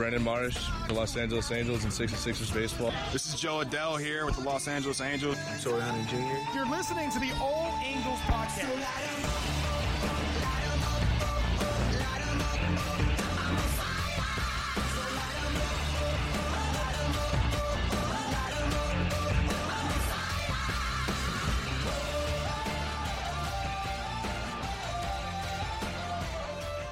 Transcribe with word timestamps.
Brandon 0.00 0.22
Marsh, 0.22 0.56
the 0.88 0.94
Los 0.94 1.16
Angeles 1.16 1.52
Angels 1.52 1.84
and 1.84 1.92
66ers 1.92 2.54
baseball. 2.54 2.92
This 3.12 3.26
is 3.26 3.38
Jo 3.38 3.62
Adell 3.62 4.00
here 4.00 4.24
with 4.24 4.36
the 4.36 4.42
Los 4.42 4.66
Angeles 4.66 5.00
Angels. 5.00 5.36
Torii 5.62 5.82
Hunter 5.82 6.10
Jr. 6.10 6.56
You're 6.56 6.70
listening 6.70 7.10
to 7.10 7.18
the 7.18 7.32
All 7.40 7.78
Angels 7.84 8.18
podcast. 8.20 10.29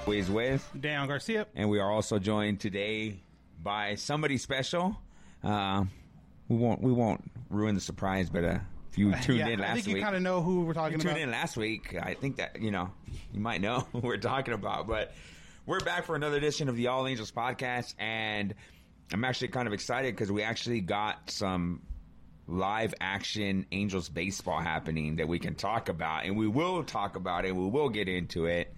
Ways 0.09 0.31
with, 0.31 0.67
Dan 0.81 1.07
Garcia. 1.07 1.47
and 1.55 1.69
we 1.69 1.79
are 1.81 1.91
also 1.91 2.19
joined 2.19 2.61
today 2.61 3.21
by 3.63 3.95
somebody 3.97 4.39
special. 4.39 4.97
Uh, 5.45 5.85
we 6.49 6.57
won't 6.57 6.81
we 6.81 6.93
won't 6.93 7.31
ruin 7.51 7.75
the 7.75 7.81
surprise, 7.81 8.31
but 8.31 8.43
uh, 8.43 8.59
if 8.91 8.97
you 8.97 9.15
tuned 9.23 9.41
yeah, 9.41 9.49
in 9.49 9.61
I 9.61 9.65
last 9.65 9.75
think 9.75 9.87
week, 9.89 9.97
you 9.97 10.03
kind 10.03 10.17
of 10.17 10.23
know 10.23 10.41
who 10.41 10.63
we're 10.63 10.73
talking 10.73 10.99
tuned 10.99 11.19
in 11.19 11.31
last 11.31 11.59
week. 11.59 11.95
I 11.95 12.15
think 12.15 12.37
that 12.39 12.63
you 12.63 12.71
know 12.71 12.91
you 13.35 13.41
might 13.41 13.61
know 13.61 13.81
who 13.93 13.99
we're 13.99 14.17
talking 14.17 14.55
about, 14.55 14.87
but 14.87 15.13
we're 15.67 15.81
back 15.81 16.07
for 16.07 16.17
another 16.17 16.39
edition 16.39 16.71
of 16.71 16.77
the 16.77 16.87
All 16.87 17.07
Angels 17.07 17.31
podcast, 17.31 17.95
and 17.99 18.55
I'm 19.13 19.25
actually 19.27 19.49
kind 19.49 19.67
of 19.67 19.75
excited 19.75 20.15
because 20.15 20.33
we 20.33 20.43
actually 20.43 20.81
got 20.81 21.31
some 21.31 21.83
live 22.47 22.95
action 22.99 23.67
Angels 23.73 24.09
baseball 24.09 24.59
happening 24.59 25.17
that 25.17 25.29
we 25.29 25.39
can 25.39 25.55
talk 25.55 25.91
about, 25.91 26.25
and 26.25 26.35
we 26.35 26.49
will 26.49 26.83
talk 26.83 27.15
about 27.15 27.45
it. 27.45 27.55
We 27.55 27.69
will 27.69 27.91
get 27.91 28.09
into 28.09 28.47
it. 28.47 28.75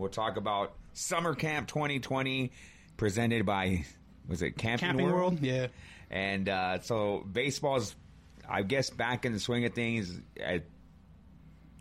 We'll 0.00 0.08
talk 0.08 0.38
about 0.38 0.72
Summer 0.94 1.34
Camp 1.34 1.68
2020 1.68 2.52
presented 2.96 3.44
by 3.44 3.84
was 4.26 4.40
it 4.40 4.52
Camping, 4.52 4.88
Camping 4.88 5.12
World, 5.12 5.40
yeah. 5.42 5.66
and 6.10 6.48
uh, 6.48 6.80
so 6.80 7.26
baseball's, 7.30 7.94
I 8.48 8.62
guess, 8.62 8.88
back 8.88 9.26
in 9.26 9.34
the 9.34 9.38
swing 9.38 9.66
of 9.66 9.74
things. 9.74 10.18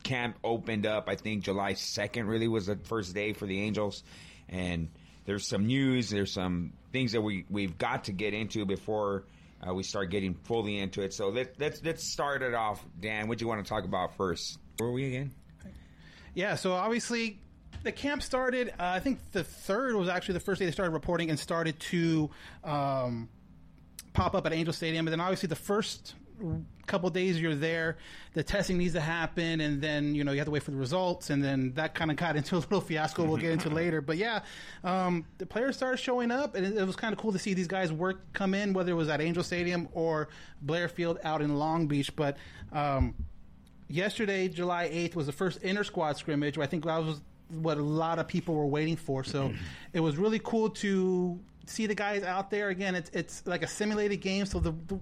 Camp 0.04 0.38
opened 0.44 0.86
up. 0.86 1.08
I 1.08 1.16
think 1.16 1.46
July 1.46 1.76
second 1.76 2.28
really 2.28 2.50
was 2.50 2.66
the 2.66 2.76
first 2.76 3.14
day 3.16 3.32
for 3.32 3.46
the 3.46 3.62
Angels, 3.62 4.04
and 4.50 4.90
there's 5.24 5.48
some 5.48 5.68
news. 5.68 6.10
There's 6.10 6.34
some 6.34 6.74
things 6.92 7.14
that 7.14 7.22
we 7.22 7.46
we've 7.50 7.78
got 7.78 8.04
to 8.06 8.12
get 8.12 8.34
into 8.34 8.66
before 8.66 9.24
uh, 9.66 9.74
we 9.74 9.84
start 9.84 10.10
getting 10.10 10.34
fully 10.34 10.78
into 10.78 11.04
it. 11.04 11.14
So 11.14 11.30
let, 11.30 11.58
let's 11.58 11.82
let's 11.86 12.04
start 12.04 12.42
it 12.42 12.54
off. 12.54 12.84
Dan, 13.00 13.30
what 13.30 13.38
do 13.38 13.46
you 13.46 13.48
want 13.48 13.64
to 13.64 13.70
talk 13.70 13.86
about 13.86 14.18
first? 14.18 14.58
Where 14.76 14.90
were 14.90 14.96
we 14.96 15.06
again? 15.06 15.32
Yeah, 16.34 16.56
so 16.56 16.74
obviously 16.74 17.40
the 17.84 17.92
camp 17.92 18.22
started. 18.22 18.70
Uh, 18.80 18.86
I 18.96 19.00
think 19.00 19.20
the 19.32 19.44
third 19.44 19.96
was 19.96 20.10
actually 20.10 20.34
the 20.34 20.40
first 20.40 20.60
day 20.60 20.66
they 20.66 20.72
started 20.72 20.92
reporting 20.92 21.30
and 21.30 21.40
started 21.40 21.80
to 21.80 22.30
um, 22.64 23.30
pop 24.14 24.36
up 24.36 24.46
at 24.46 24.54
Angel 24.54 24.74
Stadium. 24.74 25.08
And 25.08 25.12
then 25.12 25.22
obviously 25.22 25.48
the 25.48 25.56
first 25.56 26.16
couple 26.88 27.10
days 27.10 27.40
you're 27.40 27.56
there, 27.56 27.98
the 28.34 28.44
testing 28.44 28.78
needs 28.78 28.94
to 28.94 29.02
happen, 29.02 29.62
and 29.62 29.82
then 29.82 30.16
you 30.16 30.24
know 30.24 30.32
you 30.32 30.40
have 30.40 30.46
to 30.46 30.52
wait 30.52 30.64
for 30.64 30.72
the 30.72 30.78
results, 30.78 31.30
and 31.30 31.44
then 31.44 31.74
that 31.74 31.94
kind 31.94 32.10
of 32.12 32.18
got 32.18 32.36
into 32.38 32.56
a 32.56 32.60
little 32.60 32.82
fiasco. 32.82 33.24
We'll 33.24 33.38
get 33.38 33.52
into 33.52 33.70
later, 33.70 34.02
but 34.02 34.18
yeah, 34.18 34.42
um, 34.84 35.26
the 35.38 35.46
players 35.46 35.78
started 35.78 35.98
showing 35.98 36.32
up, 36.32 36.56
and 36.56 36.66
it, 36.66 36.78
it 36.78 36.86
was 36.86 36.96
kind 36.96 37.14
of 37.14 37.20
cool 37.20 37.32
to 37.32 37.40
see 37.40 37.54
these 37.54 37.68
guys 37.68 37.92
work 37.92 38.22
come 38.34 38.54
in, 38.54 38.74
whether 38.74 38.92
it 38.92 38.96
was 38.96 39.10
at 39.10 39.22
Angel 39.22 39.44
Stadium 39.44 39.88
or 39.94 40.30
Blair 40.62 40.88
Field 40.88 41.20
out 41.24 41.42
in 41.42 41.56
Long 41.56 41.88
Beach, 41.88 42.16
but. 42.16 42.38
Um, 42.72 43.16
yesterday, 43.92 44.48
July 44.48 44.88
8th, 44.90 45.16
was 45.16 45.26
the 45.26 45.32
first 45.32 45.64
inter 45.64 45.84
squad 45.84 46.16
scrimmage. 46.16 46.60
I 46.60 46.68
think 46.68 46.86
that 46.86 47.04
was 47.04 47.22
what 47.50 47.78
a 47.78 47.82
lot 47.84 48.20
of 48.20 48.28
people 48.28 48.56
were 48.56 48.66
waiting 48.66 48.96
for. 48.96 49.24
So 49.24 49.54
it 49.94 50.00
was 50.00 50.18
really 50.18 50.40
cool 50.40 50.70
to 50.70 51.40
see 51.66 51.86
the 51.86 51.96
guys 51.96 52.24
out 52.24 52.50
there 52.50 52.70
again. 52.70 52.96
It's 52.96 53.10
it's 53.12 53.46
like 53.46 53.64
a 53.64 53.68
simulated 53.68 54.22
game, 54.22 54.46
so 54.46 54.60
the, 54.60 54.74
the 54.88 55.00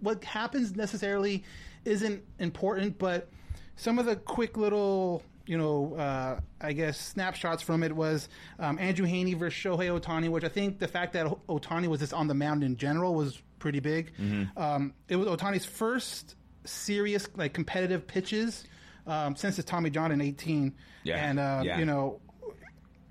what 0.00 0.24
happens 0.24 0.76
necessarily 0.76 1.44
isn't 1.84 2.22
important, 2.38 2.98
but 2.98 3.28
some 3.76 3.98
of 3.98 4.06
the 4.06 4.16
quick 4.16 4.56
little. 4.56 5.22
You 5.46 5.56
know, 5.56 5.94
uh, 5.94 6.40
I 6.60 6.74
guess 6.74 7.00
snapshots 7.00 7.62
from 7.62 7.82
it 7.82 7.96
was 7.96 8.28
um, 8.58 8.78
Andrew 8.78 9.06
Heaney 9.06 9.34
versus 9.34 9.58
Shohei 9.58 9.98
Ohtani, 9.98 10.28
which 10.28 10.44
I 10.44 10.50
think 10.50 10.78
the 10.78 10.88
fact 10.88 11.14
that 11.14 11.24
Ohtani 11.48 11.86
was 11.86 12.00
just 12.00 12.12
on 12.12 12.28
the 12.28 12.34
mound 12.34 12.62
in 12.62 12.76
general 12.76 13.14
was 13.14 13.40
pretty 13.58 13.80
big. 13.80 14.12
Um, 14.58 14.92
it 15.08 15.16
was 15.16 15.26
Ohtani's 15.26 15.64
first 15.64 16.34
serious 16.64 17.26
like 17.34 17.54
competitive 17.54 18.06
pitches 18.06 18.64
um, 19.08 19.34
since 19.36 19.58
it's 19.58 19.68
Tommy 19.68 19.90
John 19.90 20.12
in 20.12 20.20
18. 20.20 20.74
Yeah, 21.04 21.16
and 21.16 21.38
uh, 21.40 21.62
yeah. 21.64 21.78
you 21.78 21.84
know, 21.86 22.20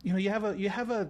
you 0.03 0.13
know, 0.13 0.19
you 0.19 0.29
have 0.29 0.43
a 0.45 0.57
you 0.57 0.69
have 0.69 0.91
a 0.91 1.09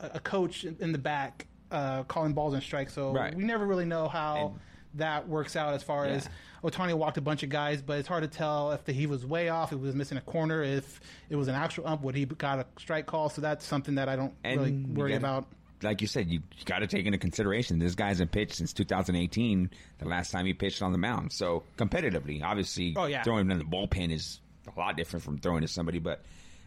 a 0.00 0.20
coach 0.20 0.64
in 0.64 0.92
the 0.92 0.98
back 0.98 1.46
uh, 1.72 2.04
calling 2.04 2.32
balls 2.32 2.54
and 2.54 2.62
strikes, 2.62 2.92
so 2.94 3.12
Right. 3.12 3.34
we 3.34 3.42
never 3.44 3.66
really 3.66 3.84
know 3.86 4.08
how. 4.08 4.54
that 4.94 5.28
works 5.28 5.54
out 5.54 5.74
as 5.74 5.82
far 5.82 6.06
Yeah. 6.06 6.12
as 6.14 6.28
Ohtani 6.64 6.94
walked 6.94 7.18
a 7.18 7.20
bunch 7.20 7.42
of 7.42 7.50
guys, 7.50 7.82
but 7.82 7.98
it's 7.98 8.08
hard 8.08 8.22
to 8.22 8.28
tell 8.28 8.72
if 8.72 8.84
the, 8.84 8.92
he 8.92 9.06
was 9.06 9.24
way 9.24 9.50
off, 9.50 9.70
if 9.70 9.78
he 9.78 9.84
was 9.84 9.94
missing 9.94 10.16
a 10.16 10.22
corner, 10.22 10.62
if 10.62 11.00
it 11.28 11.36
was 11.36 11.46
an 11.46 11.54
actual 11.54 11.86
ump, 11.86 12.00
would 12.02 12.14
he 12.14 12.24
got 12.24 12.58
a 12.58 12.66
strike 12.80 13.04
call? 13.04 13.28
So 13.28 13.42
that's 13.42 13.66
something 13.66 13.96
that 13.96 14.08
I 14.08 14.16
don't 14.16 14.32
really 14.44 14.72
worry 14.72 15.10
gotta- 15.10 15.18
about. 15.18 15.46
Like 15.82 16.00
you 16.00 16.06
said, 16.08 16.28
you, 16.28 16.40
you 16.56 16.64
got 16.64 16.80
to 16.80 16.86
take 16.86 17.06
into 17.06 17.18
consideration 17.18 17.78
this 17.78 17.94
guy 17.94 18.08
hasn't 18.08 18.32
pitched 18.32 18.56
since 18.56 18.72
2018, 18.72 19.70
the 19.98 20.08
last 20.08 20.30
time 20.32 20.44
he 20.46 20.52
pitched 20.54 20.82
on 20.82 20.92
the 20.92 20.98
mound. 20.98 21.32
So 21.32 21.62
competitively, 21.76 22.42
obviously, 22.42 22.94
Oh, 22.96 23.06
yeah. 23.06 23.22
throwing 23.22 23.42
him 23.42 23.52
in 23.52 23.58
the 23.58 23.64
bullpen 23.64 24.10
is 24.12 24.40
a 24.74 24.78
lot 24.78 24.96
different 24.96 25.24
from 25.24 25.38
throwing 25.38 25.62
to 25.62 25.68
somebody. 25.68 25.98
But 26.00 26.22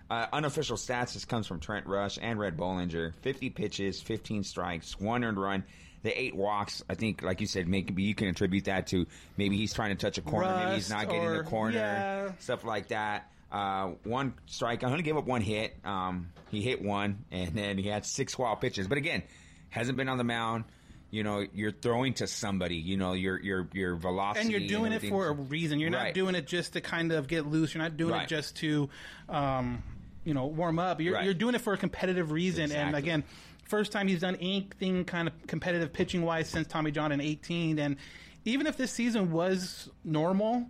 uh, 0.09 0.27
unofficial 0.33 0.77
stats, 0.77 1.13
this 1.13 1.25
comes 1.25 1.47
from 1.47 1.59
Trent 1.59 1.88
Rush 1.88 2.17
and 2.22 2.39
Rhett 2.39 2.55
Bollinger: 2.57 3.13
50 3.22 3.49
pitches, 3.51 4.01
15 4.01 4.44
strikes, 4.44 4.99
one 4.99 5.23
earned 5.23 5.38
run. 5.41 5.63
The 6.03 6.19
eight 6.19 6.35
walks, 6.35 6.81
I 6.89 6.95
think, 6.95 7.22
like 7.22 7.41
you 7.41 7.47
said, 7.47 7.67
maybe 7.67 8.01
you 8.01 8.16
can 8.16 8.28
attribute 8.29 8.66
that 8.66 8.88
to 8.88 9.05
maybe 9.38 9.55
he's 9.57 9.72
trying 9.72 9.95
to 9.95 10.01
touch 10.03 10.17
a 10.17 10.22
corner, 10.22 10.47
maybe 10.57 10.75
he's 10.75 10.89
Rust 10.89 11.03
not 11.05 11.09
getting 11.13 11.28
or- 11.28 11.38
the 11.43 11.49
corner, 11.49 11.78
yeah. 11.78 12.31
stuff 12.39 12.63
like 12.63 12.88
that. 12.88 13.29
Uh, 13.51 13.91
one 14.03 14.34
strike. 14.45 14.84
I 14.84 14.88
only 14.89 15.03
gave 15.03 15.17
up 15.17 15.25
one 15.25 15.41
hit. 15.41 15.75
Um, 15.84 16.29
he 16.50 16.62
hit 16.62 16.81
one, 16.81 17.25
and 17.31 17.53
then 17.53 17.78
he 17.78 17.87
had 17.90 18.05
six 18.05 18.37
wild 18.37 18.61
pitches. 18.61 18.87
But 18.87 18.97
again, 18.97 19.23
hasn't 19.70 19.97
been 19.97 20.08
on 20.09 20.17
the 20.17 20.23
mound. 20.23 20.64
You 21.09 21.23
know, 21.23 21.46
you're 21.53 21.73
throwing 21.73 22.14
to 22.16 22.28
somebody. 22.28 22.78
You 22.78 22.96
know, 22.96 23.11
your 23.14 23.37
your 23.41 23.67
your 23.73 23.96
velocity, 23.97 24.41
and 24.43 24.52
you're 24.52 24.70
doing 24.70 24.93
it 24.93 25.02
for 25.03 25.28
a 25.28 25.34
reason. 25.34 25.79
You're 25.79 25.90
not 25.90 26.14
doing 26.14 26.35
it 26.35 26.47
just 26.47 26.73
to 26.73 26.81
kind 26.81 27.11
of 27.11 27.28
get 27.28 27.46
loose. 27.46 27.73
You're 27.73 27.84
not 27.84 27.97
doing 27.97 28.14
Right. 28.14 28.23
it 28.23 28.29
just 28.29 28.55
to, 28.58 28.90
um, 29.28 29.84
you 30.23 30.34
know, 30.34 30.46
warm 30.46 30.79
up. 30.79 31.02
You're, 31.02 31.16
Right. 31.16 31.25
you're 31.25 31.34
doing 31.34 31.53
it 31.55 31.59
for 31.61 31.73
a 31.73 31.78
competitive 31.78 32.31
reason. 32.31 32.72
And 32.72 32.96
again, 32.96 33.25
first 33.66 33.91
time 33.91 34.08
he's 34.08 34.22
done 34.22 34.35
anything 34.37 35.03
kind 35.03 35.28
of 35.28 35.34
competitive 35.47 35.91
pitching 35.91 36.22
wise 36.22 36.47
since 36.47 36.67
Tommy 36.67 36.91
John 36.91 37.11
in 37.11 37.20
18. 37.20 37.78
And 37.79 37.97
even 38.46 38.66
if 38.66 38.78
this 38.78 38.91
season 38.91 39.31
was 39.31 39.90
normal, 40.05 40.67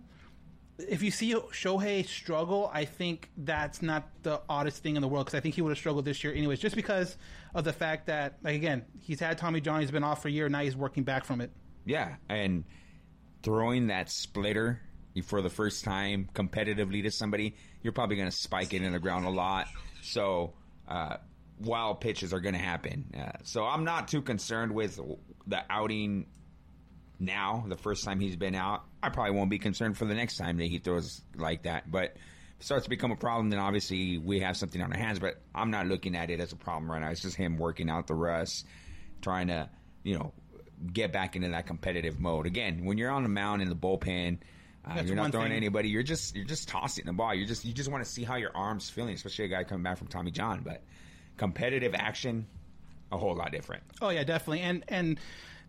if 0.88 1.02
you 1.02 1.10
see 1.10 1.34
Shohei 1.34 2.06
struggle, 2.06 2.70
I 2.72 2.84
think 2.84 3.30
that's 3.36 3.82
not 3.82 4.08
the 4.22 4.40
oddest 4.48 4.82
thing 4.82 4.96
in 4.96 5.02
the 5.02 5.08
world 5.08 5.26
because 5.26 5.36
I 5.36 5.40
think 5.40 5.54
he 5.54 5.62
would 5.62 5.70
have 5.70 5.78
struggled 5.78 6.04
this 6.04 6.22
year 6.22 6.32
anyways, 6.32 6.58
just 6.60 6.76
because 6.76 7.16
of 7.54 7.64
the 7.64 7.72
fact 7.72 8.06
that, 8.06 8.38
like 8.42 8.54
again, 8.54 8.84
he's 9.00 9.20
had 9.20 9.38
Tommy 9.38 9.60
John, 9.60 9.80
he's 9.80 9.90
been 9.90 10.04
off 10.04 10.22
for 10.22 10.28
a 10.28 10.30
year, 10.30 10.48
now 10.48 10.60
he's 10.60 10.76
working 10.76 11.04
back 11.04 11.24
from 11.24 11.40
it. 11.40 11.50
Yeah, 11.84 12.16
and 12.28 12.64
throwing 13.42 13.88
that 13.88 14.10
splitter 14.10 14.80
for 15.24 15.42
the 15.42 15.50
first 15.50 15.84
time 15.84 16.28
competitively 16.34 17.02
to 17.02 17.10
somebody, 17.10 17.56
you're 17.82 17.92
probably 17.92 18.16
going 18.16 18.30
to 18.30 18.36
spike 18.36 18.72
it 18.72 18.82
in 18.82 18.92
the 18.92 18.98
ground 18.98 19.26
a 19.26 19.30
lot. 19.30 19.66
So 20.02 20.54
uh, 20.88 21.16
wild 21.60 22.00
pitches 22.00 22.32
are 22.32 22.40
going 22.40 22.54
to 22.54 22.60
happen. 22.60 23.12
Uh, 23.18 23.32
so 23.42 23.64
I'm 23.64 23.84
not 23.84 24.08
too 24.08 24.22
concerned 24.22 24.72
with 24.72 24.98
the 25.46 25.62
outing 25.68 26.26
now. 27.22 27.64
The 27.68 27.76
first 27.76 28.04
time 28.04 28.20
he's 28.20 28.36
been 28.36 28.54
out, 28.54 28.84
I 29.02 29.08
probably 29.08 29.36
won't 29.36 29.50
be 29.50 29.58
concerned 29.58 29.96
for 29.96 30.04
the 30.04 30.14
next 30.14 30.36
time 30.36 30.58
that 30.58 30.66
he 30.66 30.78
throws 30.78 31.22
like 31.36 31.62
that. 31.62 31.90
But 31.90 32.04
if 32.04 32.60
it 32.60 32.64
starts 32.64 32.84
to 32.84 32.90
become 32.90 33.12
a 33.12 33.16
problem, 33.16 33.50
then 33.50 33.58
obviously 33.58 34.18
we 34.18 34.40
have 34.40 34.56
something 34.56 34.80
on 34.80 34.92
our 34.92 34.98
hands. 34.98 35.18
But 35.18 35.40
I'm 35.54 35.70
not 35.70 35.86
looking 35.86 36.16
at 36.16 36.30
it 36.30 36.40
as 36.40 36.52
a 36.52 36.56
problem 36.56 36.90
right 36.90 37.00
now. 37.00 37.08
It's 37.08 37.22
just 37.22 37.36
him 37.36 37.58
working 37.58 37.88
out 37.88 38.06
the 38.06 38.14
rust, 38.14 38.66
trying 39.20 39.48
to, 39.48 39.70
you 40.02 40.18
know, 40.18 40.32
get 40.92 41.12
back 41.12 41.36
into 41.36 41.48
that 41.48 41.66
competitive 41.66 42.18
mode. 42.20 42.46
Again, 42.46 42.84
when 42.84 42.98
you're 42.98 43.10
on 43.10 43.22
the 43.22 43.28
mound 43.28 43.62
in 43.62 43.68
the 43.68 43.76
bullpen, 43.76 44.38
uh, 44.84 45.00
you're 45.04 45.14
not 45.14 45.30
throwing 45.30 45.48
thing. 45.48 45.56
anybody. 45.56 45.88
You're 45.88 46.02
just 46.02 46.34
you're 46.34 46.44
just 46.44 46.68
tossing 46.68 47.06
the 47.06 47.12
ball. 47.12 47.34
You 47.34 47.46
just 47.46 47.64
you 47.64 47.72
just 47.72 47.90
want 47.90 48.04
to 48.04 48.10
see 48.10 48.24
how 48.24 48.36
your 48.36 48.50
arms 48.56 48.90
feeling, 48.90 49.14
especially 49.14 49.44
a 49.44 49.48
guy 49.48 49.64
coming 49.64 49.84
back 49.84 49.96
from 49.96 50.08
Tommy 50.08 50.32
John. 50.32 50.62
But 50.64 50.82
competitive 51.36 51.94
action, 51.94 52.46
a 53.12 53.16
whole 53.16 53.36
lot 53.36 53.52
different. 53.52 53.84
Oh 54.00 54.08
yeah, 54.08 54.24
definitely. 54.24 54.60
And 54.60 54.84
and 54.88 55.20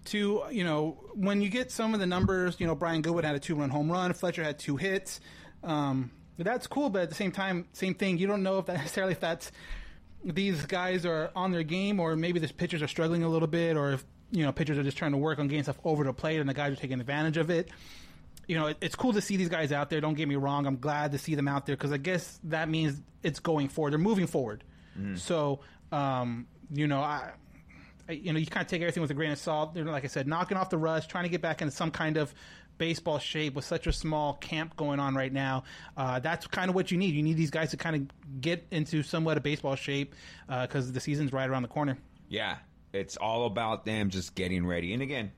to 0.05 0.43
you 0.51 0.63
know 0.63 0.97
when 1.13 1.41
you 1.41 1.49
get 1.49 1.71
some 1.71 1.93
of 1.93 1.99
the 1.99 2.05
numbers, 2.05 2.55
you 2.59 2.67
know 2.67 2.75
Brian 2.75 3.01
Goodwin 3.01 3.23
had 3.25 3.35
a 3.35 3.39
two 3.39 3.55
run 3.55 3.69
home 3.69 3.91
run, 3.91 4.13
Fletcher 4.13 4.43
had 4.43 4.59
two 4.59 4.77
hits. 4.77 5.19
Um, 5.63 6.11
that's 6.37 6.67
cool, 6.67 6.89
but 6.89 7.03
at 7.03 7.09
the 7.09 7.15
same 7.15 7.31
time, 7.31 7.67
same 7.73 7.93
thing. 7.93 8.17
You 8.17 8.27
don't 8.27 8.43
know 8.43 8.57
if 8.59 8.65
that 8.65 8.77
necessarily 8.77 9.13
if 9.13 9.19
that's 9.19 9.51
these 10.25 10.65
guys 10.65 11.05
are 11.05 11.31
on 11.35 11.51
their 11.51 11.63
game, 11.63 11.99
or 11.99 12.15
maybe 12.15 12.39
the 12.39 12.47
pitchers 12.53 12.81
are 12.81 12.87
struggling 12.87 13.23
a 13.23 13.29
little 13.29 13.47
bit, 13.47 13.77
or 13.77 13.93
if 13.93 14.05
you 14.31 14.43
know 14.43 14.51
pitchers 14.51 14.77
are 14.77 14.83
just 14.83 14.97
trying 14.97 15.11
to 15.11 15.17
work 15.17 15.39
on 15.39 15.47
getting 15.47 15.63
stuff 15.63 15.79
over 15.83 16.03
the 16.03 16.13
plate, 16.13 16.39
and 16.39 16.49
the 16.49 16.53
guys 16.53 16.73
are 16.73 16.77
taking 16.77 16.99
advantage 16.99 17.37
of 17.37 17.49
it. 17.49 17.69
You 18.47 18.57
know, 18.57 18.67
it, 18.67 18.77
it's 18.81 18.95
cool 18.95 19.13
to 19.13 19.21
see 19.21 19.37
these 19.37 19.47
guys 19.47 19.71
out 19.71 19.89
there. 19.89 20.01
Don't 20.01 20.15
get 20.15 20.27
me 20.27 20.35
wrong. 20.35 20.65
I'm 20.65 20.77
glad 20.79 21.13
to 21.13 21.17
see 21.17 21.35
them 21.35 21.47
out 21.47 21.65
there 21.65 21.77
because 21.77 21.93
I 21.93 21.97
guess 21.97 22.39
that 22.45 22.67
means 22.67 22.99
it's 23.21 23.39
going 23.39 23.69
forward. 23.69 23.91
They're 23.91 23.99
moving 23.99 24.27
forward. 24.27 24.63
So, 25.15 25.61
um, 25.93 26.45
you 26.71 26.87
know, 26.87 26.99
I- 26.99 27.31
you 28.09 28.33
know, 28.33 28.39
you 28.39 28.45
kind 28.45 28.63
of 28.63 28.69
take 28.69 28.81
everything 28.81 29.01
with 29.01 29.11
a 29.11 29.13
grain 29.13 29.31
of 29.31 29.37
salt. 29.37 29.75
Like 29.75 30.03
I 30.03 30.07
said, 30.07 30.27
knocking 30.27 30.57
off 30.57 30.69
the 30.69 30.77
rust, 30.77 31.09
trying 31.09 31.23
to 31.23 31.29
get 31.29 31.41
back 31.41 31.61
into 31.61 31.73
some 31.73 31.91
kind 31.91 32.17
of 32.17 32.33
baseball 32.77 33.19
shape 33.19 33.53
with 33.53 33.65
such 33.65 33.87
a 33.87 33.93
small 33.93 34.33
camp 34.33 34.75
going 34.75 34.99
on 34.99 35.15
right 35.15 35.31
now. 35.31 35.63
Uh, 35.95 36.19
that's 36.19 36.47
kind 36.47 36.69
of 36.69 36.75
what 36.75 36.91
you 36.91 36.97
need. 36.97 37.13
You 37.13 37.23
need 37.23 37.37
these 37.37 37.51
guys 37.51 37.71
to 37.71 37.77
kind 37.77 37.95
of 37.95 38.41
get 38.41 38.65
into 38.71 39.03
somewhat 39.03 39.37
of 39.37 39.43
baseball 39.43 39.75
shape 39.75 40.15
because 40.47 40.91
the 40.91 40.99
season's 40.99 41.31
right 41.31 41.49
around 41.49 41.61
the 41.61 41.67
corner. 41.67 41.97
Yeah, 42.27 42.57
it's 42.91 43.15
all 43.15 43.45
about 43.45 43.85
them 43.85 44.09
just 44.09 44.35
getting 44.35 44.65
ready. 44.65 44.93
And 44.93 45.01
again, 45.03 45.31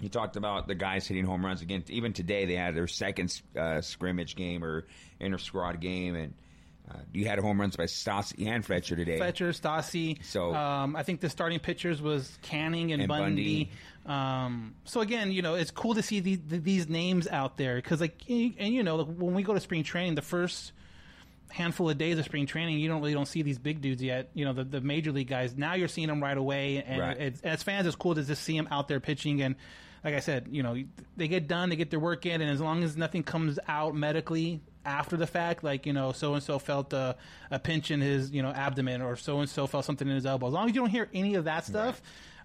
you 0.00 0.08
talked 0.08 0.36
about 0.36 0.66
the 0.66 0.74
guys 0.74 1.06
hitting 1.06 1.24
home 1.24 1.44
runs 1.44 1.62
again. 1.62 1.84
Even 1.88 2.12
today, 2.12 2.44
they 2.44 2.56
had 2.56 2.74
their 2.74 2.88
second 2.88 3.40
uh, 3.56 3.80
scrimmage 3.80 4.34
game 4.34 4.64
or 4.64 4.86
inter 5.20 5.38
squad 5.38 5.80
game, 5.80 6.16
and 6.16 6.34
uh, 6.92 6.98
you 7.12 7.24
had 7.26 7.38
home 7.38 7.60
runs 7.60 7.76
by 7.76 7.84
Stassi 7.84 8.46
and 8.46 8.64
Fletcher 8.64 8.96
today. 8.96 9.16
Fletcher, 9.18 9.50
Stassi. 9.50 10.22
So- 10.24 10.54
um, 10.54 10.94
I 10.96 11.02
think 11.02 11.20
the 11.20 11.30
starting 11.30 11.58
pitchers 11.60 12.02
was 12.02 12.38
Canning 12.42 12.92
and, 12.92 13.02
And 13.02 13.08
Bundy. 13.08 13.70
Um, 14.04 14.74
so 14.84 15.00
again, 15.00 15.30
you 15.32 15.42
know, 15.42 15.54
it's 15.54 15.70
cool 15.70 15.94
to 15.94 16.02
see 16.02 16.20
the, 16.20 16.36
the, 16.36 16.58
these 16.58 16.88
names 16.88 17.28
out 17.28 17.56
there 17.56 17.76
because, 17.76 18.00
like, 18.00 18.20
and 18.28 18.54
and, 18.58 18.74
you 18.74 18.82
know, 18.82 19.02
when 19.04 19.34
we 19.34 19.42
go 19.42 19.54
to 19.54 19.60
spring 19.60 19.84
training, 19.84 20.16
the 20.16 20.22
first 20.22 20.72
handful 21.50 21.88
of 21.90 21.98
days 21.98 22.18
of 22.18 22.24
spring 22.24 22.46
training, 22.46 22.78
you 22.80 22.88
don't 22.88 23.00
really 23.00 23.12
don't 23.12 23.28
see 23.28 23.42
these 23.42 23.58
big 23.58 23.80
dudes 23.80 24.02
yet. 24.02 24.30
You 24.34 24.44
know, 24.44 24.52
the, 24.54 24.64
the 24.64 24.80
major 24.80 25.12
league 25.12 25.28
guys. 25.28 25.56
Now 25.56 25.74
you're 25.74 25.88
seeing 25.88 26.08
them 26.08 26.22
right 26.22 26.36
away, 26.36 26.82
and 26.82 27.00
Right. 27.00 27.16
it's, 27.20 27.40
as 27.42 27.62
fans, 27.62 27.86
it's 27.86 27.94
cool 27.96 28.14
to 28.14 28.22
just 28.24 28.42
see 28.42 28.56
them 28.56 28.68
out 28.70 28.88
there 28.88 29.00
pitching. 29.00 29.40
And 29.42 29.54
like 30.02 30.14
I 30.14 30.20
said, 30.20 30.48
you 30.50 30.62
know, 30.62 30.76
they 31.16 31.28
get 31.28 31.46
done, 31.46 31.68
they 31.68 31.76
get 31.76 31.90
their 31.90 32.00
work 32.00 32.26
in, 32.26 32.40
and 32.40 32.50
as 32.50 32.60
long 32.60 32.82
as 32.82 32.96
nothing 32.96 33.22
comes 33.22 33.58
out 33.68 33.94
medically 33.94 34.60
after 34.84 35.16
the 35.16 35.26
fact, 35.26 35.62
like 35.64 35.86
you 35.86 35.92
know, 35.92 36.12
so 36.12 36.34
and 36.34 36.42
so 36.42 36.58
felt 36.58 36.92
a, 36.92 37.16
a 37.50 37.58
pinch 37.58 37.90
in 37.90 38.00
his 38.00 38.30
you 38.30 38.42
know 38.42 38.50
abdomen, 38.50 39.02
or 39.02 39.16
so 39.16 39.40
and 39.40 39.48
so 39.48 39.66
felt 39.66 39.84
something 39.84 40.08
in 40.08 40.14
his 40.14 40.26
elbow. 40.26 40.48
As 40.48 40.52
long 40.52 40.68
as 40.68 40.74
you 40.74 40.80
don't 40.80 40.90
hear 40.90 41.08
any 41.14 41.34
of 41.34 41.44
that 41.44 41.64
stuff. 41.64 42.00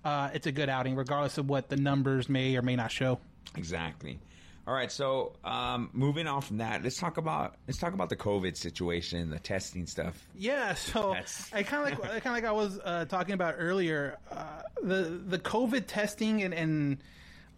Uh, 0.05 0.29
it's 0.33 0.47
a 0.47 0.51
good 0.51 0.69
outing, 0.69 0.95
regardless 0.95 1.37
of 1.37 1.49
what 1.49 1.67
the 1.67 1.75
numbers 1.75 2.29
may 2.29 2.55
or 2.55 2.61
may 2.61 2.77
not 2.77 2.91
show. 2.91 3.19
Exactly. 3.57 4.19
All 4.65 4.73
right, 4.73 4.91
so 4.91 5.33
um, 5.45 5.89
moving 5.93 6.27
on 6.27 6.41
from 6.41 6.57
that, 6.57 6.83
let's 6.83 6.97
talk 6.97 7.17
about 7.17 7.55
let's 7.67 7.79
talk 7.79 7.93
about 7.93 8.09
the 8.09 8.17
COVID 8.17 8.57
situation, 8.57 9.29
the 9.29 9.39
testing 9.39 9.85
stuff. 9.87 10.27
Yeah, 10.35 10.73
so 10.73 11.13
That's- 11.13 11.49
I 11.53 11.63
kind 11.63 11.91
of 11.91 11.99
like 11.99 12.09
I 12.09 12.19
kind 12.19 12.37
of 12.37 12.43
like 12.43 12.45
I 12.45 12.51
was 12.51 12.79
uh, 12.83 13.05
talking 13.05 13.33
about 13.33 13.55
earlier. 13.57 14.17
Uh, 14.29 14.43
the 14.83 15.21
the 15.25 15.39
COVID 15.39 15.85
testing 15.87 16.43
and, 16.43 16.53
and 16.53 16.97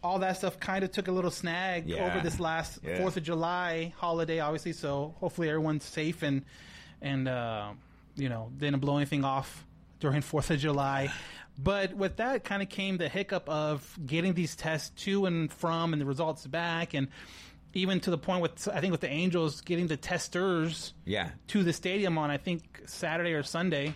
all 0.04 0.20
that 0.20 0.38
stuff 0.38 0.60
kind 0.60 0.84
of 0.84 0.92
took 0.92 1.08
a 1.08 1.12
little 1.12 1.32
snag 1.32 1.88
Yeah. 1.88 2.06
over 2.06 2.22
this 2.22 2.40
last 2.40 2.80
Yeah. 2.84 2.98
Fourth 2.98 3.18
of 3.18 3.24
July 3.24 3.94
holiday, 3.98 4.40
obviously. 4.40 4.74
So 4.74 5.16
hopefully 5.20 5.50
everyone's 5.50 5.84
safe 5.84 6.22
and 6.24 6.44
and 7.02 7.28
uh, 7.28 7.72
you 8.16 8.30
know 8.30 8.52
didn't 8.58 8.80
blow 8.80 8.98
anything 8.98 9.24
off 9.24 9.66
during 10.00 10.22
Fourth 10.32 10.52
of 10.52 10.60
July. 10.60 11.12
But 11.62 11.94
with 11.94 12.16
that 12.18 12.46
kind 12.46 12.62
of 12.62 12.70
came 12.70 12.98
the 12.98 13.10
hiccup 13.10 13.50
of 13.50 13.98
getting 14.06 14.34
these 14.34 14.56
tests 14.56 14.92
to 15.04 15.26
and 15.26 15.52
from 15.52 15.92
and 15.94 16.02
the 16.02 16.06
results 16.06 16.48
back 16.48 16.94
and 16.94 17.10
even 17.74 18.00
to 18.00 18.10
the 18.10 18.18
point 18.18 18.42
with 18.42 18.68
I 18.70 18.80
think 18.80 18.92
with 18.92 19.02
the 19.02 19.10
Angels 19.10 19.60
getting 19.62 19.88
the 19.88 19.98
testers 19.98 20.94
Yeah, 21.06 21.30
to 21.48 21.62
the 21.64 21.74
stadium 21.74 22.18
on 22.18 22.32
I 22.32 22.38
think 22.38 22.82
Saturday 22.86 23.34
or 23.34 23.44
Sunday. 23.44 23.94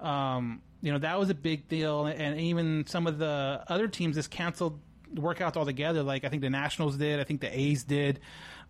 Um, 0.00 0.62
you 0.80 0.90
know 0.90 0.98
that 0.98 1.18
was 1.18 1.30
a 1.30 1.34
big 1.34 1.68
deal, 1.68 2.06
and 2.06 2.40
even 2.40 2.84
some 2.88 3.06
of 3.06 3.18
the 3.18 3.62
other 3.68 3.86
teams 3.86 4.16
just 4.16 4.30
canceled 4.32 4.80
workouts 5.14 5.56
altogether. 5.56 6.02
Like 6.02 6.24
I 6.24 6.28
think 6.28 6.42
the 6.42 6.50
Nationals 6.50 6.96
did, 6.96 7.20
I 7.20 7.24
think 7.24 7.40
the 7.40 7.58
A's 7.58 7.84
did. 7.84 8.20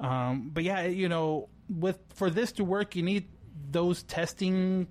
Um, 0.00 0.50
but 0.52 0.64
yeah, 0.64 0.86
you 0.86 1.08
know, 1.08 1.48
with 1.68 1.98
for 2.14 2.30
this 2.30 2.52
to 2.52 2.64
work, 2.64 2.96
you 2.96 3.02
need 3.02 3.28
those 3.70 4.02
testing, 4.02 4.88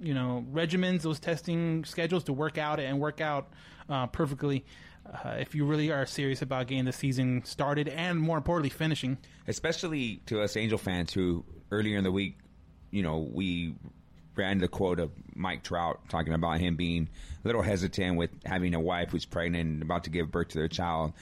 you 0.00 0.14
know, 0.14 0.44
regimens, 0.52 1.02
those 1.02 1.20
testing 1.20 1.84
schedules 1.84 2.24
to 2.24 2.32
work 2.32 2.58
out 2.58 2.80
and 2.80 2.98
work 3.00 3.20
out 3.20 3.52
uh, 3.88 4.06
perfectly. 4.06 4.64
Uh, 5.06 5.36
if 5.38 5.54
you 5.54 5.64
really 5.64 5.92
are 5.92 6.04
serious 6.04 6.42
about 6.42 6.66
getting 6.66 6.84
the 6.84 6.92
season 6.92 7.44
started 7.44 7.88
and 7.88 8.18
more 8.18 8.36
importantly 8.36 8.70
finishing. 8.70 9.16
especially 9.46 10.16
to 10.26 10.40
us 10.40 10.56
Angel 10.56 10.78
fans 10.78 11.12
who 11.12 11.44
earlier 11.70 11.96
in 11.96 12.02
the 12.02 12.10
week, 12.10 12.38
you 12.90 13.02
know, 13.02 13.18
we 13.32 13.74
ran 14.36 14.58
the 14.58 14.68
quote 14.68 15.00
of 15.00 15.10
Mike 15.34 15.62
Trout 15.62 16.00
talking 16.08 16.32
about 16.32 16.60
him 16.60 16.76
being 16.76 17.08
a 17.44 17.48
little 17.48 17.62
hesitant 17.62 18.16
with 18.16 18.30
having 18.44 18.74
a 18.74 18.80
wife 18.80 19.10
who's 19.10 19.24
pregnant 19.24 19.68
and 19.68 19.82
about 19.82 20.04
to 20.04 20.10
give 20.10 20.30
birth 20.30 20.48
to 20.48 20.58
their 20.58 20.68
child. 20.68 21.12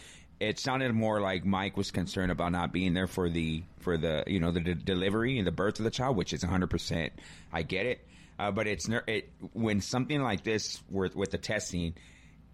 It 0.40 0.58
sounded 0.58 0.93
more 0.93 1.20
like 1.20 1.44
Mike 1.44 1.76
was 1.76 1.90
concerned 1.90 2.32
about 2.32 2.52
not 2.52 2.72
being 2.72 2.93
there 2.93 3.06
for 3.06 3.31
the 3.31 3.62
for 3.78 3.96
the 3.96 4.25
you 4.26 4.40
know 4.40 4.50
the 4.50 4.61
de- 4.61 4.75
delivery 4.75 5.38
and 5.38 5.46
the 5.46 5.52
birth 5.52 5.78
of 5.78 5.84
the 5.84 5.90
child, 5.90 6.16
which 6.16 6.32
is 6.32 6.43
100. 6.43 6.69
percent 6.69 7.12
I 7.52 7.62
get 7.62 7.87
it, 7.87 8.06
uh, 8.38 8.50
but 8.50 8.66
it's 8.66 8.88
it 9.06 9.31
when 9.52 9.81
something 9.81 10.20
like 10.20 10.43
this 10.43 10.82
with 10.90 11.15
with 11.15 11.31
the 11.31 11.39
testing 11.39 11.94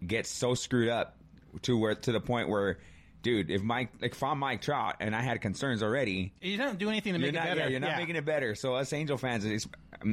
gets 0.07 0.29
so 0.29 0.55
screwed 0.55 0.89
up 0.89 1.17
to 1.63 1.77
where 1.77 1.95
to 1.95 2.13
the 2.13 2.21
point 2.21 2.49
where. 2.49 2.79
Dude, 3.23 3.51
if 3.51 3.63
Mike, 3.63 3.91
like 4.01 4.13
if 4.13 4.23
I'm 4.23 4.39
Mike 4.39 4.63
Trout 4.63 4.97
and 5.01 5.15
I 5.15 5.21
had 5.21 5.41
concerns 5.43 5.83
already, 5.83 6.33
You 6.41 6.57
don't 6.57 6.79
do 6.79 6.89
anything 6.89 7.13
to 7.13 7.19
make 7.19 7.35
not, 7.35 7.45
it 7.45 7.49
better. 7.49 7.61
yeah, 7.61 7.67
you're 7.69 7.81
not 7.81 7.97
making 7.99 8.17
it 8.17 8.25
better. 8.25 8.55
So 8.55 8.75
us 8.75 8.93
Angel 8.95 9.19
fans, 9.19 9.45
it's, 9.45 9.69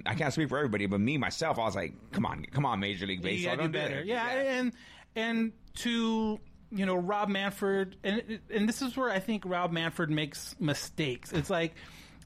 I 0.06 0.16
can't 0.16 0.34
speak 0.34 0.50
for 0.50 0.58
everybody, 0.58 0.88
but 0.88 1.00
me 1.00 1.18
myself, 1.18 1.58
I 1.58 1.64
was 1.64 1.76
like, 1.76 1.94
come 2.12 2.26
on, 2.26 2.46
come 2.52 2.66
on, 2.66 2.80
Major 2.82 3.06
League 3.08 3.22
Baseball, 3.22 3.56
do 3.56 3.62
don't 3.64 3.72
better. 3.72 4.00
it. 4.00 4.08
Yeah, 4.08 4.28
and 4.30 4.74
and 5.16 5.52
to 5.76 6.40
you 6.70 6.86
know 6.86 6.96
Rob 6.96 7.30
Manfred, 7.30 7.96
and 8.04 8.40
and 8.54 8.68
this 8.68 8.82
is 8.82 8.98
where 8.98 9.10
I 9.10 9.20
think 9.20 9.44
Rob 9.46 9.72
Manfred 9.72 10.10
makes 10.10 10.56
mistakes. 10.60 11.32
It's 11.32 11.50
like 11.50 11.76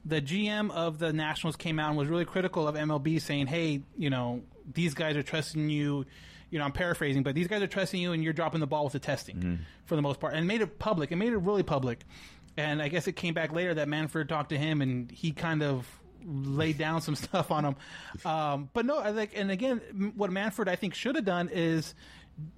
the 0.04 0.20
GM 0.20 0.72
of 0.72 0.98
the 0.98 1.12
Nationals 1.12 1.54
came 1.54 1.78
out 1.78 1.90
and 1.90 1.96
was 1.96 2.08
really 2.08 2.24
critical 2.24 2.66
of 2.66 2.74
MLB, 2.74 3.20
saying, 3.20 3.46
"Hey, 3.46 3.82
you 3.96 4.10
know 4.10 4.42
these 4.74 4.94
guys 4.94 5.16
are 5.16 5.22
trusting 5.22 5.68
you." 5.70 6.06
You 6.52 6.58
know, 6.60 6.64
I'm 6.64 6.72
paraphrasing, 6.72 7.24
but 7.24 7.34
these 7.34 7.48
guys 7.48 7.62
are 7.62 7.66
trusting 7.66 8.00
you, 8.00 8.12
and 8.12 8.22
you're 8.22 8.32
dropping 8.32 8.60
the 8.60 8.66
ball 8.68 8.84
with 8.84 8.92
the 8.92 8.98
testing 9.00 9.36
Mm-hmm. 9.36 9.54
for 9.86 9.96
the 9.96 10.02
most 10.02 10.20
part, 10.20 10.34
and 10.34 10.46
made 10.46 10.60
it 10.60 10.78
public. 10.78 11.10
and 11.10 11.18
made 11.18 11.32
it 11.32 11.38
really 11.38 11.64
public. 11.64 12.04
And 12.56 12.80
I 12.82 12.88
guess 12.88 13.08
it 13.08 13.16
came 13.16 13.32
back 13.34 13.52
later 13.52 13.74
that 13.74 13.88
Manfred 13.88 14.28
talked 14.28 14.50
to 14.50 14.58
him, 14.58 14.80
and 14.82 15.10
he 15.10 15.32
kind 15.32 15.62
of 15.62 15.88
laid 16.24 16.78
down 16.78 17.00
some 17.00 17.14
stuff 17.26 17.50
on 17.50 17.64
him. 17.64 17.76
Um, 18.24 18.68
but 18.74 18.84
no, 18.86 18.98
I 18.98 19.12
think, 19.12 19.30
and 19.34 19.50
again, 19.50 20.12
what 20.14 20.30
Manfred 20.30 20.68
I 20.68 20.76
think 20.76 20.94
should 20.94 21.16
have 21.16 21.24
done 21.24 21.48
is 21.52 21.94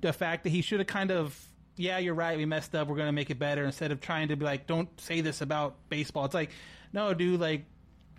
the 0.01 0.13
fact 0.13 0.45
that 0.45 0.51
he 0.51 0.61
should 0.61 0.81
have 0.81 0.87
kind 0.89 1.11
of, 1.11 1.41
yeah, 1.77 1.99
you're 1.99 2.15
right, 2.15 2.37
we 2.37 2.45
messed 2.47 2.75
up, 2.75 2.89
we're 2.89 2.97
going 2.97 3.07
to 3.09 3.13
make 3.13 3.31
it 3.31 3.39
better, 3.39 3.65
instead 3.65 3.93
of 3.93 4.01
trying 4.01 4.29
to 4.29 4.37
be 4.37 4.45
like, 4.45 4.67
don't 4.67 4.89
say 5.01 5.21
this 5.21 5.41
about 5.41 5.77
baseball. 5.89 6.25
It's 6.25 6.35
like, 6.35 6.51
no, 6.93 7.15
dude, 7.15 7.41
like, 7.41 7.65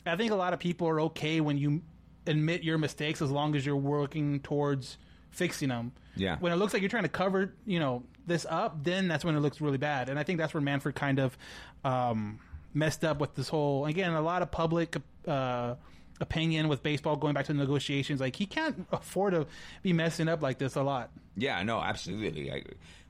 I 0.05 0.15
think 0.15 0.31
a 0.31 0.35
lot 0.35 0.53
of 0.53 0.59
people 0.59 0.87
are 0.87 1.01
okay 1.01 1.41
when 1.41 1.57
you 1.57 1.81
admit 2.27 2.63
your 2.63 2.77
mistakes 2.77 3.21
as 3.21 3.29
long 3.29 3.55
as 3.55 3.65
you're 3.65 3.75
working 3.75 4.39
towards 4.39 4.97
fixing 5.35 5.69
them. 5.69 5.91
Yeah. 6.15 6.37
When 6.39 6.51
it 6.51 6.55
looks 6.55 6.73
like 6.73 6.81
you're 6.81 6.89
trying 6.89 7.03
to 7.03 7.09
cover, 7.09 7.53
you 7.65 7.79
know, 7.79 8.03
this 8.25 8.45
up, 8.49 8.83
then 8.83 9.07
that's 9.07 9.23
when 9.23 9.35
it 9.35 9.41
looks 9.41 9.61
really 9.61 9.77
bad. 9.77 10.09
And 10.09 10.17
I 10.17 10.23
think 10.23 10.39
that's 10.39 10.53
where 10.53 10.61
Manfred 10.61 10.95
kind 10.95 11.19
of 11.19 11.37
um, 11.83 12.39
messed 12.73 13.03
up 13.03 13.19
with 13.19 13.35
this 13.35 13.49
whole. 13.49 13.85
Again, 13.85 14.13
a 14.13 14.21
lot 14.21 14.41
of 14.41 14.51
public 14.51 14.97
uh, 15.27 15.75
opinion 16.21 16.67
with 16.67 16.81
baseball 16.81 17.15
going 17.15 17.33
back 17.33 17.45
to 17.45 17.53
the 17.53 17.59
negotiations. 17.59 18.19
Like 18.19 18.35
he 18.35 18.45
can't 18.45 18.87
afford 18.91 19.33
to 19.33 19.47
be 19.81 19.93
messing 19.93 20.27
up 20.27 20.41
like 20.41 20.57
this 20.57 20.75
a 20.75 20.83
lot. 20.83 21.11
Yeah, 21.35 21.61
no, 21.63 21.79
absolutely. 21.81 22.51
I, 22.51 22.63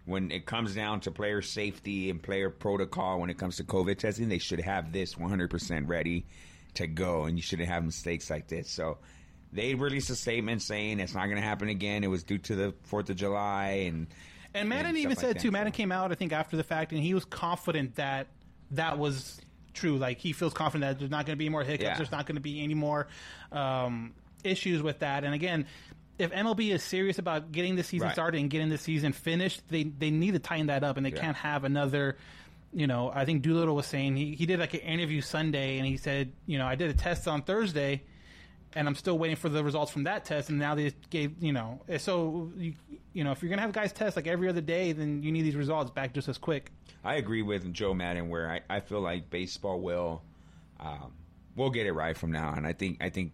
when 0.06 0.32
it 0.32 0.46
comes 0.46 0.76
down 0.76 1.00
to 1.02 1.12
player 1.12 1.42
safety 1.42 2.10
and 2.10 2.22
player 2.22 2.50
protocol, 2.50 3.20
when 3.20 3.30
it 3.30 3.38
comes 3.38 3.58
to 3.58 3.64
COVID 3.64 3.98
testing, 3.98 4.30
they 4.30 4.38
should 4.38 4.62
have 4.62 4.92
this 4.92 5.16
100% 5.16 5.88
ready 5.88 6.26
to 6.76 6.88
go, 6.88 7.24
and 7.26 7.38
you 7.38 7.42
shouldn't 7.42 7.70
have 7.70 7.84
mistakes 7.84 8.30
like 8.30 8.48
this. 8.48 8.70
So 8.70 8.98
they 9.56 9.74
released 9.76 10.10
a 10.10 10.16
statement 10.16 10.62
saying 10.62 11.00
it's 11.00 11.14
not 11.14 11.26
going 11.26 11.38
to 11.38 11.42
happen 11.48 11.70
again. 11.70 12.04
It 12.04 12.08
was 12.08 12.24
due 12.24 12.38
to 12.40 12.56
the 12.56 12.74
Fourth 12.84 13.10
of 13.10 13.16
July 13.16 13.86
and 13.88 14.08
And 14.54 14.70
Maddon 14.70 14.88
and 14.90 14.98
even 14.98 15.10
like 15.12 15.20
said 15.20 15.36
that, 15.38 15.42
too. 15.42 15.52
Maddon 15.52 15.72
came 15.72 15.92
out, 15.92 16.12
I 16.12 16.16
think, 16.16 16.32
after 16.34 16.58
the 16.58 16.64
fact, 16.64 16.92
and 16.92 17.02
he 17.02 17.14
was 17.14 17.26
confident 17.26 17.96
that 17.96 18.28
that 18.72 18.98
was 19.00 19.40
true. 19.74 19.98
Like 19.98 20.20
he 20.20 20.34
feels 20.34 20.54
confident 20.54 20.90
that 20.92 21.00
there's 21.00 21.12
not 21.12 21.26
going 21.26 21.36
to 21.36 21.40
be 21.40 21.50
more 21.50 21.64
hiccups. 21.64 21.84
Yeah. 21.84 21.98
There's 21.98 22.12
not 22.12 22.26
going 22.26 22.36
to 22.36 22.42
be 22.42 22.64
any 22.64 22.74
more 22.76 23.08
um, 23.52 24.14
issues 24.44 24.82
with 24.82 25.00
that. 25.00 25.24
And 25.24 25.34
again, 25.34 25.66
if 26.18 26.32
MLB 26.32 26.72
is 26.74 26.82
serious 26.84 27.18
about 27.20 27.52
getting 27.52 27.76
the 27.76 27.84
season 27.84 28.08
Right. 28.08 28.14
started 28.16 28.40
and 28.40 28.50
getting 28.50 28.70
the 28.70 28.78
season 28.78 29.12
finished, 29.12 29.62
they 29.70 29.84
they 29.84 30.12
need 30.12 30.32
to 30.32 30.40
tighten 30.40 30.68
that 30.68 30.84
up, 30.84 30.98
and 30.98 31.06
they 31.06 31.12
Yeah. 31.12 31.20
can't 31.22 31.38
have 31.38 31.64
another. 31.66 32.18
You 32.74 32.88
know, 32.88 33.10
I 33.14 33.24
think 33.26 33.42
Doolittle 33.42 33.74
was 33.76 33.86
saying 33.86 34.18
he, 34.18 34.36
he 34.36 34.46
did 34.46 34.60
like 34.60 34.74
an 34.74 34.82
interview 34.82 35.22
Sunday, 35.22 35.78
and 35.78 35.86
he 35.88 35.96
said, 35.96 36.34
you 36.46 36.58
know, 36.58 36.66
I 36.66 36.76
did 36.76 36.90
a 36.90 36.94
test 36.94 37.26
on 37.26 37.42
Thursday, 37.42 38.02
and 38.76 38.88
I'm 38.88 38.96
still 38.96 39.18
waiting 39.18 39.38
for 39.38 39.48
the 39.50 39.64
results 39.64 39.92
from 39.92 40.04
that 40.04 40.26
test. 40.26 40.50
And 40.50 40.60
now 40.60 40.76
they 40.76 40.92
gave, 41.10 41.42
you 41.42 41.54
know, 41.54 41.82
so 41.98 42.52
you, 42.58 42.74
you 43.14 43.24
know, 43.24 43.32
if 43.32 43.42
you're 43.42 43.50
gonna 43.50 43.62
have 43.62 43.72
guys 43.72 43.92
test 43.94 44.16
like 44.16 44.28
every 44.28 44.50
other 44.50 44.62
day, 44.62 44.92
then 44.92 45.24
you 45.24 45.32
need 45.32 45.44
these 45.44 45.56
results 45.56 45.92
back 45.92 46.14
just 46.14 46.28
as 46.28 46.38
quick. 46.38 46.72
I 47.04 47.16
agree 47.16 47.42
with 47.42 47.72
Joe 47.74 47.94
Maddon 47.94 48.30
where 48.30 48.50
I, 48.52 48.62
I 48.70 48.80
feel 48.82 49.00
like 49.02 49.30
baseball 49.30 49.80
will 49.80 50.22
um, 50.80 51.14
will 51.56 51.70
get 51.70 51.86
it 51.88 51.94
right 51.94 52.18
from 52.18 52.32
now 52.32 52.50
on. 52.50 52.66
I 52.66 52.74
think 52.74 53.02
I 53.02 53.10
think 53.10 53.32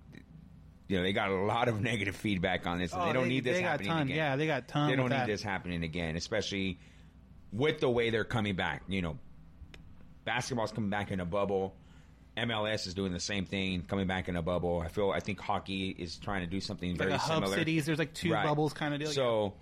you 0.88 0.98
know 0.98 1.04
they 1.04 1.14
got 1.14 1.30
a 1.32 1.36
lot 1.36 1.68
of 1.70 1.82
negative 1.92 2.16
feedback 2.16 2.68
on 2.68 2.78
this, 2.80 2.94
and 2.94 3.02
Oh, 3.02 3.06
they 3.08 3.14
don't 3.14 3.24
they- 3.24 3.30
need 3.30 3.44
this 3.44 3.58
they 3.58 3.62
got 3.64 3.70
happening 3.72 3.90
ton. 3.92 4.02
again. 4.04 4.16
Yeah, 4.18 4.36
they 4.36 4.46
got 4.48 4.68
ton 4.68 4.90
They 4.90 4.96
don't 4.96 5.10
need 5.10 5.16
that. 5.16 5.28
this 5.28 5.42
happening 5.42 5.84
again, 5.84 6.16
especially 6.16 6.80
with 7.52 7.80
the 7.80 7.90
way 7.90 8.10
they're 8.12 8.24
coming 8.24 8.56
back. 8.56 8.84
You 8.88 9.02
know, 9.02 9.18
basketball's 10.26 10.72
coming 10.72 10.90
back 10.90 11.12
in 11.12 11.20
a 11.20 11.26
bubble. 11.26 11.76
MLS 12.48 12.88
is 12.88 12.94
doing 12.94 13.12
the 13.14 13.20
same 13.20 13.46
thing, 13.46 13.82
coming 13.84 14.08
back 14.08 14.28
in 14.30 14.36
a 14.36 14.42
bubble. 14.42 14.82
I 14.82 14.88
feel 14.90 15.12
I 15.12 15.20
think 15.20 15.40
hockey 15.40 15.90
is 15.98 16.18
trying 16.18 16.42
to 16.42 16.48
do 16.48 16.60
something 16.62 16.90
Like 16.92 16.98
very 17.00 17.12
a 17.14 17.18
hub 17.18 17.44
similar. 17.44 17.58
cities, 17.58 17.86
there's 17.86 18.00
like 18.00 18.14
two 18.14 18.32
Right. 18.32 18.46
bubbles 18.46 18.74
kind 18.74 18.94
of 18.94 19.00
deal. 19.00 19.12
So 19.12 19.54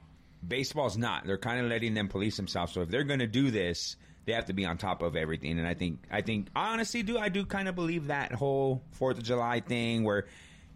baseball's 0.47 0.97
not. 0.97 1.25
They're 1.25 1.37
kind 1.37 1.59
of 1.63 1.69
letting 1.69 1.93
them 1.93 2.07
police 2.07 2.37
themselves. 2.37 2.73
So 2.73 2.81
if 2.81 2.89
they're 2.89 3.03
going 3.03 3.19
to 3.19 3.27
do 3.27 3.51
this, 3.51 3.95
they 4.25 4.33
have 4.33 4.45
to 4.45 4.53
be 4.53 4.65
on 4.65 4.77
top 4.77 5.01
of 5.01 5.15
everything. 5.15 5.57
And 5.59 5.67
I 5.67 5.73
think, 5.73 5.99
I 6.11 6.21
think, 6.21 6.47
I 6.55 6.73
honestly 6.73 7.03
do. 7.03 7.17
I 7.17 7.29
do 7.29 7.45
kind 7.45 7.67
of 7.67 7.75
believe 7.75 8.07
that 8.07 8.31
whole 8.33 8.83
Fourth 8.91 9.17
of 9.17 9.23
July 9.23 9.59
thing 9.61 10.03
where 10.03 10.27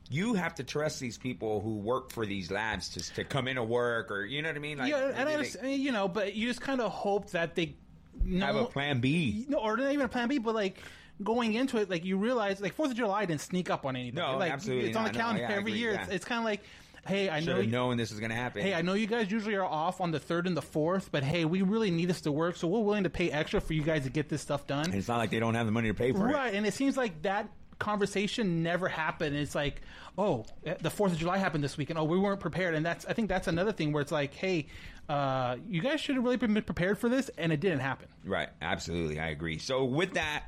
you 0.09 0.33
have 0.33 0.55
to 0.55 0.63
trust 0.63 0.99
these 0.99 1.17
people 1.17 1.61
who 1.61 1.77
work 1.77 2.11
for 2.11 2.25
these 2.25 2.51
labs 2.51 2.89
to 2.89 3.13
to 3.15 3.23
come 3.23 3.47
into 3.47 3.63
work 3.63 4.11
or 4.11 4.25
you 4.25 4.41
know 4.41 4.49
what 4.49 4.55
I 4.55 4.59
mean. 4.59 4.77
Like, 4.77 4.89
yeah, 4.91 5.11
and 5.15 5.29
I 5.29 5.37
they- 5.61 5.75
you 5.75 5.91
know, 5.91 6.07
but 6.07 6.33
you 6.35 6.47
just 6.47 6.61
kind 6.61 6.81
of 6.81 6.91
hope 6.91 7.29
that 7.31 7.55
they 7.55 7.75
know, 8.23 8.45
have 8.45 8.55
a 8.55 8.65
plan 8.65 8.99
B. 8.99 9.45
no, 9.47 9.59
or 9.59 9.77
not 9.77 9.91
even 9.91 10.05
a 10.05 10.09
plan 10.09 10.27
B, 10.27 10.39
but 10.39 10.53
like 10.55 10.77
going 11.21 11.53
into 11.53 11.77
it, 11.77 11.89
like 11.89 12.05
you 12.05 12.17
realize, 12.17 12.61
like 12.61 12.73
Fourth 12.73 12.91
of 12.91 12.97
July 12.97 13.25
didn't 13.25 13.41
sneak 13.41 13.69
up 13.69 13.85
on 13.85 13.95
anybody. 13.95 14.25
No, 14.25 14.37
like, 14.37 14.51
absolutely 14.51 14.89
It's 14.89 14.97
on 14.97 15.05
the. 15.05 15.11
No, 15.11 15.19
calendar 15.19 15.41
yeah, 15.41 15.51
every 15.51 15.71
agree, 15.71 15.73
year. 15.73 15.93
yeah. 15.93 16.03
It's, 16.03 16.11
it's 16.13 16.25
kind 16.25 16.39
of 16.39 16.45
like, 16.45 16.61
hey, 17.05 17.29
I 17.29 17.39
Should 17.39 17.49
know 17.49 17.59
you, 17.59 17.69
known 17.69 17.97
this 17.97 18.11
was 18.11 18.19
going 18.19 18.29
to 18.29 18.35
happen. 18.35 18.61
Hey, 18.61 18.73
I 18.73 18.81
know 18.81 18.93
you 18.93 19.07
guys 19.07 19.29
usually 19.29 19.55
are 19.55 19.65
off 19.65 20.01
on 20.01 20.11
the 20.11 20.19
third 20.19 20.47
and 20.47 20.55
the 20.55 20.61
fourth, 20.61 21.11
but 21.11 21.23
hey, 21.23 21.45
we 21.45 21.61
really 21.61 21.91
need 21.91 22.05
this 22.05 22.21
to 22.21 22.31
work, 22.31 22.55
so 22.55 22.67
we're 22.67 22.79
willing 22.79 23.03
to 23.03 23.09
pay 23.09 23.29
extra 23.29 23.59
for 23.61 23.73
you 23.73 23.83
guys 23.83 24.03
to 24.03 24.09
get 24.09 24.29
this 24.29 24.41
stuff 24.41 24.65
done. 24.67 24.85
And 24.85 24.95
it's 24.95 25.07
not 25.07 25.17
like 25.17 25.29
they 25.29 25.39
don't 25.39 25.55
have 25.55 25.65
the 25.65 25.71
money 25.71 25.89
to 25.89 25.93
pay 25.93 26.11
for 26.13 26.29
it. 26.29 26.33
Right, 26.33 26.53
and 26.53 26.65
it 26.65 26.73
seems 26.73 26.97
like 26.97 27.21
that 27.23 27.49
conversation 27.79 28.63
never 28.63 28.87
happened. 28.87 29.35
It's 29.35 29.55
like, 29.55 29.81
oh, 30.17 30.45
the 30.81 30.89
Fourth 30.89 31.11
of 31.11 31.17
July 31.17 31.37
happened 31.37 31.63
this 31.63 31.77
week, 31.77 31.89
and 31.89 31.99
oh, 31.99 32.05
we 32.05 32.17
weren't 32.17 32.39
prepared. 32.39 32.75
And 32.75 32.85
that's, 32.85 33.05
I 33.05 33.13
think 33.13 33.27
that's 33.27 33.47
another 33.47 33.73
thing 33.73 33.91
where 33.91 34.01
it's 34.01 34.11
like, 34.11 34.33
hey, 34.33 34.67
uh, 35.09 35.57
you 35.67 35.81
guys 35.81 35.99
should 35.99 36.15
have 36.15 36.23
really 36.23 36.37
been 36.37 36.53
prepared 36.61 36.97
for 36.97 37.09
this, 37.09 37.29
and 37.37 37.51
it 37.51 37.59
didn't 37.59 37.79
happen. 37.79 38.07
Right. 38.23 38.47
Absolutely. 38.61 39.19
I 39.19 39.29
agree. 39.29 39.57
So 39.57 39.83
with 39.83 40.13
that, 40.13 40.45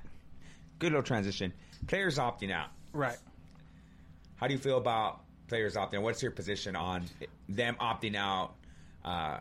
good 0.86 0.92
little 0.94 1.04
transition. 1.04 1.52
Players 1.88 2.18
opting 2.18 2.52
out. 2.52 2.70
Right. 2.94 3.18
How 4.36 4.48
do 4.48 4.54
you 4.54 4.60
feel 4.60 4.78
about 4.78 5.22
players 5.48 5.76
opting? 5.76 5.96
Out? 5.96 6.04
What's 6.04 6.22
your 6.22 6.32
position 6.32 6.76
on 6.76 7.04
them 7.50 7.76
opting 7.82 8.16
out? 8.16 8.54
Uh, 9.04 9.40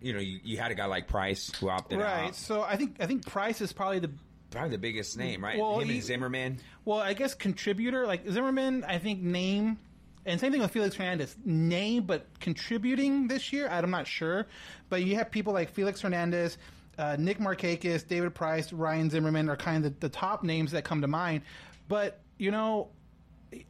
you 0.00 0.12
know, 0.12 0.20
you, 0.20 0.40
you 0.44 0.56
had 0.56 0.70
a 0.70 0.74
guy 0.74 0.86
like 0.86 1.08
Price 1.08 1.50
who 1.60 1.68
opted 1.68 1.98
Right. 1.98 2.06
out. 2.06 2.20
Right. 2.22 2.34
So 2.34 2.62
I 2.62 2.76
think 2.76 2.96
I 3.00 3.06
think 3.06 3.26
Price 3.26 3.60
is 3.60 3.72
probably 3.72 3.98
the 4.00 4.10
Probably 4.50 4.70
the 4.70 4.78
biggest 4.78 5.18
name, 5.18 5.44
right? 5.44 5.58
Well, 5.58 5.78
Him 5.80 5.88
he- 5.88 5.94
and 5.96 6.02
Zimmerman. 6.04 6.58
well, 6.86 6.98
I 7.00 7.12
guess 7.12 7.34
contributor 7.34 8.06
like 8.06 8.26
Zimmerman. 8.30 8.82
I 8.84 8.98
think 8.98 9.20
name. 9.20 9.78
And 10.24 10.40
same 10.40 10.52
thing 10.52 10.60
with 10.62 10.70
Felix 10.70 10.94
Hernandez. 10.94 11.36
Name, 11.44 12.04
but 12.04 12.26
contributing 12.40 13.28
this 13.28 13.52
year, 13.52 13.68
I'm 13.68 13.90
not 13.90 14.06
sure. 14.06 14.46
But 14.88 15.02
you 15.02 15.16
have 15.16 15.30
people 15.30 15.52
like 15.52 15.70
Felix 15.70 16.00
Hernandez, 16.00 16.56
uh, 16.98 17.16
Nick 17.18 17.38
Markakis, 17.38 18.06
David 18.06 18.34
Price, 18.34 18.72
Ryan 18.72 19.08
Zimmerman 19.10 19.48
are 19.48 19.56
kind 19.56 19.84
of 19.84 19.94
the, 20.00 20.08
the 20.08 20.12
top 20.12 20.42
names 20.42 20.72
that 20.72 20.84
come 20.84 21.00
to 21.00 21.06
mind. 21.08 21.42
But, 21.88 22.20
you 22.38 22.50
know, 22.50 22.88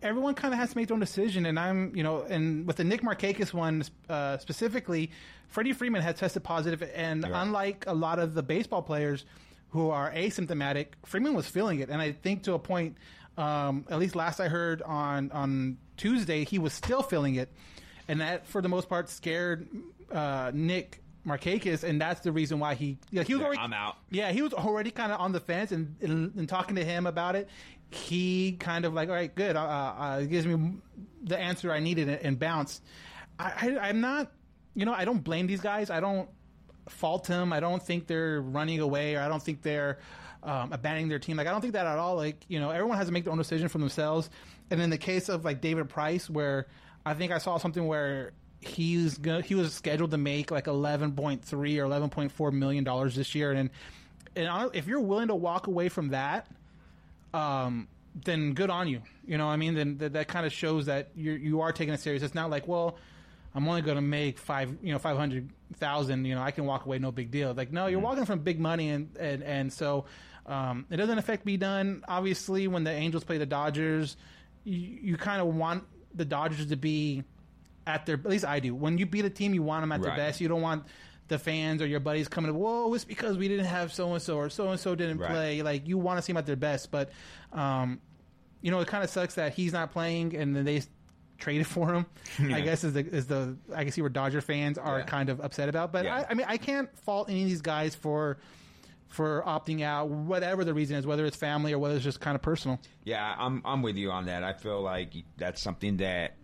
everyone 0.03 0.35
kind 0.35 0.53
of 0.53 0.59
has 0.59 0.71
to 0.71 0.77
make 0.77 0.89
their 0.89 0.95
own 0.95 1.01
decision. 1.01 1.47
And 1.47 1.59
I'm, 1.59 1.95
you 1.95 2.03
know, 2.03 2.23
and 2.23 2.67
with 2.67 2.77
the 2.77 2.85
Nick 2.85 3.03
Markakis 3.03 3.53
one 3.53 3.85
uh, 4.09 4.39
specifically, 4.39 5.11
Freddie 5.49 5.73
Freeman 5.73 6.03
had 6.03 6.17
tested 6.17 6.43
positive, 6.45 6.83
and 6.95 7.25
Yeah. 7.27 7.43
unlike 7.43 7.85
a 7.87 7.95
lot 7.95 8.19
of 8.19 8.35
the 8.35 8.43
baseball 8.43 8.83
players 8.83 9.25
who 9.71 9.91
are 9.91 10.11
asymptomatic, 10.13 10.89
Freeman 11.07 11.35
was 11.35 11.47
feeling 11.47 11.81
it, 11.81 11.89
and 11.91 12.01
I 12.03 12.13
think 12.13 12.43
to 12.45 12.55
a 12.55 12.59
point, 12.59 12.97
um, 13.39 13.85
at 13.89 13.99
least 13.99 14.15
last 14.17 14.41
I 14.41 14.49
heard 14.49 14.83
on 14.83 15.31
on 15.31 15.79
Tuesday, 15.97 16.45
he 16.45 16.59
was 16.59 16.73
still 16.73 17.03
feeling 17.03 17.37
it, 17.37 17.51
and 18.09 18.21
that 18.21 18.47
for 18.47 18.61
the 18.61 18.69
most 18.69 18.89
part 18.89 19.09
scared 19.09 19.69
uh, 20.13 20.51
Nick. 20.55 21.03
Markakis, 21.29 21.85
and 21.85 22.01
that's 22.01 22.21
the 22.21 22.33
reason 22.33 22.59
why 22.59 22.75
he 22.75 22.99
yeah, 23.11 23.23
he 23.23 23.35
was 23.35 23.41
Yeah, 23.41 23.47
already 23.47 23.61
I'm 23.63 23.73
out. 23.73 23.97
yeah, 24.11 24.33
he 24.33 24.43
was 24.43 24.53
already 24.55 24.91
kind 24.91 25.13
of 25.13 25.21
on 25.21 25.33
the 25.33 25.41
fence, 25.41 25.73
and, 25.73 25.95
and, 26.01 26.35
and 26.35 26.49
talking 26.49 26.77
to 26.77 26.85
him 26.85 27.07
about 27.07 27.37
it, 27.37 27.49
he 27.91 28.53
kind 28.59 28.85
of 28.85 28.95
like, 28.95 29.09
all 29.09 29.15
right, 29.15 29.35
good, 29.35 29.57
uh, 29.57 29.61
uh, 29.61 30.21
it 30.23 30.29
gives 30.29 30.47
me 30.47 30.75
the 31.25 31.39
answer 31.39 31.71
I 31.73 31.81
needed 31.81 32.09
and, 32.09 32.21
and 32.23 32.39
bounced. 32.39 32.83
I, 33.39 33.53
I, 33.79 33.89
I'm 33.89 34.01
not, 34.01 34.31
you 34.75 34.85
know, 34.85 34.93
I 34.93 35.05
don't 35.05 35.23
blame 35.23 35.47
these 35.47 35.61
guys. 35.61 35.91
I 35.91 36.01
don't 36.01 36.29
fault 36.89 37.27
them. 37.27 37.53
I 37.53 37.61
don't 37.61 37.83
think 37.83 38.07
they're 38.07 38.41
running 38.41 38.81
away, 38.81 39.15
or 39.17 39.21
I 39.21 39.29
don't 39.29 39.43
think 39.43 39.63
they're 39.63 39.99
um, 40.43 40.73
abandoning 40.73 41.09
their 41.09 41.19
team. 41.19 41.37
Like 41.37 41.47
I 41.47 41.51
don't 41.51 41.61
think 41.61 41.75
that 41.75 41.87
at 41.87 41.99
all. 41.99 42.17
Like 42.17 42.45
you 42.49 42.61
know, 42.61 42.71
everyone 42.71 42.97
has 42.99 43.07
to 43.09 43.13
make 43.13 43.25
their 43.25 43.33
own 43.33 43.39
decision 43.39 43.69
for 43.69 43.79
themselves. 43.79 44.31
And 44.71 44.81
in 44.81 44.91
the 44.91 44.99
case 44.99 45.29
of 45.29 45.45
like 45.45 45.61
David 45.61 45.89
Price, 45.89 46.29
where 46.31 46.67
I 47.07 47.15
think 47.15 47.33
I 47.33 47.39
saw 47.39 47.59
something 47.59 47.87
where 47.87 48.33
he's 48.61 49.19
gonna, 49.19 49.43
he 49.43 49.55
was 49.55 49.73
scheduled 49.73 50.11
to 50.11 50.19
make 50.19 50.51
like 50.51 50.65
11.3 50.65 51.15
or 51.17 51.59
11.4 51.59 52.53
million 52.53 52.85
dollars 52.85 53.15
this 53.15 53.35
year. 53.35 53.53
And 53.53 53.71
and 54.37 54.71
if 54.75 54.87
you're 54.87 55.01
willing 55.01 55.29
to 55.29 55.35
walk 55.35 55.67
away 55.67 55.89
from 55.89 56.09
that 56.09 56.47
um 57.35 57.89
then 58.25 58.55
good 58.55 58.71
on 58.71 58.89
you. 58.89 59.03
You 59.27 59.39
know 59.39 59.47
what 59.47 59.53
i 59.53 59.57
mean? 59.57 59.75
Then 59.75 59.99
that, 59.99 60.15
that 60.15 60.29
kind 60.29 60.45
of 60.47 60.53
shows 60.53 60.87
that 60.87 61.11
you 61.15 61.33
you 61.33 61.61
are 61.61 61.73
taking 61.73 61.95
it 61.95 62.01
serious. 62.01 62.23
It's 62.23 62.35
not 62.35 62.51
like 62.51 62.67
well 62.67 62.97
i'm 63.55 63.67
only 63.67 63.81
going 63.81 63.97
to 63.97 64.03
make 64.03 64.39
five 64.39 64.77
you 64.83 64.93
know 64.93 64.99
500000 64.99 66.25
you 66.27 66.35
know 66.35 66.43
i 66.43 66.51
can 66.51 66.67
walk 66.67 66.85
away 66.85 66.99
no 66.99 67.13
big 67.13 67.31
deal. 67.31 67.55
Like 67.55 67.73
no 67.73 67.87
you're 67.87 68.01
walking 68.01 68.25
from 68.25 68.41
big 68.41 68.59
money 68.59 68.91
and 68.91 69.17
and 69.19 69.43
and 69.43 69.73
so 69.73 70.05
um 70.47 70.85
it 70.91 70.97
doesn't 70.97 71.19
affect 71.19 71.47
me 71.47 71.57
done. 71.57 72.03
Obviously 72.09 72.67
when 72.67 72.83
the 72.85 72.91
angels 72.91 73.23
play 73.25 73.39
the 73.39 73.47
dodgers 73.47 74.17
you, 74.65 74.99
you 75.03 75.17
kind 75.17 75.41
of 75.41 75.55
want 75.55 75.85
the 76.15 76.25
dodgers 76.25 76.67
to 76.67 76.77
be 76.77 77.23
at 77.89 78.07
their 78.07 78.17
at 78.17 78.27
least 78.27 78.45
I 78.45 78.61
do. 78.61 78.75
When 78.75 78.99
you 78.99 79.07
beat 79.07 79.25
a 79.25 79.31
team, 79.31 79.55
you 79.55 79.63
want 79.63 79.83
them 79.83 79.91
at 79.93 80.03
their 80.03 80.11
Right. 80.11 80.17
best. 80.19 80.41
You 80.41 80.47
don't 80.49 80.61
want 80.63 80.85
the 81.29 81.39
fans 81.39 81.83
or 81.83 81.87
your 81.87 82.01
buddies 82.01 82.29
coming. 82.29 82.55
Whoa, 82.55 82.93
it's 82.95 83.05
because 83.05 83.37
we 83.37 83.49
didn't 83.49 83.67
have 83.67 83.93
so 83.93 84.13
and 84.13 84.23
so 84.23 84.37
or 84.37 84.49
so 84.49 84.71
and 84.71 84.79
so 84.79 84.95
didn't 84.95 85.19
Right. 85.19 85.31
play. 85.31 85.63
Like 85.63 85.89
you 85.89 85.99
want 85.99 86.19
to 86.19 86.23
see 86.23 86.33
them 86.33 86.39
at 86.39 86.47
their 86.47 86.57
best, 86.57 86.91
but 86.91 87.11
um, 87.53 88.01
you 88.63 88.71
know 88.71 88.81
it 88.81 88.89
kind 88.89 89.03
of 89.05 89.11
sucks 89.11 89.35
that 89.35 89.55
he's 89.55 89.73
not 89.73 89.91
playing 89.93 90.35
and 90.37 90.55
then 90.55 90.65
they 90.65 90.79
s- 90.79 90.89
traded 91.39 91.67
for 91.67 91.93
him. 91.95 92.07
I 92.53 92.61
guess 92.61 92.83
is 92.85 92.93
the 92.95 93.01
is 93.07 93.27
the 93.27 93.57
I 93.75 93.85
can 93.85 93.93
see 93.93 94.01
where 94.01 94.11
Dodger 94.11 94.41
fans 94.41 94.79
are 94.79 94.99
Yeah. 95.01 95.05
kind 95.05 95.29
of 95.29 95.41
upset 95.41 95.69
about. 95.69 95.93
But 95.93 96.05
Yeah. 96.05 96.17
I, 96.17 96.27
I 96.31 96.35
mean 96.35 96.47
I 96.49 96.57
can't 96.57 96.89
fault 97.01 97.29
any 97.31 97.43
of 97.43 97.49
these 97.49 97.63
guys 97.63 97.95
for 97.95 98.39
for 99.09 99.43
opting 99.47 99.81
out, 99.83 100.09
whatever 100.11 100.65
the 100.65 100.75
reason 100.75 100.97
is, 100.97 101.07
whether 101.07 101.25
it's 101.25 101.37
family 101.37 101.73
or 101.73 101.79
whether 101.79 101.95
it's 101.95 102.05
just 102.05 102.21
kind 102.21 102.35
of 102.35 102.43
personal. 102.43 102.79
Yeah, 103.05 103.35
I'm 103.39 103.63
I'm 103.65 103.81
with 103.83 103.97
you 103.97 104.11
on 104.11 104.27
that. 104.27 104.45
I 104.45 104.53
feel 104.55 104.81
like 104.83 105.15
that's 105.39 105.63
something 105.63 105.99
that 105.99 106.37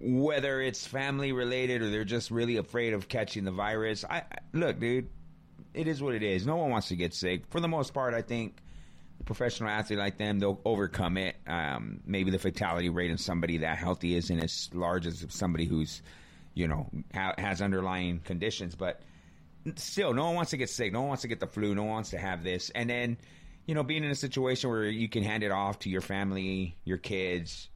whether 0.00 0.60
it's 0.60 0.86
family 0.86 1.32
related 1.32 1.82
or 1.82 1.90
they're 1.90 2.04
just 2.04 2.30
really 2.30 2.56
afraid 2.56 2.92
of 2.92 3.08
catching 3.08 3.44
the 3.44 3.50
virus. 3.50 4.04
I 4.08 4.18
I- 4.18 4.24
look, 4.52 4.78
dude, 4.78 5.08
it 5.74 5.86
is 5.88 6.02
what 6.02 6.14
it 6.14 6.22
is. 6.22 6.46
No 6.46 6.56
one 6.56 6.70
wants 6.70 6.88
to 6.88 6.96
get 6.96 7.14
sick. 7.14 7.42
For 7.50 7.60
the 7.60 7.68
most 7.68 7.92
part, 7.94 8.14
I 8.14 8.22
think 8.22 8.56
professional 9.24 9.68
athlete 9.68 9.98
like 9.98 10.16
them, 10.18 10.38
they'll 10.38 10.60
overcome 10.64 11.16
it. 11.18 11.36
Um, 11.46 12.00
maybe 12.06 12.30
the 12.30 12.38
fatality 12.38 12.88
rate 12.88 13.10
in 13.10 13.18
somebody 13.18 13.58
that 13.58 13.76
healthy 13.78 14.14
isn't 14.14 14.38
as 14.40 14.70
large 14.72 15.06
as 15.06 15.24
somebody 15.28 15.66
who's, 15.66 16.02
you 16.54 16.66
know, 16.68 16.88
ha- 17.14 17.34
has 17.36 17.60
underlying 17.60 18.20
conditions, 18.20 18.74
but 18.74 19.02
still, 19.76 20.14
no 20.14 20.24
one 20.26 20.36
wants 20.36 20.50
to 20.52 20.56
get 20.56 20.70
sick. 20.70 20.92
No 20.92 21.00
one 21.00 21.08
wants 21.08 21.22
to 21.22 21.28
get 21.28 21.38
the 21.40 21.46
flu. 21.46 21.74
No 21.74 21.82
one 21.82 21.92
wants 21.92 22.10
to 22.10 22.18
have 22.18 22.42
this. 22.42 22.70
And 22.70 22.88
then, 22.88 23.18
you 23.66 23.74
know, 23.74 23.82
being 23.82 24.04
in 24.04 24.10
a 24.10 24.14
situation 24.16 24.70
where 24.70 24.84
you 24.84 25.08
can 25.08 25.22
hand 25.22 25.42
it 25.42 25.50
off 25.52 25.80
to 25.80 25.90
your 25.90 26.00
family, 26.00 26.76
your 26.84 26.98
kids, 26.98 27.68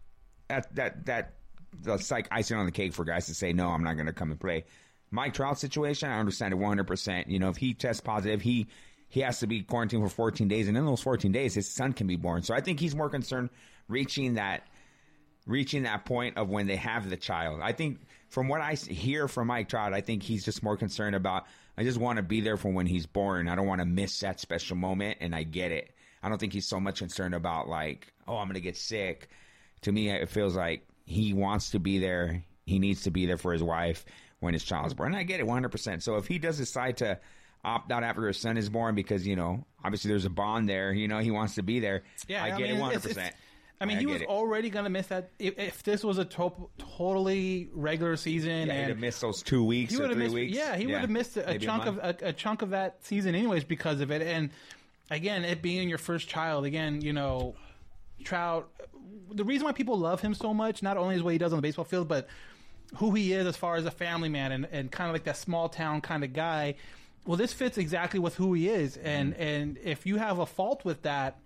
that 0.48 0.74
that 0.76 1.06
that 1.06 1.34
that's 1.82 2.10
like 2.10 2.28
icing 2.30 2.56
on 2.56 2.66
the 2.66 2.72
cake 2.72 2.92
for 2.92 3.04
guys 3.04 3.26
to 3.26 3.34
say, 3.34 3.52
no, 3.52 3.68
I'm 3.68 3.84
not 3.84 3.94
going 3.94 4.06
to 4.06 4.12
come 4.12 4.30
and 4.30 4.40
play. 4.40 4.64
Mike 5.10 5.34
Trout 5.34 5.58
situation, 5.58 6.10
I 6.10 6.18
understand 6.18 6.52
it 6.52 6.56
100. 6.56 6.86
percent 6.86 7.28
You 7.28 7.38
know, 7.38 7.48
if 7.48 7.56
he 7.56 7.74
tests 7.74 8.00
positive, 8.00 8.42
he 8.42 8.66
he 9.08 9.20
has 9.20 9.38
to 9.40 9.46
be 9.46 9.62
quarantined 9.62 10.02
for 10.02 10.08
14 10.08 10.48
days, 10.48 10.66
and 10.66 10.76
in 10.76 10.84
those 10.84 11.00
14 11.00 11.30
days, 11.30 11.54
his 11.54 11.68
son 11.70 11.92
can 11.92 12.08
be 12.08 12.16
born. 12.16 12.42
So 12.42 12.52
I 12.52 12.60
think 12.60 12.80
he's 12.80 12.96
more 12.96 13.08
concerned 13.08 13.50
reaching 13.88 14.34
that 14.34 14.66
reaching 15.46 15.82
that 15.82 16.04
point 16.04 16.36
of 16.38 16.48
when 16.48 16.66
they 16.66 16.76
have 16.76 17.10
the 17.10 17.16
child. 17.16 17.60
I 17.62 17.72
think 17.72 18.00
from 18.28 18.48
what 18.48 18.60
I 18.60 18.74
hear 18.74 19.28
from 19.28 19.48
Mike 19.48 19.68
Trout, 19.68 19.92
I 19.92 20.00
think 20.00 20.22
he's 20.22 20.44
just 20.44 20.62
more 20.62 20.76
concerned 20.76 21.14
about. 21.14 21.44
I 21.76 21.84
just 21.84 21.98
want 21.98 22.16
to 22.16 22.22
be 22.22 22.40
there 22.40 22.56
for 22.56 22.72
when 22.72 22.86
he's 22.86 23.06
born. 23.06 23.48
I 23.48 23.54
don't 23.54 23.66
want 23.66 23.80
to 23.80 23.86
miss 23.86 24.20
that 24.20 24.40
special 24.40 24.76
moment, 24.76 25.18
and 25.20 25.34
I 25.34 25.42
get 25.42 25.70
it. 25.70 25.94
I 26.22 26.28
don't 26.28 26.38
think 26.38 26.52
he's 26.52 26.66
so 26.66 26.80
much 26.80 26.98
concerned 26.98 27.34
about 27.34 27.68
like, 27.68 28.12
oh, 28.26 28.38
I'm 28.38 28.48
gonna 28.48 28.60
get 28.60 28.76
sick. 28.76 29.28
To 29.82 29.92
me, 29.92 30.08
it 30.10 30.28
feels 30.28 30.56
like 30.56 30.86
he 31.04 31.32
wants 31.32 31.70
to 31.70 31.78
be 31.78 31.98
there. 31.98 32.42
He 32.66 32.78
needs 32.78 33.02
to 33.02 33.10
be 33.10 33.26
there 33.26 33.36
for 33.38 33.52
his 33.52 33.62
wife 33.62 34.04
when 34.40 34.54
his 34.54 34.64
child 34.64 34.86
is 34.86 34.94
born. 34.94 35.08
And 35.12 35.16
I 35.16 35.22
get 35.22 35.40
it 35.40 35.46
100%. 35.46 36.02
So 36.02 36.16
if 36.16 36.26
he 36.26 36.38
does 36.38 36.56
decide 36.58 36.96
to 36.98 37.18
opt 37.64 37.90
out 37.92 38.02
after 38.02 38.26
his 38.26 38.38
son 38.38 38.56
is 38.56 38.68
born 38.68 38.94
because, 38.94 39.26
you 39.26 39.36
know, 39.36 39.64
obviously 39.82 40.08
there's 40.10 40.24
a 40.24 40.30
bond 40.30 40.68
there, 40.68 40.92
you 40.92 41.08
know, 41.08 41.18
he 41.18 41.30
wants 41.30 41.54
to 41.56 41.62
be 41.62 41.80
there. 41.80 42.02
Yeah, 42.28 42.44
I 42.44 42.50
get 42.56 42.70
it 42.70 42.76
100%. 42.76 42.88
it's- 42.96 43.06
it's- 43.06 43.32
I 43.80 43.86
mean, 43.86 43.96
I 43.96 44.00
he 44.00 44.06
was 44.06 44.22
it. 44.22 44.28
already 44.28 44.70
going 44.70 44.84
to 44.84 44.90
miss 44.90 45.08
that. 45.08 45.30
If, 45.38 45.58
if 45.58 45.82
this 45.82 46.04
was 46.04 46.18
a 46.18 46.24
to- 46.24 46.70
totally 46.78 47.68
regular 47.74 48.16
season, 48.16 48.68
Yeah, 48.68 48.72
he'd 48.74 48.80
and 48.80 48.88
have 48.90 48.98
missed 48.98 49.20
those 49.20 49.42
two 49.42 49.64
weeks 49.64 49.92
he 49.92 49.98
or 49.98 50.02
would 50.02 50.10
have 50.10 50.16
three 50.16 50.24
missed. 50.26 50.34
weeks. 50.34 50.56
Yeah, 50.56 50.76
he 50.76 50.86
would 50.86 51.00
have 51.00 51.10
missed 51.10 51.36
a, 51.36 51.50
a 51.50 51.58
chunk 51.58 51.84
of 51.86 51.98
a, 51.98 52.14
a 52.22 52.32
chunk 52.32 52.62
of 52.62 52.70
that 52.70 53.04
season, 53.04 53.34
anyways, 53.34 53.64
because 53.64 54.00
of 54.00 54.10
it. 54.12 54.22
And 54.22 54.50
again, 55.10 55.44
it 55.44 55.60
being 55.60 55.88
your 55.88 55.98
first 55.98 56.28
child, 56.28 56.64
again, 56.64 57.00
you 57.02 57.12
know, 57.12 57.56
Trout. 58.22 58.70
The 59.32 59.44
reason 59.44 59.64
why 59.64 59.72
people 59.72 59.98
love 59.98 60.20
him 60.20 60.34
so 60.34 60.54
much, 60.54 60.82
not 60.82 60.96
only 60.96 61.16
is 61.16 61.22
what 61.22 61.32
he 61.32 61.38
does 61.38 61.52
on 61.52 61.58
the 61.58 61.62
baseball 61.62 61.84
field, 61.84 62.08
but 62.08 62.28
who 62.96 63.12
he 63.12 63.32
is 63.32 63.46
as 63.46 63.56
far 63.56 63.76
as 63.76 63.84
a 63.84 63.90
family 63.90 64.28
man 64.28 64.52
and, 64.52 64.68
and 64.70 64.90
kind 64.90 65.08
of 65.08 65.14
like 65.14 65.24
that 65.24 65.36
small 65.36 65.68
town 65.68 66.00
kind 66.00 66.22
of 66.22 66.32
guy. 66.32 66.76
Well, 67.26 67.36
this 67.36 67.52
fits 67.52 67.78
exactly 67.78 68.20
with 68.20 68.34
who 68.36 68.52
he 68.52 68.68
is, 68.68 68.96
and 68.96 69.32
Mm-hmm. 69.32 69.42
and 69.42 69.78
if 69.82 70.06
you 70.06 70.16
have 70.16 70.38
a 70.38 70.46
fault 70.46 70.84
with 70.84 71.02
that, 71.02 71.38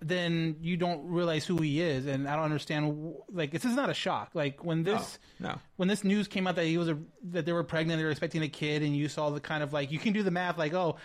then 0.00 0.56
you 0.60 0.76
don't 0.76 1.06
realize 1.06 1.46
who 1.46 1.58
he 1.58 1.80
is, 1.80 2.06
and 2.06 2.26
I 2.26 2.34
don't 2.34 2.46
understand. 2.46 3.14
Like 3.30 3.52
this 3.52 3.64
is 3.64 3.74
not 3.74 3.88
a 3.90 3.94
shock. 3.94 4.30
Like 4.34 4.64
when 4.64 4.82
this 4.82 5.18
no. 5.38 5.58
when 5.76 5.88
this 5.88 6.02
news 6.02 6.26
came 6.26 6.46
out 6.46 6.56
that 6.56 6.64
he 6.64 6.78
was 6.78 6.88
a 6.88 6.98
that 7.30 7.46
they 7.46 7.52
were 7.52 7.62
pregnant, 7.62 7.98
they 7.98 8.04
were 8.04 8.10
expecting 8.10 8.42
a 8.42 8.48
kid, 8.48 8.82
and 8.82 8.96
you 8.96 9.08
saw 9.08 9.30
the 9.30 9.38
kind 9.40 9.62
of 9.62 9.72
like 9.72 9.92
you 9.92 9.98
can 9.98 10.12
do 10.12 10.22
the 10.22 10.30
math, 10.32 10.58
like 10.58 10.74
oh. 10.74 10.96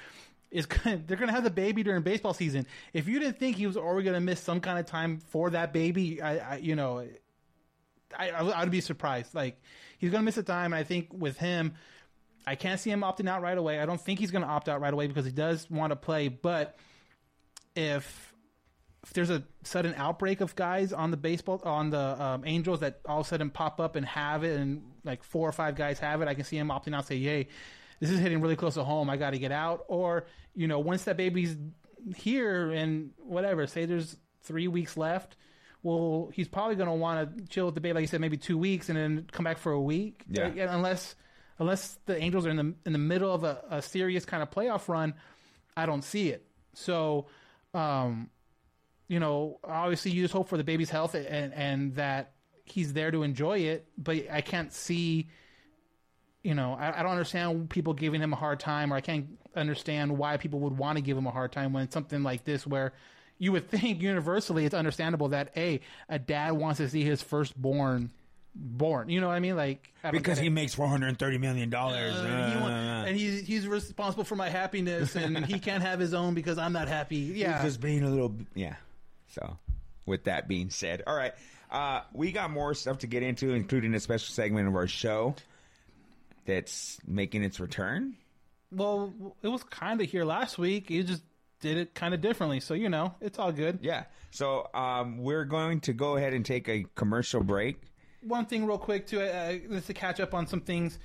Is 0.49 0.65
they're 0.83 0.97
going 1.17 1.27
to 1.27 1.33
have 1.33 1.43
the 1.43 1.49
baby 1.49 1.83
during 1.83 2.03
baseball 2.03 2.33
season. 2.33 2.65
If 2.93 3.07
you 3.07 3.19
didn't 3.19 3.39
think 3.39 3.57
he 3.57 3.67
was 3.67 3.77
already 3.77 4.05
going 4.05 4.15
to 4.15 4.21
miss 4.21 4.39
some 4.39 4.61
kind 4.61 4.79
of 4.79 4.85
time 4.85 5.19
for 5.19 5.49
that 5.51 5.73
baby, 5.73 6.21
I, 6.21 6.53
I 6.53 6.57
you 6.57 6.75
know, 6.75 7.05
I, 8.17 8.29
I 8.29 8.61
would- 8.63 8.71
be 8.71 8.81
surprised. 8.81 9.35
Like 9.35 9.61
he's 9.97 10.11
going 10.11 10.21
to 10.21 10.25
miss 10.25 10.37
a 10.37 10.43
time, 10.43 10.73
and 10.73 10.79
I 10.79 10.83
think 10.83 11.09
with 11.11 11.37
him, 11.37 11.73
I 12.45 12.55
can't 12.55 12.79
see 12.79 12.89
him 12.89 13.01
opting 13.01 13.27
out 13.27 13.41
right 13.41 13.57
away. 13.57 13.79
I 13.79 13.85
don't 13.85 13.99
think 13.99 14.19
he's 14.19 14.31
going 14.31 14.43
to 14.43 14.47
opt 14.47 14.69
out 14.69 14.79
right 14.79 14.93
away 14.93 15.07
because 15.07 15.25
he 15.25 15.31
does 15.31 15.69
want 15.69 15.91
to 15.91 15.97
play. 15.97 16.29
But 16.29 16.77
if 17.75 18.33
if 19.03 19.13
there's 19.13 19.29
a 19.29 19.43
sudden 19.63 19.93
outbreak 19.95 20.41
of 20.41 20.55
guys 20.55 20.91
on 20.91 21.11
the 21.11 21.17
baseball 21.17 21.61
on 21.63 21.89
the 21.91 22.21
um, 22.23 22.43
Angels 22.45 22.81
that 22.81 22.99
all 23.05 23.21
of 23.21 23.25
a 23.25 23.29
sudden 23.29 23.49
pop 23.49 23.79
up 23.79 23.95
and 23.95 24.05
have 24.05 24.43
it, 24.43 24.59
and 24.59 24.81
like 25.03 25.23
four 25.23 25.47
or 25.47 25.51
five 25.51 25.75
guys 25.75 25.99
have 25.99 26.21
it, 26.21 26.27
I 26.27 26.33
can 26.33 26.43
see 26.43 26.57
him 26.57 26.69
opting 26.69 26.95
out. 26.95 27.05
Say, 27.07 27.19
"Hey, 27.19 27.47
this 27.99 28.09
is 28.09 28.19
hitting 28.19 28.41
really 28.41 28.55
close 28.55 28.75
to 28.75 28.83
home. 28.83 29.09
I 29.09 29.17
got 29.17 29.31
to 29.31 29.39
get 29.39 29.51
out." 29.51 29.85
Or 29.87 30.25
you 30.55 30.67
know, 30.67 30.79
once 30.79 31.03
that 31.05 31.17
baby's 31.17 31.55
here 32.15 32.71
and 32.71 33.11
whatever, 33.17 33.67
say 33.67 33.85
there's 33.85 34.17
three 34.43 34.67
weeks 34.67 34.97
left. 34.97 35.35
Well, 35.83 36.29
he's 36.33 36.47
probably 36.47 36.75
going 36.75 36.89
to 36.89 36.95
want 36.95 37.37
to 37.37 37.45
chill 37.47 37.65
with 37.67 37.75
the 37.75 37.81
baby, 37.81 37.93
like 37.93 38.01
you 38.01 38.07
said, 38.07 38.21
maybe 38.21 38.37
two 38.37 38.57
weeks, 38.57 38.89
and 38.89 38.97
then 38.97 39.27
come 39.31 39.43
back 39.43 39.57
for 39.57 39.71
a 39.71 39.81
week. 39.81 40.23
Yeah. 40.29 40.49
Unless 40.69 41.15
unless 41.59 41.97
the 42.05 42.21
Angels 42.21 42.45
are 42.45 42.49
in 42.49 42.57
the 42.57 42.73
in 42.85 42.93
the 42.93 42.99
middle 42.99 43.33
of 43.33 43.43
a, 43.43 43.63
a 43.69 43.81
serious 43.81 44.25
kind 44.25 44.43
of 44.43 44.51
playoff 44.51 44.87
run, 44.87 45.13
I 45.75 45.85
don't 45.85 46.03
see 46.03 46.29
it. 46.29 46.45
So, 46.73 47.27
um, 47.73 48.29
you 49.07 49.19
know, 49.19 49.59
obviously 49.63 50.11
you 50.11 50.23
just 50.23 50.33
hope 50.33 50.49
for 50.49 50.57
the 50.57 50.63
baby's 50.63 50.89
health 50.89 51.15
and 51.15 51.53
and 51.53 51.95
that 51.95 52.33
he's 52.65 52.93
there 52.93 53.11
to 53.11 53.23
enjoy 53.23 53.59
it. 53.59 53.87
But 53.97 54.25
I 54.31 54.41
can't 54.41 54.73
see, 54.73 55.29
you 56.47 56.55
know, 56.55 56.77
I, 56.79 56.99
I 56.99 57.03
don't 57.03 57.11
understand 57.11 57.69
people 57.69 57.93
giving 57.93 58.21
him 58.21 58.31
a 58.31 58.37
hard 58.37 58.61
time, 58.61 58.93
or 58.93 58.95
I 58.95 59.01
can't 59.01 59.37
understand 59.53 60.17
why 60.17 60.37
people 60.37 60.61
would 60.61 60.77
want 60.77 60.97
to 60.97 61.01
give 61.01 61.17
him 61.17 61.27
a 61.27 61.31
hard 61.31 61.51
time 61.51 61.73
when 61.73 61.83
it's 61.83 61.93
something 61.93 62.23
like 62.23 62.45
this 62.45 62.65
where. 62.65 62.93
You 63.39 63.51
would 63.51 63.69
think 63.69 64.01
universally 64.01 64.65
it's 64.65 64.73
understandable 64.73 65.27
that 65.27 65.51
a 65.55 65.79
a 66.09 66.17
dad 66.17 66.53
wants 66.53 66.79
to 66.79 66.89
see 66.89 67.03
his 67.03 67.21
firstborn 67.21 68.09
born. 68.55 69.09
You 69.09 69.21
know 69.21 69.27
what 69.27 69.35
I 69.35 69.39
mean? 69.39 69.55
Like 69.55 69.93
I 70.03 70.09
Because 70.09 70.39
he 70.39 70.49
makes 70.49 70.73
four 70.73 70.87
hundred 70.87 71.09
and 71.09 71.19
thirty 71.19 71.37
million 71.37 71.69
dollars. 71.69 72.15
Uh, 72.15 72.25
and, 72.25 72.63
he 72.63 73.09
and 73.09 73.15
he's 73.15 73.45
he's 73.45 73.67
responsible 73.67 74.23
for 74.23 74.35
my 74.35 74.49
happiness, 74.49 75.15
and 75.15 75.45
he 75.45 75.59
can't 75.67 75.83
have 75.83 75.99
his 75.99 76.15
own 76.15 76.33
because 76.33 76.57
I'm 76.57 76.73
not 76.73 76.87
happy. 76.87 77.17
Yeah, 77.17 77.61
just 77.61 77.79
being 77.79 78.01
a 78.01 78.09
little 78.09 78.33
yeah. 78.55 78.77
So, 79.35 79.59
with 80.07 80.23
that 80.23 80.47
being 80.47 80.71
said, 80.71 81.03
all 81.05 81.15
right, 81.15 81.35
uh, 81.69 82.01
we 82.11 82.31
got 82.31 82.49
more 82.49 82.73
stuff 82.73 82.97
to 82.99 83.07
get 83.07 83.21
into, 83.21 83.53
including 83.53 83.93
a 83.93 83.99
special 83.99 84.33
segment 84.33 84.67
of 84.67 84.75
our 84.75 84.87
show 84.87 85.35
that's 86.47 86.97
making 87.05 87.43
its 87.43 87.59
return. 87.59 88.15
well, 88.71 89.13
it 89.43 89.47
was 89.49 89.63
kind 89.63 90.01
of 90.01 90.09
here 90.09 90.25
last 90.25 90.57
week. 90.57 90.89
You 90.89 91.03
just 91.03 91.21
did 91.59 91.77
it 91.77 91.93
kind 91.93 92.13
of 92.13 92.21
differently, 92.21 92.59
so 92.59 92.73
you 92.73 92.89
know 92.89 93.13
it's 93.21 93.37
all 93.39 93.51
good. 93.51 93.79
Yeah. 93.81 94.05
So 94.31 94.67
um, 94.73 95.19
we're 95.19 95.45
going 95.45 95.81
to 95.81 95.93
go 95.93 96.15
ahead 96.17 96.33
and 96.33 96.45
take 96.45 96.67
a 96.69 96.85
commercial 96.95 97.43
break. 97.43 97.81
One 98.21 98.45
thing, 98.45 98.65
real 98.65 98.77
quick, 98.79 99.07
too, 99.07 99.21
uh, 99.21 99.53
just 99.69 99.87
to 99.87 99.93
catch 99.93 100.19
up 100.19 100.33
on 100.33 100.47
some 100.47 100.59
things, 100.61 100.97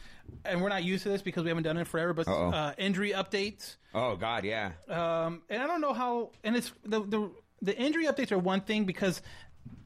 and 0.44 0.60
we're 0.62 0.70
not 0.70 0.82
used 0.82 1.02
to 1.04 1.10
this 1.10 1.22
because 1.22 1.42
we 1.44 1.50
haven't 1.50 1.64
done 1.64 1.76
it 1.76 1.86
forever. 1.86 2.12
But 2.14 2.26
uh, 2.26 2.72
injury 2.78 3.10
updates. 3.12 3.76
Oh 3.94 4.16
God, 4.16 4.44
yeah. 4.44 4.72
Um, 4.88 5.42
and 5.50 5.62
I 5.62 5.66
don't 5.66 5.80
know 5.80 5.92
how. 5.92 6.30
And 6.42 6.56
it's 6.56 6.72
the 6.84 7.00
the 7.00 7.30
the 7.60 7.76
injury 7.78 8.06
updates 8.06 8.32
are 8.32 8.38
one 8.38 8.62
thing 8.62 8.84
because 8.84 9.22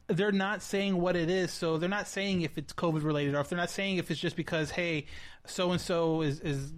they're 0.07 0.31
not 0.31 0.61
saying 0.61 0.99
what 0.99 1.15
it 1.15 1.29
is. 1.29 1.51
So 1.51 1.77
they're 1.77 1.89
not 1.89 2.07
saying 2.07 2.41
if 2.41 2.57
it's 2.57 2.73
COVID 2.73 3.03
related 3.03 3.35
or 3.35 3.41
if 3.41 3.49
they're 3.49 3.57
not 3.57 3.69
saying 3.69 3.97
if 3.97 4.09
it's 4.09 4.19
just 4.19 4.35
because 4.35 4.71
hey, 4.71 5.05
so 5.45 5.71
and 5.71 5.81
so 5.81 6.21
is 6.21 6.39
is 6.39 6.73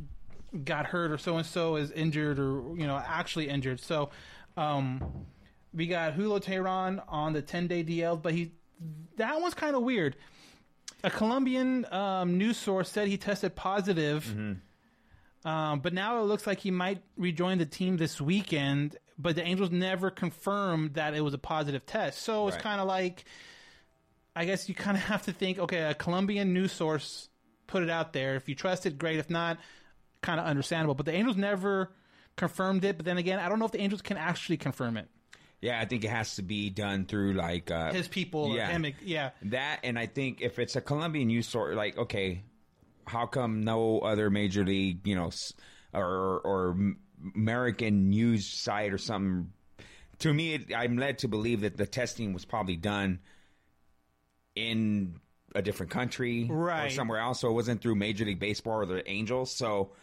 got 0.63 0.87
hurt 0.87 1.11
or 1.11 1.17
so 1.17 1.37
and 1.37 1.45
so 1.45 1.75
is 1.75 1.91
injured 1.91 2.39
or 2.39 2.75
you 2.75 2.87
know 2.87 2.97
actually 2.97 3.49
injured. 3.49 3.79
So 3.79 4.09
um, 4.57 5.25
we 5.73 5.87
got 5.87 6.13
Julio 6.13 6.39
Teheran 6.39 7.03
on 7.07 7.33
the 7.33 7.41
10 7.41 7.67
day 7.67 7.83
DL, 7.83 8.21
but 8.21 8.33
he 8.33 8.51
that 9.17 9.39
one's 9.39 9.53
kind 9.53 9.75
of 9.75 9.83
weird. 9.83 10.15
A 11.03 11.09
Colombian 11.09 11.85
um, 11.93 12.37
news 12.37 12.57
source 12.57 12.89
said 12.89 13.07
he 13.07 13.17
tested 13.17 13.55
positive. 13.55 14.25
Um, 15.45 15.79
but 15.79 15.93
now 15.93 16.19
it 16.19 16.23
looks 16.25 16.45
like 16.45 16.59
he 16.59 16.71
might 16.71 17.01
rejoin 17.15 17.59
the 17.59 17.65
team 17.65 17.97
this 17.97 18.19
weekend. 18.19 18.97
But 19.21 19.35
the 19.35 19.43
Angels 19.43 19.69
never 19.69 20.09
confirmed 20.09 20.93
that 20.93 21.13
it 21.13 21.19
was 21.21 21.33
a 21.33 21.37
positive 21.37 21.85
test. 21.85 22.21
So 22.21 22.47
it's 22.47 22.55
Right. 22.55 22.63
kind 22.63 22.79
of 22.81 22.87
like, 22.87 23.25
I 24.35 24.45
guess 24.45 24.69
you 24.69 24.75
kind 24.75 24.95
of 24.95 25.03
have 25.11 25.23
to 25.25 25.33
think, 25.33 25.59
okay, 25.59 25.81
a 25.81 25.93
Colombian 25.93 26.53
news 26.53 26.71
source 26.71 27.27
put 27.67 27.83
it 27.83 27.89
out 27.89 28.13
there. 28.13 28.35
If 28.35 28.47
you 28.47 28.55
trust 28.55 28.85
it, 28.85 28.97
great. 28.97 29.19
If 29.19 29.29
not, 29.29 29.59
kind 30.21 30.39
of 30.39 30.45
understandable. 30.45 30.95
But 30.95 31.05
the 31.05 31.13
Angels 31.13 31.35
never 31.37 31.91
confirmed 32.37 32.85
it. 32.85 32.95
But 32.97 33.05
then 33.05 33.17
again, 33.17 33.39
I 33.39 33.49
don't 33.49 33.59
know 33.59 33.65
if 33.65 33.71
the 33.73 33.81
Angels 33.81 34.01
can 34.01 34.15
actually 34.17 34.57
confirm 34.57 34.95
it. 34.95 35.07
Yeah, 35.61 35.77
I 35.81 35.83
think 35.85 36.05
it 36.05 36.09
has 36.09 36.35
to 36.37 36.41
be 36.41 36.69
done 36.69 37.03
through 37.05 37.33
like 37.33 37.69
uh, 37.69 37.91
His 37.91 38.07
people, 38.07 38.55
Yeah. 38.55 38.69
him, 38.69 38.85
yeah. 39.03 39.31
That 39.41 39.81
and 39.83 39.99
I 39.99 40.05
think 40.05 40.39
if 40.39 40.57
it's 40.57 40.77
a 40.77 40.81
Colombian 40.81 41.27
news 41.27 41.49
source, 41.49 41.75
like 41.75 41.97
okay, 41.97 42.43
how 43.05 43.25
come 43.25 43.59
no 43.65 43.99
other 43.99 44.29
major 44.29 44.63
league, 44.63 45.05
you 45.05 45.15
know, 45.15 45.31
or 45.93 46.39
or 46.39 46.77
American 47.35 48.09
news 48.09 48.47
site 48.47 48.93
or 48.93 48.97
something? 48.97 49.51
To 50.19 50.33
me, 50.33 50.55
it, 50.55 50.73
I'm 50.75 50.97
led 50.97 51.19
to 51.19 51.27
believe 51.27 51.61
that 51.61 51.77
the 51.77 51.87
testing 51.87 52.33
was 52.33 52.45
probably 52.45 52.75
done 52.75 53.19
in 54.55 55.19
a 55.55 55.61
different 55.61 55.91
country 55.91 56.47
right. 56.49 56.87
or 56.87 56.89
somewhere 56.89 57.19
else, 57.19 57.39
so 57.39 57.49
it 57.49 57.53
wasn't 57.53 57.81
through 57.81 57.95
Major 57.95 58.25
League 58.25 58.39
Baseball 58.39 58.81
or 58.81 58.85
the 58.85 59.09
Angels. 59.09 59.51
So, 59.51 59.93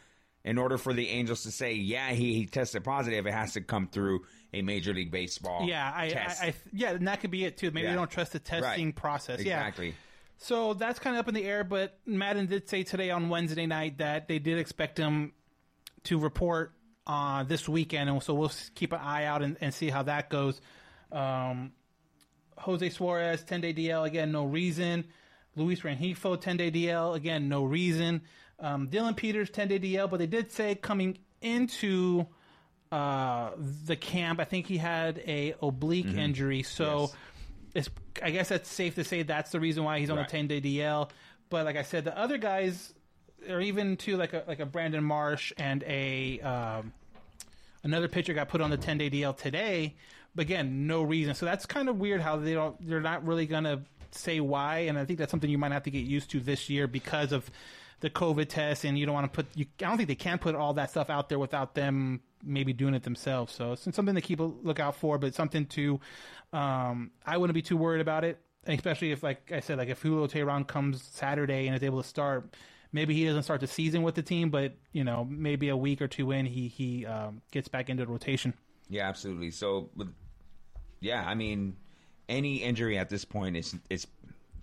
in 0.44 0.59
order 0.59 0.79
for 0.79 0.92
the 0.92 1.09
Angels 1.09 1.42
to 1.42 1.50
say, 1.50 1.74
yeah, 1.74 2.11
he, 2.11 2.35
he 2.35 2.46
tested 2.46 2.85
positive, 2.85 3.26
it 3.26 3.33
has 3.33 3.52
to 3.55 3.61
come 3.61 3.88
through 3.88 4.24
a 4.52 4.62
Major 4.62 4.94
League 4.94 5.11
Baseball. 5.11 5.66
Yeah, 5.66 5.92
I, 5.94 6.09
test. 6.09 6.42
I, 6.42 6.46
I, 6.46 6.55
yeah, 6.72 6.90
and 6.92 7.07
that 7.09 7.20
could 7.20 7.31
be 7.31 7.44
it 7.44 7.57
too. 7.57 7.70
Maybe 7.70 7.85
Yeah. 7.85 7.90
they 7.90 7.96
don't 7.96 8.11
trust 8.11 8.33
the 8.33 8.38
testing 8.38 8.87
Right. 8.87 8.96
process. 8.96 9.42
Yeah, 9.42 9.59
exactly. 9.59 9.94
So 10.38 10.74
that's 10.74 10.98
kind 10.98 11.16
of 11.16 11.20
up 11.20 11.29
in 11.29 11.35
the 11.35 11.44
air, 11.44 11.64
but 11.64 11.98
Maddon 12.07 12.46
did 12.46 12.68
say 12.68 12.83
today 12.83 13.11
on 13.11 13.29
Wednesday 13.29 13.66
night 13.66 13.98
that 13.98 14.29
they 14.29 14.38
did 14.38 14.59
expect 14.59 14.98
him 14.98 15.33
to 16.05 16.18
report 16.18 16.76
uh, 17.07 17.42
this 17.45 17.69
weekend, 17.69 18.11
and 18.11 18.23
so 18.23 18.35
we'll 18.35 18.53
keep 18.75 18.92
an 18.92 19.01
eye 19.01 19.25
out 19.25 19.42
and, 19.42 19.57
and 19.61 19.73
see 19.73 19.88
how 19.90 20.03
that 20.03 20.29
goes. 20.31 20.61
Um, 21.12 21.73
Jose 22.59 22.88
Suarez, 22.90 23.42
10 23.45 23.61
day 23.61 23.75
DL, 23.75 24.05
again, 24.07 24.33
no 24.33 24.45
reason. 24.45 25.05
Luis 25.55 25.81
Rengifo, 25.83 26.40
10 26.40 26.57
day 26.57 26.71
DL, 26.71 27.14
again, 27.14 27.49
no 27.49 27.64
reason. 27.64 28.23
Um, 28.59 28.88
Dylan 28.88 29.14
Peters, 29.16 29.51
10 29.51 29.69
day 29.69 29.79
DL, 29.79 30.11
but 30.11 30.19
they 30.19 30.27
did 30.27 30.51
say 30.51 30.75
coming 30.75 31.19
into 31.42 32.27
uh, 32.90 33.51
the 33.87 33.97
camp, 33.97 34.40
I 34.40 34.45
think 34.45 34.66
he 34.66 34.79
had 34.79 35.19
a 35.27 35.55
oblique 35.62 36.07
injury, 36.07 36.62
so 36.62 37.11
Yes. 37.75 37.87
it's 37.87 37.90
I 38.23 38.31
guess 38.31 38.49
that's 38.49 38.71
safe 38.71 38.95
to 38.95 39.05
say 39.05 39.23
that's 39.23 39.51
the 39.51 39.61
reason 39.61 39.85
why 39.85 39.99
he's 40.01 40.09
on 40.09 40.16
Right. 40.16 40.27
the 40.27 40.33
10 40.33 40.47
day 40.49 40.61
DL. 40.61 41.11
But 41.51 41.64
like 41.66 41.77
I 41.77 41.83
said, 41.83 42.05
the 42.05 42.16
other 42.19 42.38
guys, 42.38 42.95
or 43.48 43.61
even 43.61 43.96
to 43.98 44.16
like 44.16 44.32
a 44.32 44.44
like 44.46 44.61
a 44.61 44.66
Brandon 44.66 45.02
Marsh 45.02 45.52
and 45.56 45.82
a 45.85 46.40
um, 46.40 46.92
another 47.82 48.09
pitcher 48.09 48.35
got 48.35 48.48
put 48.48 48.61
on 48.61 48.70
the 48.70 48.76
10 48.76 48.98
day 48.98 49.11
DL 49.11 49.37
today. 49.37 49.94
But 50.35 50.42
again, 50.42 50.87
no 50.87 51.02
reason. 51.02 51.35
So 51.35 51.46
that's 51.46 51.64
kind 51.66 51.88
of 51.88 51.98
weird 51.98 52.20
how 52.20 52.37
they 52.37 52.54
don't 52.54 52.76
they're 52.87 53.00
not 53.00 53.26
really 53.26 53.46
gonna 53.46 53.82
say 54.11 54.40
why, 54.40 54.80
and 54.80 54.98
I 54.98 55.04
think 55.04 55.18
that's 55.18 55.30
something 55.30 55.50
you 55.50 55.59
might 55.59 55.72
have 55.72 55.85
to 55.85 55.90
get 55.90 56.04
used 56.04 56.30
to 56.30 56.40
this 56.40 56.68
year 56.68 56.87
because 56.87 57.32
of 57.32 57.50
the 58.00 58.11
COVID 58.11 58.48
test, 58.48 58.85
and 58.85 58.98
you 58.98 59.06
don't 59.06 59.14
want 59.14 59.32
to 59.32 59.35
put. 59.35 59.46
You, 59.54 59.66
I 59.80 59.85
don't 59.85 59.96
think 59.96 60.09
they 60.09 60.14
can 60.14 60.38
put 60.38 60.54
all 60.54 60.74
that 60.74 60.90
stuff 60.90 61.11
out 61.11 61.28
there 61.28 61.38
without 61.38 61.74
them 61.74 62.20
maybe 62.44 62.72
doing 62.72 62.94
it 62.94 63.02
themselves. 63.02 63.54
So 63.54 63.72
it's 63.72 63.82
something 63.94 64.14
to 64.14 64.20
keep 64.20 64.40
a 64.40 64.44
lookout 64.44 64.96
for, 64.96 65.18
but 65.18 65.35
something 65.35 65.66
to. 65.66 66.00
Um, 66.52 67.11
I 67.24 67.37
wouldn't 67.37 67.54
be 67.54 67.62
too 67.62 67.76
worried 67.76 68.00
about 68.00 68.24
it, 68.24 68.40
especially 68.66 69.12
if, 69.12 69.22
like 69.22 69.50
I 69.52 69.61
said, 69.61 69.78
like 69.78 69.88
if 69.88 70.00
Julio 70.00 70.26
Teheran 70.26 70.66
comes 70.66 71.02
Saturday 71.02 71.66
and 71.66 71.76
is 71.76 71.82
able 71.82 72.02
to 72.02 72.09
start. 72.09 72.54
Maybe 72.96 73.14
he 73.14 73.26
doesn't 73.26 73.42
start 73.42 73.61
the 73.61 73.66
season 73.66 74.02
with 74.02 74.14
the 74.14 74.22
team, 74.22 74.48
but 74.48 74.72
you 74.92 75.04
know, 75.04 75.26
maybe 75.28 75.68
a 75.68 75.76
week 75.76 76.00
or 76.00 76.09
two 76.09 76.30
in, 76.32 76.46
he 76.46 76.66
he 76.68 77.04
um, 77.04 77.42
gets 77.50 77.68
back 77.68 77.90
into 77.90 78.06
the 78.06 78.11
rotation. 78.11 78.54
Yeah, 78.88 79.06
absolutely. 79.06 79.50
So, 79.50 79.90
yeah, 81.00 81.22
I 81.26 81.35
mean, 81.35 81.76
any 82.28 82.62
injury 82.62 82.96
at 82.96 83.11
this 83.11 83.26
point 83.26 83.56
is 83.56 83.76
is 83.90 84.06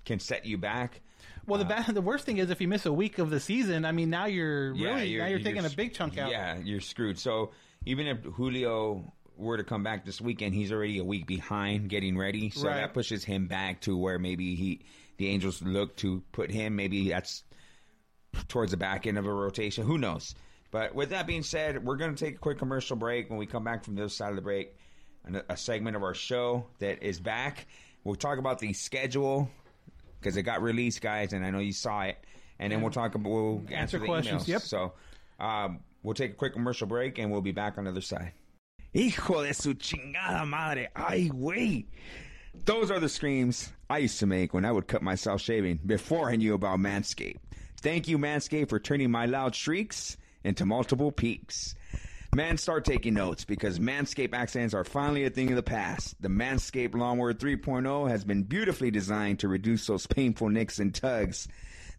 can 0.04 0.20
set 0.20 0.46
you 0.48 0.58
back. 0.58 1.02
Well, 1.46 1.60
the 1.60 1.66
bad, 1.66 1.86
the 1.94 2.02
worst 2.02 2.26
thing 2.26 2.38
is 2.38 2.50
if 2.50 2.60
you 2.60 2.68
miss 2.68 2.86
a 2.88 2.94
week 2.94 3.20
of 3.20 3.30
the 3.30 3.40
season. 3.40 3.86
I 3.86 3.92
mean, 3.92 4.10
now 4.10 4.26
you're 4.26 4.74
really 4.74 5.18
now 5.18 5.28
you're, 5.28 5.40
taking 5.40 5.66
a 5.66 5.70
big 5.70 5.94
chunk 5.94 6.18
out. 6.18 6.32
Yeah, 6.32 6.58
you're 6.58 6.82
screwed. 6.82 7.20
So 7.20 7.52
even 7.86 8.08
if 8.08 8.24
Julio 8.24 9.14
were 9.38 9.58
to 9.58 9.64
come 9.64 9.84
back 9.84 10.06
this 10.06 10.22
weekend, 10.22 10.56
he's 10.56 10.72
already 10.72 11.00
a 11.00 11.04
week 11.04 11.28
behind 11.28 11.90
getting 11.90 12.18
ready. 12.18 12.50
So 12.50 12.68
Right. 12.68 12.78
that 12.78 12.94
pushes 12.94 13.24
him 13.24 13.48
back 13.48 13.82
to 13.82 13.98
where 13.98 14.20
maybe 14.20 14.56
he 14.56 14.82
the 15.18 15.28
Angels 15.28 15.62
look 15.62 15.96
to 15.98 16.24
put 16.32 16.50
him. 16.50 16.76
Maybe 16.76 17.10
that's 17.10 17.44
towards 18.48 18.72
the 18.72 18.78
back 18.78 19.08
end 19.08 19.18
of 19.18 19.26
a 19.26 19.34
rotation. 19.34 19.86
Who 19.86 19.98
knows? 19.98 20.36
But 20.72 20.96
with 20.96 21.10
that 21.12 21.28
being 21.28 21.44
said, 21.44 21.84
we're 21.84 21.98
going 21.98 22.16
to 22.16 22.26
take 22.26 22.36
a 22.36 22.40
quick 22.40 22.58
commercial 22.58 22.96
break. 22.96 23.30
When 23.30 23.38
we 23.38 23.46
come 23.46 23.64
back 23.64 23.84
from 23.84 23.96
the 23.96 24.02
other 24.04 24.10
side 24.10 24.30
of 24.30 24.36
the 24.36 24.42
break, 24.42 24.76
a 25.50 25.56
segment 25.56 25.96
of 25.96 26.04
our 26.04 26.14
show 26.14 26.66
that 26.80 27.04
is 27.04 27.20
back. 27.20 27.68
We'll 28.04 28.16
talk 28.16 28.40
about 28.40 28.60
the 28.60 28.74
schedule 28.74 29.50
because 30.20 30.36
it 30.36 30.44
got 30.44 30.62
released, 30.62 31.02
guys, 31.02 31.34
and 31.34 31.46
I 31.46 31.52
know 31.52 31.60
you 31.60 31.74
saw 31.74 32.02
it. 32.04 32.18
And 32.60 32.72
then 32.72 32.82
we'll 32.82 32.92
talk 32.92 33.16
about 33.16 33.30
we'll 33.30 33.60
answer, 33.70 33.98
Answer 33.98 34.00
questions, 34.00 34.44
emails. 34.44 34.48
yep. 34.48 34.62
So 34.62 34.94
um, 35.40 35.80
we'll 36.02 36.14
take 36.16 36.32
a 36.32 36.36
quick 36.36 36.54
commercial 36.54 36.88
break, 36.88 37.18
and 37.20 37.32
we'll 37.32 37.42
be 37.42 37.52
back 37.52 37.78
on 37.78 37.86
the 37.86 37.92
other 37.92 38.02
side. 38.02 38.34
Hijo 38.96 39.44
de 39.44 39.54
su 39.54 39.74
chingada 39.74 40.48
madre! 40.48 40.88
Ay, 40.96 41.30
güey. 41.34 41.86
Those 42.66 42.92
are 42.92 43.00
the 43.00 43.10
screams 43.10 43.72
I 43.90 44.00
used 44.00 44.20
to 44.20 44.28
make 44.28 44.54
when 44.54 44.66
I 44.66 44.72
would 44.72 44.88
cut 44.88 45.02
myself 45.02 45.42
shaving 45.42 45.80
before 45.86 46.30
I 46.30 46.36
knew 46.36 46.54
about 46.54 46.78
Manscaped. 46.80 47.38
Thank 47.84 48.08
you, 48.08 48.18
Manscaped, 48.18 48.70
for 48.70 48.80
turning 48.80 49.12
my 49.12 49.26
loud 49.26 49.54
shrieks 49.54 50.16
into 50.46 50.66
multiple 50.66 51.12
peaks. 51.12 51.76
Man, 52.34 52.58
start 52.58 52.86
taking 52.86 53.14
notes 53.14 53.44
because 53.44 53.78
Manscaped 53.78 54.34
accents 54.34 54.74
are 54.74 54.86
finally 54.86 55.26
a 55.26 55.30
thing 55.30 55.50
of 55.50 55.58
the 55.58 55.64
past. 55.64 56.16
The 56.22 56.30
Manscaped 56.30 56.96
Lawnmower 56.96 57.34
3.0 57.34 58.10
has 58.10 58.24
been 58.24 58.44
beautifully 58.44 58.90
designed 58.90 59.40
to 59.40 59.50
reduce 59.50 59.86
those 59.86 60.08
painful 60.08 60.48
nicks 60.48 60.80
and 60.80 60.96
tugs. 60.96 61.50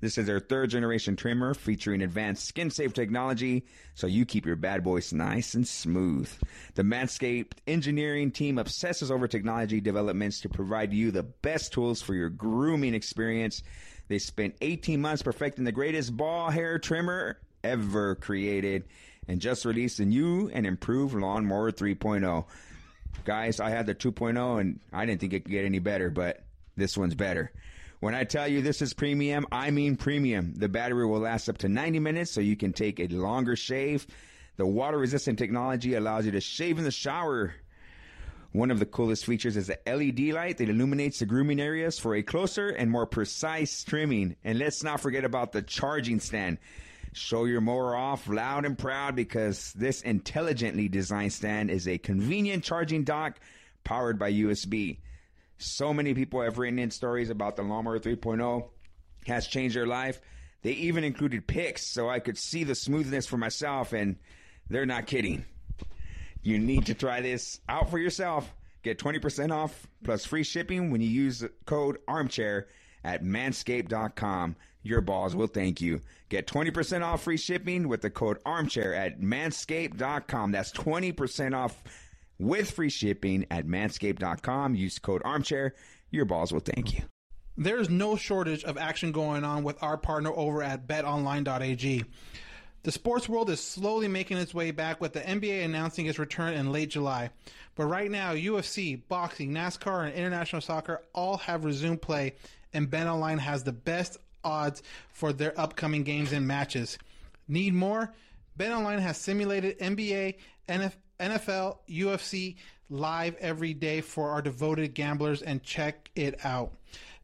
This 0.00 0.16
is 0.16 0.26
their 0.26 0.40
third 0.40 0.70
generation 0.70 1.16
trimmer 1.16 1.52
featuring 1.52 2.02
advanced 2.02 2.46
skin 2.46 2.70
safe 2.70 2.92
technology 2.92 3.64
so 3.94 4.06
you 4.06 4.24
keep 4.24 4.44
your 4.44 4.56
bad 4.56 4.82
boys 4.84 5.12
nice 5.12 5.54
and 5.54 5.68
smooth. 5.68 6.30
The 6.74 6.82
Manscaped 6.82 7.58
engineering 7.66 8.30
team 8.30 8.58
obsesses 8.58 9.10
over 9.10 9.28
technology 9.28 9.80
developments 9.80 10.40
to 10.40 10.48
provide 10.48 10.92
you 10.92 11.10
the 11.10 11.22
best 11.22 11.72
tools 11.72 12.02
for 12.02 12.14
your 12.14 12.28
grooming 12.30 12.94
experience. 12.94 13.62
They 14.08 14.18
spent 14.18 14.56
18 14.60 15.00
months 15.00 15.22
perfecting 15.22 15.64
the 15.64 15.72
greatest 15.72 16.16
ball 16.16 16.50
hair 16.50 16.78
trimmer 16.78 17.38
ever 17.62 18.14
created 18.16 18.84
and 19.28 19.40
just 19.40 19.64
released 19.64 20.00
a 20.00 20.04
new 20.04 20.50
and 20.52 20.66
improved 20.66 21.14
Lawnmower 21.14 21.72
3.0. 21.72 22.44
Guys, 23.24 23.60
I 23.60 23.70
had 23.70 23.86
the 23.86 23.94
2.0 23.94 24.60
and 24.60 24.80
I 24.92 25.06
didn't 25.06 25.20
think 25.20 25.32
it 25.32 25.44
could 25.44 25.52
get 25.52 25.64
any 25.64 25.78
better, 25.78 26.10
but 26.10 26.44
this 26.76 26.98
one's 26.98 27.14
better. 27.14 27.50
When 28.00 28.14
I 28.14 28.24
tell 28.24 28.46
you 28.46 28.60
this 28.60 28.82
is 28.82 28.92
premium, 28.92 29.46
I 29.50 29.70
mean 29.70 29.96
premium. 29.96 30.52
The 30.54 30.68
battery 30.68 31.06
will 31.06 31.20
last 31.20 31.48
up 31.48 31.58
to 31.58 31.68
90 31.68 32.00
minutes 32.00 32.30
so 32.30 32.40
you 32.42 32.56
can 32.56 32.74
take 32.74 33.00
a 33.00 33.06
longer 33.06 33.56
shave. 33.56 34.06
The 34.56 34.66
water 34.66 34.98
resistant 34.98 35.38
technology 35.38 35.94
allows 35.94 36.26
you 36.26 36.32
to 36.32 36.40
shave 36.40 36.76
in 36.76 36.84
the 36.84 36.90
shower. 36.90 37.54
One 38.54 38.70
of 38.70 38.78
the 38.78 38.86
coolest 38.86 39.26
features 39.26 39.56
is 39.56 39.66
the 39.66 39.80
LED 39.84 40.32
light 40.32 40.58
that 40.58 40.68
illuminates 40.68 41.18
the 41.18 41.26
grooming 41.26 41.58
areas 41.58 41.98
for 41.98 42.14
a 42.14 42.22
closer 42.22 42.68
and 42.68 42.88
more 42.88 43.04
precise 43.04 43.82
trimming. 43.82 44.36
And 44.44 44.60
let's 44.60 44.84
not 44.84 45.00
forget 45.00 45.24
about 45.24 45.50
the 45.50 45.60
charging 45.60 46.20
stand. 46.20 46.58
Show 47.12 47.46
your 47.46 47.60
mower 47.60 47.96
off 47.96 48.28
loud 48.28 48.64
and 48.64 48.78
proud 48.78 49.16
because 49.16 49.72
this 49.72 50.02
intelligently 50.02 50.88
designed 50.88 51.32
stand 51.32 51.68
is 51.68 51.88
a 51.88 51.98
convenient 51.98 52.62
charging 52.62 53.02
dock 53.02 53.40
powered 53.82 54.20
by 54.20 54.30
USB. 54.30 54.98
So 55.58 55.92
many 55.92 56.14
people 56.14 56.40
have 56.40 56.56
written 56.56 56.78
in 56.78 56.92
stories 56.92 57.30
about 57.30 57.56
the 57.56 57.64
Lawnmower 57.64 57.98
3.0 57.98 58.68
has 59.26 59.48
changed 59.48 59.74
their 59.74 59.88
life. 59.88 60.20
They 60.62 60.74
even 60.74 61.02
included 61.02 61.48
pics 61.48 61.88
so 61.88 62.08
I 62.08 62.20
could 62.20 62.38
see 62.38 62.62
the 62.62 62.76
smoothness 62.76 63.26
for 63.26 63.36
myself, 63.36 63.92
and 63.92 64.14
they're 64.70 64.86
not 64.86 65.08
kidding. 65.08 65.44
You 66.44 66.58
need 66.58 66.86
to 66.86 66.94
try 66.94 67.20
this 67.20 67.60
out 67.68 67.90
for 67.90 67.98
yourself. 67.98 68.54
Get 68.82 68.98
20% 68.98 69.50
off 69.50 69.88
plus 70.04 70.26
free 70.26 70.44
shipping 70.44 70.90
when 70.90 71.00
you 71.00 71.08
use 71.08 71.40
the 71.40 71.50
code 71.64 71.98
armchair 72.06 72.68
at 73.02 73.24
manscaped.com. 73.24 74.56
Your 74.82 75.00
balls 75.00 75.34
will 75.34 75.46
thank 75.46 75.80
you. 75.80 76.02
Get 76.28 76.46
20% 76.46 77.02
off 77.02 77.22
free 77.22 77.38
shipping 77.38 77.88
with 77.88 78.02
the 78.02 78.10
code 78.10 78.38
armchair 78.44 78.94
at 78.94 79.20
manscaped.com. 79.20 80.52
That's 80.52 80.70
20% 80.72 81.56
off 81.56 81.82
with 82.38 82.70
free 82.70 82.90
shipping 82.90 83.46
at 83.50 83.66
manscaped.com. 83.66 84.74
Use 84.74 84.98
code 84.98 85.22
armchair. 85.24 85.74
Your 86.10 86.26
balls 86.26 86.52
will 86.52 86.60
thank 86.60 86.92
you. 86.92 87.00
There's 87.56 87.88
no 87.88 88.16
shortage 88.16 88.64
of 88.64 88.76
action 88.76 89.12
going 89.12 89.44
on 89.44 89.64
with 89.64 89.82
our 89.82 89.96
partner 89.96 90.32
over 90.34 90.62
at 90.62 90.86
betonline.ag. 90.86 92.04
The 92.84 92.92
sports 92.92 93.30
world 93.30 93.48
is 93.48 93.62
slowly 93.62 94.08
making 94.08 94.36
its 94.36 94.52
way 94.52 94.70
back 94.70 95.00
with 95.00 95.14
the 95.14 95.20
NBA 95.20 95.64
announcing 95.64 96.04
its 96.04 96.18
return 96.18 96.52
in 96.52 96.70
late 96.70 96.90
July. 96.90 97.30
But 97.76 97.86
right 97.86 98.10
now, 98.10 98.34
UFC, 98.34 99.00
boxing, 99.08 99.52
NASCAR, 99.52 100.04
and 100.04 100.14
international 100.14 100.60
soccer 100.60 101.00
all 101.14 101.38
have 101.38 101.64
resumed 101.64 102.02
play, 102.02 102.34
and 102.74 102.90
BetOnline 102.90 103.38
has 103.38 103.64
the 103.64 103.72
best 103.72 104.18
odds 104.44 104.82
for 105.08 105.32
their 105.32 105.58
upcoming 105.58 106.02
games 106.02 106.32
and 106.32 106.46
matches. 106.46 106.98
Need 107.48 107.72
more? 107.72 108.12
BetOnline 108.58 109.00
has 109.00 109.16
simulated 109.16 109.78
NBA, 109.78 110.34
NF 110.68 110.92
NFL, 111.18 111.78
UFC 111.88 112.56
live 112.90 113.34
every 113.36 113.72
day 113.72 114.02
for 114.02 114.28
our 114.28 114.42
devoted 114.42 114.92
gamblers 114.92 115.40
and 115.40 115.62
check 115.62 116.10
it 116.14 116.44
out. 116.44 116.74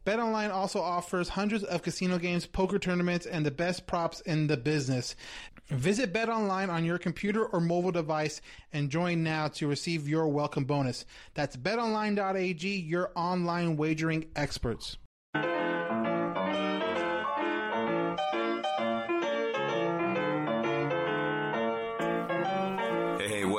BetOnline 0.06 0.50
also 0.50 0.80
offers 0.80 1.28
hundreds 1.28 1.62
of 1.64 1.82
casino 1.82 2.18
games, 2.18 2.46
poker 2.46 2.78
tournaments, 2.78 3.26
and 3.26 3.44
the 3.44 3.50
best 3.50 3.86
props 3.86 4.20
in 4.22 4.46
the 4.46 4.56
business. 4.56 5.14
Visit 5.68 6.12
BetOnline 6.12 6.68
on 6.68 6.84
your 6.84 6.98
computer 6.98 7.44
or 7.44 7.60
mobile 7.60 7.92
device 7.92 8.40
and 8.72 8.90
join 8.90 9.22
now 9.22 9.48
to 9.48 9.68
receive 9.68 10.08
your 10.08 10.26
welcome 10.28 10.64
bonus. 10.64 11.04
That's 11.34 11.56
betonline.ag, 11.56 12.66
your 12.66 13.12
online 13.14 13.76
wagering 13.76 14.26
experts. 14.34 14.96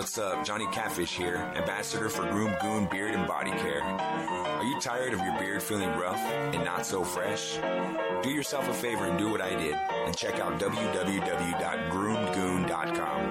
What's 0.01 0.17
up? 0.17 0.43
Johnny 0.43 0.65
Catfish 0.71 1.15
here, 1.15 1.35
ambassador 1.55 2.09
for 2.09 2.23
Groom 2.23 2.55
Goon 2.59 2.87
Beard 2.87 3.13
and 3.13 3.27
Body 3.27 3.51
Care. 3.51 3.83
Are 3.83 4.63
you 4.63 4.79
tired 4.79 5.13
of 5.13 5.19
your 5.19 5.37
beard 5.37 5.61
feeling 5.61 5.95
rough 5.95 6.17
and 6.17 6.65
not 6.65 6.87
so 6.87 7.03
fresh? 7.03 7.59
Do 8.23 8.31
yourself 8.31 8.67
a 8.67 8.73
favor 8.73 9.05
and 9.05 9.19
do 9.19 9.29
what 9.29 9.41
I 9.41 9.51
did 9.51 9.75
and 9.75 10.17
check 10.17 10.39
out 10.39 10.59
www.groomgoon.com. 10.59 13.30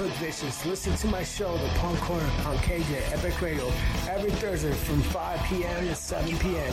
Hood 0.00 0.12
Vicious. 0.12 0.64
Listen 0.64 0.96
to 0.96 1.08
my 1.08 1.22
show, 1.22 1.58
The 1.58 1.68
Punk 1.78 2.00
Corner, 2.00 2.24
on 2.46 2.56
KJ 2.64 3.12
Epic 3.12 3.38
Radio, 3.42 3.70
every 4.08 4.30
Thursday 4.30 4.72
from 4.72 5.02
5 5.02 5.42
p.m. 5.44 5.88
to 5.88 5.94
7 5.94 6.38
p.m. 6.38 6.72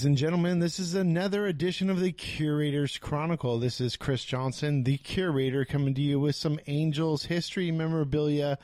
Ladies 0.00 0.06
and 0.06 0.16
gentlemen, 0.16 0.60
this 0.60 0.80
is 0.80 0.94
another 0.94 1.46
edition 1.46 1.90
of 1.90 2.00
the 2.00 2.10
Curator's 2.10 2.96
Chronicle. 2.96 3.58
This 3.58 3.82
is 3.82 3.98
Chris 3.98 4.24
Johnson, 4.24 4.82
the 4.82 4.96
curator, 4.96 5.66
coming 5.66 5.92
to 5.92 6.00
you 6.00 6.18
with 6.18 6.36
some 6.36 6.58
Angels 6.68 7.22
history, 7.22 7.70
memorabilia, 7.70 8.56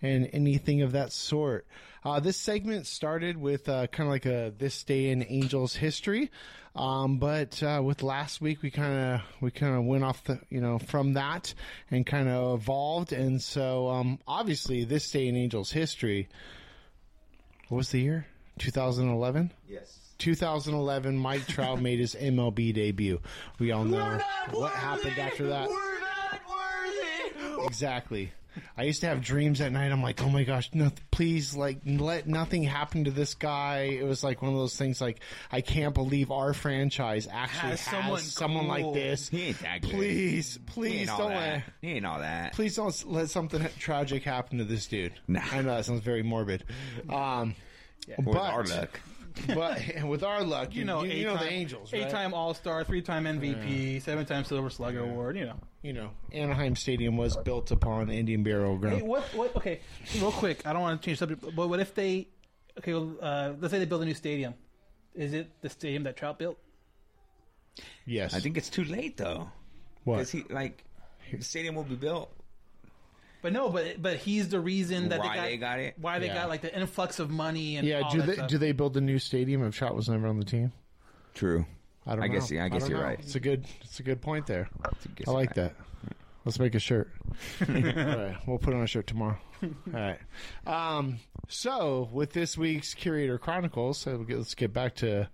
and 0.00 0.30
anything 0.32 0.80
of 0.80 0.92
that 0.92 1.12
sort. 1.12 1.66
Uh, 2.02 2.20
this 2.20 2.38
segment 2.38 2.86
started 2.86 3.36
with 3.36 3.68
uh, 3.68 3.86
kind 3.88 4.08
of 4.08 4.12
like 4.12 4.24
a 4.24 4.54
this 4.56 4.82
day 4.82 5.10
in 5.10 5.26
Angels 5.28 5.74
history, 5.76 6.30
um, 6.74 7.18
but 7.18 7.62
uh, 7.62 7.82
with 7.84 8.02
last 8.02 8.40
week 8.40 8.62
we 8.62 8.70
kind 8.70 8.94
of 8.94 9.42
we 9.42 9.50
kind 9.50 9.76
of 9.76 9.84
went 9.84 10.04
off 10.04 10.24
the 10.24 10.40
you 10.48 10.62
know 10.62 10.78
from 10.78 11.12
that 11.12 11.52
and 11.90 12.06
kind 12.06 12.30
of 12.30 12.62
evolved, 12.62 13.12
and 13.12 13.42
so 13.42 13.90
um, 13.90 14.18
obviously 14.26 14.84
this 14.84 15.10
day 15.10 15.28
in 15.28 15.36
Angels 15.36 15.70
history. 15.70 16.30
What 17.68 17.76
was 17.76 17.90
the 17.90 18.00
year? 18.00 18.26
2011. 18.58 19.52
Yes. 19.68 20.07
2011, 20.18 21.16
Mike 21.16 21.46
Trout 21.46 21.80
made 21.80 21.98
his 21.98 22.14
MLB 22.14 22.74
debut. 22.74 23.20
We 23.58 23.72
all 23.72 23.84
know 23.84 24.18
what 24.50 24.72
happened 24.72 25.18
after 25.18 25.46
that. 25.48 25.68
We're 25.68 26.00
not 26.00 26.40
worthy. 26.48 27.66
Exactly. 27.66 28.32
I 28.76 28.82
used 28.84 29.02
to 29.02 29.06
have 29.06 29.22
dreams 29.22 29.60
at 29.60 29.70
night. 29.70 29.92
I'm 29.92 30.02
like, 30.02 30.20
oh 30.20 30.28
my 30.28 30.42
gosh, 30.42 30.70
no, 30.74 30.90
please, 31.12 31.54
like, 31.54 31.78
let 31.86 32.26
nothing 32.26 32.64
happen 32.64 33.04
to 33.04 33.12
this 33.12 33.34
guy. 33.34 33.82
It 34.00 34.02
was 34.04 34.24
like 34.24 34.42
one 34.42 34.50
of 34.52 34.58
those 34.58 34.76
things. 34.76 35.00
Like, 35.00 35.20
I 35.52 35.60
can't 35.60 35.94
believe 35.94 36.32
our 36.32 36.52
franchise 36.54 37.28
actually 37.30 37.70
Has 37.70 37.82
has, 37.82 38.02
someone 38.02 38.20
someone, 38.20 38.66
cool. 38.80 38.90
like 38.92 38.94
this. 39.00 39.28
He 39.28 39.42
ain't 39.44 39.60
that 39.60 39.82
good. 39.82 39.90
Please, 39.92 40.54
He 40.54 40.60
please 40.66 41.08
ain't 41.08 41.18
don't 41.18 41.28
that. 41.30 41.36
let, 41.36 41.62
He 41.80 41.88
ain't 41.92 42.06
all 42.06 42.18
that. 42.18 42.52
please 42.54 42.74
don't 42.74 43.04
let 43.06 43.30
something 43.30 43.64
tragic 43.78 44.24
happen 44.24 44.58
to 44.58 44.64
this 44.64 44.88
dude. 44.88 45.12
Nah. 45.28 45.40
I 45.52 45.62
know 45.62 45.76
that 45.76 45.84
sounds 45.84 46.00
very 46.00 46.24
morbid. 46.24 46.64
Um, 47.08 47.54
With 48.08 48.24
but 48.26 48.36
our 48.38 48.64
luck. 48.64 48.98
but 49.54 49.80
with 50.04 50.22
our 50.22 50.42
luck, 50.44 50.74
You 50.74 50.84
know, 50.84 51.02
you, 51.02 51.12
eight 51.12 51.24
know 51.24 51.36
the 51.36 51.50
Angels, 51.50 51.92
right? 51.92 52.02
eight-time 52.04 52.34
All-Star, 52.34 52.84
three-time 52.84 53.24
MVP, 53.24 54.02
seven-time 54.02 54.44
Silver 54.44 54.70
Slugger 54.70 55.00
Award. 55.00 55.36
You 55.36 55.46
know. 55.46 55.56
you 55.82 55.92
know, 55.92 56.10
Anaheim 56.32 56.74
Stadium 56.76 57.16
was 57.16 57.36
built 57.36 57.70
upon 57.70 58.10
Indian 58.10 58.42
burial 58.42 58.76
ground. 58.76 58.96
Hey, 58.98 59.02
what? 59.02 59.22
What? 59.34 59.56
Okay, 59.56 59.80
real 60.20 60.32
quick. 60.32 60.66
I 60.66 60.72
don't 60.72 60.82
want 60.82 61.00
to 61.00 61.06
change 61.06 61.18
subject, 61.18 61.42
but 61.54 61.68
what 61.68 61.80
if 61.80 61.94
they? 61.94 62.28
Okay, 62.78 62.94
well, 62.94 63.16
uh, 63.20 63.52
let's 63.60 63.72
say 63.72 63.78
they 63.78 63.84
build 63.86 64.02
a 64.02 64.04
new 64.04 64.14
stadium. 64.14 64.54
Is 65.14 65.32
it 65.32 65.50
the 65.62 65.68
stadium 65.68 66.04
that 66.04 66.16
Trout 66.16 66.38
built? 66.38 66.58
yes, 68.06 68.34
I 68.34 68.40
think 68.40 68.56
it's 68.56 68.70
too 68.70 68.84
late 68.84 69.16
though. 69.16 69.50
what? 70.04 70.16
Because 70.16 70.30
he 70.30 70.44
like 70.50 70.84
the 71.32 71.42
stadium 71.42 71.74
will 71.74 71.84
be 71.84 71.96
built. 71.96 72.32
But 73.42 73.52
no, 73.52 73.68
but 73.70 74.00
but 74.02 74.16
he's 74.16 74.48
the 74.48 74.60
reason 74.60 75.10
that 75.10 75.20
Why 75.20 75.28
they 75.28 75.34
got, 75.36 75.42
they 75.44 75.56
got 75.56 75.78
it? 75.78 75.94
Why 76.00 76.18
they 76.18 76.26
Yeah. 76.26 76.34
got 76.34 76.48
like 76.48 76.60
the 76.62 76.76
influx 76.76 77.18
of 77.20 77.30
money 77.30 77.76
and 77.76 77.86
yeah, 77.86 78.00
all 78.00 78.10
do 78.10 78.18
that 78.18 78.26
they 78.26 78.34
stuff. 78.34 78.48
do 78.50 78.58
they 78.58 78.72
build 78.72 78.96
a 78.96 79.00
new 79.00 79.18
stadium 79.18 79.64
if 79.64 79.76
Trout 79.76 79.94
was 79.94 80.08
never 80.08 80.26
on 80.26 80.38
the 80.38 80.44
team? 80.44 80.72
True. 81.34 81.64
I 82.06 82.14
don't 82.16 82.24
I 82.24 82.26
know. 82.26 82.32
guess- 82.34 82.50
yeah, 82.50 82.64
I 82.64 82.68
guess 82.68 82.80
don't 82.82 82.90
you're 82.90 82.98
know. 83.00 83.04
right. 83.04 83.18
It's 83.20 83.34
a 83.34 83.40
good 83.40 83.66
it's 83.82 84.00
a 84.00 84.02
good 84.02 84.20
point 84.20 84.46
there. 84.46 84.68
I 85.26 85.30
like 85.30 85.54
you're 85.54 85.66
that. 85.66 85.74
Let's 86.44 86.58
make 86.58 86.74
a 86.74 86.78
shirt. 86.78 87.12
All 87.68 87.74
right, 87.74 88.36
we'll 88.46 88.58
put 88.58 88.72
on 88.72 88.82
a 88.82 88.86
shirt 88.86 89.06
tomorrow. 89.06 89.36
All 89.62 89.68
right. 89.92 90.18
Um, 90.66 91.18
so 91.48 92.08
with 92.12 92.32
this 92.32 92.56
week's 92.56 92.94
Curator 92.94 93.38
Chronicles, 93.38 93.98
so 93.98 94.24
let's 94.28 94.54
get 94.54 94.72
back 94.72 94.94
to, 94.96 95.28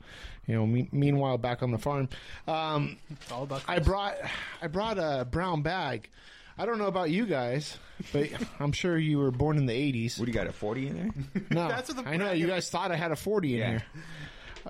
you 0.47 0.55
know, 0.55 0.67
me, 0.67 0.89
meanwhile 0.93 1.39
back 1.39 1.63
on 1.63 1.71
the 1.71 1.79
farm. 1.79 2.09
Um, 2.49 2.97
all 3.31 3.45
about 3.45 3.63
I 3.69 3.79
brought 3.79 4.17
I 4.61 4.67
brought 4.67 4.99
a 4.99 5.25
brown 5.31 5.63
bag. 5.63 6.11
I 6.57 6.67
don't 6.67 6.79
know 6.79 6.87
about 6.87 7.11
you 7.11 7.27
guys, 7.27 7.79
but 8.13 8.29
I'm 8.61 8.73
sure 8.73 8.97
you 8.97 9.19
were 9.19 9.31
born 9.33 9.57
in 9.59 9.67
the 9.67 9.73
80s. 9.73 10.19
What 10.19 10.27
do 10.27 10.31
you 10.31 10.39
got? 10.39 10.47
A 10.47 10.53
forty 10.53 10.87
in 10.89 10.97
there? 11.33 11.43
No, 11.51 11.69
That's 11.69 11.93
what 11.93 12.05
the 12.05 12.09
I 12.11 12.17
know 12.17 12.31
you 12.33 12.47
guys 12.47 12.71
thought 12.71 12.93
I 12.93 12.97
had 12.97 13.11
a 13.11 13.17
40 13.17 13.55
in 13.55 13.59
Yeah. 13.61 13.71
here. 13.71 13.83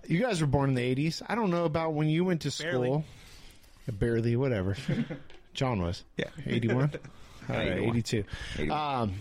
You 0.09 0.21
guys 0.21 0.41
were 0.41 0.47
born 0.47 0.71
in 0.71 0.75
the 0.75 0.95
80s. 0.95 1.23
I 1.29 1.35
don't 1.35 1.51
know 1.51 1.65
about 1.67 1.93
when 1.95 2.09
you 2.09 2.25
went 2.25 2.43
to 2.43 2.51
school. 2.51 3.05
Barely, 3.87 4.35
whatever. 4.37 4.77
John 5.55 5.83
was. 5.83 6.03
Yeah. 6.17 6.31
81? 6.47 6.93
All 7.49 7.57
right, 7.57 7.67
81. 7.69 7.89
82. 7.91 8.25
81. 8.59 9.03
Um, 9.03 9.15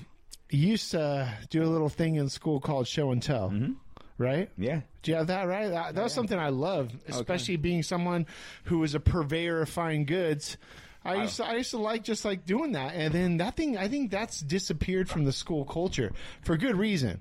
you 0.49 0.69
used 0.69 0.91
to 0.91 1.31
do 1.49 1.63
a 1.63 1.67
little 1.67 1.89
thing 1.89 2.15
in 2.15 2.29
school 2.29 2.59
called 2.59 2.87
show 2.87 3.11
and 3.11 3.21
tell, 3.21 3.49
Mm-hmm. 3.49 3.73
right? 4.17 4.49
Yeah. 4.57 4.81
Do 5.03 5.11
you 5.11 5.17
have 5.17 5.27
that 5.27 5.43
right? 5.47 5.69
That, 5.69 5.95
that 5.95 6.03
was 6.03 6.13
something 6.13 6.39
I 6.39 6.49
loved, 6.49 6.95
especially 7.09 7.57
being 7.57 7.83
someone 7.83 8.25
who 8.65 8.79
was 8.79 8.95
a 8.95 8.99
purveyor 9.01 9.61
of 9.61 9.69
fine 9.69 10.05
goods. 10.05 10.57
I 11.05 11.21
used 11.23 11.37
to, 11.37 11.45
I 11.45 11.55
used 11.55 11.71
to 11.71 11.77
like 11.77 12.03
just 12.03 12.23
like 12.25 12.45
doing 12.45 12.73
that, 12.73 12.93
and 12.95 13.13
then 13.13 13.37
that 13.37 13.55
thing 13.55 13.77
I 13.77 13.87
think 13.87 14.11
that's 14.11 14.39
disappeared 14.39 15.09
from 15.09 15.25
the 15.25 15.33
school 15.33 15.65
culture 15.65 16.11
for 16.43 16.57
good 16.57 16.75
reason. 16.77 17.19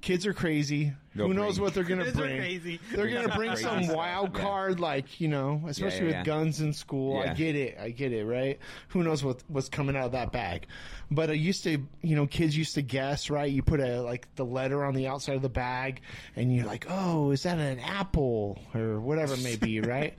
Kids 0.00 0.26
are 0.26 0.34
crazy. 0.34 0.92
They'll 1.14 1.28
Who 1.28 1.32
knows 1.34 1.54
bring- 1.54 1.64
what 1.64 1.72
they're 1.72 1.82
gonna 1.82 2.04
Kids 2.04 2.18
are 2.18 2.22
bring? 2.24 2.36
crazy. 2.36 2.78
They're 2.92 3.08
gonna 3.08 3.34
bring 3.34 3.48
Crazy 3.52 3.64
some 3.64 3.84
stuff, 3.84 3.96
wild 3.96 4.36
yeah. 4.36 4.42
card, 4.42 4.78
like 4.78 5.18
you 5.18 5.28
know, 5.28 5.62
especially 5.66 6.00
yeah, 6.00 6.04
with 6.06 6.14
yeah. 6.16 6.22
guns 6.24 6.60
in 6.60 6.74
school. 6.74 7.22
I 7.22 7.32
get 7.32 7.56
it. 7.56 7.78
I 7.80 7.88
get 7.88 8.12
it. 8.12 8.26
Right? 8.26 8.58
Who 8.88 9.02
knows 9.02 9.24
what 9.24 9.42
what's 9.48 9.70
coming 9.70 9.96
out 9.96 10.04
of 10.04 10.12
that 10.12 10.30
bag? 10.30 10.66
But 11.10 11.30
I 11.30 11.32
used 11.32 11.64
to, 11.64 11.78
you 12.02 12.16
know, 12.16 12.26
kids 12.26 12.54
used 12.54 12.74
to 12.74 12.82
guess. 12.82 13.30
Right? 13.30 13.50
You 13.50 13.62
put 13.62 13.80
a 13.80 14.02
like 14.02 14.28
the 14.34 14.44
letter 14.44 14.84
on 14.84 14.94
the 14.94 15.06
outside 15.06 15.36
of 15.36 15.42
the 15.42 15.48
bag, 15.48 16.02
and 16.36 16.54
you're 16.54 16.66
like, 16.66 16.84
oh, 16.90 17.30
is 17.30 17.44
that 17.44 17.58
an 17.58 17.80
apple 17.80 18.58
or 18.74 19.00
whatever 19.00 19.32
it 19.34 19.42
may 19.42 19.56
be? 19.56 19.80
right? 19.80 20.14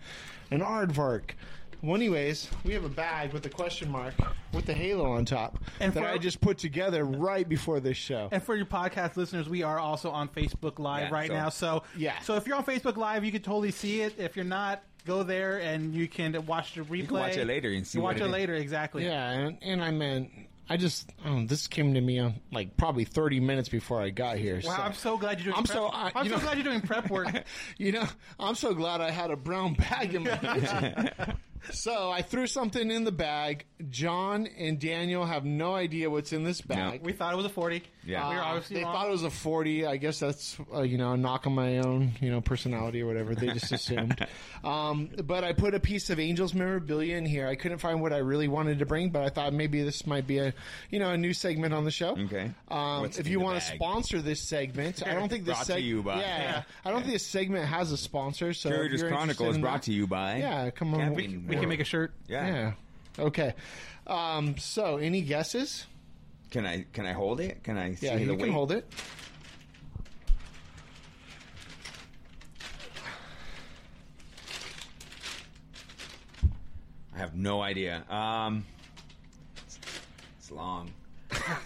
An 0.50 0.62
aardvark. 0.62 1.32
Well, 1.86 1.96
anyways, 1.96 2.50
we 2.64 2.74
have 2.74 2.84
a 2.84 2.90
bag 2.90 3.32
with 3.32 3.46
a 3.46 3.50
question 3.50 3.92
mark 3.92 4.16
with 4.54 4.66
the 4.66 4.74
halo 4.74 5.12
on 5.12 5.24
top 5.26 5.60
And 5.80 5.94
that 5.94 6.00
for- 6.02 6.10
I 6.10 6.18
just 6.18 6.42
put 6.42 6.58
together 6.58 7.06
right 7.06 7.48
before 7.48 7.80
this 7.80 7.96
show. 7.98 8.28
And 8.32 8.42
for 8.42 8.56
your 8.56 8.66
podcast 8.66 9.16
listeners, 9.18 9.48
we 9.48 9.62
are 9.62 9.78
also 9.78 10.10
on 10.10 10.28
Facebook 10.30 10.80
Live 10.80 11.04
Yeah, 11.10 11.14
right 11.14 11.28
so- 11.28 11.34
now. 11.36 11.50
So 11.50 11.84
Yeah. 11.96 12.20
so 12.22 12.36
if 12.38 12.48
you're 12.48 12.56
on 12.58 12.66
Facebook 12.66 12.98
Live, 12.98 13.24
you 13.24 13.32
can 13.32 13.42
totally 13.44 13.72
see 13.72 14.02
it. 14.02 14.16
If 14.18 14.36
you're 14.36 14.46
not, 14.46 14.82
go 15.06 15.22
there 15.22 15.60
and 15.60 15.94
you 15.94 16.08
can 16.08 16.44
watch 16.48 16.74
the 16.74 16.82
replay. 16.82 17.06
can 17.08 17.14
watch 17.18 17.38
it 17.38 17.46
later 17.46 17.70
and 17.72 17.86
see 17.86 18.00
You 18.00 18.04
what 18.04 18.16
watch 18.16 18.22
it 18.22 18.24
it 18.24 18.28
is. 18.28 18.32
later, 18.32 18.54
exactly. 18.56 19.06
Yeah, 19.06 19.30
and, 19.30 19.58
and 19.62 19.84
I 19.84 19.92
meant 19.92 20.32
I 20.68 20.78
just 20.78 21.12
oh, 21.24 21.46
this 21.46 21.68
came 21.68 21.94
to 21.94 22.02
me 22.02 22.18
on 22.18 22.40
like 22.52 22.76
probably 22.76 23.06
thirty 23.06 23.40
minutes 23.40 23.70
before 23.70 24.02
I 24.02 24.10
got 24.10 24.38
here. 24.38 24.60
Wow, 24.64 24.76
so. 24.78 24.82
I'm 24.82 24.94
so 24.96 25.18
glad 25.20 25.38
you're 25.40 25.54
doing. 25.54 25.58
I'm 25.58 25.64
prep. 25.66 25.78
so- 25.78 25.88
I- 25.90 26.12
I'm 26.16 26.26
you 26.26 26.32
so 26.32 26.38
know- 26.38 26.42
glad 26.42 26.58
you're 26.58 26.64
doing 26.64 26.82
prep 26.82 27.12
work. 27.12 27.28
you 27.78 27.92
know, 27.92 28.08
I'm 28.40 28.56
so 28.56 28.74
glad 28.74 29.00
I 29.02 29.12
had 29.12 29.30
a 29.30 29.36
brown 29.36 29.76
bag 29.76 30.16
in 30.16 30.24
my 30.24 30.30
hands. 30.36 31.10
So 31.72 32.12
I 32.12 32.22
threw 32.22 32.48
something 32.48 32.92
in 32.92 33.04
the 33.04 33.12
bag. 33.12 33.66
John 33.90 34.48
and 34.58 34.80
Daniel 34.80 35.26
have 35.26 35.46
no 35.46 35.76
idea 35.76 36.10
what's 36.10 36.34
in 36.34 36.44
this 36.44 36.62
bag. 36.62 37.02
we 37.04 37.14
thought 37.14 37.34
it 37.34 37.38
was 37.38 37.46
a 37.46 37.50
40. 37.50 37.84
Yeah. 38.06 38.30
we 38.30 38.36
were 38.36 38.42
Uh, 38.42 38.46
obviously 38.46 38.76
they 38.78 38.84
wrong. 38.84 38.94
thought 38.94 39.08
it 39.08 39.12
was 39.12 39.24
a 39.24 39.30
40. 39.30 39.86
I 39.86 39.98
guess 39.98 40.20
that's, 40.20 40.58
uh, 40.74 40.82
you 40.84 40.98
know, 40.98 41.14
a 41.14 41.18
knock 41.18 41.48
on 41.48 41.54
my 41.56 41.80
own, 41.80 42.12
you 42.22 42.30
know, 42.30 42.40
personality 42.42 43.02
or 43.02 43.08
whatever. 43.08 43.34
They 43.36 43.48
just 43.48 43.72
assumed. 43.72 44.26
um, 44.64 45.10
but 45.24 45.44
I 45.44 45.54
put 45.54 45.74
a 45.74 45.80
piece 45.80 46.10
of 46.10 46.20
Angels 46.20 46.54
memorabilia 46.54 47.18
in 47.18 47.26
here. 47.26 47.48
I 47.48 47.56
couldn't 47.56 47.80
find 47.80 48.02
what 48.02 48.14
I 48.14 48.18
really 48.18 48.48
wanted 48.48 48.80
to 48.80 48.86
bring, 48.86 49.10
but 49.10 49.24
I 49.24 49.30
thought 49.30 49.54
maybe 49.54 49.82
this 49.84 50.06
might 50.06 50.28
be 50.28 50.38
a, 50.38 50.54
you 50.92 51.00
know, 51.00 51.12
a 51.12 51.18
new 51.18 51.34
segment 51.34 51.74
on 51.74 51.84
the 51.84 51.92
show. 51.92 52.12
Okay. 52.18 52.52
Um, 52.70 53.02
What's 53.02 53.18
if 53.18 53.26
in 53.26 53.32
you 53.32 53.40
the 53.40 53.44
want 53.46 53.62
to 53.62 53.68
bag? 53.70 53.78
sponsor 53.78 54.22
this 54.22 54.40
segment, 54.42 55.02
I 55.06 55.14
don't 55.14 55.30
think 55.30 55.46
this 55.46 55.56
Brought 55.56 55.66
to 55.68 55.74
seg- 55.74 55.84
you 55.84 56.04
by- 56.04 56.20
yeah, 56.22 56.42
Yeah. 56.42 56.64
I 56.86 56.92
don't 56.92 57.02
think 57.02 57.14
this 57.14 57.26
segment 57.26 57.66
has 57.66 57.92
a 57.92 57.98
sponsor. 57.98 58.54
So 58.54 58.70
if 58.70 58.76
Curious 58.76 59.02
you're 59.02 59.10
Chronicle 59.10 59.48
interested 59.48 59.50
is 59.50 59.56
in 59.56 59.62
brought 59.62 59.74
that- 59.74 59.84
to 59.84 59.94
you 59.94 60.08
by. 60.08 60.38
Yeah, 60.38 60.70
come 60.70 60.94
on. 60.94 61.00
Camping 61.00 61.48
we 61.48 61.56
can 61.56 61.70
make 61.70 61.80
a 61.80 61.84
shirt. 61.86 62.14
Yeah. 62.28 62.48
yeah. 62.48 62.72
Okay. 63.18 63.54
Um, 64.08 64.58
so 64.58 64.98
any 64.98 65.22
guesses? 65.22 65.86
Can 66.52 66.66
I 66.66 66.86
can 66.94 67.06
I 67.06 67.12
hold 67.14 67.40
it? 67.42 67.64
Can 67.64 67.78
I 67.78 67.96
see 67.96 68.06
Yeah, 68.08 68.16
the 68.16 68.24
you 68.24 68.30
weight? 68.32 68.40
can 68.40 68.52
hold 68.52 68.72
it. 68.72 68.86
I 77.14 77.18
have 77.20 77.36
no 77.36 77.62
idea. 77.62 78.04
Um, 78.10 78.66
it's, 79.66 79.80
it's 80.38 80.52
long. 80.52 80.92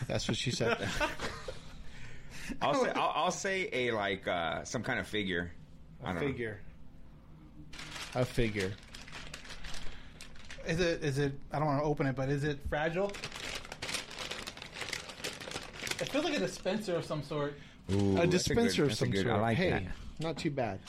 That's 0.08 0.28
what 0.28 0.38
she 0.38 0.52
said. 0.52 0.78
I'll 2.62 2.74
say 2.74 2.92
I'll, 2.96 3.12
I'll 3.16 3.32
say 3.32 3.70
a 3.72 3.92
like 3.92 4.28
uh, 4.28 4.64
some 4.64 4.84
kind 4.84 5.00
of 5.00 5.08
figure. 5.08 5.52
I 6.04 6.12
A 6.12 6.14
don't 6.14 6.22
know. 6.24 6.28
figure. 6.28 6.60
A 8.16 8.26
figure. 8.26 8.72
Is 10.68 10.80
it? 10.80 11.04
Is 11.04 11.18
it? 11.20 11.34
I 11.52 11.58
don't 11.60 11.68
want 11.68 11.80
to 11.82 11.86
open 11.86 12.08
it, 12.08 12.16
but 12.16 12.30
is 12.30 12.44
it 12.44 12.60
fragile? 12.70 13.12
It 16.02 16.10
feels 16.10 16.24
like 16.26 16.36
a 16.36 16.40
dispenser 16.40 16.96
of 16.96 17.06
some 17.06 17.24
sort. 17.24 17.56
Ooh, 17.92 18.12
a 18.14 18.28
that's 18.28 18.30
dispenser 18.46 18.84
good- 18.84 18.92
of 18.92 18.98
some 18.98 19.10
good- 19.12 19.24
sort. 19.24 19.36
I 19.36 19.40
like 19.42 19.58
hey, 19.58 19.70
that. 19.72 19.84
not 20.20 20.38
too 20.38 20.52
bad, 20.52 20.80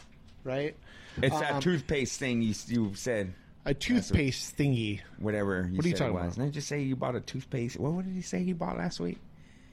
right? 0.44 0.76
It's 1.22 1.34
Um, 1.34 1.40
that 1.40 1.62
toothpaste 1.62 2.18
thing 2.18 2.42
you 2.42 2.54
you 2.68 2.94
said. 2.94 3.34
A 3.66 3.74
toothpaste 3.74 4.56
thingy. 4.56 5.00
Whatever. 5.18 5.68
You 5.70 5.76
What 5.76 5.84
are 5.84 5.88
you 5.88 5.96
said 5.96 6.04
talking 6.06 6.16
about? 6.18 6.34
Didn't 6.34 6.54
you 6.54 6.60
say 6.60 6.80
you 6.82 6.96
bought 6.96 7.14
a 7.16 7.20
toothpaste? 7.20 7.78
What, 7.78 7.92
what 7.92 8.04
did 8.06 8.14
he 8.14 8.22
say 8.22 8.42
he 8.42 8.52
bought 8.54 8.78
last 8.78 9.00
week? 9.00 9.18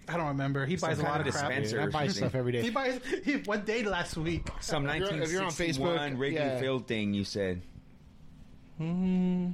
I 0.10 0.18
don't 0.18 0.28
remember. 0.28 0.66
He 0.66 0.76
buys 0.78 1.00
a 1.00 1.04
lot 1.04 1.20
of 1.22 1.28
of 1.28 1.34
crap. 1.34 1.50
dispenser. 1.50 1.82
I 1.82 1.84
or 1.86 1.92
buy 1.92 2.08
stuff 2.08 2.34
every 2.36 2.62
He 2.62 2.70
buys. 2.70 3.00
He, 3.26 3.36
what 3.40 3.66
day 3.66 3.84
last 3.84 4.16
week? 4.18 4.48
Some 4.62 4.86
If 4.88 4.96
you're- 5.00 5.22
if 5.22 5.32
you're 5.32 5.42
on 5.42 5.48
1961 5.48 5.98
Facebook, 6.16 6.20
Wrigley 6.20 6.38
yeah. 6.40 6.60
Field 6.60 6.88
thing 6.88 7.14
you 7.14 7.24
said. 7.26 7.62
hmm, 8.78 9.52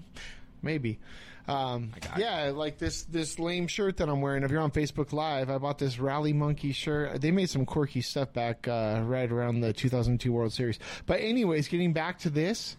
Maybe. 0.61 0.99
Um, 1.47 1.91
yeah, 2.17 2.51
like 2.55 2.77
this 2.77 3.03
this 3.03 3.37
lame 3.37 3.67
shirt 3.67 3.97
that 3.97 4.07
I'm 4.07 4.21
wearing. 4.21 4.43
If 4.43 4.51
you're 4.51 4.61
on 4.61 4.71
Facebook 4.71 5.11
Live, 5.11 5.49
I 5.49 5.57
bought 5.57 5.77
this 5.77 5.99
Rally 5.99 6.31
Monkey 6.31 6.71
shirt. 6.71 7.19
They 7.19 7.31
made 7.31 7.49
some 7.49 7.65
quirky 7.65 8.01
stuff 8.01 8.31
back 8.31 8.67
uh, 8.67 9.01
right 9.03 9.29
around 9.29 9.59
the 9.59 9.73
2002 9.73 10.31
World 10.31 10.53
Series. 10.53 10.79
But 11.05 11.19
anyways, 11.19 11.67
getting 11.67 11.91
back 11.91 12.19
to 12.19 12.29
this, 12.29 12.77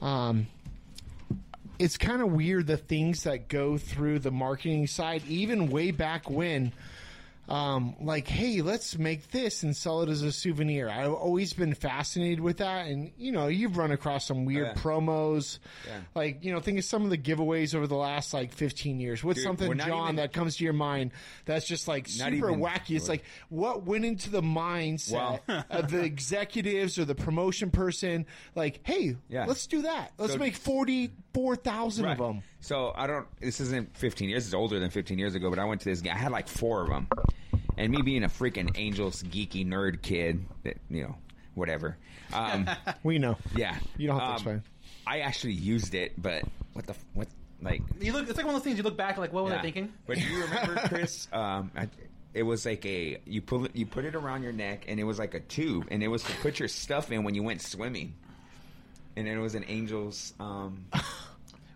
um, 0.00 0.46
it's 1.80 1.96
kind 1.96 2.22
of 2.22 2.32
weird 2.32 2.68
the 2.68 2.76
things 2.76 3.24
that 3.24 3.48
go 3.48 3.78
through 3.78 4.20
the 4.20 4.30
marketing 4.30 4.86
side, 4.86 5.22
even 5.26 5.68
way 5.68 5.90
back 5.90 6.30
when. 6.30 6.72
Um, 7.48 7.96
like, 8.00 8.28
hey, 8.28 8.60
let's 8.62 8.98
make 8.98 9.30
this 9.30 9.62
and 9.62 9.74
sell 9.76 10.02
it 10.02 10.08
as 10.08 10.22
a 10.22 10.30
souvenir. 10.32 10.88
I've 10.88 11.12
always 11.12 11.52
been 11.54 11.74
fascinated 11.74 12.40
with 12.40 12.58
that, 12.58 12.86
and 12.88 13.10
you 13.16 13.32
know, 13.32 13.46
you've 13.46 13.76
run 13.76 13.90
across 13.90 14.26
some 14.26 14.44
weird 14.44 14.66
Yeah. 14.66 14.74
promos. 14.82 15.58
Yeah. 15.86 16.00
Like, 16.14 16.44
you 16.44 16.52
know, 16.52 16.60
think 16.60 16.78
of 16.78 16.84
some 16.84 17.04
of 17.04 17.10
the 17.10 17.18
giveaways 17.18 17.74
over 17.74 17.86
the 17.86 17.96
last 17.96 18.34
like 18.34 18.52
15 18.52 19.00
years. 19.00 19.24
What's 19.24 19.38
Dude, 19.38 19.44
something, 19.46 19.78
John, 19.78 20.04
even- 20.04 20.16
that 20.16 20.32
comes 20.32 20.56
to 20.58 20.64
your 20.64 20.72
mind 20.74 21.12
that's 21.46 21.66
just 21.66 21.88
like 21.88 22.06
super 22.08 22.50
even- 22.50 22.60
wacky? 22.60 22.96
It's 22.96 23.08
like 23.08 23.24
what 23.48 23.84
went 23.84 24.04
into 24.04 24.30
the 24.30 24.42
mindset 24.42 25.40
of 25.70 25.90
the 25.90 26.02
executives 26.02 26.98
or 26.98 27.04
the 27.04 27.14
promotion 27.14 27.70
person? 27.70 28.26
Like, 28.54 28.80
hey, 28.84 29.16
Yeah. 29.28 29.46
let's 29.46 29.66
do 29.66 29.82
that. 29.82 30.12
Let's 30.18 30.32
So- 30.34 30.38
make 30.38 30.54
44,000 31.34 32.04
of 32.06 32.18
them. 32.18 32.42
So 32.60 32.92
I 32.96 33.06
don't. 33.06 33.26
This 33.40 33.60
isn't 33.60 33.96
15 33.96 34.28
years. 34.28 34.46
It's 34.46 34.54
older 34.54 34.78
than 34.78 34.90
15 34.90 35.18
years 35.18 35.34
ago. 35.34 35.50
But 35.50 35.58
I 35.58 35.64
went 35.64 35.80
to 35.82 35.88
this 35.88 36.00
guy. 36.00 36.12
I 36.12 36.18
had 36.18 36.32
like 36.32 36.48
four 36.48 36.82
of 36.82 36.88
them, 36.88 37.08
and 37.76 37.92
me 37.92 38.02
being 38.02 38.24
a 38.24 38.28
freaking 38.28 38.70
Angels 38.76 39.22
geeky 39.22 39.66
nerd 39.66 40.02
kid, 40.02 40.44
that 40.64 40.78
you 40.90 41.02
know, 41.02 41.16
whatever. 41.54 41.96
Um, 42.32 42.68
We 43.02 43.18
know. 43.18 43.36
yeah, 43.56 43.76
You 43.96 44.08
don't 44.08 44.18
have 44.20 44.26
to 44.26 44.30
Um, 44.30 44.34
explain. 44.34 44.62
I 45.06 45.20
actually 45.20 45.54
used 45.54 45.94
it, 45.94 46.20
but 46.20 46.42
what 46.74 46.86
the 46.86 46.94
what 47.14 47.28
like 47.62 47.82
You 48.00 48.12
look. 48.12 48.28
It's 48.28 48.36
like 48.36 48.46
one 48.46 48.54
of 48.54 48.60
those 48.60 48.64
things 48.64 48.76
you 48.78 48.82
look 48.84 48.96
back 48.96 49.16
like, 49.18 49.32
what 49.32 49.44
was 49.44 49.52
I 49.52 49.62
thinking? 49.62 49.92
But 50.06 50.18
do 50.18 50.24
you 50.24 50.42
remember, 50.42 50.74
Chris? 50.88 51.28
Um, 51.32 51.70
I, 51.76 51.88
it 52.34 52.42
was 52.42 52.66
like 52.66 52.84
a 52.84 53.18
you 53.24 53.40
pull 53.40 53.64
it, 53.64 53.74
you 53.74 53.86
put 53.86 54.04
it 54.04 54.14
around 54.14 54.42
your 54.42 54.52
neck, 54.52 54.84
and 54.88 55.00
it 55.00 55.04
was 55.04 55.18
like 55.18 55.34
a 55.34 55.40
tube, 55.40 55.86
and 55.90 56.02
it 56.02 56.08
was 56.08 56.22
to 56.24 56.32
put 56.42 56.58
your 56.58 56.68
stuff 56.68 57.10
in 57.10 57.24
when 57.24 57.34
you 57.34 57.42
went 57.42 57.62
swimming. 57.62 58.14
And 59.18 59.26
it 59.28 59.38
was 59.38 59.54
an 59.54 59.64
Angels. 59.68 60.34
Um, 60.38 60.84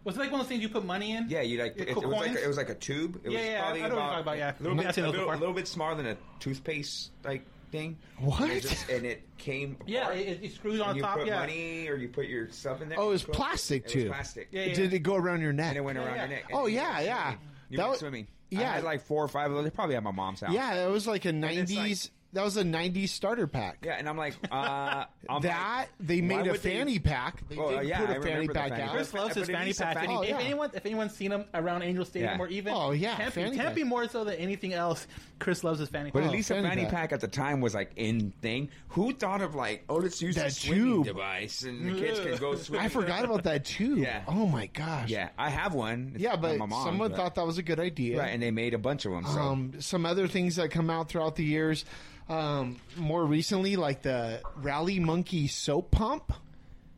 Was 0.05 0.17
it 0.17 0.19
like 0.19 0.33
one 0.33 0.41
of 0.41 0.47
those 0.47 0.49
things 0.49 0.63
you 0.63 0.69
put 0.69 0.85
money 0.85 1.13
in? 1.13 1.29
yeah, 1.29 1.43
you 1.43 1.61
like 1.63 1.77
it, 1.77 1.89
it 1.91 1.95
was 1.97 2.05
like 2.05 2.25
coins? 2.25 2.37
it 2.37 2.47
was 2.49 2.57
like 2.57 2.69
a 2.71 2.75
tube. 2.75 3.21
It 3.25 3.31
Yeah, 3.31 3.39
was 3.39 3.47
yeah, 3.47 3.61
probably 3.63 3.83
I 3.85 3.89
know 3.89 3.95
what 3.95 4.01
you're 4.01 4.03
about, 4.03 4.09
talking 4.11 4.21
about, 4.23 4.39
yeah. 4.39 4.53
a 4.53 4.63
little, 4.63 4.77
bit, 4.77 4.97
a, 4.99 5.11
little, 5.11 5.29
little 5.39 5.55
bit 5.55 5.69
smaller 5.69 5.95
than 5.95 6.07
a 6.07 6.17
toothpaste 6.41 7.11
like 7.25 7.45
thing. 7.71 7.97
What? 8.19 8.41
And 8.43 8.51
it, 8.53 8.63
just- 8.63 8.89
and 8.89 9.07
it 9.07 9.23
came. 9.39 9.77
Yeah, 9.87 10.01
apart. 10.03 10.17
it, 10.17 10.41
it 10.43 10.53
screws 10.55 10.81
on 10.81 10.89
And 10.89 10.97
you 10.97 11.03
top. 11.05 11.19
put 11.19 11.27
Yeah. 11.29 11.39
money 11.39 11.87
or 11.89 11.95
you 11.95 12.09
put 12.09 12.27
your 12.27 12.49
stuff 12.51 12.83
in 12.83 12.89
there. 12.89 12.99
Oh, 12.99 13.07
it 13.09 13.11
was 13.11 13.23
plastic 13.23 13.87
too. 13.87 14.09
Plastic. 14.09 14.49
Yeah, 14.51 14.65
yeah. 14.65 14.75
Did 14.75 14.93
it 14.93 14.99
go 15.05 15.15
around 15.15 15.41
your 15.41 15.53
neck? 15.53 15.69
And 15.69 15.79
it 15.79 15.83
went 15.83 15.99
Yeah, 15.99 16.05
around 16.05 16.15
yeah. 16.17 16.21
your 16.23 16.29
neck. 16.31 16.45
Oh, 16.53 16.67
yeah, 16.67 17.01
yeah. 17.01 17.35
You 17.71 17.77
That 17.77 17.83
went 17.85 17.91
was- 17.91 17.99
swimming. 18.01 18.27
yeah. 18.51 18.71
I 18.71 18.75
had 18.75 18.85
like 18.85 19.03
four 19.03 19.23
or 19.25 19.29
five 19.29 19.51
of 19.51 19.57
those. 19.57 19.63
They're 19.65 19.71
probably 19.71 19.95
at 19.95 20.03
my 20.03 20.11
mom's 20.11 20.41
house. 20.41 20.53
Yeah, 20.53 20.85
it 20.85 20.91
was 20.91 21.07
like 21.07 21.25
a 21.27 21.33
'90s. 21.33 21.77
like- 21.77 22.11
that 22.33 22.45
was 22.45 22.57
a 22.57 22.63
'90s 22.65 23.11
starter 23.11 23.47
pack. 23.47 23.79
Yeah, 23.85 23.97
and 23.99 24.09
I'm 24.09 24.17
like, 24.17 24.35
uh, 24.51 25.05
I'm 25.29 25.43
that 25.43 25.77
like, 25.79 25.89
they 26.01 26.21
made 26.21 26.47
a 26.47 26.53
would 26.53 26.63
they- 26.63 26.77
fanny 26.79 26.99
pack. 26.99 27.47
They 27.49 27.57
Oh, 27.59 27.71
did 27.79 27.89
yeah, 27.89 28.01
put 28.01 28.11
I 28.11 28.13
a 28.13 28.15
fanny 28.21 28.31
remember 28.31 28.53
the 28.55 28.59
pack 28.59 28.69
fanny 28.71 28.83
out. 28.83 28.91
Chris 28.91 29.15
loves 29.15 29.29
But 29.35 29.37
his 29.41 29.49
fanny 29.49 29.73
pack. 29.73 29.81
a 29.81 29.99
packs. 29.99 30.07
fanny- 30.07 30.15
If, 30.15 30.19
Oh, 30.35 30.39
if 30.39 30.45
anyone, 30.45 30.71
if 30.75 30.87
anyone's 30.87 31.15
seen 31.15 31.33
him 31.33 31.45
around 31.55 31.83
Angel 31.83 32.05
Stadium 32.05 32.39
Yeah. 32.39 32.45
or 32.45 32.49
even 32.49 32.73
Oh, 32.75 32.91
yeah, 32.93 33.17
Tempe, 33.17 33.31
fanny 33.43 33.57
Tempe 33.57 33.81
pack. 33.83 33.89
more 33.89 34.09
so 34.09 34.25
than 34.25 34.35
anything 34.37 34.73
else, 34.73 35.07
Chris 35.39 35.63
loves 35.65 35.79
his 35.81 35.89
fanny 35.89 36.07
pack. 36.07 36.13
But 36.15 36.21
pack. 36.21 36.29
at 36.29 36.33
least 36.33 36.51
a 36.51 36.55
fanny 36.55 36.69
fanny 36.69 36.83
pack. 36.85 36.93
pack 36.93 37.13
at 37.13 37.21
the 37.21 37.29
time 37.29 37.61
was 37.61 37.75
like 37.75 37.93
in 37.97 38.33
thing. 38.41 38.71
Who 38.89 39.13
thought 39.13 39.43
of 39.43 39.55
like, 39.55 39.85
oh, 39.89 39.97
let's 39.97 40.21
use 40.23 40.37
That 40.37 40.49
a 40.49 40.51
swimming 40.51 40.85
tube. 40.85 41.05
device 41.07 41.63
and 41.63 41.95
the 41.95 42.01
kids 42.01 42.21
can 42.21 42.37
go 42.37 42.55
swimming. 42.57 42.85
I 42.87 42.89
forgot 42.89 43.25
about 43.25 43.45
that 43.45 43.65
too. 43.65 43.97
Yeah. 43.99 44.23
Oh 44.27 44.47
my 44.47 44.67
gosh. 44.67 45.09
Yeah, 45.11 45.29
I 45.39 45.51
have 45.51 45.75
one. 45.75 46.13
It's 46.15 46.23
Yeah, 46.23 46.37
but 46.37 46.57
my 46.59 46.67
mom's, 46.67 46.85
someone 46.85 47.11
but- 47.11 47.17
thought 47.17 47.35
that 47.35 47.47
was 47.47 47.59
a 47.59 47.63
good 47.63 47.79
idea. 47.81 48.19
right, 48.19 48.29
and 48.33 48.43
they 48.43 48.51
made 48.51 48.75
a 48.75 48.79
bunch 48.79 49.05
of 49.05 49.13
them. 49.13 49.25
So 49.27 49.41
Um, 49.41 49.73
some 49.81 50.07
other 50.07 50.27
things 50.29 50.57
that 50.57 50.71
come 50.71 50.89
out 50.91 51.09
throughout 51.09 51.37
the 51.37 51.45
years, 51.45 51.85
um, 52.33 52.77
more 52.97 53.25
recently, 53.25 53.77
like 53.77 54.03
the 54.03 54.41
Rally 54.57 54.99
Monkey 54.99 55.47
soap 55.49 55.91
pump. 55.91 56.29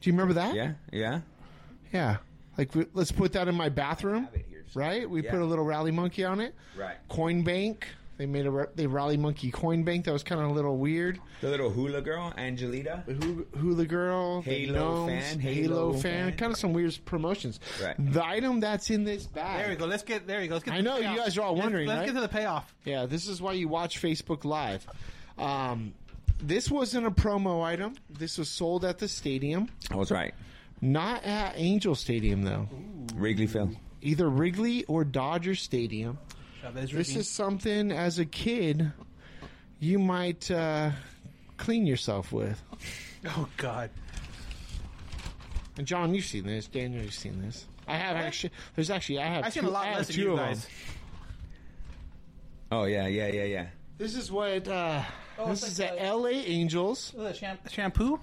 Do 0.01 0.11
you 0.11 0.13
remember 0.13 0.35
that? 0.35 0.55
yeah, 0.55 0.73
yeah. 0.93 1.21
Yeah. 1.93 2.17
Like, 2.59 2.75
we- 2.75 2.87
let's 2.95 3.13
put 3.13 3.33
that 3.33 3.49
in 3.49 3.55
my 3.55 3.69
bathroom. 3.69 4.29
here. 4.33 4.65
Right? 4.75 5.09
We 5.09 5.23
Yeah. 5.23 5.31
put 5.31 5.41
a 5.41 5.45
little 5.45 5.65
Rally 5.65 5.91
Monkey 5.93 6.25
on 6.25 6.41
it. 6.41 6.55
Right. 6.77 6.97
Coin 7.09 7.43
Bank. 7.43 7.87
They 8.17 8.27
made 8.27 8.47
a 8.47 8.69
they 8.77 8.87
Rally 8.87 9.17
Monkey 9.17 9.51
Coin 9.51 9.83
Bank 9.83 10.05
that 10.05 10.13
was 10.13 10.23
kind 10.23 10.41
of 10.41 10.49
a 10.49 10.53
little 10.53 10.77
weird. 10.77 11.19
The 11.41 11.51
little 11.51 11.69
hula 11.71 12.01
girl, 12.01 12.33
Angelita. 12.39 13.03
Hula, 13.07 13.45
hula 13.59 13.85
Girl, 13.87 14.41
the 14.43 14.51
Halo 14.53 14.73
gnomes, 15.07 15.25
fan, 15.25 15.41
Halo, 15.41 15.63
Halo 15.63 15.93
fan, 15.95 16.01
fan. 16.31 16.37
kind 16.37 16.53
of 16.53 16.59
some 16.59 16.73
weird 16.73 16.97
promotions. 17.07 17.59
Right. 17.83 17.97
The 17.99 18.25
item 18.25 18.61
that's 18.61 18.89
in 18.91 19.03
this 19.03 19.27
bag. 19.27 19.59
there 19.63 19.69
we 19.71 19.75
go. 19.77 19.87
Let's 19.87 20.05
get 20.05 20.29
there. 20.29 20.41
You 20.43 20.47
go. 20.49 20.55
Let's 20.55 20.65
get. 20.65 20.75
I 20.75 20.77
to 20.77 20.83
the 20.85 20.89
know 20.91 20.97
you 20.99 21.17
guys 21.17 21.37
are 21.37 21.43
all 21.43 21.55
Let's- 21.55 21.65
wondering, 21.65 21.89
Let's, 21.89 21.99
right? 21.99 22.07
get 22.07 22.15
to 22.15 22.21
the 22.21 22.29
payoff. 22.29 22.73
Yeah, 22.85 23.07
this 23.07 23.27
is 23.27 23.43
why 23.43 23.55
you 23.55 23.67
watch 23.67 24.01
Facebook 24.01 24.45
Live. 24.45 24.87
Um, 25.39 25.95
this 26.43 26.71
wasn't 26.71 27.07
a 27.07 27.11
promo 27.11 27.63
item. 27.63 27.95
This 28.11 28.39
was 28.39 28.49
sold 28.49 28.85
at 28.85 28.99
the 28.99 29.09
stadium, 29.09 29.69
I 29.91 29.97
was 29.97 30.11
right. 30.11 30.35
not 30.81 31.25
at 31.25 31.55
Angel 31.57 31.95
Stadium 31.95 32.43
though. 32.43 32.69
Wrigley 33.15 33.47
Field. 33.47 33.77
Either 34.03 34.29
Wrigley 34.29 34.85
or 34.85 35.05
Dodger 35.05 35.55
Stadium. 35.55 36.19
Chavez 36.61 36.91
This 36.91 37.09
Ravine. 37.09 37.19
is 37.21 37.31
something 37.31 37.93
as 37.93 38.19
a 38.19 38.25
kid 38.27 38.93
you 39.81 39.99
might 39.99 40.51
uh, 40.51 40.91
clean 41.57 41.87
yourself 41.87 42.33
with. 42.33 42.61
Oh 43.27 43.49
God. 43.57 43.89
And 45.79 45.87
John, 45.87 46.15
you've 46.15 46.27
seen 46.27 46.45
this. 46.47 46.67
Daniel, 46.69 47.03
you've 47.03 47.15
seen 47.15 47.41
this. 47.41 47.65
I 47.89 47.97
have 47.97 48.17
actually. 48.17 48.53
There's 48.77 48.91
actually 48.91 49.21
I 49.21 49.27
have 49.29 49.45
I've 49.47 49.55
two, 49.55 49.61
seen 49.61 49.69
a 49.71 49.73
lot 49.73 49.87
have 49.87 49.97
less 49.97 50.07
than 50.09 50.17
two 50.17 50.23
you 50.23 50.33
of 50.33 50.39
guys. 50.41 50.63
them. 50.65 50.73
Oh 52.73 52.85
yeah, 52.85 53.07
yeah, 53.07 53.29
yeah, 53.29 53.45
yeah. 53.45 53.67
This 53.97 54.15
is 54.15 54.31
what. 54.31 54.69
Uh, 54.69 55.03
Oh, 55.39 55.49
this 55.49 55.63
is 55.67 55.79
like 55.79 55.93
the 55.95 56.03
L.A. 56.03 56.31
Angels. 56.33 57.13
Oh, 57.19 57.25
the 57.25 57.35
sham- 57.35 57.59
shampoo. 57.71 58.21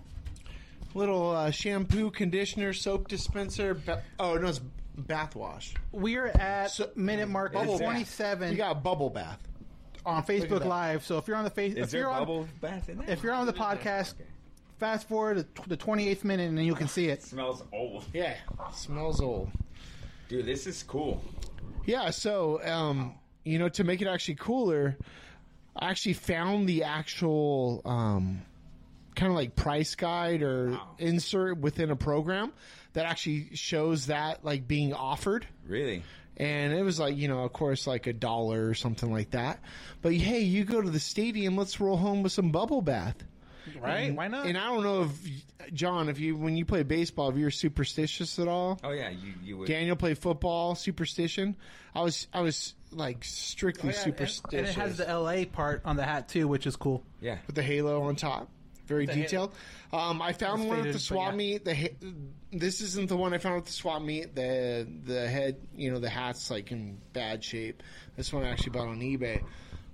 Little 0.93 1.31
uh, 1.31 1.51
shampoo, 1.51 2.11
conditioner, 2.11 2.73
soap 2.73 3.07
dispenser. 3.07 3.73
Ba- 3.73 4.03
oh 4.19 4.35
no, 4.35 4.47
it's 4.47 4.61
bath 4.97 5.35
wash. 5.35 5.73
We're 5.91 6.27
at 6.27 6.71
So- 6.71 6.89
minute 6.95 7.29
mark 7.29 7.53
Bubble 7.53 7.77
bath. 7.77 7.81
twenty-seven 7.87 8.51
You 8.51 8.57
got 8.57 8.83
bubble 8.83 9.09
bath. 9.09 9.39
on 10.05 10.23
Facebook 10.23 10.59
that. 10.59 10.67
Live. 10.67 11.05
So 11.05 11.17
if 11.17 11.27
you're 11.27 11.37
on 11.37 11.43
the 11.45 11.49
face, 11.49 11.73
Is 11.75 11.85
if 11.85 11.91
there 11.91 12.01
you're 12.01 12.09
on, 12.09 12.19
bubble 12.19 12.47
bath 12.59 12.89
in 12.89 12.97
there? 12.97 13.09
if 13.09 13.23
you're 13.23 13.33
on 13.33 13.45
the 13.45 13.53
podcast, 13.53 14.15
fast 14.79 15.07
forward 15.07 15.37
to 15.37 15.43
tw- 15.61 15.69
the 15.69 15.77
28th 15.77 16.23
minute 16.25 16.49
and 16.49 16.57
then 16.57 16.65
you 16.65 16.75
can 16.75 16.87
see 16.89 17.07
it. 17.07 17.21
smells 17.23 17.63
old. 17.71 18.03
Yeah, 18.13 18.35
smells 18.73 19.21
old. 19.21 19.49
Dude, 20.27 20.45
this 20.45 20.67
is 20.67 20.83
cool. 20.83 21.21
Yeah, 21.85 22.09
so 22.09 22.61
um, 22.67 23.15
you 23.45 23.59
know, 23.59 23.69
to 23.69 23.83
make 23.85 24.01
it 24.01 24.07
actually 24.07 24.35
cooler, 24.35 24.97
I 25.75 25.89
actually 25.89 26.13
found 26.13 26.67
the 26.67 26.83
actual 26.83 27.81
um, 27.85 28.41
kind 29.15 29.29
of 29.31 29.35
like 29.35 29.55
price 29.55 29.95
guide 29.95 30.41
or 30.41 30.77
insert 30.99 31.57
within 31.59 31.91
a 31.91 31.95
program 31.95 32.51
that 32.93 33.05
actually 33.05 33.49
shows 33.55 34.07
that 34.07 34.43
like 34.43 34.67
being 34.67 34.93
offered. 34.93 35.45
Really? 35.67 36.03
and 36.37 36.71
it 36.73 36.81
was 36.81 36.97
like 36.97 37.17
you 37.17 37.27
know 37.27 37.43
of 37.43 37.51
course 37.51 37.85
like 37.85 38.07
a 38.07 38.13
dollar 38.13 38.69
or 38.69 38.73
something 38.73 39.11
like 39.11 39.31
that 39.31 39.59
but 40.01 40.13
hey 40.13 40.39
you 40.39 40.63
go 40.63 40.81
to 40.81 40.89
the 40.89 40.99
stadium 40.99 41.57
let's 41.57 41.81
roll 41.81 41.97
home 41.97 42.23
with 42.23 42.31
some 42.31 42.51
bubble 42.51 42.81
bath 42.81 43.21
Right? 43.79 44.15
Why 44.15 44.29
not? 44.29 44.45
and 44.45 44.57
i 44.57 44.65
don't 44.67 44.81
know 44.81 45.01
if 45.03 45.73
john 45.73 46.07
if 46.07 46.19
you 46.21 46.37
when 46.37 46.55
you 46.55 46.63
play 46.63 46.83
baseball 46.83 47.29
if 47.29 47.35
you're 47.35 47.51
superstitious 47.51 48.39
at 48.39 48.47
all 48.47 48.79
Oh 48.81 48.91
yeah, 48.91 49.09
you 49.09 49.33
you 49.43 49.57
would. 49.57 49.67
daniel 49.67 49.97
played 49.97 50.17
football 50.17 50.73
superstition 50.73 51.57
i 51.93 52.01
was 52.01 52.27
i 52.33 52.39
was 52.39 52.75
like 52.91 53.23
strictly 53.23 53.89
Oh, 53.89 53.93
Yeah, 53.93 54.03
and- 54.03 54.17
superstitious. 54.17 54.53
And 54.53 54.67
it 54.67 54.75
has 54.75 54.97
the 54.97 55.05
LA 55.05 55.45
part 55.45 55.81
on 55.85 55.95
the 55.95 56.03
hat 56.03 56.27
too, 56.29 56.47
which 56.47 56.65
is 56.67 56.75
cool. 56.75 57.03
Yeah. 57.21 57.37
with 57.47 57.55
the 57.55 57.63
halo 57.63 58.03
on 58.03 58.15
top. 58.15 58.49
Very 58.87 59.05
The 59.05 59.13
detailed. 59.13 59.53
Um, 59.93 60.21
i 60.21 60.33
found 60.33 60.61
It's 60.63 60.69
one 60.69 60.79
at 60.79 60.83
the 60.85 60.91
but 60.93 61.01
swap 61.01 61.31
yeah. 61.31 61.37
meet 61.37 61.63
the 61.65 61.75
ha- 61.75 61.95
this 62.51 62.81
isn't 62.81 63.07
the 63.07 63.15
one 63.15 63.33
i 63.33 63.37
found 63.37 63.57
at 63.57 63.65
the 63.65 63.71
swap 63.71 64.01
meet. 64.01 64.35
The 64.35 64.85
the 65.05 65.27
head 65.29 65.57
you 65.75 65.91
know 65.91 65.99
the 65.99 66.09
hat's 66.09 66.51
like 66.51 66.71
in 66.71 66.97
bad 67.13 67.41
shape. 67.43 67.83
This 68.17 68.33
one 68.33 68.43
I 68.43 68.49
actually 68.49 68.71
bought 68.71 68.87
on 68.89 68.99
ebay. 68.99 69.43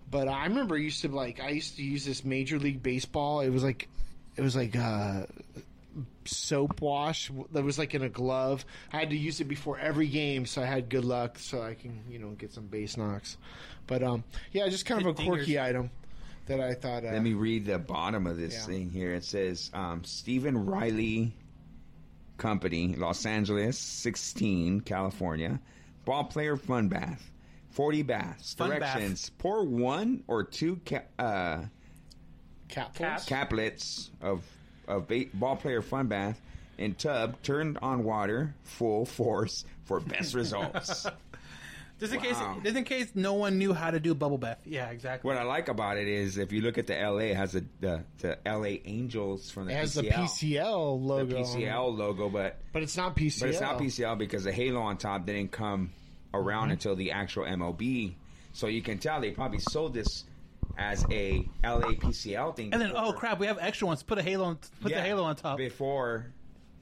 But 0.09 0.27
i 0.27 0.45
remember 0.45 0.75
I 0.75 0.79
used 0.79 1.01
to 1.01 1.09
like 1.09 1.39
i 1.39 1.49
used 1.49 1.75
to 1.75 1.83
use 1.83 2.05
this 2.05 2.23
major 2.25 2.57
league 2.57 2.81
baseball. 2.81 3.41
It 3.41 3.49
was 3.49 3.63
like 3.63 3.87
it 4.35 4.41
was 4.41 4.55
like 4.55 4.75
uh 4.75 5.25
soap 6.25 6.81
wash 6.81 7.31
that 7.51 7.63
was 7.63 7.77
like 7.79 7.93
in 7.95 8.01
a 8.03 8.09
glove 8.09 8.65
i 8.91 8.97
had 8.99 9.09
to 9.09 9.17
use 9.17 9.39
it 9.41 9.45
before 9.45 9.79
every 9.79 10.07
game 10.07 10.45
so 10.45 10.61
i 10.61 10.65
had 10.65 10.89
good 10.89 11.05
luck 11.05 11.37
so 11.39 11.61
i 11.61 11.73
can 11.73 12.03
you 12.09 12.19
know 12.19 12.29
get 12.31 12.51
some 12.53 12.67
base 12.67 12.97
knocks 12.97 13.37
but 13.87 14.03
um 14.03 14.23
yeah 14.51 14.67
just 14.67 14.85
kind 14.85 15.01
of 15.01 15.07
a 15.07 15.13
quirky 15.23 15.59
item 15.59 15.89
that 16.47 16.59
i 16.59 16.73
thought 16.73 17.03
uh, 17.05 17.11
Let 17.11 17.21
me 17.23 17.33
read 17.33 17.65
the 17.65 17.77
bottom 17.79 18.25
of 18.27 18.37
this 18.37 18.53
Yeah. 18.53 18.61
thing 18.65 18.89
here. 18.89 19.13
It 19.13 19.23
says 19.25 19.69
um, 19.73 20.03
Stephen 20.05 20.65
Riley 20.65 21.33
Company, 22.37 22.95
Los 22.95 23.25
Angeles, 23.25 23.77
16, 23.79 24.81
California. 24.81 25.59
Ball 26.05 26.23
player 26.25 26.55
fun 26.55 26.87
bath. 26.87 27.31
40 27.71 28.03
baths. 28.03 28.53
Fun 28.53 28.69
bath. 28.69 28.79
Directions. 28.79 29.31
Pour 29.39 29.65
one 29.65 30.23
or 30.27 30.43
two 30.43 30.79
ca- 30.85 31.01
uh, 31.19 31.63
capfuls. 32.69 33.27
caplets 33.27 34.09
of, 34.21 34.45
of 34.87 35.07
ba- 35.07 35.25
ball 35.33 35.55
player 35.55 35.81
fun 35.81 36.07
bath 36.07 36.39
and 36.79 36.97
tub, 36.97 37.41
turned 37.41 37.77
on 37.81 38.03
water, 38.03 38.53
full 38.63 39.05
force 39.05 39.65
for 39.85 39.99
best 39.99 40.33
results. 40.33 41.05
Just 41.99 42.13
in 42.13 42.19
Wow. 42.19 42.25
case, 42.27 42.63
just 42.63 42.75
in 42.77 42.83
case 42.83 43.11
no 43.15 43.33
one 43.33 43.57
knew 43.57 43.73
how 43.73 43.89
to 43.89 43.99
do 43.99 44.13
bubble 44.13 44.37
bath. 44.37 44.59
Yeah, 44.65 44.91
exactly. 44.91 45.27
what 45.27 45.35
I 45.35 45.41
like 45.41 45.67
about 45.67 45.97
it 45.97 46.07
is 46.07 46.37
if 46.37 46.51
you 46.51 46.61
look 46.61 46.77
at 46.77 46.85
the 46.85 46.93
LA, 46.93 47.31
it 47.31 47.35
has 47.37 47.53
the 47.53 47.65
the, 47.79 48.03
the 48.19 48.37
LA 48.45 48.77
Angels 48.85 49.49
from 49.49 49.65
the 49.65 49.71
It 49.71 49.77
has 49.77 49.95
the 49.95 50.03
PCL, 50.03 50.13
PCL 50.13 50.99
the 50.99 51.05
logo. 51.07 51.37
PCL 51.43 51.97
logo, 51.97 52.29
but 52.29 52.59
But 52.71 52.83
it's 52.83 52.95
not 52.97 53.15
PCL. 53.15 53.39
but 53.39 53.49
it's 53.49 53.61
not 53.61 53.79
PCL 53.79 54.15
because 54.19 54.43
the 54.43 54.51
halo 54.51 54.79
on 54.81 54.97
top 54.97 55.25
didn't 55.25 55.51
come 55.51 55.89
around 56.35 56.65
Mm-hmm. 56.65 56.71
until 56.73 56.95
the 56.95 57.13
actual 57.13 57.45
MLB. 57.45 58.13
So 58.53 58.67
you 58.67 58.83
can 58.83 58.99
tell 58.99 59.19
they 59.19 59.31
probably 59.31 59.57
sold 59.57 59.95
this 59.95 60.23
as 60.77 61.05
a 61.11 61.47
LA 61.63 61.91
PCL 61.93 62.55
thing. 62.55 62.73
and 62.73 62.81
then, 62.81 62.91
oh 62.95 63.11
crap, 63.13 63.39
we 63.39 63.47
have 63.47 63.57
extra 63.59 63.87
ones. 63.87 64.03
Put 64.03 64.17
a 64.17 64.23
halo, 64.23 64.45
on, 64.45 64.59
put 64.81 64.91
the 64.93 65.01
halo 65.01 65.23
on 65.23 65.35
top. 65.35 65.57
before 65.57 66.27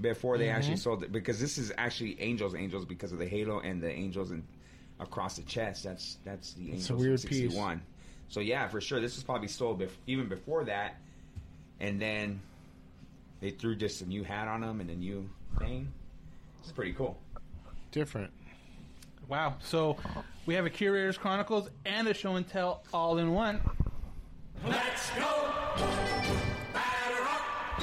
before 0.01 0.37
they 0.37 0.47
Mm-hmm. 0.47 0.55
actually 0.57 0.75
sold 0.77 1.03
it 1.03 1.11
because 1.11 1.39
this 1.39 1.57
is 1.57 1.71
actually 1.77 2.19
Angels 2.21 2.53
Angels 2.55 2.83
because 2.85 3.13
of 3.13 3.19
the 3.19 3.27
halo 3.27 3.59
and 3.61 3.81
the 3.81 3.89
Angels 3.89 4.31
and 4.31 4.43
across 4.99 5.37
the 5.37 5.43
chest. 5.43 5.83
That's 5.83 6.17
that's 6.25 6.53
the 6.53 6.71
Angels 6.71 6.89
a 6.89 6.95
weird 6.95 7.21
piece. 7.21 7.41
61. 7.51 7.81
So 8.27 8.39
yeah, 8.41 8.67
for 8.67 8.81
sure, 8.81 8.99
this 8.99 9.15
was 9.15 9.23
probably 9.23 9.47
sold 9.47 9.79
bef- 9.79 9.89
even 10.07 10.27
before 10.27 10.63
that, 10.65 10.95
and 11.79 12.01
then 12.01 12.41
they 13.39 13.51
threw 13.51 13.75
just 13.75 14.01
a 14.01 14.05
new 14.05 14.23
hat 14.23 14.47
on 14.47 14.61
them 14.61 14.81
and 14.81 14.89
a 14.89 14.95
new 14.95 15.29
thing. 15.59 15.91
It's 16.63 16.71
pretty 16.71 16.93
cool. 16.93 17.17
different. 17.91 18.31
Wow. 19.27 19.55
So 19.59 19.97
we 20.45 20.53
have 20.53 20.65
a 20.65 20.69
Curators 20.69 21.17
Chronicles 21.17 21.69
and 21.85 22.07
a 22.07 22.13
Show 22.13 22.35
and 22.35 22.47
Tell 22.47 22.83
all 22.93 23.17
in 23.17 23.33
one. 23.33 23.59
Let's 24.63 25.09
go. 25.11 25.51
Batter 26.73 27.23
up. 27.23 27.81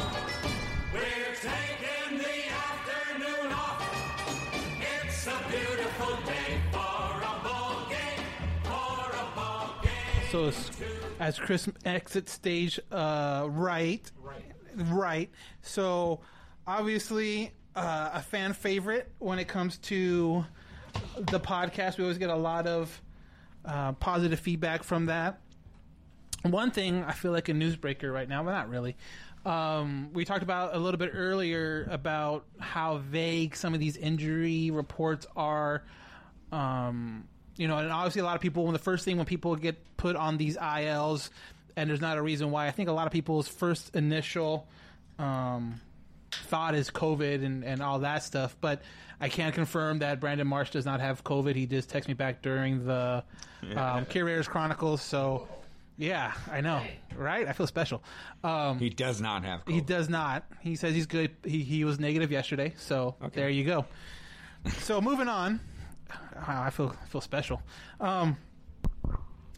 We're 0.93 1.35
taking 1.35 2.19
the 2.19 2.49
afternoon 2.53 3.53
off. 3.53 4.81
It's 5.05 5.27
a 5.27 5.45
beautiful 5.51 6.17
day 6.25 6.61
for 6.71 6.79
a 6.79 7.41
ball 7.43 7.87
game. 7.91 8.25
For 8.63 9.11
a 9.11 9.37
ball 9.37 9.75
game. 9.83 10.31
So 10.31 10.47
as, 10.47 10.71
as 11.19 11.39
Chris 11.39 11.69
exits 11.85 12.33
stage 12.33 12.79
uh, 12.93 13.49
right, 13.51 14.09
right, 14.77 15.31
So 15.63 16.21
obviously 16.69 17.53
uh, 17.75 18.11
a 18.15 18.23
fan 18.23 18.53
favorite 18.53 19.11
when 19.19 19.39
it 19.41 19.49
comes 19.49 19.79
to 19.79 20.45
the 21.17 21.41
podcast. 21.41 21.99
We 21.99 22.05
always 22.05 22.19
get 22.19 22.31
a 22.31 22.37
lot 22.37 22.67
of 22.67 23.01
uh, 23.65 23.93
positive 23.93 24.41
feedback 24.41 24.83
from 24.83 25.07
that. 25.07 25.41
One 26.43 26.71
thing 26.71 27.05
I 27.05 27.13
feel 27.13 27.33
like 27.33 27.49
a 27.49 27.53
newsbreaker 27.53 28.13
right 28.13 28.29
now, 28.29 28.43
but 28.43 28.53
not 28.53 28.69
really. 28.69 28.97
Um, 29.45 30.11
we 30.13 30.25
talked 30.25 30.43
about 30.43 30.75
a 30.75 30.79
little 30.79 30.99
bit 30.99 31.11
earlier 31.15 31.89
about 31.91 32.45
how 32.59 32.99
vague 32.99 33.57
some 33.57 33.75
of 33.75 33.81
these 33.81 33.97
injury 33.97 34.71
reports 34.71 35.27
are. 35.37 35.83
Um, 36.51 37.29
you 37.57 37.69
know, 37.69 37.79
and 37.79 37.91
obviously 37.91 38.21
a 38.21 38.25
lot 38.25 38.35
of 38.37 38.41
people 38.41 38.65
when 38.65 38.73
the 38.73 38.79
first 38.79 39.05
thing 39.05 39.17
when 39.17 39.27
people 39.27 39.55
get 39.57 39.77
put 39.97 40.17
on 40.17 40.37
these 40.37 40.57
ILs 40.57 41.31
and 41.77 41.89
there's 41.89 42.01
not 42.01 42.19
a 42.19 42.23
reason 42.23 42.51
why. 42.51 42.67
I 42.67 42.71
think 42.71 42.89
a 42.89 42.93
lot 42.93 43.07
of 43.07 43.13
people's 43.13 43.49
first 43.49 43.95
initial 43.95 44.67
um, 45.19 45.81
thought 46.33 46.75
is 46.75 46.91
COVID 46.91 47.45
and, 47.45 47.65
and 47.65 47.83
all 47.83 48.01
that 48.01 48.23
stuff, 48.23 48.57
but 48.61 48.83
I 49.21 49.29
can 49.29 49.53
confirm 49.53 50.01
that 50.01 50.21
Brandon 50.21 50.47
Marsh 50.47 50.71
does 50.71 50.85
not 50.85 51.01
have 51.01 51.23
COVID. 51.25 51.55
He 51.55 51.67
just 51.67 51.91
texted 51.91 52.09
me 52.09 52.15
back 52.15 52.43
during 52.43 52.85
the 52.85 53.23
um, 53.77 54.05
Curators 54.07 54.49
Chronicles, 54.49 55.03
so 55.03 55.47
yeah, 55.99 56.33
I 56.51 56.61
know, 56.61 56.83
right? 57.17 57.47
I 57.47 57.53
feel 57.53 57.67
special. 57.67 58.03
Um, 58.43 58.79
He 58.79 58.89
does 58.91 59.21
not 59.21 59.45
have. 59.45 59.65
COVID. 59.65 59.73
he 59.75 59.81
does 59.81 60.09
not. 60.09 60.45
He 60.61 60.75
says 60.75 60.95
he's 60.95 61.07
good. 61.07 61.31
He, 61.45 61.63
he 61.63 61.85
was 61.85 62.01
negative 62.01 62.33
yesterday, 62.33 62.75
so 62.77 63.15
there 63.35 63.49
you 63.51 63.65
go. 63.65 63.85
So 64.81 65.01
moving 65.01 65.29
on, 65.29 65.61
Wow, 66.49 66.63
I 66.63 66.71
feel 66.71 66.95
I 67.03 67.07
feel 67.07 67.21
special. 67.21 67.63
Um, 68.01 68.37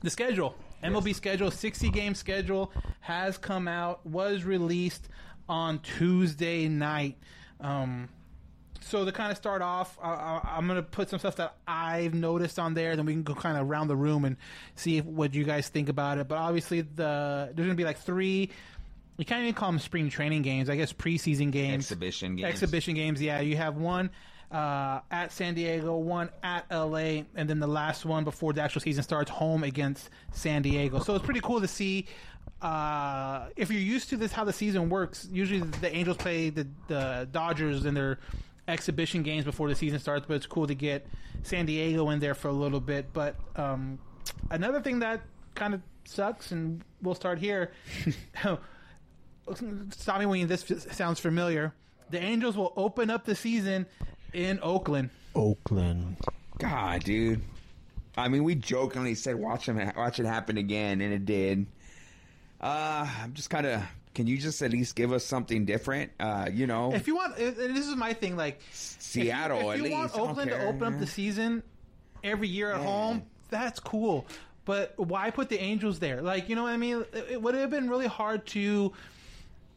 the 0.03 0.11
schedule, 0.11 0.55
MLB 0.83 1.14
schedule, 1.14 1.51
sixty 1.51 1.89
game 1.91 2.14
schedule 2.14 2.72
has 3.01 3.39
come 3.39 3.66
out. 3.68 4.05
Was 4.07 4.45
released 4.45 5.09
on 5.49 5.78
Tuesday 5.80 6.68
night. 6.68 7.16
Um, 7.61 8.09
so 8.80 9.05
to 9.05 9.12
kind 9.12 9.30
of 9.30 9.36
start 9.36 9.62
off, 9.62 9.99
I, 10.03 10.11
I, 10.11 10.40
I'm 10.57 10.66
going 10.66 10.76
to 10.76 10.82
put 10.82 11.09
some 11.09 11.18
stuff 11.18 11.36
that 11.36 11.57
I've 11.66 12.12
noticed 12.14 12.59
on 12.59 12.74
there. 12.74 12.97
Then 12.97 13.07
we 13.07 13.12
can 13.12 13.22
go 13.22 13.34
kind 13.34 13.57
of 13.57 13.68
around 13.68 13.88
the 13.88 13.97
room 13.97 14.24
and 14.24 14.36
see 14.76 14.99
if, 14.99 15.05
what 15.07 15.34
you 15.34 15.45
guys 15.45 15.68
think 15.68 15.88
about 15.88 16.18
it. 16.18 16.28
But 16.28 16.38
obviously, 16.38 16.82
the 16.82 17.51
there's 17.55 17.57
going 17.57 17.70
to 17.70 17.74
be 17.74 17.84
like 17.84 17.99
three. 17.99 18.51
You 19.16 19.24
can't 19.24 19.42
even 19.42 19.55
call 19.55 19.70
them 19.70 19.78
spring 19.78 20.11
training 20.11 20.42
games. 20.42 20.68
I 20.68 20.76
guess 20.76 20.92
preseason 20.92 21.51
games, 21.51 21.84
Exhibition 21.84 22.36
games. 22.36 22.49
exhibition 22.49 22.95
games. 22.95 23.22
Yeah, 23.22 23.40
you 23.40 23.57
have 23.57 23.76
one 23.76 24.11
uh, 24.51 25.01
at 25.11 25.32
San 25.32 25.55
Diego, 25.55 25.97
one 25.97 26.30
at 26.42 26.66
LA, 26.70 27.22
and 27.34 27.49
then 27.49 27.59
the 27.61 27.66
last 27.66 28.05
one 28.05 28.24
before 28.24 28.53
the 28.53 28.62
actual 28.62 28.80
season 28.80 29.03
starts, 29.03 29.30
home 29.30 29.64
against 29.64 30.11
San 30.32 30.62
Diego. 30.62 30.99
So 31.01 31.14
it's 31.14 31.24
pretty 31.24 31.40
cool 31.40 31.61
to 31.61 31.68
see. 31.68 32.07
Uh, 32.61 33.49
if 33.57 33.70
you're 33.70 33.80
used 33.80 34.09
to 34.11 34.16
this, 34.16 34.32
how 34.32 34.45
the 34.45 34.53
season 34.53 34.88
works, 34.88 35.28
usually 35.30 35.61
the 35.61 35.95
Angels 35.95 36.16
play 36.16 36.51
the, 36.51 36.66
the 36.88 37.28
Dodgers 37.30 37.84
in 37.84 37.95
their 37.95 38.18
exhibition 38.66 39.22
games 39.22 39.45
before 39.45 39.68
the 39.68 39.74
season 39.74 39.99
starts. 39.99 40.24
But 40.26 40.34
it's 40.34 40.47
cool 40.47 40.66
to 40.66 40.74
get 40.74 41.07
San 41.42 41.66
Diego 41.66 42.09
in 42.11 42.20
there 42.20 42.34
for 42.34 42.49
a 42.49 42.53
little 42.53 42.80
bit. 42.80 43.12
But 43.12 43.36
um, 43.57 43.99
another 44.51 44.80
thing 44.80 45.01
that 45.01 45.20
kind 45.55 45.74
of 45.74 45.82
sucks, 46.05 46.53
and 46.53 46.82
we'll 47.03 47.14
start 47.14 47.38
here. 47.38 47.72
Stop 49.90 50.20
me 50.20 50.26
when 50.26 50.47
this 50.47 50.64
sounds 50.90 51.20
familiar. 51.20 51.74
The 52.11 52.22
Angels 52.22 52.57
will 52.57 52.72
open 52.76 53.11
up 53.11 53.24
the 53.24 53.34
season 53.34 53.86
in 54.32 54.59
Oakland. 54.62 55.11
Oakland. 55.34 56.16
God, 56.59 57.05
dude. 57.05 57.42
I 58.16 58.28
mean, 58.28 58.45
we 58.45 58.55
jokingly 58.55 59.14
said 59.14 59.34
watch 59.34 59.68
him, 59.68 59.92
watch 59.97 60.20
it 60.20 60.26
happen 60.26 60.57
again, 60.57 61.01
and 61.01 61.12
it 61.12 61.26
did. 61.26 61.66
Uh, 62.65 63.07
I'm 63.23 63.35
just 63.35 63.51
kind 63.51 63.67
of. 63.67 63.83
Can 64.15 64.27
you 64.29 64.39
just 64.39 64.62
at 64.62 64.71
least 64.71 64.95
give 64.95 65.12
us 65.12 65.25
something 65.25 65.65
different? 65.65 66.12
Uh, 66.21 66.49
you 66.53 66.67
know, 66.69 66.95
If 66.95 67.09
you 67.09 67.17
want, 67.17 67.37
and 67.37 67.57
this 67.77 67.87
is 67.89 67.97
my 67.97 68.12
thing. 68.15 68.37
Like 68.37 68.61
Seattle 68.73 69.59
if 69.59 69.65
you, 69.65 69.71
if 69.71 69.73
at 69.73 69.77
you 69.79 69.83
least. 69.85 69.95
want 69.97 70.12
don't 70.15 70.29
Oakland 70.31 70.51
to 70.51 70.67
open 70.67 70.83
up 70.95 70.99
the 71.01 71.07
season 71.07 71.62
every 72.23 72.49
year 72.49 72.71
at 72.73 72.81
Yeah. 72.81 72.87
home, 72.87 73.23
that's 73.51 73.81
cool. 73.81 74.25
But 74.65 74.95
why 74.97 75.31
put 75.31 75.49
the 75.51 75.61
Angels 75.61 75.99
there? 75.99 76.23
Like, 76.23 76.49
you 76.49 76.55
know 76.57 76.62
what 76.62 76.73
I 76.73 76.77
mean? 76.79 77.05
It, 77.12 77.27
it 77.33 77.43
would 77.43 77.55
have 77.57 77.69
been 77.71 77.91
really 77.91 78.07
hard 78.07 78.47
to, 78.47 78.93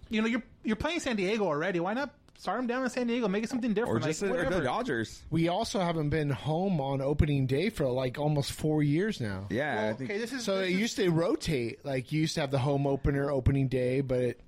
you 0.10 0.22
know, 0.22 0.28
you're 0.28 0.44
you're 0.64 0.76
playing 0.78 1.00
San 1.02 1.16
Diego 1.18 1.46
already. 1.46 1.80
Why 1.80 1.94
not 1.94 2.12
start 2.38 2.58
them 2.60 2.68
down 2.68 2.84
in 2.84 2.90
San 2.90 3.08
Diego? 3.08 3.28
Make 3.28 3.44
it 3.44 3.50
something 3.50 3.74
different, 3.74 4.06
or 4.06 4.08
different. 4.08 4.14
just 4.20 4.22
like, 4.24 4.50
the, 4.50 4.58
or 4.58 4.60
the. 4.60 4.66
Dodgers. 4.66 5.24
We 5.30 5.48
also 5.50 5.80
haven't 5.80 6.10
been 6.10 6.30
home 6.30 6.80
on 6.80 7.02
opening 7.02 7.46
day 7.48 7.70
for 7.70 7.86
like 7.90 8.18
almost 8.18 8.52
four 8.54 8.84
years 8.84 9.20
now. 9.20 9.48
Yeah, 9.50 9.76
Well, 9.76 9.90
I 9.90 9.94
think 9.94 10.10
okay, 10.12 10.20
this 10.20 10.32
is 10.34 10.44
So 10.44 10.60
this 10.60 10.70
it 10.70 10.74
is- 10.74 10.80
used 10.80 10.96
to 10.98 11.10
rotate. 11.10 11.84
Like 11.86 12.12
you 12.12 12.22
used 12.22 12.36
to 12.36 12.42
have 12.42 12.52
the 12.52 12.60
home 12.60 12.88
opener 12.88 13.30
opening 13.32 13.68
day, 13.68 14.02
but 14.02 14.20
it, 14.20 14.42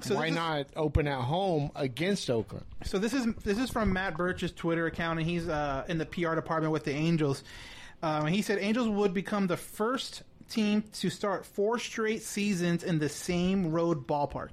So 0.00 0.14
why 0.16 0.26
is- 0.28 0.34
not 0.34 0.66
open 0.76 1.06
at 1.08 1.20
home 1.20 1.70
against 1.76 2.30
Oakland? 2.30 2.64
So 2.84 2.98
this 2.98 3.12
is 3.12 3.26
this 3.44 3.58
is 3.58 3.70
from 3.70 3.92
Matt 3.92 4.16
Birch's 4.16 4.52
Twitter 4.52 4.86
account, 4.86 5.18
and 5.20 5.28
he's 5.28 5.48
uh, 5.48 5.84
in 5.88 5.98
the 5.98 6.06
PR 6.06 6.34
department 6.34 6.72
with 6.72 6.84
the 6.84 6.92
Angels. 6.92 7.44
Um, 8.02 8.26
and 8.26 8.34
he 8.34 8.42
said 8.42 8.58
Angels 8.58 8.88
would 8.88 9.14
become 9.14 9.46
the 9.46 9.56
first 9.56 10.22
team 10.50 10.82
to 10.94 11.08
start 11.08 11.46
four 11.46 11.78
straight 11.78 12.22
seasons 12.22 12.82
in 12.82 12.98
the 12.98 13.08
same 13.08 13.70
road 13.70 14.06
ballpark. 14.08 14.50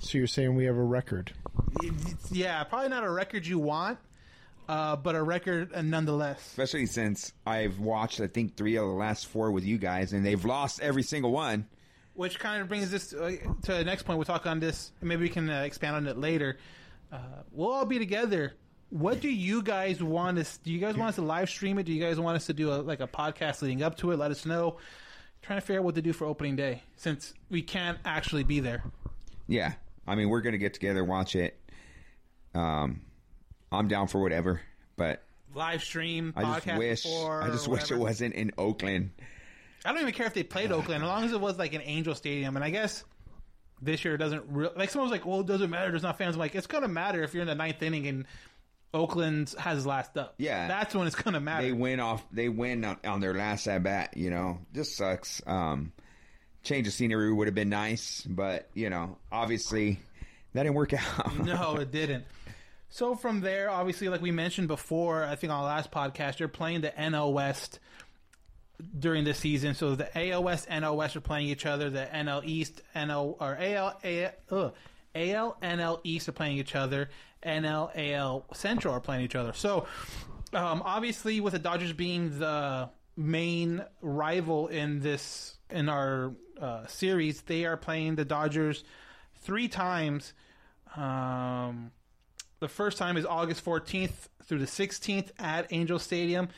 So 0.00 0.18
you're 0.18 0.26
saying 0.26 0.54
we 0.54 0.64
have 0.66 0.76
a 0.76 0.82
record? 0.82 1.32
Yeah, 2.30 2.62
probably 2.64 2.88
not 2.88 3.04
a 3.04 3.10
record 3.10 3.46
you 3.46 3.58
want, 3.58 3.98
uh, 4.68 4.96
but 4.96 5.14
a 5.14 5.22
record 5.22 5.72
uh, 5.74 5.82
nonetheless. 5.82 6.38
especially 6.46 6.86
since 6.86 7.32
I've 7.46 7.78
watched 7.78 8.20
I 8.20 8.26
think 8.26 8.56
three 8.56 8.76
of 8.76 8.86
the 8.86 8.92
last 8.92 9.26
four 9.26 9.50
with 9.50 9.64
you 9.64 9.78
guys, 9.78 10.12
and 10.12 10.24
they've 10.24 10.44
lost 10.44 10.80
every 10.80 11.02
single 11.02 11.32
one. 11.32 11.66
Which 12.14 12.38
kind 12.38 12.62
of 12.62 12.68
brings 12.68 12.94
us 12.94 13.08
to, 13.08 13.24
uh, 13.24 13.30
to 13.62 13.72
the 13.72 13.84
next 13.84 14.04
point. 14.04 14.18
We'll 14.18 14.24
talk 14.24 14.46
on 14.46 14.58
this. 14.58 14.92
Maybe 15.02 15.22
we 15.22 15.28
can 15.28 15.50
uh, 15.50 15.62
expand 15.62 15.96
on 15.96 16.06
it 16.06 16.16
later. 16.18 16.58
Uh, 17.12 17.18
we'll 17.52 17.72
all 17.72 17.84
be 17.84 17.98
together. 17.98 18.54
What 18.88 19.20
do 19.20 19.28
you 19.28 19.62
guys 19.62 20.02
want 20.02 20.38
us? 20.38 20.58
Do 20.58 20.72
you 20.72 20.78
guys 20.78 20.96
want 20.96 21.10
us 21.10 21.14
to 21.16 21.22
live 21.22 21.50
stream 21.50 21.78
it? 21.78 21.82
Do 21.84 21.92
you 21.92 22.02
guys 22.02 22.18
want 22.18 22.36
us 22.36 22.46
to 22.46 22.52
do 22.54 22.72
a, 22.72 22.76
like 22.76 23.00
a 23.00 23.06
podcast 23.06 23.60
leading 23.60 23.82
up 23.82 23.96
to 23.98 24.12
it? 24.12 24.16
Let 24.16 24.30
us 24.30 24.46
know. 24.46 24.78
Trying 25.42 25.58
to 25.60 25.66
figure 25.66 25.80
out 25.80 25.84
what 25.84 25.94
to 25.96 26.02
do 26.02 26.12
for 26.12 26.24
opening 26.24 26.56
day 26.56 26.82
since 26.96 27.34
we 27.50 27.62
can't 27.62 27.98
actually 28.04 28.44
be 28.44 28.60
there. 28.60 28.84
Yeah, 29.46 29.74
I 30.06 30.14
mean 30.14 30.28
we're 30.28 30.40
gonna 30.40 30.58
get 30.58 30.74
together, 30.74 31.04
watch 31.04 31.36
it. 31.36 31.58
Um, 32.54 33.02
I'm 33.70 33.88
down 33.88 34.08
for 34.08 34.20
whatever, 34.20 34.60
but 34.96 35.22
Live 35.54 35.82
stream 35.82 36.32
I 36.36 36.42
just 36.42 36.78
wish 36.78 37.02
before. 37.04 37.42
I 37.42 37.48
just 37.48 37.68
wish 37.68 37.90
it 37.90 37.98
wasn't 37.98 38.34
in 38.34 38.52
Oakland. 38.58 39.10
I 39.84 39.92
don't 39.92 40.02
even 40.02 40.12
care 40.12 40.26
if 40.26 40.34
they 40.34 40.42
played 40.42 40.72
Oakland, 40.72 41.02
as 41.02 41.08
long 41.08 41.24
as 41.24 41.32
it 41.32 41.40
was 41.40 41.58
like 41.58 41.72
an 41.72 41.82
Angel 41.82 42.14
Stadium. 42.14 42.56
And 42.56 42.64
I 42.64 42.70
guess 42.70 43.04
this 43.80 44.04
year 44.04 44.14
it 44.14 44.18
doesn't. 44.18 44.44
Re- 44.48 44.70
like 44.76 44.90
someone 44.90 45.08
was 45.08 45.16
like, 45.16 45.26
"Well, 45.26 45.40
it 45.40 45.46
doesn't 45.46 45.70
matter. 45.70 45.90
There's 45.90 46.02
not 46.02 46.18
fans." 46.18 46.34
I'm 46.34 46.40
like, 46.40 46.54
it's 46.54 46.66
gonna 46.66 46.88
matter 46.88 47.22
if 47.22 47.34
you're 47.34 47.42
in 47.42 47.48
the 47.48 47.54
ninth 47.54 47.82
inning 47.82 48.06
and 48.06 48.26
Oakland 48.92 49.54
has 49.58 49.76
his 49.76 49.86
last 49.86 50.16
up. 50.16 50.34
Yeah. 50.38 50.68
that's 50.68 50.94
when 50.94 51.06
it's 51.06 51.16
gonna 51.16 51.40
matter. 51.40 51.66
They 51.66 51.72
win 51.72 52.00
off. 52.00 52.24
They 52.32 52.48
win 52.48 52.84
on, 52.84 52.98
on 53.04 53.20
their 53.20 53.34
last 53.34 53.66
at 53.66 53.82
bat. 53.82 54.16
You 54.16 54.30
know, 54.30 54.58
just 54.74 54.96
sucks. 54.96 55.40
Um, 55.46 55.92
change 56.66 56.86
of 56.86 56.92
scenery 56.92 57.32
would 57.32 57.46
have 57.46 57.54
been 57.54 57.70
nice, 57.70 58.22
but 58.22 58.68
you 58.74 58.90
know, 58.90 59.16
obviously, 59.32 60.00
That 60.52 60.64
didn't 60.64 60.74
work 60.74 60.92
out. 60.92 61.38
no, 61.44 61.76
it 61.76 61.90
didn't. 61.90 62.24
So 62.88 63.14
from 63.14 63.40
there, 63.40 63.70
obviously, 63.70 64.08
like 64.08 64.22
we 64.22 64.30
mentioned 64.30 64.68
before, 64.68 65.24
I 65.24 65.36
think 65.36 65.52
on 65.52 65.60
the 65.60 65.66
last 65.66 65.90
podcast, 65.90 66.38
you're 66.38 66.48
playing 66.48 66.82
the 66.82 66.90
NL 66.90 67.32
West 67.32 67.78
during 68.98 69.24
the 69.24 69.34
season. 69.34 69.74
So 69.74 69.94
the 69.94 70.04
NL 70.04 70.96
West 70.96 71.16
are 71.16 71.20
playing 71.20 71.48
each 71.48 71.66
other. 71.66 71.90
The 71.90 72.06
NL 72.12 72.42
East, 72.44 72.82
NL 72.94 73.36
or 73.40 73.56
AL, 73.58 74.00
AL, 74.02 74.30
ugh, 74.50 74.74
AL, 75.14 75.58
NL 75.62 76.00
East 76.04 76.28
are 76.28 76.32
playing 76.32 76.58
each 76.58 76.74
other. 76.74 77.10
NL, 77.44 77.90
AL 77.94 78.46
Central 78.54 78.94
are 78.94 79.00
playing 79.00 79.24
each 79.24 79.36
other. 79.36 79.52
So 79.52 79.86
um, 80.52 80.82
obviously, 80.84 81.40
with 81.40 81.52
the 81.52 81.58
Dodgers 81.58 81.92
being 81.92 82.38
the 82.38 82.88
main 83.16 83.84
rival 84.00 84.68
in 84.68 85.00
this 85.00 85.55
in 85.70 85.88
our 85.88 86.32
uh, 86.60 86.86
series, 86.86 87.42
they 87.42 87.64
are 87.64 87.76
playing 87.76 88.16
the 88.16 88.24
Dodgers 88.24 88.84
three 89.42 89.68
times. 89.68 90.32
Um, 90.96 91.90
the 92.60 92.68
first 92.68 92.98
time 92.98 93.16
is 93.16 93.26
August 93.26 93.64
14th 93.64 94.28
through 94.44 94.58
the 94.60 94.66
16th 94.66 95.30
at 95.38 95.66
Angel 95.70 95.98
Stadium. 95.98 96.48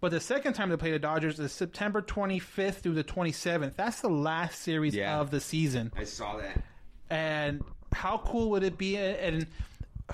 But 0.00 0.10
the 0.10 0.20
second 0.20 0.54
time 0.54 0.68
they 0.70 0.76
play 0.76 0.90
the 0.90 0.98
Dodgers 0.98 1.38
is 1.38 1.52
September 1.52 2.02
25th 2.02 2.76
through 2.76 2.94
the 2.94 3.04
27th. 3.04 3.76
That's 3.76 4.00
the 4.00 4.08
last 4.08 4.60
series 4.60 4.94
Yeah. 4.94 5.20
of 5.20 5.30
the 5.30 5.40
season. 5.40 5.92
I 5.96 6.04
saw 6.04 6.36
that. 6.38 6.60
And 7.08 7.62
how 7.92 8.18
cool 8.18 8.50
would 8.50 8.62
it 8.64 8.76
be? 8.78 8.96
And 8.96 9.46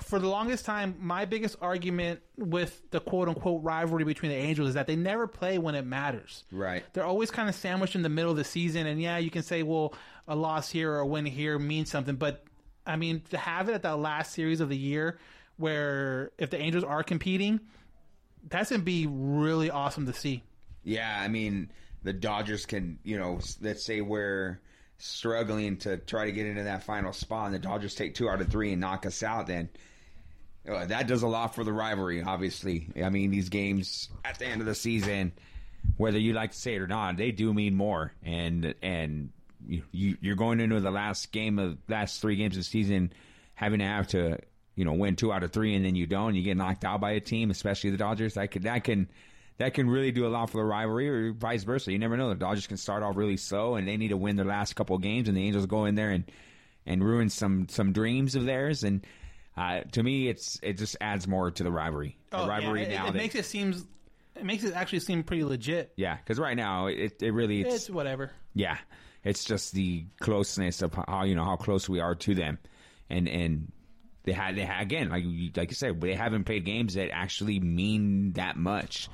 for 0.01 0.19
the 0.19 0.27
longest 0.27 0.65
time, 0.65 0.95
my 0.99 1.25
biggest 1.25 1.57
argument 1.61 2.21
with 2.37 2.81
the 2.91 2.99
quote 2.99 3.27
unquote 3.27 3.63
rivalry 3.63 4.03
between 4.03 4.31
the 4.31 4.37
Angels 4.37 4.69
is 4.69 4.73
that 4.75 4.87
they 4.87 4.95
never 4.95 5.27
play 5.27 5.57
when 5.57 5.75
it 5.75 5.85
matters. 5.85 6.43
Right. 6.51 6.83
They're 6.93 7.05
always 7.05 7.31
kind 7.31 7.49
of 7.49 7.55
sandwiched 7.55 7.95
in 7.95 8.01
the 8.01 8.09
middle 8.09 8.31
of 8.31 8.37
the 8.37 8.43
season. 8.43 8.87
And 8.87 9.01
yeah, 9.01 9.17
you 9.17 9.31
can 9.31 9.43
say, 9.43 9.63
well, 9.63 9.93
a 10.27 10.35
loss 10.35 10.69
here 10.69 10.91
or 10.91 10.99
a 10.99 11.07
win 11.07 11.25
here 11.25 11.57
means 11.57 11.89
something. 11.89 12.15
But 12.15 12.43
I 12.85 12.95
mean, 12.95 13.21
to 13.31 13.37
have 13.37 13.69
it 13.69 13.73
at 13.73 13.83
that 13.83 13.99
last 13.99 14.33
series 14.33 14.61
of 14.61 14.69
the 14.69 14.77
year 14.77 15.19
where 15.57 16.31
if 16.37 16.49
the 16.49 16.57
Angels 16.57 16.83
are 16.83 17.03
competing, 17.03 17.59
that's 18.47 18.69
going 18.69 18.81
to 18.81 18.85
be 18.85 19.07
really 19.07 19.69
awesome 19.69 20.05
to 20.05 20.13
see. 20.13 20.43
Yeah, 20.83 21.19
I 21.19 21.27
mean, 21.27 21.71
the 22.03 22.13
Dodgers 22.13 22.65
can, 22.65 22.99
you 23.03 23.17
know, 23.17 23.39
let's 23.61 23.83
say 23.83 24.01
we're 24.01 24.59
struggling 24.99 25.77
to 25.77 25.97
try 25.97 26.25
to 26.25 26.31
get 26.31 26.45
into 26.45 26.63
that 26.63 26.83
final 26.83 27.13
spot, 27.13 27.47
and 27.47 27.55
the 27.55 27.59
Dodgers 27.59 27.95
take 27.95 28.15
two 28.15 28.29
out 28.29 28.41
of 28.41 28.49
three 28.49 28.71
and 28.71 28.81
knock 28.81 29.05
us 29.05 29.23
out, 29.23 29.47
then 29.47 29.69
uh, 30.69 30.85
that 30.85 31.07
does 31.07 31.23
a 31.23 31.27
lot 31.27 31.55
for 31.55 31.63
the 31.63 31.73
rivalry, 31.73 32.21
obviously. 32.21 32.89
I 33.03 33.09
mean, 33.09 33.31
these 33.31 33.49
games 33.49 34.09
at 34.23 34.39
the 34.39 34.45
end 34.45 34.61
of 34.61 34.67
the 34.67 34.75
season, 34.75 35.31
whether 35.97 36.19
you 36.19 36.33
like 36.33 36.51
to 36.51 36.57
say 36.57 36.75
it 36.75 36.81
or 36.81 36.87
not, 36.87 37.17
they 37.17 37.31
do 37.31 37.53
mean 37.53 37.75
more. 37.75 38.13
And, 38.23 38.75
and, 38.81 39.31
you, 39.67 39.83
you, 39.91 40.17
you're 40.21 40.35
going 40.35 40.59
into 40.59 40.79
the 40.79 40.91
last 40.91 41.31
game 41.31 41.59
of 41.59 41.77
last 41.87 42.21
three 42.21 42.35
games 42.35 42.55
of 42.55 42.61
the 42.61 42.65
season 42.65 43.13
having 43.55 43.79
to 43.79 43.85
have 43.85 44.07
to 44.07 44.37
you 44.75 44.85
know 44.85 44.93
win 44.93 45.15
two 45.15 45.33
out 45.33 45.43
of 45.43 45.51
three 45.51 45.75
and 45.75 45.85
then 45.85 45.95
you 45.95 46.07
don't 46.07 46.35
you 46.35 46.43
get 46.43 46.55
knocked 46.55 46.85
out 46.85 47.01
by 47.01 47.11
a 47.11 47.19
team 47.19 47.51
especially 47.51 47.89
the 47.89 47.97
Dodgers 47.97 48.35
that 48.35 48.51
could 48.51 48.63
that 48.63 48.83
can 48.83 49.09
that 49.59 49.73
can 49.75 49.89
really 49.89 50.11
do 50.11 50.25
a 50.25 50.29
lot 50.29 50.49
for 50.49 50.57
the 50.57 50.63
rivalry 50.63 51.07
or 51.09 51.31
vice 51.33 51.63
versa 51.63 51.91
you 51.91 51.99
never 51.99 52.17
know 52.17 52.29
the 52.29 52.35
Dodgers 52.35 52.65
can 52.67 52.77
start 52.77 53.03
off 53.03 53.15
really 53.15 53.37
slow 53.37 53.75
and 53.75 53.87
they 53.87 53.95
need 53.97 54.07
to 54.09 54.17
win 54.17 54.35
their 54.35 54.45
last 54.45 54.75
couple 54.75 54.95
of 54.95 55.01
games 55.03 55.27
and 55.27 55.37
the 55.37 55.43
Angels 55.45 55.65
go 55.67 55.85
in 55.85 55.95
there 55.95 56.09
and 56.09 56.23
and 56.85 57.03
ruin 57.03 57.29
some 57.29 57.67
some 57.69 57.93
dreams 57.93 58.35
of 58.35 58.45
theirs 58.45 58.83
and 58.83 59.05
uh, 59.55 59.81
to 59.91 60.01
me 60.01 60.27
it's 60.27 60.59
it 60.63 60.77
just 60.77 60.95
adds 61.01 61.27
more 61.27 61.51
to 61.51 61.63
the 61.63 61.71
rivalry 61.71 62.17
the 62.31 62.37
Oh, 62.37 62.41
yeah, 62.45 62.49
rivalry 62.49 62.83
it, 62.83 62.89
now 62.89 63.03
it 63.07 63.11
that- 63.13 63.17
makes 63.17 63.35
it 63.35 63.45
seems 63.45 63.85
it 64.35 64.45
makes 64.45 64.63
it 64.63 64.73
actually 64.73 65.01
seem 65.01 65.23
pretty 65.23 65.43
legit. 65.43 65.91
yeah 65.97 66.15
because 66.17 66.39
right 66.39 66.55
now 66.57 66.87
it, 66.87 67.21
it 67.21 67.33
really 67.33 67.61
it's, 67.61 67.75
It's 67.75 67.89
whatever. 67.89 68.31
yeah, 68.53 68.77
it's 69.25 69.43
just 69.43 69.73
the 69.73 70.05
closeness 70.21 70.81
of 70.81 70.93
how 70.93 71.23
you 71.25 71.35
know 71.35 71.43
how 71.43 71.57
close 71.57 71.89
we 71.89 71.99
are 71.99 72.15
to 72.15 72.33
them, 72.35 72.57
and 73.09 73.27
and 73.27 73.69
they 74.23 74.31
had 74.31 74.55
they 74.55 74.61
had, 74.63 74.81
again 74.81 75.09
like 75.09 75.25
like 75.57 75.69
you 75.71 75.75
said 75.75 75.99
they 75.99 76.13
haven't 76.15 76.45
played 76.45 76.63
games 76.63 76.93
that 76.93 77.09
actually 77.11 77.59
mean 77.59 78.31
that 78.33 78.55
much. 78.55 79.09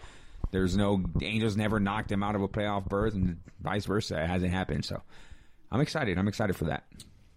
There's 0.55 0.77
no 0.77 1.03
the 1.17 1.25
Angels 1.25 1.57
never 1.57 1.81
knocked 1.81 2.07
them 2.07 2.23
out 2.23 2.33
of 2.33 2.41
a 2.41 2.47
playoff 2.47 2.87
berth, 2.87 3.13
and 3.13 3.41
vice 3.59 3.83
versa. 3.83 4.23
It 4.23 4.27
hasn't 4.27 4.53
happened. 4.53 4.85
So 4.85 5.01
I'm 5.69 5.81
excited. 5.81 6.17
I'm 6.17 6.29
excited 6.29 6.55
for 6.55 6.63
that. 6.65 6.85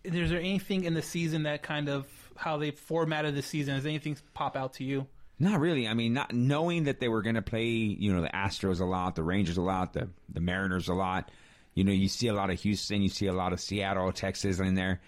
Is 0.05 0.31
there 0.31 0.39
anything 0.39 0.85
in 0.85 0.95
the 0.95 1.03
season 1.03 1.43
that 1.43 1.65
kind 1.65 1.89
of 1.89 2.07
how 2.37 2.59
they 2.59 2.71
formatted 2.71 3.35
the 3.35 3.43
season? 3.43 3.75
Does 3.75 3.87
anything 3.87 4.17
pop 4.35 4.57
out 4.57 4.75
to 4.75 4.85
you? 4.85 5.09
Not 5.41 5.59
really. 5.59 5.89
I 5.89 5.95
mean, 5.95 6.13
not 6.13 6.33
knowing 6.33 6.85
that 6.85 7.01
they 7.01 7.09
were 7.09 7.23
going 7.23 7.35
to 7.35 7.43
play, 7.43 7.65
you 7.65 8.15
know, 8.15 8.23
the 8.23 8.29
Astros 8.29 8.81
a 8.81 8.85
lot, 8.85 9.17
the 9.17 9.25
Rangers 9.25 9.57
a 9.57 9.63
lot, 9.63 9.95
the 9.95 10.09
the 10.29 10.41
Mariners 10.41 10.87
a 10.87 10.95
lot. 10.95 11.33
You 11.75 11.83
know, 11.83 11.91
you 11.91 12.07
see 12.07 12.29
a 12.29 12.35
lot 12.35 12.51
of 12.51 12.61
Houston, 12.61 13.03
you 13.03 13.09
see 13.09 13.27
a 13.27 13.33
lot 13.33 13.53
of 13.53 13.61
Seattle, 13.61 14.13
Texas 14.13 14.61
in 14.61 14.77
there. 14.77 15.01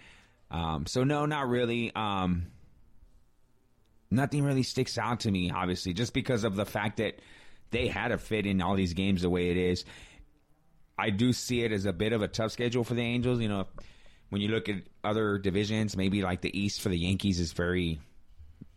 Um, 0.51 0.87
so 0.87 1.05
no, 1.05 1.27
not 1.27 1.49
really. 1.49 1.93
Um, 1.95 2.47
nothing 4.11 4.43
really 4.43 4.65
sticks 4.65 4.99
out 4.99 5.21
to 5.21 5.31
me, 5.31 5.53
obviously, 5.53 5.93
just 5.93 6.13
because 6.13 6.43
of 6.43 6.57
the 6.57 6.67
fact 6.67 6.97
that 6.97 7.21
they 7.71 7.87
had 7.89 8.09
to 8.09 8.19
fit 8.19 8.47
in 8.47 8.61
all 8.61 8.75
these 8.75 8.95
games 8.95 9.23
the 9.23 9.31
way 9.31 9.51
it 9.51 9.57
is. 9.57 9.85
I 10.99 11.11
do 11.11 11.33
see 11.33 11.63
it 11.63 11.73
as 11.73 11.87
a 11.87 11.93
bit 11.93 12.13
of 12.13 12.23
a 12.23 12.29
tough 12.29 12.53
schedule 12.53 12.85
for 12.85 12.95
the 12.95 13.03
Angels. 13.03 13.41
You 13.41 13.49
know, 13.49 13.67
when 14.29 14.43
you 14.43 14.49
look 14.49 14.69
at 14.69 14.77
other 15.03 15.39
divisions, 15.39 15.97
maybe 15.97 16.23
like 16.23 16.41
the 16.41 16.59
East 16.59 16.83
for 16.83 16.89
the 16.89 16.99
Yankees 16.99 17.41
is 17.41 17.53
very. 17.53 18.01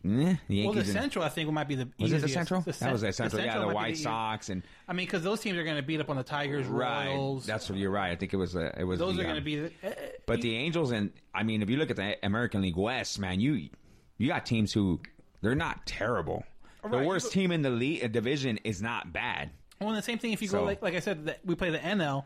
Eh, 0.06 0.36
the 0.48 0.56
Yankees 0.56 0.66
Well, 0.66 0.74
the 0.74 0.86
Central, 0.86 1.24
I 1.24 1.30
think, 1.30 1.48
it 1.48 1.52
might 1.52 1.68
be 1.68 1.76
the 1.76 1.90
was 2.00 2.12
it 2.12 2.22
the. 2.22 2.28
Central? 2.28 2.62
The 2.62 2.72
that 2.72 2.92
was 2.92 3.02
Cen- 3.02 3.08
the 3.08 3.14
Central. 3.14 3.44
yeah, 3.44 3.60
the 3.60 3.68
White 3.68 3.92
easiest. 3.92 4.04
Sox 4.04 4.50
and 4.50 4.64
I 4.88 4.94
mean, 4.94 5.06
because 5.06 5.24
those 5.24 5.40
teams 5.40 5.58
are 5.58 5.64
going 5.64 5.78
to 5.78 5.82
beat 5.82 6.00
up 6.02 6.10
on 6.10 6.18
the 6.18 6.24
Tigers, 6.24 6.66
right. 6.68 7.08
Royals. 7.08 7.46
That's 7.46 7.70
what 7.70 7.80
you're 7.80 7.92
right. 7.92 8.12
I 8.12 8.16
think 8.16 8.34
it 8.34 8.38
was. 8.38 8.56
Uh, 8.56 8.72
it 8.78 8.84
was. 8.84 9.00
those 9.00 9.16
the, 9.16 9.22
are 9.22 9.26
going 9.26 9.36
to 9.36 9.42
um, 9.42 9.46
be. 9.46 9.56
The, 9.60 9.72
eh, 9.84 9.94
eh, 9.98 10.10
But 10.26 10.42
the 10.42 10.56
Angels 10.56 10.92
and 10.92 11.12
I 11.34 11.44
mean, 11.44 11.62
if 11.62 11.70
you 11.70 11.78
look 11.78 11.90
at 11.90 11.96
the 11.96 12.18
American 12.26 12.62
League 12.62 12.78
West, 12.78 13.20
man, 13.20 13.40
you 13.40 13.70
you 14.18 14.28
got 14.28 14.46
teams 14.46 14.74
who 14.74 15.00
they're 15.42 15.56
not 15.56 15.86
terrible. 15.86 16.44
The 16.84 16.90
Right, 16.90 17.08
worst 17.08 17.32
team 17.32 17.52
in 17.52 17.62
the 17.62 17.70
league 17.70 18.04
uh, 18.04 18.08
division 18.08 18.60
is 18.64 18.82
not 18.82 19.14
bad. 19.14 19.50
well, 19.80 19.90
and 19.90 19.98
the 19.98 20.02
same 20.02 20.18
thing 20.18 20.34
if 20.34 20.42
you 20.42 20.48
So- 20.48 20.60
go 20.60 20.66
like 20.66 20.82
like 20.82 20.96
I 20.96 21.00
said, 21.00 21.26
that 21.28 21.40
we 21.46 21.56
play 21.56 21.70
the 21.70 21.80
NL. 21.80 22.26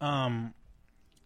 Um, 0.00 0.52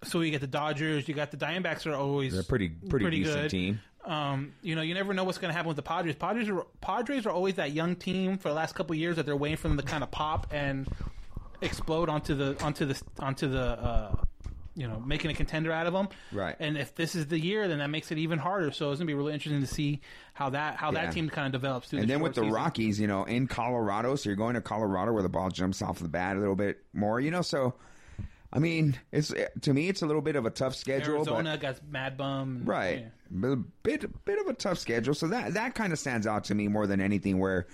so 0.05 0.21
you 0.21 0.31
get 0.31 0.41
the 0.41 0.47
Dodgers, 0.47 1.09
you 1.09 1.15
got 1.15 1.31
the 1.33 1.37
Diamondbacks 1.37 1.85
are 1.91 1.95
always 1.95 2.33
They're 2.33 2.43
a 2.43 2.45
pretty 2.45 2.69
pretty, 2.69 3.11
decent 3.25 3.43
good. 3.43 3.51
team. 3.51 3.81
Um, 4.05 4.55
you 4.63 4.75
know, 4.77 4.81
you 4.83 4.95
never 4.95 5.13
know 5.13 5.25
what's 5.25 5.39
going 5.39 5.51
to 5.51 5.55
happen 5.55 5.67
with 5.69 5.77
the 5.77 5.83
Padres. 5.83 6.15
Padres 6.15 6.49
are 6.49 6.65
Padres 6.81 7.27
are 7.27 7.31
always 7.31 7.55
that 7.57 7.73
young 7.73 7.97
team 7.97 8.39
for 8.39 8.49
the 8.49 8.55
last 8.55 8.75
couple 8.75 8.95
of 8.95 8.99
years 8.99 9.17
that 9.17 9.27
they're 9.27 9.37
waiting 9.37 9.57
for 9.57 9.69
them 9.69 9.77
to 9.77 9.83
kind 9.83 10.03
of 10.05 10.11
pop 10.11 10.47
and 10.53 10.87
explode 11.61 12.09
onto 12.09 12.35
the 12.35 12.57
onto 12.63 12.87
the 12.87 13.01
onto 13.19 13.49
the 13.49 13.61
uh, 13.61 14.15
you 14.79 14.87
know 14.87 15.01
making 15.01 15.31
a 15.31 15.35
contender 15.35 15.73
out 15.73 15.87
of 15.89 15.93
them. 15.93 16.09
Right. 16.33 16.55
And 16.61 16.79
if 16.79 16.95
this 16.95 17.15
is 17.15 17.27
the 17.27 17.39
year, 17.39 17.67
then 17.67 17.79
that 17.81 17.91
makes 17.91 18.11
it 18.13 18.19
even 18.19 18.39
harder. 18.39 18.71
So 18.71 18.91
it's 18.93 19.01
gonna 19.01 19.07
be 19.09 19.15
really 19.15 19.35
interesting 19.35 19.61
to 19.61 19.67
see 19.67 20.01
how 20.35 20.51
that 20.51 20.77
how 20.77 20.93
Yeah. 20.93 21.07
that 21.07 21.13
team 21.13 21.29
kind 21.29 21.47
of 21.53 21.61
develops. 21.61 21.89
Through 21.89 21.99
And 22.01 22.09
the 22.09 22.15
then 22.15 22.23
with 22.23 22.35
the 22.35 22.43
season. 22.43 22.55
Rockies, 22.55 23.01
you 23.01 23.09
know, 23.09 23.25
in 23.25 23.49
Colorado, 23.49 24.15
so 24.15 24.29
you're 24.29 24.37
going 24.37 24.55
to 24.55 24.61
Colorado 24.61 25.13
where 25.13 25.23
the 25.23 25.29
ball 25.29 25.51
jumps 25.51 25.83
off 25.83 25.99
the 25.99 26.09
bat 26.09 26.37
a 26.37 26.39
little 26.41 26.55
bit 26.57 26.79
more, 26.93 27.19
you 27.21 27.31
know. 27.33 27.43
So, 27.43 27.75
I 28.53 28.61
mean, 28.61 28.97
it's 29.11 29.35
to 29.63 29.75
me, 29.75 29.89
it's 29.89 30.03
a 30.03 30.07
little 30.07 30.23
bit 30.23 30.37
of 30.37 30.47
a 30.47 30.51
tough 30.51 30.75
schedule, 30.77 31.17
Arizona 31.17 31.51
but 31.55 31.61
got 31.61 31.89
Mad 31.91 32.17
Bum, 32.17 32.63
right, 32.65 33.07
yeah. 33.33 33.55
bit 33.83 34.25
bit 34.25 34.39
of 34.41 34.47
a 34.47 34.55
tough 34.55 34.79
schedule. 34.79 35.13
So 35.15 35.27
that 35.29 35.55
that 35.55 35.75
kind 35.75 35.93
of 35.93 35.99
stands 35.99 36.27
out 36.27 36.45
to 36.45 36.55
me 36.55 36.69
more 36.69 36.87
than 36.87 37.01
anything. 37.01 37.39
Where 37.41 37.67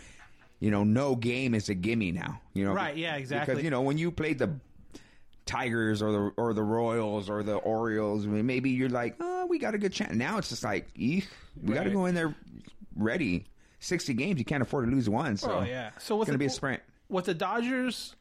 you 0.61 0.71
know, 0.71 0.83
no 0.85 1.15
game 1.17 1.55
is 1.55 1.69
a 1.69 1.75
gimme 1.75 2.13
now. 2.13 2.41
You 2.55 2.65
know, 2.65 2.73
Right, 2.73 2.97
yeah, 2.97 3.17
exactly. 3.17 3.55
Because 3.55 3.65
you 3.65 3.71
know, 3.71 3.83
when 3.83 3.99
you 3.99 4.11
played 4.11 4.39
the 4.39 4.59
Tigers 5.47 6.03
or 6.03 6.13
the 6.13 6.33
or 6.37 6.55
the 6.55 6.63
Royals 6.63 7.29
or 7.29 7.43
the 7.43 7.57
Orioles, 7.57 8.25
I 8.25 8.29
mean, 8.29 8.47
maybe 8.47 8.71
you're 8.71 8.89
like, 8.89 9.17
oh, 9.21 9.47
we 9.47 9.59
got 9.59 9.75
a 9.75 9.79
good 9.79 9.93
chance. 9.93 10.15
Now 10.15 10.39
it's 10.39 10.49
just 10.49 10.65
like, 10.65 10.89
eek, 10.95 11.29
we 11.63 11.75
got 11.75 11.85
to 11.85 11.91
go 11.91 12.07
in 12.07 12.15
there 12.15 12.35
ready. 12.97 13.47
Sixty 13.81 14.15
games, 14.15 14.39
you 14.39 14.45
can't 14.47 14.63
afford 14.63 14.87
to 14.87 14.91
lose 14.91 15.09
one. 15.11 15.37
So 15.37 15.59
Oh 15.59 15.63
yeah. 15.63 15.91
So 15.99 16.17
what's 16.17 16.29
it's 16.29 16.33
gonna 16.33 16.39
be 16.39 16.47
a 16.47 16.51
sprint. 16.51 16.83
with 17.09 17.27
the 17.27 17.35
Dodgers 17.35 18.15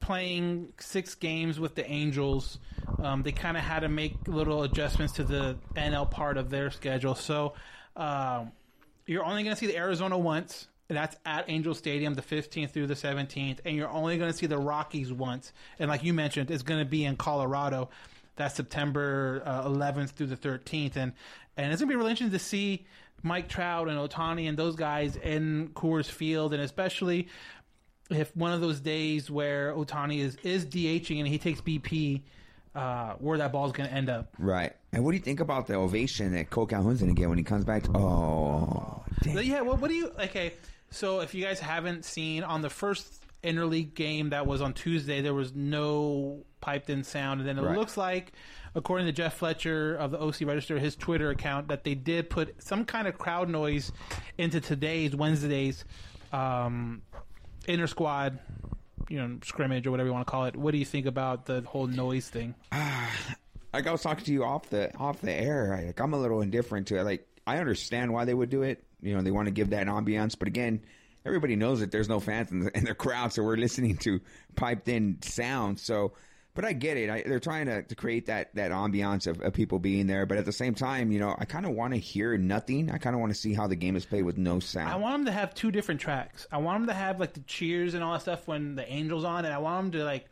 playing 0.00 0.72
six 0.80 1.14
games 1.14 1.60
with 1.60 1.74
the 1.74 1.88
Angels, 1.88 2.58
um, 3.02 3.22
they 3.22 3.32
kind 3.32 3.56
of 3.56 3.62
had 3.62 3.80
to 3.80 3.88
make 3.88 4.26
little 4.26 4.62
adjustments 4.62 5.14
to 5.14 5.24
the 5.24 5.56
NL 5.76 6.10
part 6.10 6.38
of 6.38 6.50
their 6.50 6.70
schedule. 6.70 7.14
So 7.14 7.54
um, 7.94 8.52
you're 9.06 9.24
only 9.24 9.42
going 9.42 9.54
to 9.54 9.58
see 9.58 9.66
the 9.66 9.76
Arizona 9.76 10.16
once. 10.18 10.68
That's 10.88 11.16
at 11.24 11.46
Angel 11.48 11.74
Stadium, 11.74 12.14
the 12.14 12.22
15th 12.22 12.70
through 12.70 12.86
the 12.86 12.94
17th, 12.94 13.58
and 13.64 13.74
you're 13.76 13.88
only 13.88 14.18
going 14.18 14.30
to 14.30 14.36
see 14.36 14.46
the 14.46 14.58
Rockies 14.58 15.12
once. 15.12 15.52
And 15.78 15.88
like 15.90 16.04
you 16.04 16.12
mentioned, 16.14 16.50
it's 16.50 16.62
going 16.62 16.78
to 16.80 16.88
be 16.88 17.04
in 17.04 17.16
Colorado. 17.16 17.88
That's 18.36 18.54
September 18.54 19.42
uh, 19.44 19.66
11th 19.68 20.10
through 20.10 20.28
the 20.28 20.36
13th, 20.36 20.96
and 20.96 21.12
and 21.56 21.72
it's 21.72 21.80
going 21.80 21.88
to 21.88 21.92
be 21.92 21.96
really 21.96 22.10
interesting 22.10 22.38
to 22.38 22.44
see 22.44 22.86
Mike 23.22 23.48
Trout 23.48 23.88
and 23.88 23.98
Ohtani 23.98 24.48
and 24.48 24.56
those 24.58 24.76
guys 24.76 25.16
in 25.16 25.70
Coors 25.74 26.06
Field, 26.08 26.52
and 26.52 26.62
especially 26.62 27.28
if 28.10 28.36
one 28.36 28.52
of 28.52 28.60
those 28.60 28.78
days 28.78 29.30
where 29.30 29.72
Ohtani 29.72 30.18
is 30.20 30.36
is 30.44 30.66
DHing 30.66 31.18
and 31.18 31.26
he 31.26 31.38
takes 31.38 31.60
BP, 31.60 32.22
uh, 32.74 33.14
where 33.14 33.38
that 33.38 33.52
ball's 33.52 33.72
going 33.72 33.88
to 33.88 33.94
end 33.94 34.08
up. 34.10 34.34
Right. 34.38 34.74
And 34.92 35.02
what 35.04 35.12
do 35.12 35.16
you 35.16 35.22
think 35.22 35.40
about 35.40 35.66
the 35.66 35.74
ovation 35.74 36.32
that 36.34 36.50
Cole 36.50 36.66
Calhoun's 36.66 37.00
going 37.00 37.14
to 37.14 37.18
get 37.20 37.28
when 37.28 37.38
he 37.38 37.44
comes 37.44 37.64
back? 37.64 37.84
Oh, 37.94 39.02
But 39.34 39.46
yeah, 39.46 39.62
well, 39.62 39.76
what 39.76 39.88
do 39.88 39.94
you 39.94 40.10
okay? 40.20 40.52
So 40.90 41.20
if 41.20 41.34
you 41.34 41.42
guys 41.44 41.60
haven't 41.60 42.04
seen 42.04 42.42
on 42.42 42.62
the 42.62 42.70
first 42.70 43.24
interleague 43.44 43.94
game 43.94 44.30
that 44.30 44.46
was 44.46 44.60
on 44.62 44.72
Tuesday, 44.72 45.20
there 45.20 45.34
was 45.34 45.54
no 45.54 46.44
piped 46.60 46.90
in 46.90 47.04
sound, 47.04 47.40
and 47.40 47.48
then 47.48 47.58
it 47.58 47.62
Right. 47.62 47.76
looks 47.76 47.96
like, 47.96 48.32
according 48.74 49.06
to 49.06 49.12
Jeff 49.12 49.34
Fletcher 49.38 49.94
of 49.96 50.10
the 50.10 50.18
OC 50.20 50.44
Register, 50.44 50.78
his 50.78 50.96
Twitter 50.96 51.30
account, 51.30 51.68
that 51.68 51.84
they 51.84 51.94
did 51.94 52.28
put 52.30 52.60
some 52.62 52.84
kind 52.84 53.06
of 53.06 53.18
crowd 53.18 53.48
noise 53.48 53.92
into 54.38 54.60
today's 54.60 55.14
Wednesday's 55.14 55.84
um, 56.32 57.02
inter 57.68 57.86
squad, 57.86 58.38
you 59.08 59.18
know, 59.18 59.38
scrimmage 59.44 59.86
or 59.86 59.90
whatever 59.92 60.08
you 60.08 60.12
want 60.12 60.26
to 60.26 60.30
call 60.30 60.46
it. 60.46 60.56
What 60.56 60.72
do 60.72 60.78
you 60.78 60.84
think 60.84 61.06
about 61.06 61.46
the 61.46 61.60
whole 61.62 61.86
noise 61.86 62.28
thing? 62.28 62.54
like 63.72 63.86
I 63.86 63.92
was 63.92 64.02
talking 64.02 64.24
to 64.24 64.32
you 64.32 64.44
off 64.44 64.68
the 64.70 64.94
off 64.96 65.20
the 65.20 65.32
air. 65.32 65.82
Like 65.86 66.00
I'm 66.00 66.12
a 66.14 66.18
little 66.18 66.40
indifferent 66.40 66.88
to 66.88 66.98
it. 66.98 67.04
Like 67.04 67.26
I 67.46 67.58
understand 67.58 68.12
why 68.12 68.24
they 68.24 68.34
would 68.34 68.50
do 68.50 68.62
it. 68.62 68.82
You 69.00 69.14
know, 69.14 69.22
they 69.22 69.30
want 69.30 69.46
to 69.46 69.52
give 69.52 69.70
that 69.70 69.86
ambiance, 69.86 70.36
but 70.38 70.48
again, 70.48 70.80
everybody 71.24 71.54
knows 71.56 71.80
that 71.80 71.90
there's 71.92 72.08
no 72.08 72.18
fans 72.20 72.50
in 72.50 72.60
the, 72.60 72.76
in 72.76 72.84
the 72.84 72.94
crowd, 72.94 73.32
so 73.32 73.42
we're 73.42 73.56
listening 73.56 73.96
to 73.98 74.20
piped 74.56 74.88
in 74.88 75.18
sound. 75.22 75.78
So, 75.78 76.12
but 76.54 76.64
I 76.64 76.72
get 76.72 76.96
it. 76.96 77.10
I, 77.10 77.22
they're 77.26 77.38
trying 77.38 77.66
to, 77.66 77.82
to 77.82 77.94
create 77.94 78.26
that 78.26 78.54
that 78.54 78.70
ambiance 78.70 79.26
of, 79.26 79.40
of 79.42 79.52
people 79.52 79.78
being 79.78 80.06
there, 80.06 80.24
but 80.24 80.38
at 80.38 80.44
the 80.46 80.52
same 80.52 80.74
time, 80.74 81.12
you 81.12 81.18
know, 81.20 81.36
I 81.38 81.44
kind 81.44 81.66
of 81.66 81.72
want 81.72 81.92
to 81.92 82.00
hear 82.00 82.36
nothing. 82.38 82.90
I 82.90 82.96
kind 82.98 83.14
of 83.14 83.20
want 83.20 83.32
to 83.32 83.38
see 83.38 83.52
how 83.52 83.66
the 83.66 83.76
game 83.76 83.94
is 83.96 84.06
played 84.06 84.24
with 84.24 84.38
no 84.38 84.58
sound. 84.58 84.88
I 84.88 84.96
want 84.96 85.18
them 85.18 85.26
to 85.26 85.32
have 85.38 85.54
two 85.54 85.70
different 85.70 86.00
tracks. 86.00 86.46
I 86.50 86.56
want 86.58 86.80
them 86.80 86.86
to 86.88 86.94
have 86.94 87.20
like 87.20 87.34
the 87.34 87.40
cheers 87.40 87.92
and 87.94 88.02
all 88.02 88.14
that 88.14 88.22
stuff 88.22 88.48
when 88.48 88.74
the 88.74 88.90
Angels 88.90 89.24
on, 89.24 89.44
and 89.44 89.52
I 89.52 89.58
want 89.58 89.92
them 89.92 90.00
to 90.00 90.04
like 90.06 90.26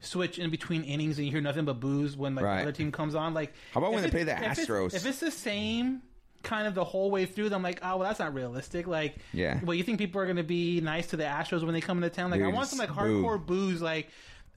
switch 0.00 0.38
in 0.38 0.50
between 0.50 0.84
innings 0.84 1.18
and 1.18 1.26
you 1.26 1.32
hear 1.32 1.40
nothing 1.40 1.64
but 1.64 1.80
booze 1.80 2.16
when 2.16 2.34
like 2.36 2.44
Right. 2.44 2.56
the 2.56 2.62
other 2.62 2.72
team 2.72 2.92
comes 2.92 3.14
on. 3.16 3.34
Like, 3.34 3.52
How 3.72 3.80
about 3.80 3.92
when 3.92 4.02
they 4.02 4.10
play 4.10 4.22
the 4.22 4.32
if 4.36 4.58
it's- 4.58 4.66
Astros? 4.66 4.94
If 4.94 5.04
it's 5.06 5.18
the 5.20 5.30
same 5.32 6.02
kind 6.44 6.66
of 6.66 6.74
the 6.74 6.84
whole 6.84 7.10
way 7.10 7.26
through, 7.26 7.48
then 7.48 7.56
I'm 7.56 7.62
like, 7.62 7.80
oh 7.82 7.96
well, 7.96 8.06
that's 8.08 8.20
not 8.20 8.32
realistic. 8.34 8.86
Like, 8.86 9.16
Yeah. 9.32 9.58
well, 9.64 9.74
you 9.74 9.82
think 9.82 9.98
people 9.98 10.20
are 10.20 10.24
going 10.26 10.36
to 10.36 10.42
be 10.44 10.80
nice 10.80 11.08
to 11.08 11.16
the 11.16 11.24
Astros 11.24 11.64
when 11.64 11.74
they 11.74 11.80
come 11.80 12.02
into 12.02 12.14
town? 12.14 12.30
Like, 12.30 12.42
I 12.42 12.48
want 12.48 12.68
some 12.68 12.78
like 12.78 12.90
boo. 12.90 12.94
hardcore 13.22 13.44
booze, 13.44 13.82
like. 13.82 14.08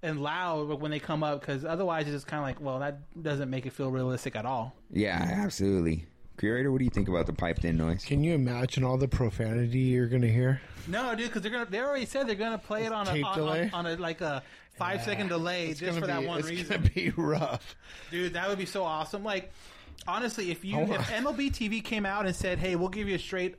And 0.03 0.21
loud 0.21 0.79
when 0.79 0.91
they 0.91 0.99
come 0.99 1.23
up, 1.23 1.39
because 1.39 1.65
otherwise 1.65 2.03
it's 2.03 2.11
just 2.11 2.27
kind 2.27 2.37
of 2.39 2.43
like, 2.45 2.61
well, 2.61 2.77
that 2.81 2.99
doesn't 3.23 3.49
make 3.49 3.65
it 3.65 3.73
feel 3.73 3.89
realistic 3.89 4.35
at 4.35 4.45
all. 4.45 4.75
yeah, 4.91 5.17
absolutely. 5.43 6.05
Curator, 6.37 6.71
what 6.71 6.77
do 6.77 6.83
you 6.83 6.91
think 6.91 7.07
about 7.09 7.25
the 7.25 7.33
piped 7.33 7.65
in 7.65 7.77
noise? 7.77 8.05
Can 8.05 8.23
you 8.23 8.35
imagine 8.35 8.83
all 8.83 8.97
the 8.97 9.07
profanity 9.07 9.79
you're 9.79 10.05
going 10.05 10.21
to 10.21 10.31
hear? 10.31 10.61
No, 10.87 11.15
dude, 11.15 11.25
because 11.25 11.41
they're 11.41 11.49
gonna. 11.51 11.65
They 11.65 11.79
already 11.79 12.05
said 12.05 12.27
they're 12.27 12.35
gonna 12.35 12.59
play 12.59 12.85
it 12.85 12.91
on 12.93 13.07
a 13.07 13.11
Tape 13.13 13.25
on, 13.25 13.37
delay? 13.39 13.71
on, 13.73 13.87
on 13.87 13.93
a 13.93 13.95
like 13.99 14.21
a 14.21 14.43
five 14.77 15.01
second 15.01 15.29
delay 15.29 15.69
It's 15.69 15.79
just 15.79 15.89
gonna 15.99 16.01
for 16.01 16.07
that 16.07 16.19
be- 16.21 16.27
one 16.27 16.39
it's 16.41 16.47
reason, 16.49 16.77
gonna 16.77 16.89
be 16.93 17.09
rough. 17.17 17.75
dude. 18.11 18.33
That 18.33 18.49
would 18.49 18.59
be 18.59 18.67
so 18.67 18.83
awesome. 18.83 19.23
Like, 19.23 19.51
honestly, 20.07 20.51
if 20.51 20.63
you 20.65 20.77
Oh, 20.77 20.83
if 20.93 21.01
MLB 21.09 21.51
TV 21.51 21.83
came 21.83 22.05
out 22.05 22.25
and 22.25 22.35
said, 22.35 22.59
"Hey, 22.59 22.75
we'll 22.75 22.89
give 22.89 23.07
you 23.07 23.15
a 23.15 23.19
straight, 23.19 23.55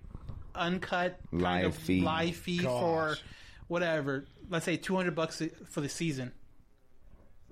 uncut 0.55 1.19
kind 1.31 1.43
Live 1.43 1.67
of 1.67 1.75
feed. 1.77 2.03
live 2.03 2.37
feed 2.37 2.63
for 2.63 3.17
whatever, 3.69 4.27
let's 4.51 4.65
say 4.65 4.77
two 4.77 4.97
hundred 4.97 5.15
bucks 5.15 5.43
for 5.69 5.81
the 5.81 5.89
season," 5.89 6.33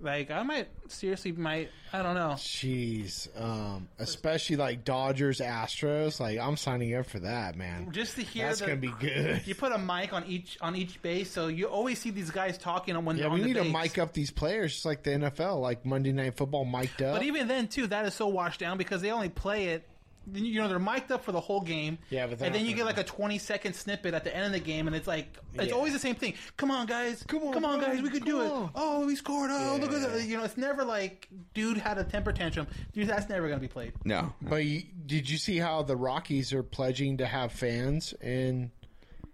like 0.01 0.31
I 0.31 0.43
might 0.43 0.69
seriously 0.89 1.33
might 1.33 1.71
I 1.93 2.03
don't 2.03 2.15
know. 2.15 2.35
Jeez, 2.37 3.29
um, 3.41 3.89
especially 3.99 4.57
like 4.57 4.85
Dodgers, 4.85 5.41
Astros. 5.41 6.21
Like 6.21 6.39
I'm 6.39 6.57
signing 6.57 6.95
up 6.95 7.07
for 7.07 7.21
that, 7.21 7.57
man. 7.57 7.91
Just 7.93 8.17
to 8.17 8.23
hear 8.23 8.47
That's 8.47 8.61
the- 8.61 8.67
gonna 8.67 8.77
be 8.79 8.93
good. 9.01 9.47
You 9.47 9.55
put 9.55 9.73
a 9.73 9.79
mic 9.79 10.13
on 10.13 10.25
each 10.27 10.59
on 10.61 10.77
each 10.77 11.01
base, 11.03 11.31
so 11.31 11.47
you 11.49 11.67
always 11.67 11.99
see 11.99 12.11
these 12.11 12.31
guys 12.31 12.59
talking 12.59 12.97
on 12.97 13.05
when 13.05 13.17
Yeah, 13.17 13.29
we 13.29 13.41
need 13.41 13.55
to 13.55 13.65
mic 13.65 13.99
up 13.99 14.13
these 14.13 14.31
players 14.31 14.75
just 14.75 14.85
like 14.85 15.03
the 15.03 15.11
NFL, 15.11 15.61
like 15.61 15.87
Monday 15.87 16.13
Night 16.13 16.37
Football 16.37 16.65
mic'd 16.65 17.01
up. 17.03 17.15
But 17.15 17.23
even 17.23 17.49
then, 17.49 17.69
too, 17.69 17.87
that 17.87 18.05
is 18.05 18.15
so 18.15 18.27
washed 18.27 18.61
down 18.61 18.77
because 18.79 19.01
they 19.01 19.11
only 19.11 19.29
play 19.31 19.69
it. 19.69 19.89
You 20.33 20.61
know, 20.61 20.69
they're 20.69 20.79
mic'd 20.79 21.13
up 21.13 21.25
for 21.25 21.31
the 21.33 21.41
whole 21.41 21.61
game. 21.61 21.99
Yeah, 22.11 22.27
but 22.27 22.41
and 22.43 22.55
then 22.55 22.67
you 22.67 22.75
get 22.75 22.85
like 22.85 22.99
a 22.99 23.05
twenty 23.05 23.39
second 23.39 23.75
snippet 23.75 24.13
at 24.15 24.25
the 24.25 24.35
end 24.35 24.47
of 24.47 24.53
the 24.53 24.59
game, 24.61 24.87
and 24.89 24.97
it's 24.97 25.07
like 25.07 25.29
it's 25.55 25.69
Yeah. 25.69 25.73
always 25.75 25.93
the 25.93 25.99
same 25.99 26.17
thing. 26.17 26.35
Come 26.57 26.71
on, 26.71 26.87
guys! 26.87 27.23
Come 27.29 27.45
on, 27.45 27.53
come 27.53 27.65
on, 27.65 27.79
guys! 27.81 27.95
guys, 27.97 28.03
We 28.03 28.11
could 28.11 28.23
come 28.25 28.29
do 28.33 28.41
it! 28.43 28.51
on. 28.51 28.71
Oh, 28.75 29.07
we 29.07 29.15
scored! 29.15 29.51
Oh, 29.53 29.79
look 29.81 29.93
at 29.93 30.01
Yeah. 30.01 30.09
that! 30.09 30.23
You 30.25 30.37
know, 30.39 30.45
it's 30.45 30.57
never 30.57 30.85
like, 30.85 31.29
dude 31.55 31.77
had 31.79 31.99
a 31.99 32.05
temper 32.05 32.33
tantrum. 32.33 32.67
Dude, 32.93 33.07
that's 33.09 33.29
never 33.29 33.49
gonna 33.49 33.61
be 33.61 33.69
played. 33.69 33.93
No, 34.05 34.33
But 34.43 34.65
you, 34.65 34.83
did 35.07 35.31
you 35.31 35.39
see 35.39 35.59
how 35.59 35.83
the 35.83 35.97
Rockies 35.97 36.53
are 36.53 36.63
pledging 36.63 37.19
to 37.19 37.27
have 37.27 37.53
fans 37.53 38.13
in 38.21 38.73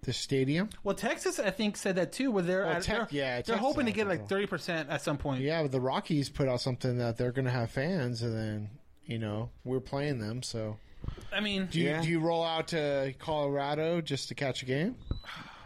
the 0.03 0.13
stadium? 0.13 0.69
Well, 0.85 0.95
Texas, 0.95 1.39
I 1.39 1.51
think, 1.51 1.77
said 1.79 1.97
that 1.97 2.13
too. 2.13 2.31
Where 2.31 2.43
they're 2.43 2.65
Well, 2.67 2.73
at, 2.77 2.83
Tex- 2.83 3.11
they're, 3.13 3.19
yeah, 3.19 3.35
they're 3.37 3.43
Texas 3.43 3.61
hoping 3.61 3.87
to 3.87 3.93
get 3.93 4.09
like 4.09 4.29
thirty 4.29 4.47
percent 4.47 4.91
at 4.91 5.01
some 5.01 5.17
point. 5.17 5.41
Yeah, 5.41 5.63
but 5.63 5.73
the 5.73 5.81
Rockies 5.81 6.29
put 6.29 6.49
out 6.49 6.61
something 6.61 6.99
that 6.99 7.17
they're 7.17 7.33
going 7.33 7.45
to 7.47 7.51
have 7.51 7.71
fans, 7.71 8.21
and 8.23 8.37
then 8.37 8.71
you 9.07 9.19
know 9.19 9.51
we're 9.65 9.81
playing 9.81 10.19
them. 10.19 10.43
So 10.43 10.77
I 11.33 11.41
mean, 11.41 11.67
do 11.71 11.81
you, 11.81 11.89
Yeah. 11.89 12.03
do 12.03 12.09
you 12.09 12.21
roll 12.21 12.45
out 12.45 12.69
to 12.69 13.15
Colorado 13.19 14.01
just 14.01 14.29
to 14.29 14.35
catch 14.35 14.63
a 14.63 14.67
game? 14.67 14.97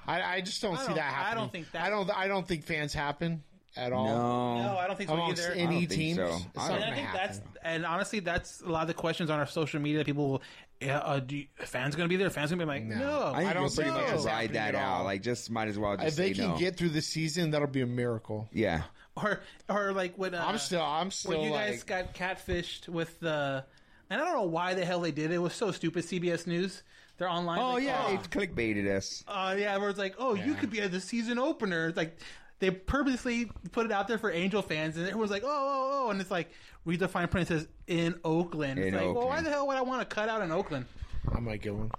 I, 0.07 0.37
I 0.37 0.41
just 0.41 0.63
don't 0.63 0.77
I 0.77 0.81
see 0.83 0.87
don't- 0.89 0.97
that 0.97 1.27
I 1.31 1.35
don't 1.35 1.51
think 1.53 1.71
that- 1.73 1.83
I 1.83 1.91
don't. 1.91 2.11
I 2.17 2.29
don't 2.29 2.47
think 2.47 2.65
fans 2.65 2.93
happen 2.95 3.43
at 3.77 3.93
all. 3.93 4.07
no, 4.07 4.63
no, 4.73 4.79
I 4.79 4.87
don't 4.87 4.97
think 4.97 5.09
so 5.11 5.15
Amongst 5.15 5.43
either. 5.43 5.53
any 5.53 5.63
I 5.63 5.67
don't 5.67 5.79
think 5.81 5.91
teams, 5.91 6.17
so. 6.17 6.25
I 6.25 6.29
don't- 6.29 6.41
And 6.55 6.57
I 6.57 6.69
gonna 6.79 6.95
think 6.97 7.07
happen. 7.09 7.21
that's 7.27 7.41
and 7.63 7.85
honestly, 7.85 8.21
that's 8.21 8.61
a 8.63 8.69
lot 8.69 8.83
of 8.83 8.89
the 8.89 8.95
questions 8.95 9.29
on 9.31 9.39
our 9.41 9.47
social 9.47 9.81
media. 9.81 10.05
People, 10.05 10.31
will, 10.31 10.43
yeah, 10.81 10.99
uh, 10.99 11.19
do 11.19 11.37
you, 11.39 11.47
fans 11.65 11.97
going 11.97 12.09
to 12.09 12.09
be 12.09 12.17
there? 12.17 12.31
Fans 12.31 12.51
going 12.51 12.61
to 12.61 12.65
be 12.65 12.69
like, 12.69 12.85
No. 12.85 12.97
no. 12.99 13.33
I 13.35 13.39
think 13.39 13.51
I 13.51 13.53
don't 13.55 13.63
you'll 13.65 13.73
pretty 13.73 13.91
see 13.91 14.15
much 14.17 14.25
ride 14.25 14.53
that 14.53 14.75
out. 14.77 15.05
Like, 15.05 15.23
just 15.23 15.51
might 15.51 15.67
as 15.69 15.77
well 15.79 15.97
just 15.97 16.09
if 16.09 16.15
they 16.17 16.33
can 16.33 16.51
no. 16.53 16.57
get 16.59 16.77
through 16.77 16.91
the 16.91 17.03
season, 17.03 17.51
that'll 17.51 17.67
be 17.67 17.81
a 17.81 17.87
miracle. 17.87 18.49
yeah, 18.53 18.83
or 19.17 19.41
or 19.69 19.93
like 19.93 20.17
when 20.17 20.35
uh, 20.35 20.45
I'm 20.47 20.59
still. 20.59 20.83
I'm 20.83 21.11
still. 21.11 21.33
when 21.33 21.41
you 21.41 21.51
like, 21.51 21.71
guys 21.71 21.83
got 21.85 22.15
catfished 22.15 22.89
with 22.89 23.19
the, 23.21 23.65
and 24.11 24.21
I 24.21 24.25
don't 24.25 24.35
know 24.35 24.43
why 24.43 24.75
the 24.75 24.85
hell 24.85 25.01
they 25.01 25.11
did 25.11 25.31
it. 25.31 25.35
It 25.35 25.39
was 25.39 25.55
so 25.55 25.71
stupid. 25.71 26.05
CBS 26.05 26.47
News, 26.47 26.83
they're 27.19 27.29
online. 27.29 27.59
Oh 27.59 27.75
like, 27.75 27.85
yeah, 27.85 28.05
oh, 28.09 28.15
it 28.15 28.31
clickbaited 28.31 28.87
us. 28.95 29.25
uh, 29.27 29.57
yeah, 29.59 29.77
where 29.79 29.91
it's 29.91 29.99
like, 29.99 30.15
oh, 30.19 30.35
you 30.35 30.55
could 30.55 30.71
be 30.71 30.81
at 30.81 30.93
the 30.93 31.01
season 31.01 31.39
opener. 31.39 31.89
It's 31.89 31.97
like 31.97 32.19
they 32.59 32.71
purposely 32.71 33.51
put 33.73 33.87
it 33.87 33.93
out 33.93 34.09
there 34.09 34.19
for 34.19 34.31
Angel 34.31 34.63
fans, 34.63 34.97
and 34.97 35.07
everyone's 35.07 35.31
like, 35.31 35.45
oh, 35.45 35.49
oh, 35.49 36.07
oh, 36.07 36.11
and 36.11 36.21
it's 36.21 36.31
like 36.31 36.51
read 36.85 37.01
the 37.01 37.09
fine 37.09 37.29
print 37.29 37.49
says 37.49 37.67
in 37.87 38.19
Oakland. 38.25 38.79
It's 38.79 38.89
In 38.89 38.95
like, 38.95 39.15
well, 39.15 39.29
why 39.29 39.41
the 39.43 39.51
hell 39.51 39.67
would 39.67 39.77
I 39.77 39.83
want 39.83 40.09
to 40.09 40.15
cut 40.15 40.29
out 40.29 40.43
in 40.43 40.53
Oakland? 40.53 40.87
I 41.35 41.41
might 41.41 41.61
get 41.61 41.75
one. 41.75 41.91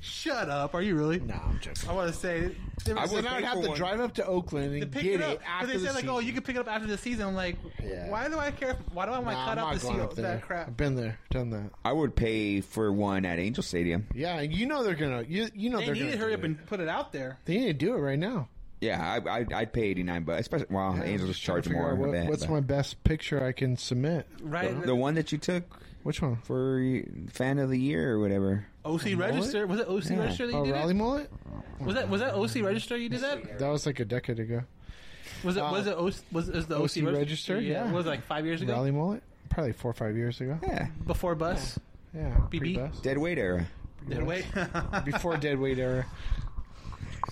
Shut 0.00 0.48
up! 0.48 0.74
Are 0.74 0.82
you 0.82 0.94
really? 0.96 1.18
No, 1.20 1.34
I'm 1.34 1.58
joking. 1.60 1.88
I 1.88 1.92
want 1.92 2.12
to 2.12 2.16
say. 2.18 2.54
There 2.84 2.94
was- 2.94 3.10
I 3.10 3.14
would 3.14 3.24
Then 3.24 3.32
I'd 3.32 3.44
have 3.44 3.60
to 3.62 3.68
one. 3.70 3.76
drive 3.76 4.00
up 4.00 4.14
to 4.14 4.24
Oakland 4.26 4.72
They 4.74 4.80
and 4.82 4.92
picked 4.92 5.04
get 5.04 5.14
it 5.20 5.22
up, 5.22 5.32
it 5.32 5.38
but 5.40 5.46
after 5.48 5.66
they 5.66 5.72
the 5.78 5.86
said 5.86 5.94
like, 5.96 6.06
"Oh, 6.06 6.20
you 6.20 6.32
can 6.32 6.42
pick 6.42 6.54
it 6.54 6.60
up 6.60 6.68
after 6.68 6.86
the 6.86 6.96
season." 6.96 7.26
I'm 7.26 7.34
like, 7.34 7.56
Yeah. 7.82 8.08
why 8.08 8.28
do 8.28 8.38
I 8.38 8.52
care? 8.52 8.76
Why 8.92 9.06
do 9.06 9.12
I 9.12 9.18
want 9.18 9.30
to 9.30 9.34
Nah, 9.34 9.44
cut 9.46 9.52
I'm 9.52 9.58
out 9.58 9.70
not 9.72 9.74
the 9.74 9.80
going 9.80 9.94
seal, 9.96 10.04
up 10.04 10.14
there. 10.14 10.24
that 10.36 10.42
crap? 10.42 10.68
I've 10.68 10.76
been 10.76 10.94
there, 10.94 11.18
done 11.30 11.50
that. 11.50 11.70
I 11.84 11.92
would 11.92 12.14
pay 12.14 12.60
for 12.60 12.92
one 12.92 13.24
at 13.26 13.40
Angel 13.40 13.62
Stadium. 13.62 14.06
Yeah, 14.14 14.40
you 14.40 14.66
know 14.66 14.84
they're 14.84 14.94
gonna. 14.94 15.22
You, 15.28 15.48
you 15.54 15.68
know 15.70 15.78
They 15.78 15.86
they're 15.86 15.94
need 15.94 16.00
gonna 16.00 16.12
to 16.12 16.18
hurry 16.18 16.30
do 16.30 16.34
up 16.38 16.40
it. 16.44 16.46
and 16.46 16.66
put 16.66 16.78
it 16.80 16.88
out 16.88 17.12
there. 17.12 17.38
They 17.44 17.56
need 17.58 17.66
to 17.66 17.72
do 17.86 17.94
it 17.94 17.98
right 17.98 18.18
now. 18.18 18.48
Yeah, 18.80 19.02
I, 19.26 19.38
I, 19.40 19.46
I'd 19.52 19.72
pay 19.72 19.82
eighty 19.82 20.04
nine 20.04 20.22
bucks. 20.22 20.42
Especially, 20.42 20.66
well, 20.70 20.94
Yeah, 20.96 21.02
Angels 21.02 21.30
just 21.30 21.42
trying 21.42 21.62
to 21.62 21.62
charge 21.62 21.64
figure 21.66 21.80
more. 21.82 21.90
out 21.90 21.96
I 21.96 22.00
what- 22.00 22.12
bet, 22.12 22.28
what's 22.28 22.46
but- 22.46 22.52
my 22.52 22.60
best 22.60 23.02
picture 23.02 23.44
I 23.44 23.50
can 23.50 23.76
submit? 23.76 24.28
Right? 24.40 24.80
the 24.86 24.94
one 24.94 25.14
that 25.16 25.32
you 25.32 25.38
took 25.38 25.64
Which 26.08 26.22
one? 26.22 26.36
for 26.36 26.82
fan 27.28 27.58
of 27.58 27.68
the 27.68 27.78
year 27.78 28.14
or 28.14 28.18
whatever? 28.18 28.64
OC 28.86 29.12
register 29.14 29.66
was 29.66 29.78
it 29.80 29.88
OC 29.88 30.04
Yeah. 30.08 30.20
register 30.20 30.46
that 30.46 30.52
you 30.54 30.58
Oh, 30.58 30.64
did 30.64 30.72
Raleigh 30.72 30.92
it? 30.92 30.94
Mullet? 30.96 31.30
Was 31.80 31.94
that 31.96 32.08
was 32.08 32.22
that 32.22 32.32
OC 32.34 32.62
register 32.64 32.96
you 32.96 33.10
did 33.10 33.20
that? 33.20 33.58
That 33.58 33.68
was 33.68 33.84
like 33.84 34.00
a 34.00 34.06
decade 34.06 34.40
ago. 34.40 34.62
Was 35.44 35.58
it 35.58 35.62
was 35.62 35.86
Uh, 35.86 35.90
it 35.90 35.96
OC, 35.98 36.22
was, 36.32 36.50
was 36.50 36.66
the 36.66 36.76
OC, 36.78 37.02
OC 37.02 37.14
register? 37.14 37.60
Yeah, 37.60 37.84
Yeah. 37.84 37.92
was 37.92 38.06
it 38.06 38.08
like 38.08 38.24
five 38.24 38.46
years 38.46 38.62
ago 38.62 38.72
Raleigh 38.72 38.90
Mullet? 38.90 39.22
Probably 39.50 39.74
four 39.74 39.90
or 39.90 39.94
five 39.94 40.16
years 40.16 40.40
ago. 40.40 40.58
Yeah, 40.62 40.86
before 41.06 41.34
bus. 41.34 41.78
Yeah, 42.14 42.34
BB? 42.50 43.02
dead 43.02 43.18
weight 43.18 43.36
era. 43.36 43.66
Dead 44.08 44.22
weight 44.26 44.46
Before 45.04 45.36
dead 45.36 45.58
weight 45.58 45.78
era. 45.78 46.06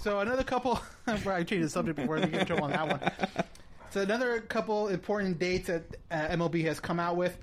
So 0.02 0.20
another 0.20 0.44
couple. 0.44 0.78
I 1.06 1.16
changed 1.44 1.64
the 1.64 1.70
subject 1.70 1.96
before 1.96 2.16
we 2.16 2.26
get 2.26 2.40
in 2.42 2.46
trouble 2.46 2.64
on 2.64 2.72
that 2.72 2.88
one. 2.88 3.54
So 3.88 4.02
another 4.02 4.38
couple 4.42 4.88
important 4.88 5.38
dates 5.38 5.68
that 5.68 5.82
uh, 6.10 6.26
MLB 6.36 6.62
has 6.64 6.78
come 6.78 7.00
out 7.00 7.16
with. 7.16 7.38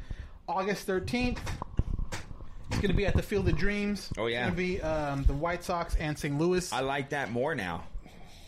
August 0.48 0.86
thirteenth. 0.86 1.40
It's 2.70 2.82
going 2.82 2.90
to 2.92 2.98
be 2.98 3.06
at 3.06 3.16
the 3.16 3.22
Field 3.22 3.48
of 3.48 3.56
Dreams. 3.56 4.10
Oh, 4.18 4.26
yeah. 4.26 4.48
It's 4.48 4.56
going 4.56 4.68
to 4.68 4.74
be 4.78 4.82
um, 4.82 5.24
the 5.26 5.34
White 5.34 5.64
Sox 5.64 5.96
and 5.96 6.18
St. 6.18 6.36
Louis. 6.40 6.74
I 6.74 6.80
like 6.80 7.10
that 7.12 7.32
more 7.32 7.54
now. 7.54 7.84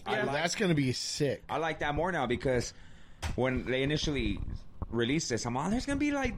Yeah. 0.07 0.23
like, 0.23 0.31
That's 0.33 0.55
gonna 0.55 0.73
be 0.75 0.91
sick. 0.93 1.43
I 1.49 1.57
like 1.57 1.79
that 1.79 1.95
more 1.95 2.11
now 2.11 2.25
because 2.27 2.73
when 3.35 3.65
they 3.65 3.81
initially 3.83 4.39
released 4.91 5.29
this, 5.29 5.45
I'm 5.45 5.57
on. 5.57 5.71
There's 5.71 5.85
gonna 5.87 5.99
be 5.99 6.11
like 6.11 6.35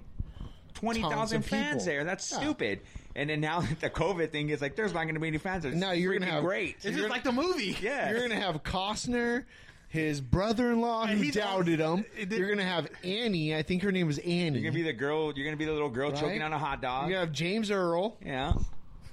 twenty 0.74 1.02
Tons 1.02 1.14
thousand 1.14 1.38
of 1.40 1.46
fans 1.48 1.70
people. 1.84 1.86
there. 1.86 2.04
That's 2.06 2.32
Yeah. 2.32 2.40
stupid. 2.40 2.80
And 3.16 3.30
then 3.30 3.42
now 3.42 3.60
that 3.62 3.80
the 3.82 3.90
COVID 3.90 4.32
thing 4.32 4.50
is 4.52 4.62
like, 4.62 4.78
there's 4.78 4.94
not 4.94 5.06
gonna 5.06 5.20
be 5.20 5.28
any 5.28 5.38
fans. 5.38 5.66
It's 5.66 5.76
Now 5.76 5.92
you're 5.92 6.14
gonna 6.18 6.32
have- 6.32 6.44
great. 6.44 6.78
it's 6.82 6.96
just 6.96 7.10
like 7.10 7.24
the 7.26 7.32
movie. 7.34 7.76
yeah, 7.82 8.10
You're 8.12 8.22
gonna 8.22 8.40
have 8.40 8.64
Costner, 8.64 9.44
his 9.90 10.20
brother-in-law 10.22 11.04
And 11.06 11.20
who 11.24 11.32
doubted 11.32 11.80
him. 11.80 12.04
You're 12.30 12.50
gonna 12.50 12.64
have 12.64 12.88
Annie. 13.04 13.56
I 13.56 13.62
think 13.64 13.84
her 13.84 13.92
name 13.92 14.08
was 14.08 14.18
Annie. 14.20 14.60
You're 14.60 14.70
gonna 14.72 14.74
be 14.74 14.82
the 14.84 14.94
girl. 14.94 15.32
You're 15.36 15.46
gonna 15.46 15.58
be 15.58 15.66
the 15.66 15.72
little 15.72 15.90
girl 15.90 16.12
right? 16.12 16.20
choking 16.20 16.42
on 16.42 16.52
a 16.54 16.60
hot 16.60 16.82
dog. 16.82 17.04
You're 17.10 17.16
gonna 17.18 17.26
have 17.28 17.34
James 17.34 17.72
Earl, 17.72 18.18
Yeah, 18.26 18.54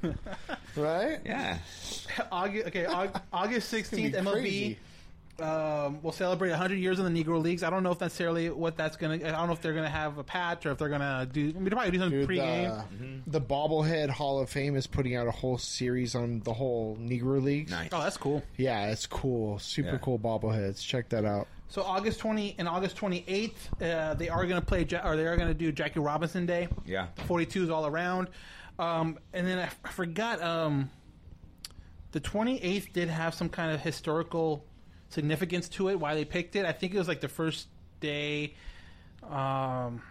right? 0.76 1.20
yeah. 1.24 1.58
August, 2.30 2.66
okay, 2.68 2.86
August 3.32 3.68
sixteenth, 3.68 4.14
MLB 4.14 4.32
crazy. 4.32 4.78
Um, 5.40 6.00
will 6.02 6.12
celebrate 6.12 6.50
100 6.50 6.76
years 6.76 6.98
in 7.00 7.12
the 7.12 7.24
Negro 7.24 7.42
Leagues. 7.42 7.62
I 7.64 7.70
don't 7.70 7.82
know 7.82 7.90
if 7.90 8.00
necessarily 8.00 8.50
what 8.50 8.76
that's 8.76 8.96
gonna. 8.96 9.14
I 9.14 9.18
don't 9.18 9.48
know 9.48 9.52
if 9.52 9.60
they're 9.62 9.74
gonna 9.74 9.88
have 9.90 10.18
a 10.18 10.22
patch 10.24 10.64
or 10.64 10.70
if 10.70 10.78
they're 10.78 10.88
gonna 10.88 11.26
do. 11.30 11.52
I 11.56 11.58
mean, 11.58 11.70
probably 11.70 11.90
do 11.90 11.98
something 11.98 12.20
Dude, 12.20 12.28
pregame. 12.28 12.84
the, 13.26 13.38
the 13.38 13.44
Bobblehead 13.44 14.10
Hall 14.10 14.38
of 14.40 14.48
Fame 14.48 14.76
is 14.76 14.86
putting 14.86 15.16
out 15.16 15.26
a 15.26 15.32
whole 15.32 15.58
series 15.58 16.14
on 16.14 16.40
the 16.40 16.52
whole 16.52 16.96
Negro 17.00 17.42
Leagues. 17.42 17.70
Nice. 17.72 17.88
Oh, 17.92 18.00
that's 18.02 18.16
cool. 18.16 18.42
Yeah, 18.56 18.86
it's 18.92 19.06
cool. 19.06 19.58
Super 19.58 19.92
Yeah. 19.92 19.98
cool 19.98 20.18
bobbleheads. 20.18 20.80
Check 20.86 21.08
that 21.08 21.24
out. 21.24 21.48
So 21.68 21.82
August 21.82 22.20
20 22.20 22.54
and 22.58 22.68
August 22.68 22.96
28th, 22.96 23.52
uh, 23.82 24.14
they 24.14 24.28
are 24.28 24.46
gonna 24.46 24.60
play 24.62 24.84
Ja- 24.84 25.04
or 25.04 25.16
they 25.16 25.26
are 25.26 25.36
gonna 25.36 25.54
do 25.54 25.72
Jackie 25.72 25.98
Robinson 25.98 26.46
Day. 26.46 26.68
Yeah. 26.86 27.08
42s 27.26 27.70
all 27.70 27.86
around. 27.86 28.28
Um, 28.78 29.18
and 29.32 29.46
then 29.46 29.58
I, 29.58 29.64
f- 29.64 29.80
I 29.84 29.88
forgot. 29.90 30.40
Um, 30.40 30.90
the 32.12 32.20
28th 32.20 32.92
did 32.92 33.08
have 33.08 33.34
some 33.34 33.48
kind 33.48 33.72
of 33.72 33.80
historical 33.80 34.64
significance 35.14 35.68
to 35.70 35.88
it. 35.88 35.98
Why 35.98 36.14
they 36.14 36.24
picked 36.24 36.56
it? 36.56 36.66
I 36.66 36.72
think 36.72 36.94
it 36.94 36.98
was 36.98 37.08
like 37.08 37.20
the 37.20 37.28
first 37.28 37.68
day. 38.00 38.54
Um, 39.22 40.02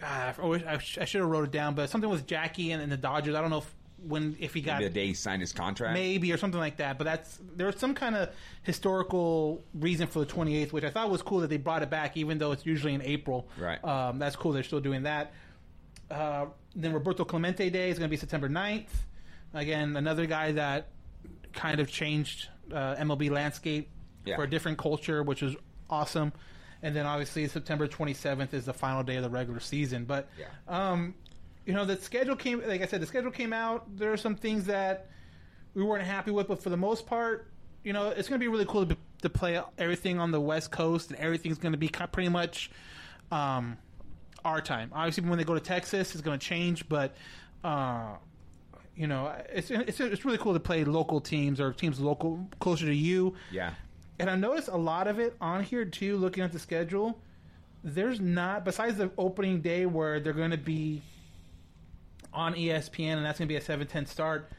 God, 0.00 0.34
I, 0.38 0.46
wish, 0.46 0.62
I, 0.64 0.78
sh- 0.78 0.98
I 0.98 1.04
should 1.04 1.20
have 1.20 1.30
wrote 1.30 1.44
it 1.44 1.50
down, 1.50 1.74
but 1.74 1.90
something 1.90 2.10
with 2.10 2.26
Jackie 2.26 2.72
and, 2.72 2.82
and 2.82 2.90
the 2.92 2.96
Dodgers. 2.96 3.34
I 3.34 3.40
don't 3.40 3.50
know 3.50 3.58
if 3.58 3.74
when 4.06 4.36
if 4.40 4.52
he 4.52 4.60
got 4.60 4.80
Maybe 4.80 4.88
the 4.88 4.94
day 4.94 5.06
he 5.06 5.14
signed 5.14 5.40
his 5.40 5.52
contract. 5.52 5.94
maybe 5.94 6.32
or 6.32 6.36
something 6.36 6.58
like 6.58 6.76
that. 6.78 6.98
But 6.98 7.04
that's 7.04 7.38
there 7.56 7.66
was 7.66 7.76
some 7.76 7.94
kind 7.94 8.16
of 8.16 8.30
historical 8.62 9.62
reason 9.74 10.06
for 10.08 10.18
the 10.20 10.26
28th, 10.26 10.72
which 10.72 10.84
I 10.84 10.90
thought 10.90 11.10
was 11.10 11.22
cool 11.22 11.40
that 11.40 11.50
they 11.50 11.56
brought 11.56 11.82
it 11.82 11.90
back, 11.90 12.16
even 12.16 12.38
though 12.38 12.52
it's 12.52 12.66
usually 12.66 12.94
in 12.94 13.02
April. 13.02 13.48
Right. 13.58 13.82
Um, 13.84 14.18
that's 14.18 14.34
cool. 14.36 14.52
They're 14.52 14.64
still 14.64 14.80
doing 14.80 15.04
that. 15.04 15.32
Uh, 16.10 16.46
then 16.74 16.92
Roberto 16.92 17.24
Clemente 17.24 17.70
Day 17.70 17.90
is 17.90 17.98
going 17.98 18.08
to 18.08 18.10
be 18.10 18.16
September 18.16 18.48
9th. 18.48 18.88
Again, 19.54 19.96
another 19.96 20.26
guy 20.26 20.52
that 20.52 20.88
kind 21.52 21.78
of 21.80 21.88
changed 21.90 22.48
uh, 22.72 22.96
MLB 22.96 23.30
landscape 23.30 23.88
Yeah. 24.24 24.36
for 24.36 24.44
a 24.44 24.50
different 24.50 24.78
culture, 24.78 25.22
which 25.22 25.42
is 25.42 25.56
awesome. 25.90 26.32
And 26.82 26.94
then 26.96 27.06
obviously 27.06 27.46
September 27.48 27.86
27th 27.86 28.54
is 28.54 28.64
the 28.66 28.72
final 28.74 29.02
day 29.02 29.16
of 29.16 29.22
the 29.22 29.30
regular 29.30 29.60
season. 29.60 30.04
But 30.04 30.28
Yeah. 30.38 30.46
um, 30.68 31.14
you 31.64 31.72
know, 31.74 31.84
the 31.84 31.96
schedule 31.96 32.34
came. 32.36 32.60
Like 32.66 32.82
I 32.82 32.86
said, 32.86 33.00
the 33.00 33.06
schedule 33.06 33.30
came 33.30 33.52
out. 33.52 33.96
There 33.96 34.12
are 34.12 34.16
some 34.16 34.34
things 34.34 34.64
that 34.66 35.08
we 35.74 35.82
weren't 35.84 36.04
happy 36.04 36.32
with, 36.32 36.48
but 36.48 36.60
for 36.62 36.70
the 36.70 36.76
most 36.76 37.06
part, 37.06 37.48
you 37.84 37.92
know, 37.92 38.08
it's 38.10 38.28
going 38.28 38.40
to 38.40 38.44
be 38.44 38.48
really 38.48 38.64
cool 38.66 38.84
to, 38.86 38.96
to 39.22 39.28
play 39.30 39.60
everything 39.78 40.18
on 40.18 40.30
the 40.32 40.40
West 40.40 40.70
Coast, 40.72 41.10
and 41.10 41.18
everything's 41.20 41.58
going 41.58 41.72
to 41.72 41.78
be 41.78 41.88
pretty 41.88 42.28
much 42.28 42.70
um, 43.30 43.76
our 44.44 44.60
time. 44.60 44.90
Obviously, 44.92 45.28
when 45.28 45.38
they 45.38 45.44
go 45.44 45.54
to 45.54 45.60
Texas, 45.60 46.12
it's 46.14 46.20
going 46.22 46.38
to 46.38 46.44
change, 46.46 46.88
but. 46.88 47.14
Uh, 47.64 48.14
you 48.94 49.06
know, 49.06 49.32
it's, 49.48 49.70
it's 49.70 50.00
it's 50.00 50.24
really 50.26 50.36
cool 50.36 50.52
to 50.52 50.60
play 50.60 50.84
local 50.84 51.18
teams 51.20 51.60
or 51.62 51.72
teams 51.72 51.98
local 51.98 52.46
closer 52.60 52.84
to 52.84 52.94
you. 52.94 53.34
Yeah. 53.50 53.72
And 54.18 54.30
I 54.30 54.36
noticed 54.36 54.68
a 54.68 54.76
lot 54.76 55.08
of 55.08 55.18
it 55.18 55.36
on 55.40 55.62
here 55.62 55.84
too. 55.84 56.16
Looking 56.16 56.44
at 56.44 56.52
the 56.52 56.58
schedule, 56.58 57.20
there's 57.82 58.20
not 58.20 58.64
besides 58.64 58.96
the 58.96 59.10
opening 59.18 59.60
day 59.60 59.86
where 59.86 60.20
they're 60.20 60.32
going 60.32 60.50
to 60.52 60.56
be 60.56 61.02
on 62.32 62.54
ESPN 62.54 63.16
and 63.16 63.24
that's 63.24 63.38
going 63.38 63.48
to 63.48 63.52
be 63.52 63.56
a 63.56 63.60
seven 63.60 63.86
ten 63.86 64.06
start. 64.06 64.50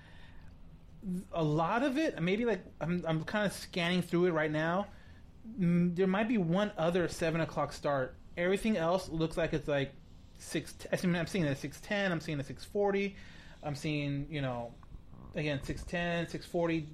A 1.33 1.43
lot 1.43 1.83
of 1.83 1.97
it, 1.97 2.21
maybe 2.21 2.45
like 2.45 2.63
I'm 2.81 3.03
I'm 3.07 3.23
kind 3.23 3.45
of 3.45 3.53
scanning 3.53 4.01
through 4.01 4.25
it 4.27 4.31
right 4.31 4.51
now. 4.51 4.87
Mm, 5.59 5.95
There 5.95 6.07
might 6.07 6.27
be 6.27 6.37
one 6.37 6.71
other 6.77 7.07
seven 7.07 7.41
o'clock 7.41 7.73
start. 7.73 8.15
Everything 8.37 8.77
else 8.77 9.09
looks 9.09 9.37
like 9.37 9.53
it's 9.53 9.67
like 9.67 9.91
six. 10.37 10.73
Mean, 11.03 11.15
I'm 11.15 11.27
seeing 11.27 11.45
a 11.45 11.55
six 11.55 11.79
ten. 11.81 12.11
I'm 12.11 12.21
seeing 12.21 12.39
a 12.39 12.43
six 12.43 12.63
forty. 12.65 13.15
I'm 13.61 13.75
seeing 13.75 14.27
you 14.29 14.41
know, 14.41 14.71
again 15.35 15.59
six 15.63 15.83
ten, 15.83 16.27
six 16.27 16.45
forty. 16.45 16.87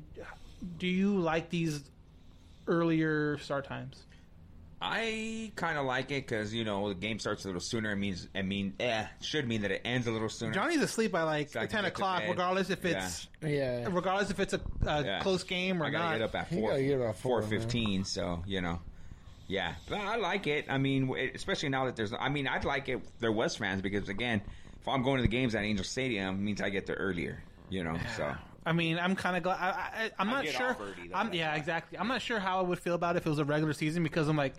Do 0.78 0.88
you 0.88 1.18
like 1.20 1.49
these 1.49 1.82
earlier 2.70 3.38
start 3.39 3.65
times? 3.65 4.05
I 4.82 5.51
kind 5.57 5.78
of 5.78 5.86
like 5.86 6.05
it 6.11 6.26
because 6.26 6.53
you 6.53 6.63
know 6.63 6.88
the 6.88 6.95
game 6.95 7.20
starts 7.20 7.43
a 7.43 7.47
little 7.49 7.59
sooner. 7.59 7.91
It 7.91 7.97
means 7.97 8.30
I 8.34 8.43
mean, 8.43 8.76
eh, 8.80 9.05
should 9.20 9.45
mean 9.45 9.63
that 9.63 9.72
it 9.72 9.82
ends 9.84 10.07
a 10.07 10.11
little 10.11 10.30
sooner. 10.30 10.53
Johnny's 10.53 10.82
asleep 10.82 11.11
by 11.11 11.24
like 11.24 11.49
So 11.49 11.65
ten 11.65 11.84
o'clock, 11.84 12.24
regardless 12.30 12.70
if 12.70 12.86
it's 12.86 13.28
Yeah. 13.41 13.88
regardless 13.91 14.30
if 14.32 14.39
it's 14.39 14.53
a, 14.53 14.61
a 14.86 15.03
Yeah. 15.03 15.20
close 15.20 15.43
game 15.43 15.84
or 15.84 15.88
I 15.88 15.89
gotta 15.89 16.03
not. 16.05 16.13
get 16.13 16.22
up 16.22 16.36
at 16.36 16.51
You 16.53 16.59
four. 16.61 16.70
gotta 16.72 16.84
get 16.84 17.01
up 17.01 17.15
four, 17.17 17.41
four 17.41 17.49
fifteen. 17.49 18.05
So 18.05 18.41
you 18.47 18.61
know, 18.61 18.80
yeah, 19.47 19.74
but 19.89 19.97
I 19.99 20.15
like 20.15 20.47
it. 20.47 20.67
I 20.70 20.78
mean, 20.78 21.13
especially 21.36 21.67
now 21.70 21.84
that 21.88 21.97
there's. 21.97 22.13
I 22.17 22.30
mean, 22.30 22.47
I'd 22.47 22.63
like 22.63 22.88
it. 22.88 22.93
if 22.93 23.20
There 23.20 23.34
was 23.34 23.57
fans 23.57 23.82
because 23.82 24.07
again, 24.07 24.41
if 24.80 24.88
I'm 24.88 25.03
going 25.03 25.17
to 25.17 25.24
the 25.24 25.28
games 25.28 25.55
at 25.55 25.63
Angel 25.65 25.84
Stadium, 25.84 26.36
it 26.36 26.41
means 26.41 26.61
I 26.61 26.70
get 26.70 26.86
there 26.86 26.95
earlier. 26.95 27.43
You 27.70 27.84
know, 27.84 27.99
so 28.15 28.34
I 28.70 28.72
mean, 28.72 28.99
I'm 28.99 29.15
kind 29.15 29.36
of 29.36 29.41
glad. 29.41 29.57
I, 29.59 29.70
I, 30.05 30.11
I'm 30.20 30.28
not 30.28 30.45
sure. 30.45 30.78
I'm, 31.13 31.34
yeah, 31.34 31.55
exactly. 31.55 31.97
I'm 31.97 32.07
not 32.07 32.22
sure 32.22 32.39
how 32.39 32.59
I 32.59 32.61
would 32.61 32.78
feel 32.78 32.93
about 32.93 33.15
it 33.15 33.20
if 33.20 33.26
it 33.26 33.30
was 33.30 33.39
a 33.39 33.45
regular 33.45 33.74
season 33.74 34.03
because 34.03 34.28
I'm 34.28 34.38
like, 34.38 34.53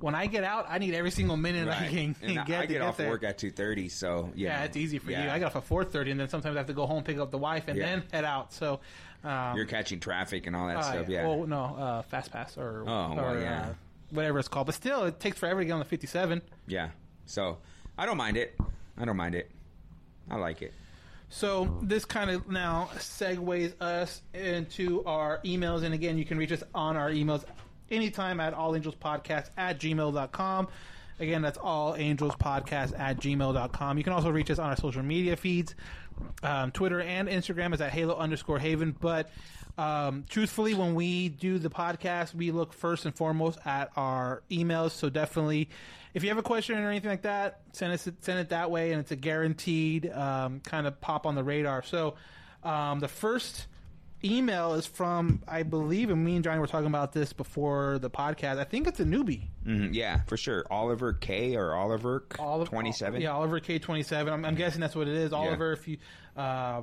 when 0.00 0.14
I 0.14 0.26
get 0.26 0.44
out, 0.44 0.66
I 0.68 0.76
need 0.78 0.94
every 0.94 1.10
single 1.10 1.38
minute 1.38 1.66
I 1.68 1.82
Right. 1.84 1.90
can, 1.90 2.16
get 2.20 2.38
I 2.38 2.44
get 2.44 2.68
get 2.68 2.82
off 2.82 2.98
there. 2.98 3.08
work 3.08 3.22
at 3.24 3.38
two 3.38 3.50
thirty. 3.50 3.88
So 3.88 4.30
yeah, 4.34 4.58
know, 4.58 4.64
it's 4.66 4.76
easy 4.76 4.98
for 4.98 5.10
you. 5.10 5.16
I 5.16 5.38
get 5.38 5.44
off 5.44 5.56
at 5.56 5.66
4:30, 5.66 6.10
and 6.10 6.20
then 6.20 6.28
sometimes 6.28 6.54
I 6.56 6.58
have 6.58 6.66
to 6.66 6.74
go 6.74 6.86
home, 6.86 7.02
pick 7.02 7.16
up 7.18 7.30
the 7.30 7.38
wife, 7.38 7.68
and 7.68 7.78
Yeah. 7.78 7.86
then 7.86 8.02
head 8.12 8.24
out. 8.24 8.52
So, 8.52 8.80
um, 9.24 9.56
You're 9.56 9.64
catching 9.64 10.00
traffic 10.00 10.46
and 10.46 10.54
all 10.54 10.66
that 10.66 10.76
uh, 10.78 10.82
stuff. 10.82 11.08
Yeah. 11.08 11.26
Well, 11.26 11.46
no, 11.46 11.64
uh, 11.76 12.02
fast 12.02 12.30
pass 12.32 12.58
or, 12.58 12.82
Oh, 12.82 13.14
well, 13.14 13.20
or 13.36 13.40
yeah. 13.40 13.68
uh, 13.70 13.74
whatever 14.10 14.38
it's 14.38 14.48
called. 14.48 14.66
But 14.66 14.74
still, 14.74 15.04
it 15.04 15.18
takes 15.18 15.38
forever 15.38 15.60
to 15.60 15.64
get 15.64 15.72
on 15.72 15.78
the 15.78 15.84
57. 15.86 16.42
Yeah. 16.66 16.90
So 17.24 17.58
I 17.96 18.04
don't 18.06 18.18
mind 18.18 18.36
it. 18.36 18.54
I 18.98 19.04
don't 19.06 19.16
mind 19.16 19.34
it. 19.34 19.50
I 20.30 20.36
like 20.36 20.60
it. 20.62 20.74
So 21.28 21.78
this 21.82 22.04
kind 22.04 22.30
of 22.30 22.48
now 22.48 22.88
segues 22.96 23.80
us 23.80 24.22
into 24.32 25.04
our 25.04 25.40
emails. 25.44 25.82
And 25.82 25.92
again, 25.94 26.18
you 26.18 26.24
can 26.24 26.38
reach 26.38 26.52
us 26.52 26.62
on 26.74 26.96
our 26.96 27.10
emails 27.10 27.44
anytime 27.90 28.40
at 28.40 28.54
allangelspodcast 28.54 29.50
at 29.56 29.78
gmail.com. 29.78 30.68
Again, 31.18 31.42
that's 31.42 31.58
allangelspodcast 31.58 32.98
at 32.98 33.18
gmail.com. 33.18 33.98
You 33.98 34.04
can 34.04 34.12
also 34.12 34.30
reach 34.30 34.50
us 34.50 34.58
on 34.58 34.70
our 34.70 34.76
social 34.76 35.02
media 35.02 35.36
feeds. 35.36 35.74
Um, 36.42 36.70
Twitter 36.72 37.00
and 37.00 37.28
Instagram 37.28 37.74
is 37.74 37.80
at 37.80 37.90
halo 37.90 38.16
underscore 38.16 38.58
haven. 38.58 38.94
But 38.98 39.30
um, 39.78 40.24
truthfully, 40.28 40.74
when 40.74 40.94
we 40.94 41.28
do 41.28 41.58
the 41.58 41.70
podcast, 41.70 42.34
we 42.34 42.50
look 42.50 42.72
first 42.72 43.04
and 43.04 43.14
foremost 43.14 43.58
at 43.64 43.90
our 43.96 44.42
emails. 44.50 44.92
So 44.92 45.08
definitely, 45.08 45.70
if 46.16 46.22
you 46.22 46.30
have 46.30 46.38
a 46.38 46.42
question 46.42 46.78
or 46.78 46.88
anything 46.90 47.10
like 47.10 47.22
that, 47.22 47.60
send 47.72 47.92
us 47.92 48.08
send 48.22 48.38
it 48.38 48.48
that 48.48 48.70
way, 48.70 48.90
and 48.92 49.00
it's 49.00 49.10
a 49.12 49.16
guaranteed 49.16 50.10
um, 50.10 50.60
kind 50.60 50.86
of 50.86 50.98
pop 50.98 51.26
on 51.26 51.34
the 51.34 51.44
radar. 51.44 51.82
So 51.82 52.14
um, 52.64 53.00
the 53.00 53.06
first 53.08 53.66
email 54.24 54.72
is 54.72 54.86
from 54.86 55.42
I 55.46 55.62
believe, 55.62 56.08
and 56.08 56.24
me 56.24 56.36
and 56.36 56.42
Johnny 56.42 56.58
were 56.58 56.66
talking 56.66 56.86
about 56.86 57.12
this 57.12 57.34
before 57.34 57.98
the 57.98 58.08
podcast. 58.08 58.56
I 58.58 58.64
think 58.64 58.86
it's 58.86 58.98
a 58.98 59.04
newbie. 59.04 59.48
Mhm, 59.66 59.92
yeah, 59.92 60.22
for 60.26 60.38
sure. 60.38 60.64
Oliver 60.70 61.12
K 61.12 61.54
or 61.54 61.74
Oliver 61.74 62.24
twenty 62.64 62.92
seven. 62.92 63.20
Yeah, 63.20 63.32
Oliver 63.32 63.60
K 63.60 63.78
twenty 63.78 64.02
seven. 64.02 64.32
I'm, 64.32 64.42
I'm 64.46 64.54
guessing 64.54 64.80
that's 64.80 64.96
what 64.96 65.08
it 65.08 65.14
is. 65.16 65.34
Oliver, 65.34 65.72
if 65.74 65.86
you, 65.86 65.98
uh, 66.34 66.80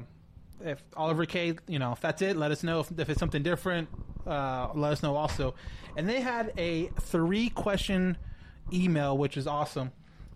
if 0.63 0.83
Oliver 0.95 1.25
K, 1.25 1.55
you 1.67 1.79
know, 1.79 1.93
if 1.93 2.01
that's 2.01 2.21
it, 2.21 2.37
let 2.37 2.51
us 2.51 2.61
know. 2.61 2.81
If, 2.81 2.91
if 2.99 3.09
it's 3.09 3.19
something 3.19 3.41
different, 3.41 3.89
uh, 4.27 4.69
let 4.75 4.91
us 4.91 5.01
know 5.01 5.15
also. 5.15 5.55
And 5.97 6.07
they 6.07 6.21
had 6.21 6.53
a 6.55 6.89
three 7.01 7.49
question 7.49 8.15
email, 8.71 9.17
which 9.17 9.37
is 9.37 9.47
awesome. 9.47 9.91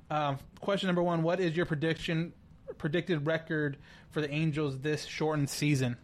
Um, 0.10 0.38
question 0.60 0.88
number 0.88 1.04
one: 1.04 1.24
What 1.24 1.40
is 1.40 1.56
your 1.56 1.66
prediction? 1.66 2.34
Predicted 2.78 3.26
record 3.26 3.78
for 4.12 4.22
the 4.22 4.30
Angels 4.30 4.80
this 4.80 5.06
shortened 5.06 5.50
season? 5.50 5.98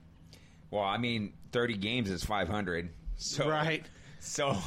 Well, 0.71 0.83
I 0.83 0.97
mean, 0.97 1.33
thirty 1.51 1.75
games 1.77 2.09
is 2.09 2.23
five 2.23 2.47
hundred. 2.47 2.89
So 3.15 3.49
Right. 3.49 3.85
So 4.19 4.57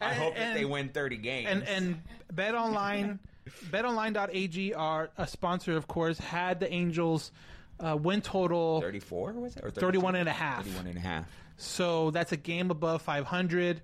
I 0.00 0.10
And- 0.10 0.18
hope 0.18 0.34
that 0.34 0.40
and- 0.40 0.56
they 0.58 0.64
win 0.64 0.88
thirty 0.88 1.16
games. 1.16 1.48
And 1.50 1.62
and 1.64 2.02
Bet 2.32 2.54
Online, 2.54 3.18
BetOnline.ag 3.70 4.74
are 4.74 5.10
a 5.18 5.26
sponsor, 5.26 5.76
of 5.76 5.86
course. 5.86 6.18
Had 6.18 6.60
the 6.60 6.72
Angels 6.72 7.30
uh, 7.80 7.96
win 8.00 8.20
total 8.20 8.80
thirty 8.80 9.00
four 9.00 9.32
was 9.32 9.56
it? 9.56 9.64
Or 9.64 9.70
31 9.70 10.14
and 10.16 10.28
a 10.28 10.32
half. 10.32 10.64
31 10.64 10.86
and 10.88 10.96
a 10.96 11.00
half. 11.00 11.26
So 11.56 12.10
that's 12.10 12.32
a 12.32 12.36
game 12.36 12.70
above 12.70 13.02
500. 13.02 13.80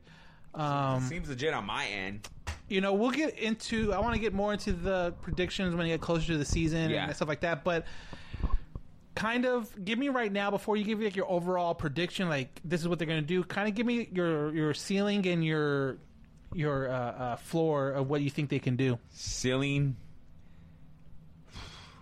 Um, 0.54 1.02
Seems 1.02 1.28
legit 1.28 1.54
on 1.54 1.64
my 1.66 1.86
end. 1.86 2.28
You 2.70 2.80
know, 2.80 2.94
we'll 2.94 3.10
get 3.10 3.38
into. 3.38 3.92
I 3.92 3.98
want 3.98 4.14
to 4.14 4.20
get 4.20 4.32
more 4.32 4.52
into 4.52 4.72
the 4.72 5.12
predictions 5.22 5.74
when 5.74 5.86
you 5.86 5.94
get 5.94 6.00
closer 6.00 6.28
to 6.28 6.38
the 6.38 6.44
season 6.44 6.90
Yeah. 6.90 7.06
and 7.06 7.14
stuff 7.16 7.28
like 7.28 7.40
that. 7.40 7.64
But 7.64 7.84
kind 9.16 9.44
of 9.44 9.84
give 9.84 9.98
me 9.98 10.08
right 10.08 10.32
now 10.32 10.50
before 10.50 10.76
you 10.76 10.84
give 10.84 10.98
me 10.98 11.04
like 11.04 11.16
your 11.16 11.30
overall 11.30 11.74
prediction. 11.74 12.28
Like 12.28 12.60
this 12.64 12.80
is 12.80 12.88
what 12.88 12.98
they're 12.98 13.08
going 13.08 13.20
to 13.20 13.26
do. 13.26 13.42
Kind 13.44 13.68
of 13.68 13.74
give 13.74 13.86
me 13.86 14.08
your 14.12 14.54
your 14.54 14.72
ceiling 14.74 15.26
and 15.26 15.44
your 15.44 15.98
your 16.54 16.88
uh, 16.90 16.94
uh, 16.94 17.36
floor 17.36 17.90
of 17.90 18.08
what 18.08 18.22
you 18.22 18.30
think 18.30 18.48
they 18.50 18.58
can 18.58 18.76
do. 18.76 18.98
Ceiling. 19.10 19.96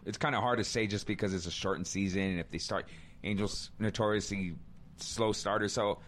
It's 0.07 0.19
kind 0.19 0.35
of 0.35 0.43
hard 0.43 0.59
to 0.59 0.65
say 0.65 0.87
just 0.87 1.07
because 1.07 1.35
it's 1.35 1.47
a 1.47 1.51
shortened 1.51 1.87
season, 1.87 2.23
and 2.23 2.41
if 2.41 2.49
they 2.51 2.57
start, 2.59 2.87
Angels 3.25 3.71
notoriously 3.79 4.55
slow 4.97 5.33
starters. 5.33 5.73
So 5.73 5.99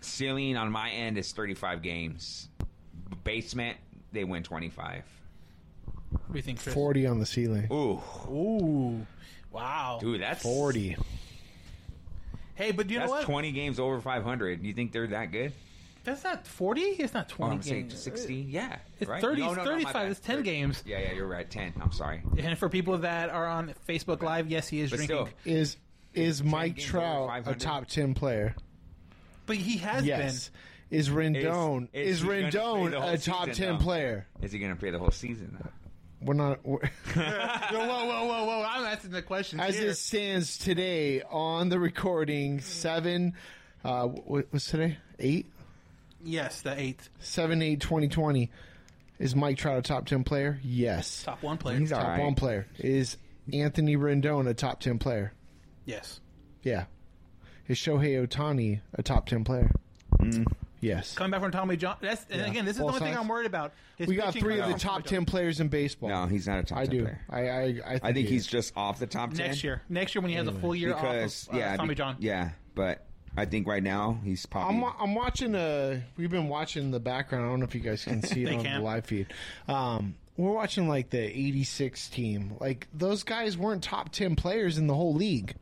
ceiling 0.00 0.56
on 0.56 0.70
my 0.70 0.90
end 0.90 1.18
is 1.18 1.32
thirty 1.32 1.54
five 1.54 1.82
games. 1.82 2.48
Basement, 3.24 3.78
they 4.12 4.24
win 4.24 4.42
twenty 4.42 4.68
five. 4.68 5.04
What 6.10 6.32
do 6.32 6.36
you 6.38 6.42
think, 6.42 6.60
Chris? 6.62 6.74
40 6.74 7.06
on 7.06 7.18
the 7.20 7.26
ceiling. 7.26 7.68
Ooh, 7.72 8.00
Ooh, 8.30 9.06
wow. 9.50 9.98
dude, 10.00 10.20
that's 10.20 10.42
40. 10.42 10.96
Hey, 12.54 12.70
but 12.72 12.90
you 12.90 12.96
know 12.98 13.04
That's 13.06 13.10
what? 13.12 13.24
twenty 13.24 13.50
games 13.52 13.80
over 13.80 14.00
five 14.00 14.22
hundred. 14.22 14.62
You 14.62 14.72
think 14.74 14.92
they're 14.92 15.06
that 15.08 15.32
good? 15.32 15.52
That's 16.04 16.22
not 16.24 16.46
40. 16.46 16.80
It's 16.82 17.14
not 17.14 17.30
Oh, 17.32 17.36
20 17.36 17.52
I'm 17.54 17.62
saying 17.62 17.88
games. 17.88 18.02
60. 18.02 18.34
Uh, 18.42 18.44
yeah, 18.48 18.76
It's 18.98 19.08
right? 19.08 19.20
30, 19.22 19.40
No, 19.40 19.54
no, 19.54 19.54
no, 19.54 19.64
my 19.64 19.70
35. 19.70 19.92
bad. 19.94 20.10
It's 20.10 20.18
10 20.20 20.36
30. 20.38 20.50
games. 20.50 20.82
Yeah, 20.84 20.98
yeah, 20.98 21.12
you're 21.12 21.28
right. 21.28 21.48
10. 21.48 21.74
I'm 21.80 21.92
sorry. 21.92 22.22
And 22.38 22.58
for 22.58 22.68
people 22.68 22.98
that 22.98 23.30
are 23.30 23.46
on 23.46 23.72
Facebook 23.88 24.20
Live, 24.20 24.48
yes, 24.50 24.66
he 24.66 24.80
is 24.80 24.90
But 24.90 24.96
drinking. 24.96 25.26
still, 25.26 25.28
Is 25.52 25.76
is 26.12 26.42
Mike 26.42 26.74
games 26.76 26.88
Trout 26.88 27.46
a 27.46 27.54
top 27.54 27.86
ten 27.86 28.14
player? 28.14 28.54
But 29.46 29.56
he 29.56 29.76
has 29.78 30.04
Yes. 30.04 30.50
Is 30.92 31.08
Rendon 31.08 31.88
Is- 31.92 32.08
is, 32.08 32.16
is 32.18 32.22
he 32.22 32.28
gonna 32.28 32.50
play 32.50 32.60
Rendon 32.92 33.12
a 33.14 33.18
top 33.18 33.50
ten 33.52 33.72
though? 33.78 33.78
player? 33.78 34.26
is 34.42 34.52
he 34.52 34.58
going 34.58 34.72
to 34.72 34.78
play 34.78 34.90
the 34.90 34.98
whole 34.98 35.10
season? 35.10 35.56
though? 35.60 35.70
We're 36.24 36.34
not. 36.34 36.60
We're, 36.64 36.78
whoa, 37.14 37.24
whoa, 37.72 38.04
whoa, 38.06 38.26
whoa, 38.26 38.44
whoa! 38.44 38.64
I'm 38.68 38.84
asking 38.84 39.10
the 39.10 39.22
question. 39.22 39.58
as 39.58 39.76
here. 39.76 39.90
it 39.90 39.96
stands 39.96 40.56
today 40.58 41.22
on 41.22 41.68
the 41.68 41.80
recording, 41.80 42.60
seven. 42.60 43.32
Uh, 43.84 44.06
what 44.06 44.52
was 44.52 44.66
today? 44.66 44.98
Eight, 45.18 45.46
yes, 46.22 46.60
the 46.62 46.78
eighth 46.80 47.08
seven, 47.18 47.60
eight, 47.62 47.80
twenty 47.80 48.06
twenty. 48.08 48.50
Is 49.18 49.34
Mike 49.34 49.56
Trout 49.56 49.78
a 49.78 49.82
top 49.82 50.06
ten 50.06 50.22
player? 50.24 50.60
Yes. 50.62 51.22
top 51.24 51.42
one 51.42 51.56
player. 51.58 51.78
He's 51.78 51.90
Top 51.90 52.02
all 52.04 52.08
right. 52.10 52.20
one 52.22 52.34
player. 52.36 52.66
Is 52.78 53.16
Anthony 53.52 53.96
Rendon 53.96 54.46
a 54.48 54.54
top 54.54 54.78
ten 54.80 54.98
player? 54.98 55.32
yes. 55.86 56.20
Yeah. 56.62 56.84
Is 57.66 57.78
Shohei 57.78 58.24
Ohtani 58.26 58.80
a 58.94 59.02
top 59.02 59.26
ten 59.26 59.42
player? 59.42 59.70
Yes. 60.82 61.14
Coming 61.14 61.30
back 61.30 61.40
from 61.40 61.52
Tommy 61.52 61.76
John. 61.78 61.96
That's 62.00 62.26
and 62.28 62.40
Yeah. 62.42 62.46
again, 62.48 62.64
this 62.66 62.74
is 62.76 62.80
Both 62.82 62.88
the 62.88 62.94
only 62.96 63.00
thing 63.06 63.14
sides. 63.14 63.22
I'm 63.22 63.28
worried 63.28 63.46
about. 63.46 63.72
His 63.96 64.08
We 64.08 64.16
got 64.16 64.26
pitching 64.26 64.42
three 64.42 64.54
of 64.54 64.60
coming 64.60 64.74
the 64.76 64.80
from 64.80 64.88
top 64.90 65.02
Tommy 65.04 65.08
ten 65.16 65.24
players 65.24 65.60
in 65.60 65.68
baseball. 65.68 66.10
No, 66.10 66.26
he's 66.26 66.46
not 66.46 66.58
a 66.58 66.62
top 66.64 66.78
I 66.78 66.86
10 66.86 66.90
do. 66.96 67.02
player. 67.04 67.20
I 67.30 67.38
I 67.40 67.62
I 67.62 67.72
think, 67.72 67.84
I 67.86 67.98
think 68.12 68.16
he 68.28 68.34
he's 68.34 68.40
is. 68.42 68.46
just 68.48 68.76
off 68.76 68.98
the 68.98 69.06
top 69.06 69.30
10. 69.32 69.46
next 69.46 69.64
year. 69.64 69.80
Next 69.88 70.14
year 70.14 70.20
when 70.22 70.30
he 70.30 70.36
has 70.36 70.46
a 70.48 70.52
full 70.52 70.74
year 70.74 70.88
Because, 70.92 71.46
off 71.48 71.54
of, 71.54 71.54
uh, 71.54 71.58
yeah, 71.58 71.76
Tommy 71.76 71.88
be- 71.90 71.94
John. 71.94 72.16
Yeah, 72.18 72.50
but 72.74 73.06
I 73.36 73.44
think 73.46 73.66
right 73.66 73.82
now 73.82 74.18
he's 74.24 74.44
probably. 74.44 74.74
I'm, 74.74 74.80
wa- 74.82 74.94
I'm 75.00 75.14
watching 75.14 75.54
uh 75.54 76.00
we've 76.16 76.30
been 76.30 76.48
watching 76.48 76.90
the 76.90 77.00
background. 77.00 77.44
I 77.46 77.48
don't 77.48 77.60
know 77.60 77.66
if 77.66 77.74
you 77.74 77.80
guys 77.80 78.04
can 78.04 78.20
see 78.22 78.42
it 78.42 78.46
They 78.46 78.56
on 78.56 78.64
can. 78.64 78.74
the 78.80 78.84
live 78.84 79.06
feed. 79.06 79.28
Um, 79.68 80.16
we're 80.36 80.50
watching 80.52 80.88
like 80.88 81.10
the 81.10 81.20
86 81.20 82.08
team. 82.08 82.56
Like 82.58 82.88
those 82.92 83.22
guys 83.22 83.56
weren't 83.56 83.84
top 83.84 84.10
10 84.10 84.34
players 84.34 84.78
in 84.78 84.86
the 84.88 84.94
whole 84.94 85.14
league, 85.14 85.54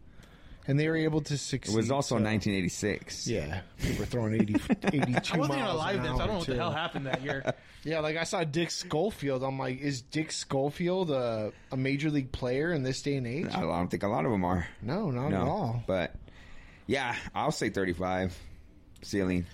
and 0.66 0.78
they 0.78 0.88
were 0.88 0.96
able 0.96 1.20
to 1.22 1.36
succeed. 1.38 1.72
it 1.72 1.76
was 1.76 1.90
also 1.90 2.16
so- 2.16 2.22
1986. 2.22 3.26
Yeah, 3.26 3.61
people 3.80 3.98
were 4.00 4.04
throwing 4.06 4.34
80, 4.34 4.54
82 4.84 4.94
I 4.94 5.12
wasn't 5.12 5.34
even 5.34 5.48
miles 5.48 5.74
alive 5.74 6.02
then, 6.02 6.16
so 6.16 6.22
I 6.22 6.26
don't 6.26 6.26
know 6.26 6.32
hour, 6.32 6.38
what 6.38 6.46
the 6.46 6.56
hell 6.56 6.72
happened 6.72 7.06
that 7.06 7.22
year. 7.22 7.54
Yeah, 7.82 8.00
like 8.00 8.18
I 8.18 8.24
saw 8.24 8.44
Dick 8.44 8.70
Schofield. 8.70 9.42
I'm 9.42 9.58
like, 9.58 9.80
is 9.80 10.02
Dick 10.02 10.32
Schofield 10.32 11.11
a, 11.11 11.50
a 11.72 11.78
major 11.78 12.11
league 12.11 12.30
player 12.30 12.74
in 12.74 12.82
this 12.82 13.00
day 13.00 13.16
and 13.16 13.26
age? 13.26 13.46
I 13.54 13.62
don't 13.62 13.88
think 13.88 14.02
a 14.02 14.06
lot 14.08 14.26
of 14.26 14.30
them 14.30 14.44
are. 14.44 14.68
No, 14.82 15.11
not 15.11 15.30
no, 15.30 15.36
at 15.40 15.48
all. 15.48 15.82
But 15.86 16.14
yeah, 16.86 17.16
I'll 17.34 17.52
say 17.52 17.70
35 17.70 18.36
ceiling. 19.00 19.46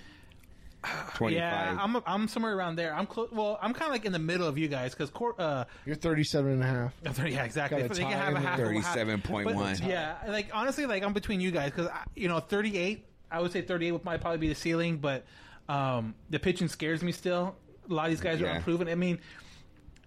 25. 1.14 1.32
Yeah, 1.32 1.76
I'm 1.80 1.96
I'm 2.06 2.28
somewhere 2.28 2.56
around 2.56 2.76
there. 2.76 2.94
I'm 2.94 3.06
close. 3.06 3.30
Well, 3.32 3.58
I'm 3.62 3.72
kind 3.72 3.86
of 3.88 3.92
like 3.92 4.04
in 4.04 4.12
the 4.12 4.18
middle 4.18 4.46
of 4.46 4.58
you 4.58 4.68
guys 4.68 4.94
because 4.94 5.10
uh, 5.38 5.64
You're 5.84 5.96
37 5.96 6.52
and 6.52 6.62
a 6.62 6.66
half. 6.66 6.94
yeah, 7.28 7.44
exactly. 7.44 7.80
Got 7.82 7.90
a 7.90 7.94
They 7.94 8.02
can 8.02 8.12
tie 8.12 8.16
have 8.18 8.34
a 8.34 8.36
in 8.36 8.42
half. 8.42 8.56
there. 8.56 8.66
37.1. 8.68 9.44
but, 9.44 9.80
Yeah, 9.88 10.16
like 10.28 10.50
honestly, 10.52 10.86
like 10.86 11.02
I'm 11.02 11.12
between 11.12 11.40
you 11.40 11.50
guys 11.50 11.70
because 11.72 11.90
you 12.14 12.28
know 12.28 12.40
38. 12.40 13.04
I 13.30 13.40
would 13.40 13.52
say 13.52 13.62
38 13.62 13.92
would 13.92 14.04
might 14.04 14.20
probably 14.20 14.38
be 14.38 14.48
the 14.48 14.54
ceiling, 14.54 14.98
but 14.98 15.24
um, 15.68 16.14
the 16.30 16.38
pitching 16.38 16.68
scares 16.68 17.02
me 17.02 17.10
still. 17.12 17.56
A 17.90 17.92
lot 17.92 18.04
of 18.06 18.10
these 18.10 18.20
guys 18.20 18.40
are 18.40 18.44
Yeah. 18.44 18.56
unproven. 18.56 18.88
I 18.88 18.94
mean, 18.94 19.18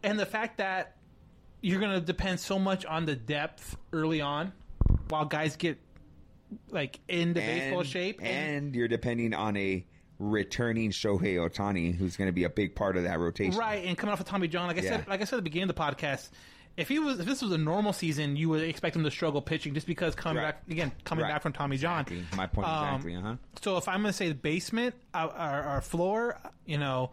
and 0.03 0.17
the 0.19 0.25
fact 0.25 0.57
that 0.57 0.95
you're 1.61 1.79
going 1.81 1.91
to 1.91 1.99
depend 2.01 2.39
so 2.39 2.57
much 2.57 2.85
on 2.85 3.05
the 3.05 3.15
depth 3.15 3.75
early 3.91 4.21
on, 4.21 4.53
while 5.09 5.25
guys 5.25 5.57
get 5.57 5.77
like 6.69 6.99
into 7.07 7.41
baseball 7.41 7.83
shape. 7.83 8.19
and 8.23 8.73
you're 8.75 8.87
depending 8.87 9.33
on 9.33 9.55
a 9.57 9.85
returning 10.19 10.91
Shohei 10.91 11.35
Ohtani, 11.35 11.95
who's 11.95 12.17
going 12.17 12.27
to 12.27 12.33
be 12.33 12.43
a 12.43 12.49
big 12.49 12.75
part 12.75 12.97
of 12.97 13.03
that 13.03 13.19
rotation. 13.19 13.57
Right, 13.57 13.85
and 13.85 13.97
coming 13.97 14.13
off 14.13 14.19
of 14.19 14.25
Tommy 14.27 14.47
John, 14.47 14.67
like 14.67 14.77
I 14.77 14.81
Yeah. 14.81 14.89
said, 14.97 15.07
like 15.07 15.21
I 15.21 15.23
said 15.23 15.37
at 15.37 15.39
the 15.39 15.41
beginning 15.43 15.69
of 15.69 15.75
the 15.75 15.81
podcast, 15.81 16.29
if 16.77 16.87
he 16.87 16.99
was, 16.99 17.19
if 17.19 17.25
this 17.25 17.41
was 17.41 17.51
a 17.51 17.57
normal 17.57 17.91
season, 17.93 18.35
you 18.35 18.47
would 18.49 18.61
expect 18.63 18.95
him 18.95 19.03
to 19.03 19.11
struggle 19.11 19.41
pitching 19.41 19.73
just 19.73 19.87
because 19.87 20.15
coming 20.15 20.43
Right. 20.43 20.49
back 20.51 20.63
again, 20.69 20.91
coming 21.03 21.23
Right. 21.23 21.31
back 21.31 21.41
from 21.41 21.53
Tommy 21.53 21.77
John. 21.77 22.01
Exactly. 22.01 22.25
My 22.37 22.47
point 22.47 22.67
Um, 22.67 22.85
exactly. 22.95 23.15
Uh 23.15 23.21
huh. 23.21 23.35
So 23.61 23.77
if 23.77 23.87
I'm 23.87 24.01
going 24.01 24.11
to 24.11 24.17
say 24.17 24.27
the 24.29 24.35
basement, 24.35 24.93
our, 25.13 25.29
our, 25.31 25.63
our 25.63 25.81
floor, 25.81 26.37
you 26.65 26.77
know, 26.77 27.11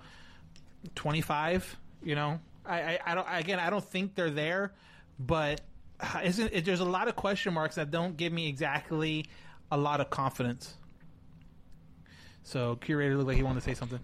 25, 0.95 1.77
you 2.03 2.15
know, 2.15 2.41
I, 2.65 2.81
I, 2.81 2.99
I 3.07 3.15
don't, 3.15 3.27
again, 3.31 3.59
I 3.59 3.71
don't 3.71 3.85
think 3.85 4.15
they're 4.15 4.31
there, 4.31 4.73
but 5.19 5.61
uh, 6.01 6.21
isn't 6.25 6.53
it, 6.53 6.65
there's 6.65 6.81
a 6.81 6.85
lot 6.85 7.09
of 7.09 7.17
question 7.17 7.55
marks 7.55 7.77
that 7.77 7.91
don't 7.91 8.17
give 8.17 8.33
me 8.33 8.49
exactly 8.49 9.27
a 9.71 9.77
lot 9.77 10.01
of 10.01 10.11
confidence. 10.11 10.75
So 12.47 12.77
curator 12.77 13.17
looked 13.17 13.27
like 13.27 13.37
he 13.37 13.43
wanted 13.43 13.61
to 13.61 13.65
say 13.69 13.75
something. 13.75 13.99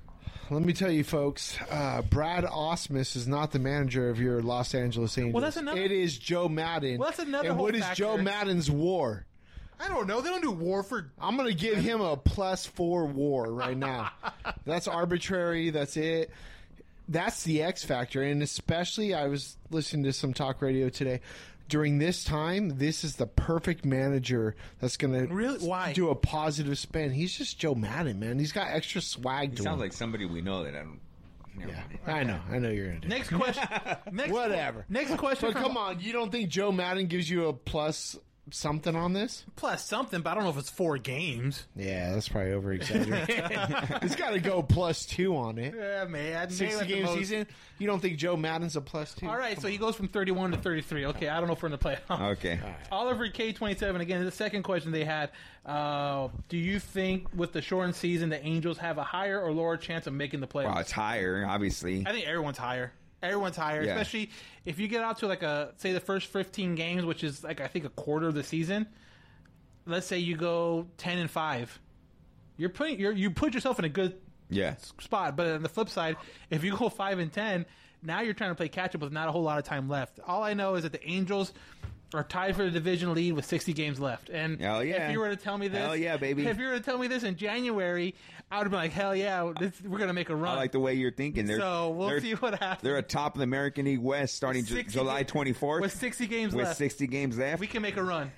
Let 0.51 0.63
me 0.63 0.73
tell 0.73 0.91
you, 0.91 1.05
folks. 1.05 1.57
Uh, 1.71 2.03
Brad 2.03 2.43
Ausmus 2.45 3.15
is 3.15 3.29
not 3.29 3.53
the 3.53 3.61
manager 3.61 4.11
of 4.11 4.21
your 4.21 4.43
Los 4.43 4.75
Angeles 4.75 5.17
Angels. 5.17 5.33
Well, 5.33 5.43
that's 5.43 5.57
another- 5.57 5.81
It 5.81 5.93
is 5.93 6.19
Joe 6.19 6.49
Maddon. 6.49 6.99
Well, 6.99 7.09
that's 7.09 7.21
another 7.21 7.51
And 7.51 7.59
what 7.59 7.77
is 7.77 7.83
factor. 7.83 7.95
Joe 8.03 8.19
Maddon's 8.19 8.69
WAR? 8.69 9.25
I 9.79 9.87
don't 9.89 10.09
know. 10.09 10.21
They 10.21 10.29
don't 10.31 10.43
do 10.43 10.51
war 10.51 10.83
for. 10.83 11.11
I'm 11.21 11.37
going 11.37 11.49
to 11.49 11.55
give 11.55 11.77
him 11.79 12.01
a 12.01 12.17
plus 12.17 12.67
four 12.67 13.07
WAR 13.07 13.51
right 13.53 13.77
now. 13.77 14.11
that's 14.67 14.89
arbitrary. 14.89 15.71
That's 15.71 15.97
it. 15.97 16.31
That's 17.09 17.45
the 17.45 17.63
X 17.63 17.85
factor, 17.85 18.23
and 18.23 18.43
especially 18.43 19.13
I 19.15 19.27
was 19.27 19.57
listening 19.71 20.05
to 20.05 20.13
some 20.13 20.35
talk 20.35 20.63
radio 20.63 20.89
today. 20.89 21.21
During 21.73 21.99
this 21.99 22.23
time, 22.23 22.77
this 22.77 23.03
is 23.03 23.17
the 23.17 23.27
perfect 23.27 23.87
manager 23.87 24.55
that's 24.79 24.99
going 24.99 25.15
to 25.15 25.35
Really? 25.35 25.59
Why? 25.67 25.95
do 25.95 26.11
a 26.11 26.15
positive 26.15 26.79
spin. 26.79 27.13
He's 27.13 27.33
just 27.33 27.59
Joe 27.59 27.75
Maddon, 27.75 28.21
man. 28.21 28.39
He's 28.39 28.53
got 28.53 28.69
extra 28.69 29.01
swag 29.01 29.53
He 29.53 29.57
to 29.57 29.63
sounds 29.63 29.77
him. 29.77 29.81
like 29.81 29.95
somebody 29.95 30.27
we 30.27 30.43
know 30.43 30.65
that 30.65 30.75
I 30.75 30.81
don't. 30.81 31.01
Never 31.57 31.71
yeah, 31.73 31.83
mind. 32.07 32.19
I 32.19 32.23
know. 32.25 32.41
I 32.51 32.59
know 32.59 32.69
you're 32.69 32.89
going 32.89 33.01
to 33.01 33.09
do. 33.09 33.15
Next 33.15 33.31
question. 33.31 33.65
Next, 34.13 34.33
Whatever. 34.33 34.85
Next 34.91 35.17
question. 35.17 35.49
But 35.49 35.53
from- 35.55 35.63
come 35.63 35.77
on, 35.79 36.01
you 36.01 36.13
don't 36.13 36.31
think 36.31 36.51
Joe 36.51 36.73
Maddon 36.73 37.07
gives 37.07 37.31
you 37.31 37.47
a 37.49 37.55
plus 37.55 38.19
something 38.51 38.95
on 38.97 39.13
this? 39.13 39.45
Plus 39.57 39.85
something, 39.87 40.21
but 40.21 40.31
I 40.31 40.35
don't 40.35 40.45
know 40.45 40.51
if 40.51 40.59
it's 40.59 40.71
four 40.71 40.99
games. 40.99 41.67
Yeah, 41.77 42.13
that's 42.13 42.29
probably 42.29 42.53
over 42.53 42.73
exaggerated. 42.73 44.03
He's 44.03 44.17
got 44.17 44.31
to 44.31 44.41
go 44.41 44.63
plus 44.63 45.07
two 45.07 45.37
on 45.37 45.59
it. 45.59 45.75
Yeah, 45.77 46.05
man. 46.05 46.11
maybe 46.49 46.53
Sixty 46.55 46.81
at 46.81 46.89
game 46.89 47.05
most. 47.05 47.19
season. 47.19 47.47
You 47.79 47.87
don't 47.87 48.01
think 48.01 48.19
Joe 48.19 48.37
Maddon's 48.37 48.77
a 48.77 48.81
plus 48.81 49.15
two? 49.15 49.27
All 49.29 49.37
right, 49.37 49.61
so 49.61 49.69
he 49.69 49.77
goes 49.79 49.97
from 49.97 50.09
31 50.09 50.53
to 50.53 50.59
33. 50.59 51.07
Okay, 51.07 51.29
I 51.29 51.39
don't 51.39 51.47
know 51.47 51.55
if 51.55 51.63
we're 51.63 51.69
in 51.69 51.73
the 51.73 51.79
playoffs. 51.79 52.21
Okay. 52.33 52.59
Oliver 52.91 53.29
K27 53.29 54.01
again. 54.01 54.25
The 54.25 54.31
second 54.31 54.63
question 54.65 54.93
they 54.93 55.05
had: 55.05 55.31
uh, 55.67 56.29
Do 56.49 56.57
you 56.59 56.79
think 56.79 57.29
with 57.35 57.53
the 57.53 57.63
shortened 57.63 57.95
season, 57.95 58.29
the 58.29 58.45
Angels 58.45 58.79
have 58.79 58.99
a 58.99 59.05
higher 59.05 59.41
or 59.41 59.53
lower 59.53 59.77
chance 59.77 60.07
of 60.07 60.13
making 60.15 60.41
the 60.41 60.47
playoffs? 60.47 60.67
Well, 60.73 60.79
it's 60.79 60.93
higher, 60.93 61.45
obviously. 61.49 62.05
I 62.07 62.13
think 62.13 62.27
everyone's 62.27 62.59
higher. 62.59 62.93
Everyone's 63.23 63.57
higher, 63.57 63.83
Yeah. 63.83 63.93
especially 63.93 64.31
if 64.65 64.79
you 64.79 64.89
get 64.89 65.03
out 65.03 65.19
to 65.19 65.27
like 65.27 65.43
a 65.43 65.73
say 65.77 65.93
the 65.93 66.01
first 66.01 66.27
15 66.29 66.75
games, 66.75 67.05
which 67.05 67.23
is 67.23 67.45
like 67.45 67.61
I 67.61 67.69
think 67.69 67.85
a 67.85 67.91
quarter 67.91 68.27
of 68.27 68.35
the 68.35 68.43
season. 68.43 68.87
Let's 69.87 70.07
say 70.07 70.19
you 70.19 70.37
go 70.37 70.87
10 70.99 71.19
and 71.19 71.31
five, 71.31 71.79
you're 72.57 72.69
putting 72.71 72.99
you're, 73.01 73.13
you 73.13 73.31
put 73.31 73.55
yourself 73.55 73.79
in 73.79 73.85
a 73.85 73.89
good 73.89 74.17
Yeah. 74.51 74.77
spot. 75.01 75.37
But 75.37 75.47
on 75.49 75.63
the 75.63 75.69
flip 75.69 75.89
side, 75.89 76.17
if 76.51 76.63
you 76.65 76.77
go 76.77 76.89
five 76.89 77.19
and 77.19 77.33
ten, 77.33 77.67
now 78.03 78.21
you're 78.21 78.35
trying 78.35 78.51
to 78.51 78.55
play 78.55 78.69
catch 78.69 78.95
up 78.95 79.01
with 79.01 79.13
not 79.13 79.29
a 79.29 79.33
whole 79.33 79.43
lot 79.43 79.59
of 79.59 79.65
time 79.65 79.89
left. 79.89 80.19
All 80.27 80.43
I 80.43 80.55
know 80.55 80.75
is 80.75 80.83
that 80.83 80.93
the 80.93 81.05
Angels 81.09 81.53
are 82.15 82.25
tied 82.25 82.57
for 82.57 82.65
the 82.65 82.71
division 82.71 83.15
lead 83.15 83.33
with 83.33 83.45
60 83.45 83.73
games 83.73 84.01
left. 84.01 84.29
And 84.29 84.61
Hell 84.61 84.85
yeah. 84.85 85.07
if 85.09 85.13
you 85.13 85.21
were 85.21 85.29
to 85.31 85.37
tell 85.37 85.57
me 85.59 85.69
this, 85.69 85.79
Hell 85.81 85.97
yeah, 85.97 86.17
baby. 86.17 86.47
If 86.47 86.59
you 86.59 86.67
were 86.67 86.75
to 86.79 86.81
tell 86.81 86.99
me 86.99 87.07
this 87.09 87.23
in 87.23 87.37
January, 87.37 88.15
I 88.51 88.59
would 88.59 88.65
have 88.65 88.71
been 88.71 88.81
like, 88.81 88.93
hell 88.93 89.17
yeah, 89.17 89.53
this, 89.59 89.73
we're 89.83 89.99
gonna 89.99 90.13
make 90.13 90.29
a 90.29 90.37
run. 90.37 90.53
I 90.57 90.61
like 90.61 90.73
the 90.73 90.81
way 90.81 90.95
you're 90.95 91.11
thinking. 91.13 91.47
They're, 91.47 91.59
so 91.59 91.91
we'll 91.91 92.21
see 92.21 92.33
what 92.33 92.59
happens. 92.59 92.83
They're 92.83 92.99
atop 92.99 93.35
of 93.35 93.39
the 93.39 93.45
American 93.45 93.87
League 93.87 93.99
West 94.01 94.35
starting 94.37 94.65
Ju- 94.65 94.75
60 94.75 94.93
July 94.99 95.25
24th 95.25 95.81
with 95.81 95.93
60 95.97 96.27
games 96.27 96.53
left. 96.53 96.57
with 96.57 96.67
left. 96.67 96.79
60 96.79 97.07
games 97.07 97.39
left. 97.39 97.61
we 97.61 97.67
can 97.67 97.81
make 97.83 97.97
a 97.97 98.03
run. 98.03 98.31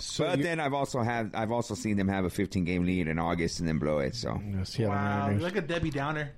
So 0.00 0.24
but 0.24 0.40
then 0.40 0.58
I've 0.58 0.72
also 0.72 1.02
had 1.02 1.32
I've 1.34 1.52
also 1.52 1.74
seen 1.74 1.98
them 1.98 2.08
have 2.08 2.24
a 2.24 2.30
15 2.30 2.64
game 2.64 2.86
lead 2.86 3.08
in 3.08 3.18
August 3.18 3.60
and 3.60 3.68
then 3.68 3.78
blow 3.78 3.98
it. 3.98 4.14
So 4.14 4.30
Wow, 4.32 5.26
Mariners. 5.26 5.42
look 5.42 5.56
at 5.56 5.66
Debbie 5.66 5.90
Downer 5.90 6.30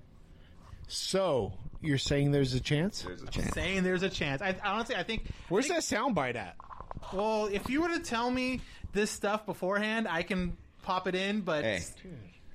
So 0.88 1.52
you're 1.84 1.98
saying 1.98 2.32
there's 2.32 2.54
a 2.54 2.60
chance? 2.60 3.02
there's 3.02 3.22
a 3.22 3.26
chance. 3.26 3.54
saying 3.54 3.82
there's 3.82 4.02
a 4.02 4.10
chance. 4.10 4.42
I 4.42 4.56
honestly, 4.64 4.96
I 4.96 5.02
think. 5.02 5.26
Where's 5.48 5.68
that 5.68 5.80
soundbite 5.80 6.36
at? 6.36 6.56
Well, 7.12 7.46
if 7.46 7.68
you 7.68 7.82
were 7.82 7.88
to 7.88 8.00
tell 8.00 8.30
me 8.30 8.60
this 8.92 9.10
stuff 9.10 9.46
beforehand, 9.46 10.06
I 10.08 10.22
can 10.22 10.56
pop 10.82 11.06
it 11.06 11.14
in. 11.14 11.40
But 11.42 11.64
Hey, 11.64 11.82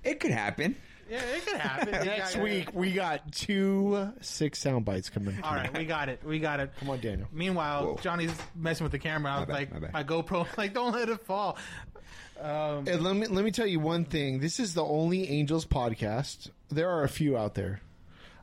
it 0.04 0.20
could 0.20 0.32
happen. 0.32 0.76
yeah, 1.10 1.20
it 1.22 1.46
could 1.46 1.58
happen. 1.58 1.92
Next 2.06 2.36
Yeah, 2.36 2.42
week 2.44 2.70
we 2.74 2.92
got 2.94 3.32
two 3.32 4.12
six 4.22 4.60
sound 4.60 4.86
bites 4.86 5.10
coming. 5.10 5.38
All 5.44 5.54
right, 5.54 5.76
we 5.78 5.86
got 5.86 6.10
it. 6.10 6.22
We 6.24 6.40
got 6.40 6.60
it. 6.60 6.72
Come 6.80 6.90
on, 6.90 7.00
Daniel. 7.00 7.28
Meanwhile, 7.32 7.86
Whoa. 7.86 8.00
Johnny's 8.02 8.34
messing 8.56 8.86
with 8.86 8.92
the 8.92 9.00
camera. 9.00 9.32
I 9.34 9.40
was 9.42 9.50
like, 9.50 9.72
my 9.82 9.90
my 9.94 10.04
GoPro, 10.04 10.48
like, 10.58 10.74
don't 10.74 10.94
let 10.94 11.10
it 11.10 11.22
fall. 11.22 11.58
Um, 12.42 12.86
And 12.88 13.04
let 13.04 13.16
me 13.16 13.28
let 13.28 13.44
me 13.44 13.52
tell 13.52 13.68
you 13.68 13.80
one 13.82 14.06
thing. 14.06 14.40
This 14.40 14.60
is 14.60 14.74
the 14.74 14.84
only 14.86 15.30
Angels 15.30 15.66
podcast. 15.66 16.50
There 16.70 16.90
are 16.90 17.04
a 17.04 17.10
few 17.10 17.38
out 17.38 17.54
there. 17.56 17.82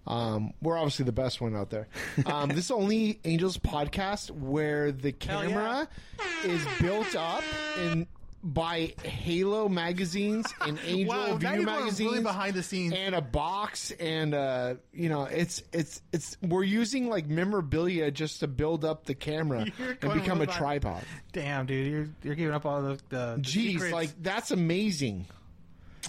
Um, 0.06 0.52
we're 0.62 0.76
obviously 0.76 1.04
the 1.04 1.12
best 1.12 1.40
one 1.40 1.56
out 1.56 1.70
there. 1.70 1.88
Um, 2.26 2.48
this 2.50 2.58
is 2.58 2.68
the 2.68 2.74
only 2.74 3.18
Angels 3.24 3.58
podcast 3.58 4.30
where 4.30 4.92
the 4.92 5.12
camera 5.12 5.88
is 6.44 6.64
built 6.80 7.14
up 7.16 7.42
and 7.78 8.06
buy 8.44 8.92
Halo 9.02 9.68
magazines 9.68 10.46
and 10.60 10.78
Angel 10.86 11.12
Wow, 11.16 11.26
now 11.38 11.54
View 11.56 11.62
magazines 11.66 12.10
really 12.12 12.22
behind 12.22 12.54
the 12.54 12.62
scenes. 12.62 12.92
and 12.96 13.12
a 13.16 13.20
box 13.20 13.90
and 13.98 14.34
uh 14.34 14.74
you 14.92 15.08
know 15.08 15.24
it's 15.24 15.64
it's 15.72 16.00
it's 16.12 16.36
we're 16.42 16.62
using 16.62 17.08
like 17.08 17.26
memorabilia 17.26 18.12
just 18.12 18.38
to 18.40 18.46
build 18.46 18.84
up 18.84 19.04
the 19.06 19.16
camera 19.16 19.66
You're 19.78 19.90
and 19.90 20.00
going 20.00 20.20
become 20.20 20.40
a 20.42 20.46
tripod. 20.46 21.02
Damn, 21.32 21.66
dude, 21.66 21.90
you're 21.90 22.08
you're 22.22 22.34
giving 22.36 22.54
up 22.54 22.64
all 22.66 22.82
the, 22.82 22.88
the, 23.08 23.34
the 23.36 23.36
Jeez, 23.40 23.72
secrets. 23.72 23.92
like 23.92 24.10
that's 24.22 24.52
amazing. 24.52 25.26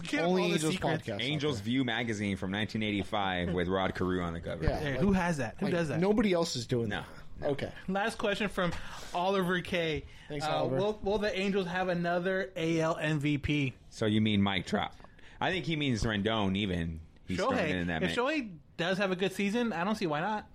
You're 0.01 0.09
giving 0.09 0.25
up 0.25 0.29
Only 0.29 0.41
all 0.43 0.47
the 0.49 0.53
Angels 0.55 0.73
secrets. 0.73 1.07
podcast. 1.07 1.21
Angels 1.21 1.59
View 1.59 1.83
magazine 1.83 2.37
from 2.37 2.51
1985 2.51 3.53
with 3.53 3.67
Rod 3.67 3.95
Carew 3.95 4.21
on 4.21 4.33
the 4.33 4.39
cover. 4.39 4.63
Yeah. 4.63 4.79
Hey, 4.79 4.91
like- 4.91 4.99
who 5.01 5.13
has 5.13 5.37
that? 5.37 5.55
Who 5.59 5.65
Like, 5.67 5.75
does 5.75 5.87
that? 5.89 5.99
Nobody 5.99 6.33
else 6.33 6.55
is 6.55 6.65
doing 6.67 6.89
No. 6.89 7.03
that. 7.41 7.49
Okay. 7.49 7.71
Last 7.87 8.17
question 8.17 8.49
from 8.49 8.71
Oliver 9.13 9.61
K. 9.61 10.05
Thanks, 10.27 10.45
Uh, 10.45 10.49
Oliver. 10.57 10.75
Will, 10.77 10.99
will 11.03 11.17
the 11.19 11.37
Angels 11.39 11.67
have 11.67 11.87
another 11.89 12.51
AL 12.55 12.95
MVP? 12.99 13.73
So 13.89 14.05
you 14.07 14.21
mean 14.21 14.41
Mike 14.41 14.65
Trout? 14.65 14.91
I 15.39 15.51
think 15.51 15.65
he 15.65 15.75
means 15.75 16.03
Rendon. 16.03 16.55
Even 16.57 16.99
he's 17.27 17.37
throwing 17.37 17.57
Shohei. 17.57 17.69
in 17.69 17.87
that 17.87 18.01
If 18.01 18.09
mix. 18.09 18.17
Shohei 18.19 18.49
does 18.77 18.97
have 18.97 19.11
a 19.11 19.15
good 19.15 19.33
season, 19.33 19.71
I 19.71 19.83
don't 19.83 19.95
see 19.95 20.07
why 20.07 20.19
not. 20.21 20.47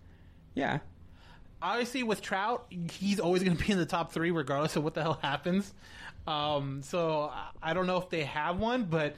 Yeah, 0.55 0.81
Obviously, 1.65 2.03
with 2.03 2.21
Trout, 2.23 2.67
he's 2.91 3.21
always 3.21 3.45
going 3.45 3.57
to 3.57 3.65
be 3.65 3.71
in 3.73 3.79
the 3.79 3.87
top 3.87 4.11
three, 4.11 4.33
regardless 4.33 4.75
of 4.75 4.83
what 4.83 4.95
the 4.95 5.03
hell 5.03 5.21
happens. 5.23 5.73
Um, 6.27 6.83
so 6.83 7.31
I- 7.33 7.71
I 7.71 7.75
don't 7.75 7.87
know 7.87 7.99
if 7.99 8.09
they 8.11 8.25
have 8.25 8.59
one, 8.59 8.85
but 8.85 9.17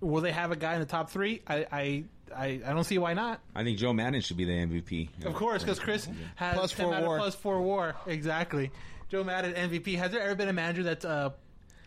will 0.00 0.20
they 0.22 0.32
have 0.32 0.50
a 0.50 0.56
guy 0.56 0.74
in 0.74 0.80
the 0.80 0.86
top 0.86 1.10
three? 1.10 1.42
I 1.46 1.66
I, 1.70 2.04
I, 2.34 2.46
I 2.66 2.72
don't 2.72 2.84
see 2.84 2.98
why 2.98 3.14
not. 3.14 3.40
I 3.54 3.62
think 3.64 3.78
Joe 3.78 3.92
Maddon 3.92 4.20
should 4.20 4.36
be 4.36 4.44
the 4.44 4.52
MVP. 4.52 5.24
Of 5.24 5.34
course, 5.34 5.62
because 5.62 5.78
Chris 5.78 6.08
has 6.36 6.72
four 6.72 7.00
war. 7.00 7.18
plus 7.18 7.34
four 7.34 7.60
war. 7.60 7.94
Exactly. 8.06 8.70
Joe 9.08 9.22
Maddon 9.24 9.52
MVP. 9.52 9.96
Has 9.98 10.10
there 10.10 10.20
ever 10.22 10.34
been 10.34 10.48
a 10.48 10.52
manager 10.54 10.82
that's 10.82 11.04
uh, 11.04 11.30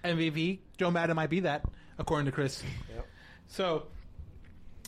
MVP? 0.03 0.59
Joe 0.77 0.91
Maddon 0.91 1.15
might 1.15 1.29
be 1.31 1.41
that, 1.41 1.65
according 1.97 2.27
to 2.27 2.31
Chris. 2.31 2.61
So, 3.47 3.87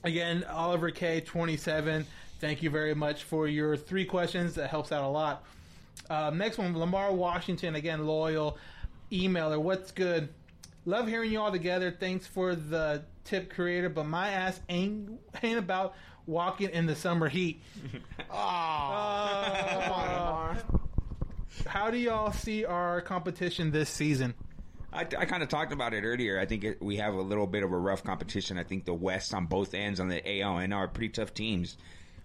again, 0.04 0.44
Oliver 0.50 0.92
K, 0.92 1.22
twenty 1.22 1.58
seven. 1.58 2.06
Thank 2.40 2.62
you 2.62 2.70
very 2.70 2.94
much 2.94 3.24
for 3.24 3.48
your 3.48 3.76
three 3.76 4.06
questions. 4.06 4.56
That 4.56 4.70
helps 4.70 4.92
out 4.92 5.04
a 5.04 5.08
lot. 5.08 5.44
Uh, 6.10 6.30
next 6.34 6.58
one, 6.60 6.78
Lamar 6.78 7.12
Washington. 7.12 7.76
Again, 7.76 8.06
loyal 8.06 8.58
emailer. 9.12 9.62
What's 9.62 9.92
good? 9.92 10.30
Love 10.86 11.08
hearing 11.08 11.32
you 11.32 11.40
all 11.40 11.52
together. 11.52 11.92
Thanks 11.92 12.26
for 12.26 12.56
the 12.56 13.04
tip, 13.26 13.54
Curator. 13.54 13.90
But 13.90 14.06
my 14.06 14.30
ass 14.30 14.60
ain't 14.70 15.20
ain't 15.44 15.60
about 15.60 15.96
walking 16.26 16.70
in 16.70 16.86
the 16.86 16.96
summer 16.96 17.30
heat. 17.30 17.62
Uh, 18.30 20.56
how 21.66 21.90
do 21.90 21.98
y'all 21.98 22.32
see 22.32 22.66
our 22.66 23.02
competition 23.02 23.72
this 23.72 23.90
season? 23.90 24.34
I, 24.92 25.02
I 25.02 25.26
kind 25.26 25.44
of 25.44 25.50
talked 25.50 25.72
about 25.72 25.94
it 25.94 26.04
earlier. 26.04 26.40
I 26.40 26.46
think 26.46 26.64
it, 26.64 26.82
we 26.82 26.98
have 26.98 27.14
a 27.14 27.22
little 27.22 27.48
bit 27.48 27.64
of 27.64 27.72
a 27.72 27.78
rough 27.78 28.04
competition. 28.04 28.58
I 28.58 28.64
think 28.64 28.86
the 28.86 28.94
West 28.94 29.34
on 29.34 29.46
both 29.46 29.74
ends 29.74 30.00
on 30.00 30.10
the 30.10 30.42
AL 30.42 30.58
and 30.58 30.74
are 30.74 30.88
pretty 30.88 31.10
tough 31.10 31.34
teams. 31.34 31.78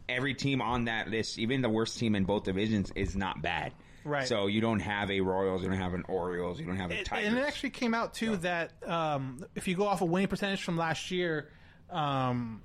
Every 0.08 0.34
team 0.34 0.60
on 0.60 0.86
that 0.86 1.08
list, 1.08 1.38
even 1.38 1.62
the 1.62 1.68
worst 1.68 1.98
team 1.98 2.14
in 2.14 2.24
both 2.24 2.44
divisions, 2.44 2.92
is 2.94 3.16
not 3.16 3.42
bad. 3.42 3.72
Right. 4.04 4.26
So 4.26 4.46
you 4.46 4.60
don't 4.60 4.80
have 4.80 5.10
a 5.10 5.20
Royals, 5.20 5.62
you 5.62 5.68
don't 5.68 5.78
have 5.78 5.94
an 5.94 6.04
Orioles, 6.08 6.58
you 6.58 6.66
don't 6.66 6.76
have 6.76 6.90
a 6.90 7.00
It- 7.00 7.06
Tigers. 7.06 7.28
and 7.28 7.38
it 7.38 7.42
actually 7.46 7.70
came 7.70 7.94
out 7.94 8.14
too 8.14 8.36
that 8.38 8.72
um, 8.88 9.44
if 9.54 9.68
you 9.68 9.74
go 9.76 9.86
off 9.86 10.00
a 10.00 10.04
winning 10.04 10.28
percentage 10.28 10.62
from 10.62 10.76
last 10.76 11.10
year, 11.10 11.48
um, 11.90 12.60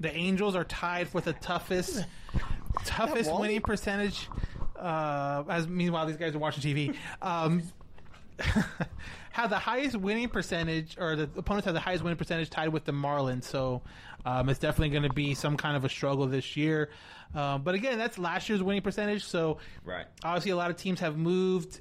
the 0.00 0.12
Angels 0.14 0.56
are 0.56 0.64
tied 0.64 1.08
for 1.08 1.20
the 1.20 1.32
toughest 1.34 2.04
toughest 2.84 3.32
winning 3.32 3.60
percentage. 3.60 4.28
Uh, 4.76 5.44
as 5.48 5.68
meanwhile, 5.68 6.06
these 6.06 6.16
guys 6.16 6.34
are 6.34 6.38
watching 6.40 6.62
TV. 6.62 6.96
Um, 7.20 7.62
have 9.32 9.50
the 9.50 9.58
highest 9.58 9.96
winning 9.96 10.28
percentage, 10.28 10.96
or 10.98 11.16
the 11.16 11.28
opponents 11.36 11.64
have 11.66 11.74
the 11.74 11.80
highest 11.80 12.02
winning 12.02 12.16
percentage, 12.16 12.50
tied 12.50 12.68
with 12.68 12.84
the 12.84 12.92
Marlins. 12.92 13.44
So 13.44 13.82
um, 14.24 14.48
it's 14.48 14.58
definitely 14.58 14.90
going 14.90 15.04
to 15.08 15.12
be 15.14 15.34
some 15.34 15.56
kind 15.56 15.76
of 15.76 15.84
a 15.84 15.88
struggle 15.88 16.26
this 16.26 16.56
year. 16.56 16.90
Uh, 17.34 17.58
but 17.58 17.74
again, 17.74 17.98
that's 17.98 18.18
last 18.18 18.48
year's 18.48 18.62
winning 18.62 18.82
percentage. 18.82 19.24
So 19.24 19.58
Right. 19.84 20.06
obviously, 20.22 20.50
a 20.50 20.56
lot 20.56 20.70
of 20.70 20.76
teams 20.76 21.00
have 21.00 21.16
moved 21.16 21.80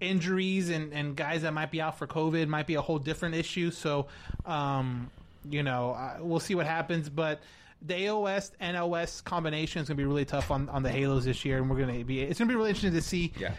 injuries 0.00 0.70
and, 0.70 0.92
and 0.92 1.16
guys 1.16 1.42
that 1.42 1.52
might 1.52 1.70
be 1.70 1.80
out 1.80 1.98
for 1.98 2.06
COVID 2.06 2.46
might 2.48 2.66
be 2.66 2.74
a 2.74 2.80
whole 2.80 2.98
different 2.98 3.34
issue. 3.34 3.70
So, 3.70 4.06
um, 4.46 5.10
you 5.48 5.62
know, 5.62 5.92
uh, 5.92 6.18
we'll 6.20 6.40
see 6.40 6.54
what 6.54 6.66
happens. 6.66 7.08
But 7.08 7.40
the 7.82 7.94
AOS 7.94 8.88
West 8.88 9.24
combination 9.24 9.82
is 9.82 9.88
going 9.88 9.96
to 9.96 10.02
be 10.02 10.06
really 10.06 10.24
tough 10.24 10.50
on, 10.50 10.68
on 10.68 10.82
the 10.82 10.90
Halos 10.90 11.24
this 11.24 11.44
year, 11.44 11.58
and 11.58 11.70
we're 11.70 11.76
going 11.78 11.98
to 11.98 12.04
be. 12.04 12.20
It's 12.22 12.38
going 12.38 12.48
to 12.48 12.52
be 12.52 12.56
really 12.56 12.70
interesting 12.70 12.92
to 12.94 13.00
see 13.02 13.32
Yeah. 13.38 13.52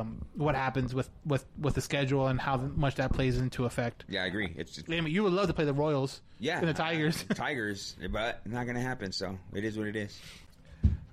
um, 0.00 0.24
what 0.34 0.54
happens 0.54 0.94
with, 0.94 1.08
with, 1.24 1.44
with 1.60 1.74
the 1.74 1.80
schedule 1.80 2.26
and 2.26 2.40
how 2.40 2.56
much 2.56 2.96
that 2.96 3.12
plays 3.12 3.38
into 3.38 3.64
effect. 3.64 4.04
yeah, 4.08 4.24
I 4.24 4.26
agree. 4.26 4.52
It's 4.56 4.74
just, 4.74 4.90
I 4.90 5.00
mean, 5.00 5.14
you 5.14 5.22
would 5.22 5.32
love 5.32 5.46
to 5.46 5.54
play 5.54 5.64
the 5.64 5.72
Royals, 5.72 6.20
yeah, 6.40 6.58
and 6.58 6.66
the 6.68 6.74
Tigers. 6.74 7.24
Tigers, 7.34 7.94
but 8.10 8.44
not 8.46 8.64
going 8.64 8.76
to 8.76 8.82
happen. 8.82 9.12
So 9.12 9.38
it 9.54 9.64
is 9.64 9.78
what 9.78 9.86
it 9.86 9.96
is. 9.96 10.18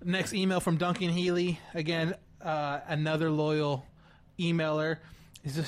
Next 0.03 0.33
email 0.33 0.59
from 0.59 0.77
Duncan 0.77 1.09
Healy. 1.09 1.59
Again, 1.73 2.15
uh, 2.41 2.79
another 2.87 3.29
loyal 3.29 3.85
emailer. 4.39 4.97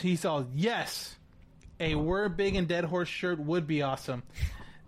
He 0.02 0.16
saw, 0.16 0.44
yes, 0.54 1.16
a 1.80 1.96
We're 1.96 2.28
Big 2.30 2.56
and 2.56 2.68
Dead 2.68 2.86
Horse 2.86 3.08
shirt 3.10 3.40
would 3.40 3.68
be 3.68 3.82
awesome. 3.82 4.24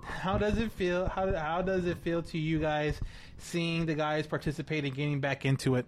How 0.08 0.38
does 0.38 0.58
it 0.58 0.72
feel? 0.72 1.08
How, 1.08 1.34
how 1.36 1.62
does 1.62 1.86
it 1.86 1.98
feel 2.00 2.24
to 2.24 2.38
you 2.38 2.60
guys 2.60 3.00
seeing 3.38 3.86
the 3.86 3.94
guys 3.94 4.26
participate 4.26 4.84
and 4.86 4.94
getting 4.96 5.20
back 5.20 5.46
into 5.46 5.76
it? 5.76 5.86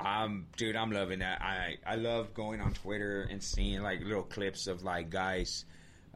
Um, 0.00 0.46
dude, 0.56 0.76
I'm 0.76 0.92
loving 0.92 1.18
that. 1.20 1.42
I 1.42 1.76
I 1.84 1.96
love 1.96 2.32
going 2.34 2.60
on 2.60 2.72
Twitter 2.72 3.26
and 3.28 3.42
seeing 3.42 3.82
like 3.82 4.00
little 4.02 4.22
clips 4.22 4.68
of 4.68 4.84
like 4.84 5.10
guys 5.10 5.64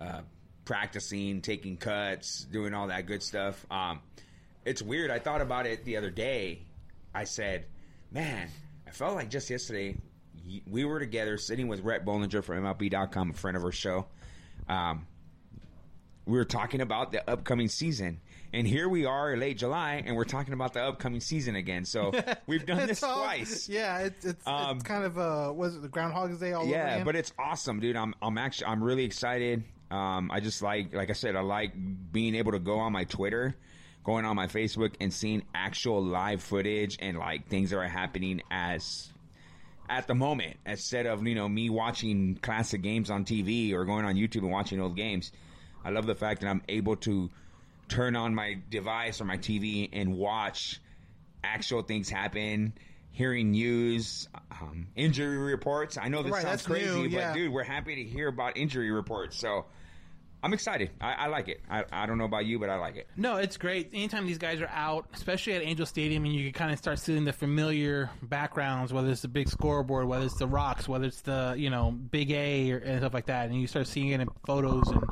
uh, 0.00 0.20
practicing, 0.64 1.40
taking 1.40 1.76
cuts, 1.76 2.44
doing 2.44 2.74
all 2.74 2.88
that 2.88 3.06
good 3.06 3.22
stuff. 3.22 3.66
Um, 3.70 4.00
it's 4.64 4.82
weird. 4.82 5.10
I 5.10 5.18
thought 5.18 5.40
about 5.40 5.66
it 5.66 5.84
the 5.84 5.96
other 5.96 6.10
day. 6.10 6.62
I 7.12 7.24
said, 7.24 7.66
"Man, 8.12 8.48
I 8.86 8.90
felt 8.90 9.16
like 9.16 9.30
just 9.30 9.50
yesterday 9.50 9.96
we 10.70 10.84
were 10.84 11.00
together 11.00 11.36
sitting 11.36 11.66
with 11.66 11.80
Rhett 11.80 12.04
Bollinger 12.04 12.42
from 12.44 12.62
MLB.com, 12.62 13.30
a 13.30 13.32
friend 13.32 13.56
of 13.56 13.64
our 13.64 13.72
show. 13.72 14.06
Um, 14.68 15.06
we 16.26 16.38
were 16.38 16.44
talking 16.44 16.80
about 16.80 17.12
the 17.12 17.28
upcoming 17.30 17.68
season." 17.68 18.20
And 18.54 18.66
here 18.66 18.86
we 18.86 19.06
are, 19.06 19.34
late 19.34 19.56
July, 19.56 20.02
and 20.04 20.14
we're 20.14 20.24
talking 20.26 20.52
about 20.52 20.74
the 20.74 20.82
upcoming 20.82 21.20
season 21.20 21.56
again. 21.56 21.86
So 21.86 22.12
we've 22.46 22.66
done 22.66 22.86
this 22.86 23.02
all- 23.02 23.22
twice. 23.22 23.66
Yeah, 23.68 23.98
it's 24.00 24.24
it's, 24.26 24.46
Um, 24.46 24.76
it's 24.76 24.84
kind 24.84 25.04
of 25.04 25.18
uh, 25.18 25.52
was 25.54 25.76
it 25.76 25.82
the 25.82 25.88
Groundhog's 25.88 26.38
Day 26.38 26.52
all 26.52 26.62
over 26.62 26.70
yeah, 26.70 27.02
but 27.02 27.16
it's 27.16 27.32
awesome, 27.38 27.80
dude. 27.80 27.96
I'm 27.96 28.14
I'm 28.20 28.36
actually 28.36 28.66
I'm 28.66 28.84
really 28.84 29.04
excited. 29.04 29.64
Um, 29.90 30.30
I 30.30 30.40
just 30.40 30.60
like 30.62 30.94
like 30.94 31.08
I 31.10 31.14
said, 31.14 31.34
I 31.34 31.40
like 31.40 31.72
being 32.12 32.34
able 32.34 32.52
to 32.52 32.58
go 32.58 32.78
on 32.78 32.92
my 32.92 33.04
Twitter, 33.04 33.56
going 34.04 34.24
on 34.26 34.36
my 34.36 34.46
Facebook, 34.48 34.94
and 35.00 35.12
seeing 35.12 35.42
actual 35.54 36.02
live 36.04 36.42
footage 36.42 36.98
and 37.00 37.16
like 37.18 37.48
things 37.48 37.70
that 37.70 37.78
are 37.78 37.88
happening 37.88 38.42
as 38.50 39.10
at 39.88 40.06
the 40.06 40.14
moment 40.14 40.56
instead 40.66 41.06
of 41.06 41.26
you 41.26 41.34
know 41.34 41.48
me 41.48 41.70
watching 41.70 42.36
classic 42.42 42.82
games 42.82 43.10
on 43.10 43.24
TV 43.24 43.72
or 43.72 43.84
going 43.86 44.04
on 44.04 44.14
YouTube 44.14 44.42
and 44.42 44.50
watching 44.50 44.78
old 44.78 44.94
games. 44.96 45.32
I 45.84 45.90
love 45.90 46.06
the 46.06 46.14
fact 46.14 46.40
that 46.40 46.48
I'm 46.48 46.62
able 46.68 46.96
to 46.96 47.30
turn 47.88 48.16
on 48.16 48.34
my 48.34 48.58
device 48.70 49.20
or 49.20 49.24
my 49.24 49.36
TV 49.36 49.88
and 49.92 50.16
watch 50.16 50.80
actual 51.44 51.82
things 51.82 52.08
happen. 52.08 52.72
Hearing 53.10 53.50
news, 53.50 54.28
um, 54.50 54.86
injury 54.96 55.36
reports. 55.36 55.98
I 55.98 56.08
know 56.08 56.22
this 56.22 56.32
Right, 56.32 56.42
sounds 56.42 56.62
crazy, 56.66 57.08
new, 57.08 57.10
but 57.10 57.34
dude, 57.34 57.52
we're 57.52 57.62
happy 57.62 57.96
to 57.96 58.04
hear 58.04 58.28
about 58.28 58.56
injury 58.56 58.90
reports. 58.90 59.38
So 59.38 59.66
I'm 60.42 60.52
excited. 60.52 60.90
I, 61.00 61.12
I 61.12 61.26
like 61.28 61.48
it. 61.48 61.60
I, 61.70 61.84
I 61.92 62.06
don't 62.06 62.18
know 62.18 62.24
about 62.24 62.46
you, 62.46 62.58
but 62.58 62.68
I 62.68 62.76
like 62.76 62.96
it. 62.96 63.06
No, 63.16 63.36
it's 63.36 63.56
great. 63.56 63.90
Anytime 63.92 64.26
these 64.26 64.38
guys 64.38 64.60
are 64.60 64.70
out, 64.72 65.06
especially 65.14 65.52
at 65.52 65.62
Angel 65.62 65.86
Stadium, 65.86 66.24
and 66.24 66.34
you 66.34 66.50
can 66.50 66.52
kind 66.52 66.72
of 66.72 66.78
start 66.78 66.98
seeing 66.98 67.24
the 67.24 67.32
familiar 67.32 68.10
backgrounds, 68.22 68.92
whether 68.92 69.08
it's 69.08 69.22
the 69.22 69.28
big 69.28 69.48
scoreboard, 69.48 70.06
whether 70.06 70.24
it's 70.24 70.38
the 70.38 70.48
rocks, 70.48 70.88
whether 70.88 71.04
it's 71.06 71.20
the 71.20 71.54
you 71.56 71.70
know 71.70 71.92
big 71.92 72.30
A 72.32 72.72
or, 72.72 72.78
and 72.78 72.98
stuff 73.00 73.14
like 73.14 73.26
that, 73.26 73.50
and 73.50 73.60
you 73.60 73.66
start 73.66 73.86
seeing 73.86 74.08
it 74.08 74.20
in 74.20 74.28
photos 74.44 74.88
and 74.88 75.02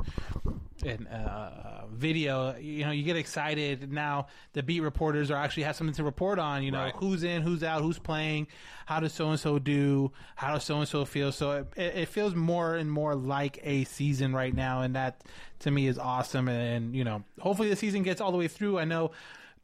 and 0.83 1.07
uh, 1.07 1.85
video. 1.91 2.55
You 2.57 2.85
know, 2.85 2.91
you 2.91 3.03
get 3.03 3.15
excited. 3.15 3.91
Now 3.91 4.27
the 4.53 4.63
beat 4.63 4.81
reporters 4.81 5.29
are 5.31 5.37
actually 5.37 5.63
have 5.63 5.75
something 5.75 5.93
to 5.95 6.03
report 6.03 6.39
on. 6.39 6.63
You 6.63 6.71
know, 6.71 6.79
Right. 6.79 6.93
who's 6.97 7.23
in, 7.23 7.41
who's 7.41 7.63
out, 7.63 7.81
who's 7.81 7.99
playing, 7.99 8.47
how 8.85 8.99
does 8.99 9.13
so 9.13 9.29
and 9.29 9.39
so 9.39 9.59
do, 9.59 10.11
how 10.35 10.53
does 10.53 10.63
so 10.63 10.79
and 10.79 10.87
so 10.87 11.05
feel. 11.05 11.31
So 11.31 11.65
it, 11.75 11.81
it 11.95 12.07
feels 12.09 12.33
more 12.35 12.75
and 12.75 12.91
more 12.91 13.15
like 13.15 13.59
a 13.63 13.83
season 13.85 14.33
right 14.33 14.53
now, 14.53 14.81
and 14.81 14.95
that 14.95 15.21
to 15.59 15.71
me 15.71 15.87
is 15.87 15.97
awesome. 15.99 16.47
And, 16.47 16.95
you 16.95 17.03
know, 17.03 17.23
hopefully 17.39 17.69
the 17.69 17.75
season 17.75 18.03
gets 18.03 18.19
all 18.21 18.31
the 18.31 18.37
way 18.37 18.47
through. 18.47 18.79
I 18.79 18.85
know. 18.85 19.11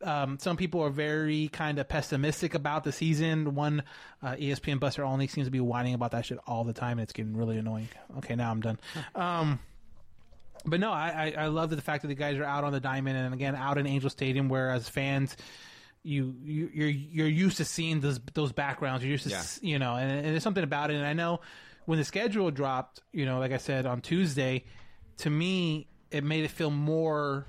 Um, 0.04 0.38
some 0.40 0.58
people 0.58 0.82
are 0.82 0.92
very 0.92 1.48
kind 1.48 1.80
of 1.80 1.88
pessimistic 1.90 2.54
about 2.54 2.84
the 2.84 2.92
season. 2.92 3.56
One 3.56 3.82
uh, 4.22 4.34
ESPN 4.36 4.80
Buster 4.80 5.04
Olney 5.04 5.26
seems 5.26 5.48
to 5.48 5.52
be 5.52 5.60
whining 5.60 5.96
about 5.96 6.12
that 6.12 6.24
shit 6.28 6.38
all 6.46 6.64
the 6.64 6.72
time, 6.74 7.00
and 7.00 7.02
it's 7.02 7.14
getting 7.14 7.36
really 7.36 7.58
annoying. 7.58 7.90
Okay, 8.20 8.36
now 8.36 8.52
I'm 8.52 8.62
done. 8.62 8.78
Um, 9.16 9.58
but 10.66 10.80
no, 10.80 10.92
I, 10.92 11.34
I, 11.38 11.44
I 11.44 11.48
love 11.48 11.70
the 11.70 11.82
fact 11.82 12.02
that 12.04 12.08
the 12.10 12.16
guys 12.16 12.38
are 12.38 12.44
out 12.44 12.64
on 12.64 12.72
the 12.72 12.80
diamond 12.80 13.18
and 13.18 13.34
again 13.34 13.56
out 13.56 13.78
in 13.78 13.88
Angel 13.88 14.10
Stadium, 14.10 14.50
where 14.50 14.70
as 14.72 14.88
fans, 14.90 15.36
you, 16.04 16.36
you 16.44 16.70
you're 16.74 16.90
you're 16.90 17.28
used 17.28 17.58
to 17.58 17.66
seeing 17.66 18.00
those 18.02 18.20
those 18.34 18.52
backgrounds. 18.52 19.04
You're 19.04 19.12
used 19.12 19.24
to 19.26 19.30
Yeah. 19.30 19.44
you 19.62 19.80
know, 19.80 19.96
and, 19.96 20.12
and 20.12 20.26
there's 20.28 20.44
something 20.44 20.64
about 20.64 20.92
it. 20.92 20.96
And 20.96 21.06
I 21.06 21.14
know 21.14 21.42
when 21.86 22.00
the 22.00 22.06
schedule 22.06 22.50
dropped, 22.52 23.02
you 23.12 23.26
know, 23.26 23.40
like 23.40 23.52
I 23.52 23.58
said 23.58 23.86
on 23.86 24.02
Tuesday, 24.02 24.66
to 25.20 25.30
me 25.30 25.88
it 26.12 26.24
made 26.24 26.44
it 26.46 26.52
feel 26.52 26.72
more 26.72 27.46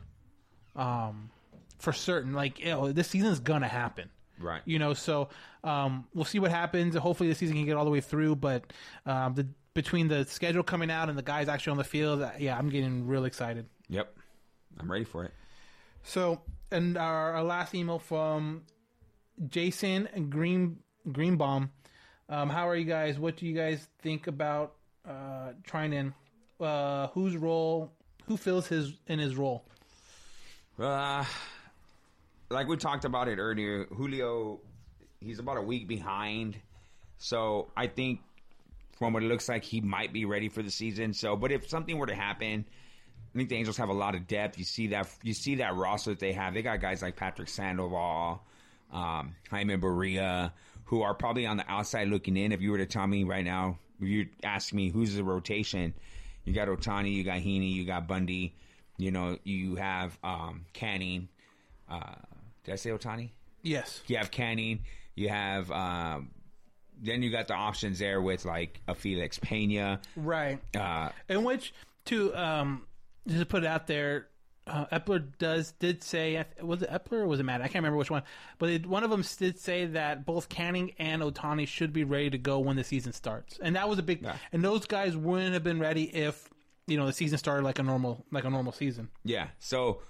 um, 0.75 1.31
for 1.79 1.93
certain. 1.93 2.33
Like, 2.33 2.59
you 2.61 2.67
know, 2.67 2.93
this 2.93 3.09
season 3.09 3.31
is 3.31 3.41
gonna 3.41 3.69
happen. 3.69 4.11
Right. 4.41 4.63
You 4.65 4.79
know, 4.79 4.95
so 4.95 5.29
um, 5.65 6.07
we'll 6.15 6.25
see 6.25 6.39
what 6.39 6.51
happens. 6.53 6.95
Hopefully, 6.95 7.29
the 7.29 7.35
season 7.35 7.57
can 7.57 7.67
get 7.67 7.77
all 7.77 7.85
the 7.85 7.91
way 7.91 8.01
through. 8.01 8.37
But 8.37 8.65
um, 9.05 9.35
the 9.35 9.49
between 9.79 10.09
the 10.09 10.25
schedule 10.25 10.65
coming 10.65 10.91
out 10.91 11.09
and 11.09 11.17
the 11.17 11.23
guys 11.23 11.47
actually 11.47 11.71
on 11.71 11.77
the 11.77 11.85
field, 11.85 12.21
uh, 12.21 12.33
yeah, 12.37 12.59
I'm 12.59 12.69
getting 12.69 13.07
real 13.07 13.25
excited. 13.25 13.65
Yep. 13.89 14.13
I'm 14.81 14.91
ready 14.91 15.05
for 15.05 15.25
it. 15.25 15.33
So, 16.03 16.41
and 16.73 16.99
our, 16.99 17.35
our 17.35 17.45
last 17.45 17.77
email 17.77 18.01
from 18.01 18.63
Jason 19.47 20.09
Green 20.31 20.81
Greenbaum. 21.13 21.71
Um, 22.29 22.49
how 22.51 22.69
are 22.69 22.75
you 22.75 22.87
guys? 22.87 23.21
What 23.21 23.37
do 23.37 23.47
you 23.47 23.55
guys 23.55 23.87
think 24.03 24.27
about 24.27 24.75
uh, 25.09 25.53
Teheran? 25.63 26.13
Uh, 26.59 27.07
whose 27.15 27.37
role? 27.37 27.93
Who 28.27 28.37
fills 28.37 28.67
his 28.67 28.95
in 29.07 29.21
his 29.21 29.37
role? 29.37 29.65
Uh, 30.77 31.25
like 32.51 32.67
we 32.67 32.77
talked 32.77 33.05
about 33.05 33.29
it 33.29 33.39
earlier, 33.39 33.87
Julio, 33.95 34.59
he's 35.21 35.39
about 35.39 35.57
a 35.57 35.63
week 35.63 35.87
behind. 35.87 36.57
So 37.19 37.71
I 37.77 37.87
think 37.87 38.21
from 38.99 39.13
what 39.13 39.23
it 39.23 39.27
looks 39.27 39.49
like, 39.49 39.65
he 39.65 39.81
might 39.81 40.13
be 40.13 40.25
ready 40.25 40.49
for 40.49 40.63
the 40.63 40.71
season. 40.71 41.15
So, 41.15 41.37
but 41.37 41.53
if 41.53 41.69
something 41.69 41.97
were 41.97 42.07
to 42.07 42.15
happen, 42.15 42.65
I 43.33 43.39
think 43.39 43.49
the 43.49 43.57
Angels 43.57 43.77
have 43.77 43.91
a 43.91 43.95
lot 43.95 44.15
of 44.15 44.27
depth. 44.27 44.59
You 44.59 44.65
see 44.65 44.89
that 44.89 45.09
you 45.23 45.35
see 45.35 45.57
that 45.57 45.77
roster 45.77 46.11
that 46.11 46.19
they 46.19 46.33
have. 46.33 46.55
They 46.55 46.63
got 46.63 46.81
guys 46.81 47.03
like 47.03 47.15
Patrick 47.15 47.49
Sandoval, 47.49 48.43
um, 48.93 49.37
Jaime 49.51 49.77
Barria, 49.77 50.53
who 50.85 51.03
are 51.03 51.15
probably 51.15 51.47
on 51.47 51.57
the 51.57 51.71
outside 51.71 52.09
looking 52.09 52.37
in. 52.37 52.51
If 52.53 52.61
you 52.61 52.73
were 52.73 52.79
to 52.79 52.87
tell 52.87 53.07
me 53.07 53.25
right 53.25 53.45
now, 53.45 53.79
if 54.01 54.09
you 54.09 54.29
ask 54.43 54.73
me 54.73 54.89
who's 54.91 55.15
the 55.15 55.23
rotation, 55.23 55.95
you 56.45 56.53
got 56.53 56.69
Ohtani, 56.69 57.13
you 57.13 57.23
got 57.23 57.39
Heaney, 57.39 57.73
you 57.73 57.85
got 57.85 58.09
Bundy. 58.09 58.55
You 58.97 59.13
know, 59.13 59.39
you 59.45 59.77
have 59.77 60.19
um, 60.25 60.65
Canning. 60.73 61.29
Uh, 61.89 62.15
did 62.65 62.73
I 62.73 62.77
say 62.77 62.91
Ohtani? 62.91 63.31
Yes. 63.63 64.01
You 64.09 64.17
have 64.17 64.33
Canning. 64.33 64.81
You 65.15 65.29
have 65.29 65.71
um, 65.71 66.31
then 67.03 67.23
you 67.23 67.31
got 67.31 67.49
the 67.49 67.55
options 67.55 67.99
there 67.99 68.21
with 68.21 68.45
like 68.45 68.81
a 68.89 68.95
Felix 68.95 69.39
Pena. 69.39 70.01
Right. 70.17 70.59
Uh, 70.77 71.11
In 71.29 71.45
which 71.45 71.73
to 72.07 72.35
um 72.35 72.87
just 73.27 73.41
to 73.41 73.47
put 73.47 73.63
it 73.65 73.67
out 73.67 73.87
there, 73.87 74.29
uh, 74.67 74.87
Eppler 74.93 75.25
does 75.39 75.73
did 75.73 76.03
say 76.03 76.45
was 76.63 76.83
it 76.83 76.91
Eppler 76.91 77.21
or 77.21 77.27
was 77.27 77.41
it 77.41 77.43
Matt? 77.45 77.61
I 77.61 77.65
can't 77.65 77.77
remember 77.77 77.97
which 77.99 78.11
one, 78.11 78.23
but 78.59 78.71
it, 78.71 78.87
one 78.87 79.05
of 79.05 79.11
them 79.11 79.25
did 79.39 79.59
say 79.59 79.87
that 79.87 80.27
both 80.27 80.49
Canning 80.49 80.93
and 80.99 81.23
Ohtani 81.23 81.67
should 81.67 81.93
be 81.93 82.05
ready 82.05 82.31
to 82.31 82.39
go 82.39 82.59
when 82.59 82.77
the 82.77 82.85
season 82.85 83.13
starts, 83.13 83.59
and 83.63 83.77
that 83.77 83.89
was 83.89 83.99
a 83.99 84.03
big. 84.03 84.23
Yeah. 84.23 84.37
And 84.53 84.65
those 84.65 84.87
guys 84.87 85.17
wouldn't 85.17 85.55
have 85.55 85.65
been 85.65 85.79
ready 85.81 86.05
if 86.05 86.49
you 86.87 86.97
know 86.97 87.07
the 87.07 87.13
season 87.13 87.39
started 87.39 87.65
like 87.65 87.79
a 87.79 87.83
normal 87.83 88.25
like 88.31 88.45
a 88.45 88.51
normal 88.51 88.73
season. 88.73 89.09
Yeah. 89.25 89.49
So 89.59 90.01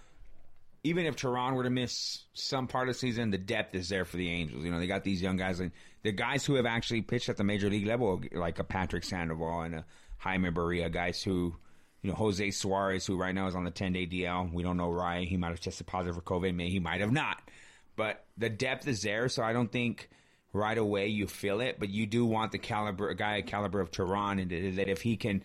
even 0.88 1.04
if 1.04 1.16
Teheran 1.16 1.54
were 1.54 1.64
to 1.64 1.70
miss 1.70 2.24
some 2.32 2.66
part 2.66 2.88
of 2.88 2.94
the 2.94 2.98
season, 2.98 3.30
the 3.30 3.36
depth 3.36 3.74
is 3.74 3.90
there 3.90 4.06
for 4.06 4.16
the 4.16 4.30
Angels. 4.30 4.64
You 4.64 4.70
know, 4.70 4.78
they 4.78 4.86
got 4.86 5.04
these 5.04 5.20
young 5.20 5.36
guys 5.36 5.60
and 5.60 5.70
the 6.02 6.12
guys 6.12 6.46
who 6.46 6.54
have 6.54 6.64
actually 6.64 7.02
pitched 7.02 7.28
at 7.28 7.36
the 7.36 7.44
major 7.44 7.68
league 7.68 7.86
level, 7.86 8.22
like 8.32 8.58
a 8.58 8.64
Patrick 8.64 9.04
Sandoval 9.04 9.60
and 9.62 9.74
a 9.74 9.84
Jaime 10.16 10.50
Barria, 10.50 10.90
guys 10.90 11.22
who, 11.22 11.54
you 12.00 12.10
know, 12.10 12.16
Jose 12.16 12.50
Suarez, 12.52 13.04
who 13.04 13.18
right 13.18 13.34
now 13.34 13.48
is 13.48 13.54
on 13.54 13.64
the 13.64 13.70
10 13.70 13.92
day 13.92 14.06
DL. 14.06 14.50
We 14.50 14.62
don't 14.62 14.78
know 14.78 14.88
why. 14.88 15.24
He 15.24 15.36
might 15.36 15.50
have 15.50 15.60
tested 15.60 15.86
positive 15.86 16.14
for 16.14 16.22
COVID. 16.22 16.54
Maybe 16.54 16.70
he 16.70 16.80
might 16.80 17.02
have 17.02 17.12
not. 17.12 17.36
But 17.94 18.24
the 18.38 18.48
depth 18.48 18.88
is 18.88 19.02
there. 19.02 19.28
So 19.28 19.42
I 19.42 19.52
don't 19.52 19.70
think 19.70 20.08
right 20.54 20.78
away 20.78 21.08
you 21.08 21.26
feel 21.26 21.60
it, 21.60 21.78
but 21.78 21.90
you 21.90 22.06
do 22.06 22.24
want 22.24 22.52
the 22.52 22.58
caliber, 22.58 23.10
a 23.10 23.14
guy 23.14 23.42
caliber 23.42 23.80
of 23.80 23.90
Teheran 23.90 24.40
and 24.40 24.78
that 24.78 24.88
if 24.88 25.02
he 25.02 25.18
can 25.18 25.42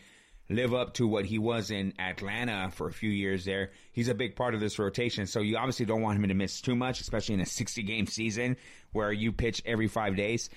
live 0.49 0.73
up 0.73 0.93
to 0.95 1.07
what 1.07 1.25
he 1.25 1.39
was 1.39 1.71
in 1.71 1.93
Atlanta 1.99 2.69
for 2.71 2.87
a 2.87 2.91
few 2.93 3.09
years 3.09 3.45
there. 3.45 3.71
He's 3.91 4.09
a 4.09 4.13
big 4.13 4.35
part 4.35 4.53
of 4.53 4.59
this 4.59 4.77
rotation. 4.77 5.25
So 5.25 5.39
you 5.39 5.57
obviously 5.57 5.85
don't 5.85 6.01
want 6.01 6.17
him 6.21 6.27
to 6.27 6.33
miss 6.33 6.59
too 6.61 6.75
much, 6.75 6.99
especially 7.01 7.35
in 7.35 7.41
a 7.41 7.45
60 7.47 7.81
game 7.83 8.05
season 8.07 8.57
where 8.91 9.11
you 9.11 9.31
pitch 9.31 9.61
every 9.65 9.87
five 9.87 10.15
days, 10.15 10.49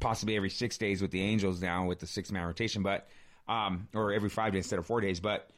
possibly 0.00 0.36
every 0.36 0.50
six 0.50 0.78
days 0.78 1.02
with 1.02 1.10
the 1.10 1.20
Angels 1.22 1.60
now 1.60 1.86
with 1.86 1.98
the 2.00 2.06
six 2.06 2.32
man 2.32 2.46
rotation, 2.46 2.82
but, 2.82 3.06
um, 3.48 3.86
or 3.94 4.12
every 4.12 4.30
five 4.30 4.52
days 4.54 4.64
instead 4.64 4.78
of 4.78 4.86
four 4.86 5.00
days, 5.00 5.20
but 5.20 5.48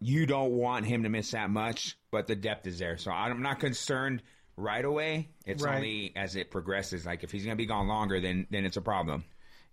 you 0.00 0.26
don't 0.26 0.50
want 0.52 0.84
him 0.84 1.04
to 1.04 1.08
miss 1.08 1.30
that 1.30 1.48
much, 1.50 1.96
but 2.10 2.26
the 2.26 2.34
depth 2.34 2.66
is 2.66 2.78
there. 2.80 2.96
So 2.98 3.12
I'm 3.12 3.42
not 3.42 3.60
concerned 3.60 4.22
right 4.56 4.84
away. 4.84 5.28
It's 5.46 5.62
Right. 5.62 5.76
only 5.76 6.12
as 6.16 6.34
it 6.34 6.50
progresses. 6.50 7.06
Like 7.06 7.22
if 7.22 7.30
he's 7.30 7.44
going 7.44 7.56
to 7.56 7.62
be 7.62 7.66
gone 7.66 7.86
longer, 7.86 8.20
then, 8.20 8.46
then 8.50 8.64
it's 8.64 8.76
a 8.76 8.82
problem. 8.82 9.24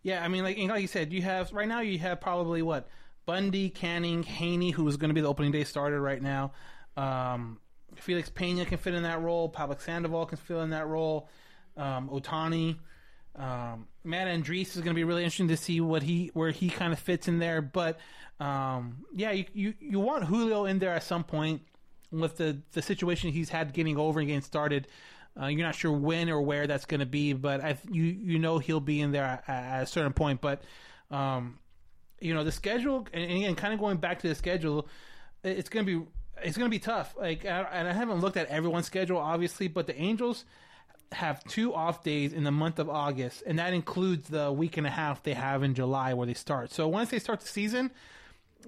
Yeah, 0.01 0.23
I 0.23 0.27
mean, 0.27 0.43
like 0.43 0.57
like 0.57 0.81
you 0.81 0.87
said, 0.87 1.11
you 1.11 1.21
have 1.21 1.51
right 1.51 1.67
now 1.67 1.81
you 1.81 1.99
have 1.99 2.21
probably 2.21 2.61
what 2.61 2.87
Bundy, 3.25 3.69
Canning, 3.69 4.23
Heaney, 4.23 4.73
who 4.73 4.87
is 4.87 4.97
going 4.97 5.09
to 5.09 5.13
be 5.13 5.21
the 5.21 5.27
opening 5.27 5.51
day 5.51 5.63
starter 5.63 6.01
right 6.01 6.21
now. 6.21 6.53
Um, 6.97 7.59
Felix 7.95 8.29
Pena 8.29 8.65
can 8.65 8.77
fit 8.77 8.93
in 8.93 9.03
that 9.03 9.21
role. 9.21 9.49
Pablo 9.49 9.75
Sandoval 9.77 10.25
can 10.25 10.37
fill 10.37 10.61
in 10.61 10.71
that 10.71 10.87
role. 10.87 11.29
Um, 11.77 12.09
Ohtani, 12.09 12.77
um, 13.35 13.87
Matt 14.03 14.27
Andriese 14.27 14.75
is 14.75 14.77
going 14.77 14.87
to 14.87 14.93
be 14.93 15.03
really 15.03 15.23
interesting 15.23 15.49
to 15.49 15.57
see 15.57 15.81
what 15.81 16.03
he 16.03 16.31
where 16.33 16.51
he 16.51 16.69
kind 16.69 16.93
of 16.93 16.99
fits 16.99 17.27
in 17.27 17.39
there. 17.39 17.61
But 17.61 17.99
um, 18.39 19.05
yeah, 19.13 19.31
you, 19.31 19.45
you 19.53 19.73
you 19.79 19.99
want 19.99 20.25
Julio 20.25 20.65
in 20.65 20.79
there 20.79 20.93
at 20.93 21.03
some 21.03 21.23
point 21.23 21.61
with 22.11 22.37
the 22.37 22.61
the 22.71 22.81
situation 22.81 23.31
he's 23.31 23.49
had 23.49 23.73
getting 23.73 23.97
over 23.97 24.19
and 24.19 24.27
getting 24.27 24.41
started. 24.41 24.87
Uh, 25.39 25.47
you're 25.47 25.65
not 25.65 25.75
sure 25.75 25.91
when 25.91 26.29
or 26.29 26.41
where 26.41 26.67
that's 26.67 26.85
going 26.85 26.99
to 26.99 27.05
be, 27.05 27.33
but 27.33 27.63
I, 27.63 27.77
you 27.89 28.03
you 28.03 28.39
know 28.39 28.59
he'll 28.59 28.79
be 28.79 28.99
in 28.99 29.11
there 29.11 29.23
at, 29.23 29.43
at 29.47 29.83
a 29.83 29.85
certain 29.85 30.13
point. 30.13 30.41
But 30.41 30.61
um, 31.11 31.59
you 32.19 32.33
know 32.33 32.43
the 32.43 32.51
schedule, 32.51 33.07
and, 33.13 33.23
again, 33.23 33.55
kind 33.55 33.73
of 33.73 33.79
going 33.79 33.97
back 33.97 34.19
to 34.19 34.27
the 34.27 34.35
schedule, 34.35 34.87
it's 35.43 35.69
going 35.69 35.85
to 35.85 35.99
be 35.99 36.05
it's 36.43 36.57
going 36.57 36.69
to 36.69 36.73
be 36.73 36.79
tough. 36.79 37.15
Like, 37.17 37.45
and 37.45 37.87
I 37.87 37.93
haven't 37.93 38.19
looked 38.19 38.37
at 38.37 38.47
everyone's 38.47 38.85
schedule, 38.85 39.17
obviously, 39.17 39.67
but 39.67 39.87
the 39.87 39.99
Angels 39.99 40.45
have 41.11 41.43
two 41.45 41.73
off 41.73 42.03
days 42.03 42.33
in 42.33 42.43
the 42.43 42.51
month 42.51 42.79
of 42.79 42.89
August, 42.89 43.43
and 43.45 43.59
that 43.59 43.73
includes 43.73 44.29
the 44.29 44.51
week 44.51 44.77
and 44.77 44.85
a 44.85 44.91
half 44.91 45.23
they 45.23 45.33
have 45.33 45.63
in 45.63 45.73
July 45.73 46.13
where 46.13 46.27
they 46.27 46.33
start. 46.33 46.71
So 46.71 46.87
once 46.87 47.09
they 47.09 47.19
start 47.19 47.39
the 47.41 47.47
season, 47.47 47.91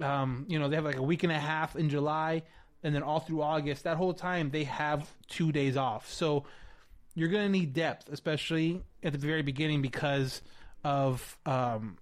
um, 0.01 0.45
you 0.47 0.57
know, 0.57 0.69
they 0.69 0.75
have 0.75 0.85
like 0.85 0.97
a 0.97 1.03
week 1.03 1.23
and 1.23 1.31
a 1.31 1.39
half 1.39 1.75
in 1.75 1.89
July, 1.89 2.43
and 2.83 2.95
then 2.95 3.03
all 3.03 3.19
through 3.19 3.41
August. 3.41 3.83
That 3.83 3.97
whole 3.97 4.13
time 4.13 4.49
they 4.51 4.63
have 4.65 5.09
two 5.27 5.51
days 5.51 5.77
off. 5.77 6.11
So 6.11 6.45
you're 7.15 7.29
going 7.29 7.45
to 7.45 7.51
need 7.51 7.73
depth, 7.73 8.09
especially 8.09 8.81
at 9.03 9.11
the 9.11 9.19
very 9.19 9.41
beginning, 9.41 9.81
because 9.81 10.41
of 10.83 11.37
um, 11.45 11.97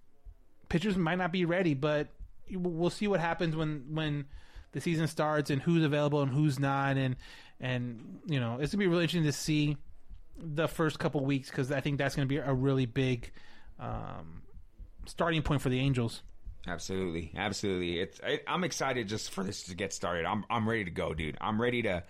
pitchers 0.69 0.95
might 0.97 1.17
not 1.17 1.31
be 1.31 1.45
ready. 1.45 1.73
But 1.73 2.07
we'll 2.51 2.89
see 2.89 3.07
what 3.07 3.19
happens 3.19 3.55
when 3.55 3.85
when 3.91 4.25
the 4.71 4.81
season 4.81 5.07
starts 5.07 5.49
and 5.49 5.61
who's 5.61 5.83
available 5.83 6.21
and 6.21 6.31
who's 6.31 6.59
not, 6.59 6.97
and 6.97 7.15
and 7.59 8.19
you 8.25 8.39
know 8.39 8.57
it's 8.59 8.73
gonna 8.73 8.79
be 8.79 8.87
really 8.87 9.03
interesting 9.03 9.23
to 9.23 9.31
see 9.31 9.77
the 10.37 10.67
first 10.67 10.99
couple 10.99 11.23
weeks 11.25 11.49
because 11.49 11.71
I 11.71 11.81
think 11.81 11.97
that's 11.97 12.15
gonna 12.15 12.27
be 12.27 12.37
a 12.37 12.53
really 12.53 12.85
big 12.85 13.31
um, 13.79 14.43
starting 15.05 15.41
point 15.41 15.61
for 15.61 15.69
the 15.69 15.79
Angels. 15.79 16.21
Absolutely, 16.67 17.31
absolutely. 17.35 17.99
It's 17.99 18.19
I, 18.23 18.41
I'm 18.47 18.63
excited 18.63 19.07
just 19.07 19.31
for 19.31 19.43
this 19.43 19.63
to 19.63 19.75
get 19.75 19.93
started. 19.93 20.25
I'm 20.25 20.43
I'm 20.49 20.67
ready 20.67 20.85
to 20.85 20.91
go, 20.91 21.13
dude. 21.13 21.37
I'm 21.39 21.59
ready 21.61 21.81
to 21.83 22.03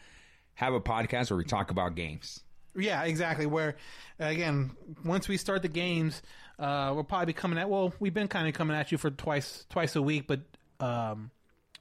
have 0.55 0.73
a 0.73 0.81
podcast 0.81 1.29
where 1.29 1.37
we 1.37 1.45
talk 1.45 1.71
about 1.71 1.95
games. 1.95 2.41
Yeah, 2.75 3.03
exactly. 3.03 3.45
Where 3.45 3.77
again, 4.19 4.71
once 5.05 5.27
we 5.27 5.37
start 5.37 5.61
the 5.61 5.69
games, 5.69 6.21
uh, 6.57 6.91
we'll 6.93 7.03
probably 7.03 7.27
be 7.27 7.33
coming 7.33 7.59
at. 7.59 7.69
Well, 7.69 7.93
we've 7.99 8.13
been 8.13 8.27
kind 8.27 8.47
of 8.47 8.53
coming 8.53 8.75
at 8.75 8.91
you 8.91 8.97
for 8.97 9.11
twice 9.11 9.65
twice 9.69 9.95
a 9.95 10.01
week, 10.01 10.27
but 10.27 10.41
um, 10.79 11.31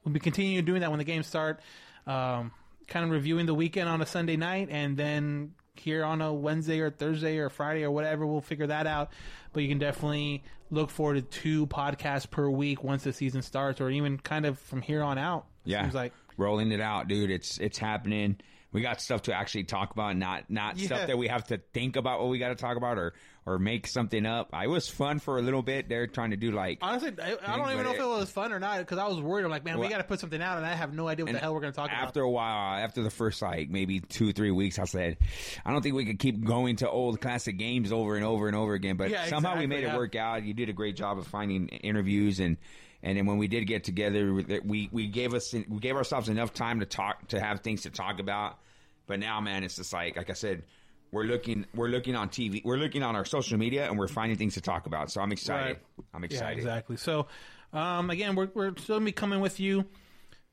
we'll 0.05 0.13
be 0.13 0.21
continuing 0.21 0.65
doing 0.65 0.81
that 0.83 0.91
when 0.91 0.99
the 0.99 1.05
games 1.05 1.27
start. 1.27 1.61
Um, 2.07 2.53
kind 2.87 3.05
of 3.05 3.11
reviewing 3.11 3.47
the 3.47 3.55
weekend 3.55 3.89
on 3.89 4.01
a 4.01 4.07
Sunday 4.07 4.37
night, 4.37 4.69
and 4.71 4.97
then 4.97 5.55
here 5.81 6.05
on 6.05 6.21
a 6.21 6.33
Wednesday 6.33 6.81
or 6.81 6.91
Thursday 6.91 7.39
or 7.39 7.49
Friday 7.49 7.85
or 7.85 7.91
whatever, 7.91 8.27
we'll 8.27 8.41
figure 8.41 8.67
that 8.67 8.87
out. 8.87 9.11
But 9.53 9.63
you 9.63 9.69
can 9.69 9.79
definitely 9.79 10.43
look 10.71 10.91
forward 10.91 11.15
to 11.15 11.23
two 11.41 11.67
podcasts 11.67 12.31
per 12.31 12.49
week 12.49 12.85
once 12.85 13.05
the 13.05 13.13
season 13.13 13.43
starts, 13.43 13.81
or 13.81 13.91
even 13.91 14.19
kind 14.19 14.47
of 14.47 14.59
from 14.59 14.83
here 14.83 15.03
on 15.03 15.19
out. 15.19 15.47
Yeah, 15.65 15.83
seems 15.83 15.95
like 15.95 16.13
rolling 16.37 16.73
it 16.73 16.81
out, 16.81 17.09
dude. 17.09 17.31
It's 17.31 17.59
it's 17.59 17.79
happening. 17.79 18.37
We 18.71 18.83
got 18.83 19.01
stuff 19.01 19.23
to 19.23 19.35
actually 19.35 19.65
talk 19.65 19.93
about, 19.93 20.17
not 20.17 20.51
not 20.51 20.77
Yeah. 20.77 20.87
stuff 20.87 21.07
that 21.07 21.17
we 21.19 21.29
have 21.29 21.47
to 21.49 21.59
think 21.73 21.97
about 21.97 22.21
what 22.21 22.29
we 22.29 22.39
got 22.39 22.49
to 22.49 22.55
talk 22.55 22.77
about 22.77 22.99
or 22.99 23.15
or 23.49 23.59
make 23.59 23.87
something 23.87 24.27
up. 24.27 24.51
I 24.53 24.67
was 24.67 24.91
fun 24.91 25.21
for 25.21 25.39
a 25.39 25.43
little 25.43 25.63
bit. 25.63 25.89
They're 25.89 26.07
trying 26.07 26.33
to 26.33 26.37
do 26.37 26.51
like 26.51 26.79
Honestly, 26.83 27.13
I, 27.23 27.37
I 27.47 27.57
don't 27.57 27.71
even 27.73 27.85
know 27.85 27.93
if 27.93 27.99
it 27.99 28.07
was 28.07 28.31
fun 28.31 28.53
or 28.53 28.61
not 28.61 28.79
because 28.81 28.99
I 28.99 29.07
was 29.07 29.19
worried. 29.19 29.45
I'm 29.45 29.51
like, 29.51 29.65
man, 29.65 29.79
we 29.79 29.89
got 29.89 29.99
to 29.99 30.05
put 30.05 30.21
something 30.21 30.43
out, 30.43 30.59
and 30.59 30.67
I 30.67 30.75
have 30.75 30.93
no 30.93 31.09
idea 31.09 31.25
what 31.25 31.33
the 31.33 31.39
hell 31.39 31.55
we're 31.55 31.61
going 31.61 31.73
to 31.73 31.77
talk 31.77 31.89
about. 31.89 32.03
after 32.03 32.21
a 32.21 32.31
while, 32.31 32.79
after 32.79 33.03
the 33.03 33.11
first 33.11 33.41
like 33.41 33.71
maybe 33.71 34.01
two 34.01 34.35
three 34.35 34.51
weeks, 34.51 34.79
I 34.79 34.85
said, 34.85 35.17
I 35.65 35.73
don't 35.73 35.81
think 35.81 35.95
we 35.95 36.05
could 36.05 36.19
keep 36.19 36.45
going 36.45 36.77
to 36.77 36.91
old 36.91 37.23
classic 37.23 37.57
games 37.57 37.91
over 37.91 38.17
and 38.17 38.25
over 38.25 38.49
and 38.49 38.57
over 38.57 38.75
again. 38.75 38.97
But 38.97 39.11
Yeah, 39.11 39.27
somehow 39.27 39.57
we 39.57 39.67
made 39.67 39.83
yeah. 39.83 39.95
it 39.95 39.97
work 39.97 40.15
out. 40.15 40.45
You 40.45 40.53
did 40.53 40.69
a 40.69 40.75
great 40.75 40.97
job 40.97 41.19
of 41.19 41.27
finding 41.27 41.69
interviews 41.69 42.41
and. 42.41 42.57
And 43.01 43.17
then 43.17 43.27
when 43.27 43.39
we 43.39 43.47
did 43.47 43.65
get 43.69 43.85
together, 43.85 44.35
we 44.65 44.89
we 44.91 45.07
gave 45.07 45.33
us 45.33 45.55
we 45.55 45.79
gave 45.79 45.95
ourselves 45.95 46.29
enough 46.29 46.53
time 46.53 46.81
to 46.81 46.87
talk 46.87 47.29
to 47.29 47.39
have 47.39 47.61
things 47.61 47.83
to 47.83 47.91
talk 47.91 48.19
about. 48.19 48.59
But 49.07 49.21
now, 49.21 49.41
man, 49.41 49.63
it's 49.63 49.77
just 49.77 49.93
like 49.93 50.17
like 50.17 50.31
I 50.31 50.33
said, 50.33 50.65
we're 51.13 51.25
looking 51.25 51.67
we're 51.75 51.89
looking 51.89 52.15
on 52.17 52.29
TV, 52.29 52.63
we're 52.65 52.77
looking 52.77 53.03
on 53.03 53.17
our 53.17 53.25
social 53.25 53.59
media, 53.59 53.87
and 53.89 53.99
we're 53.99 54.09
finding 54.09 54.37
things 54.39 54.55
to 54.55 54.61
talk 54.61 54.87
about. 54.87 55.11
So 55.11 55.21
I'm 55.21 55.33
excited. 55.33 55.67
Right. 55.97 56.07
I'm 56.15 56.23
Yeah, 56.23 56.27
excited. 56.27 56.59
exactly. 56.59 56.97
So, 56.97 57.27
um, 57.73 58.11
again, 58.11 58.35
we're 58.35 58.49
we're 58.55 58.77
still 58.77 58.97
gonna 58.97 59.05
be 59.07 59.13
coming 59.13 59.41
with 59.41 59.59
you 59.61 59.85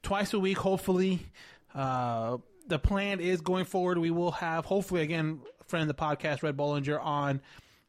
twice 0.03 0.33
a 0.33 0.39
week, 0.39 0.57
hopefully. 0.57 1.19
Uh, 1.73 2.37
the 2.67 2.79
plan 2.79 3.19
is 3.19 3.41
going 3.41 3.65
forward. 3.65 3.97
We 3.97 4.11
will 4.11 4.31
have 4.31 4.65
hopefully 4.65 5.01
again, 5.01 5.41
friend 5.67 5.89
of 5.89 5.95
the 5.95 6.01
podcast, 6.01 6.41
Rhett 6.41 6.55
Bollinger, 6.57 6.99
on 7.03 7.41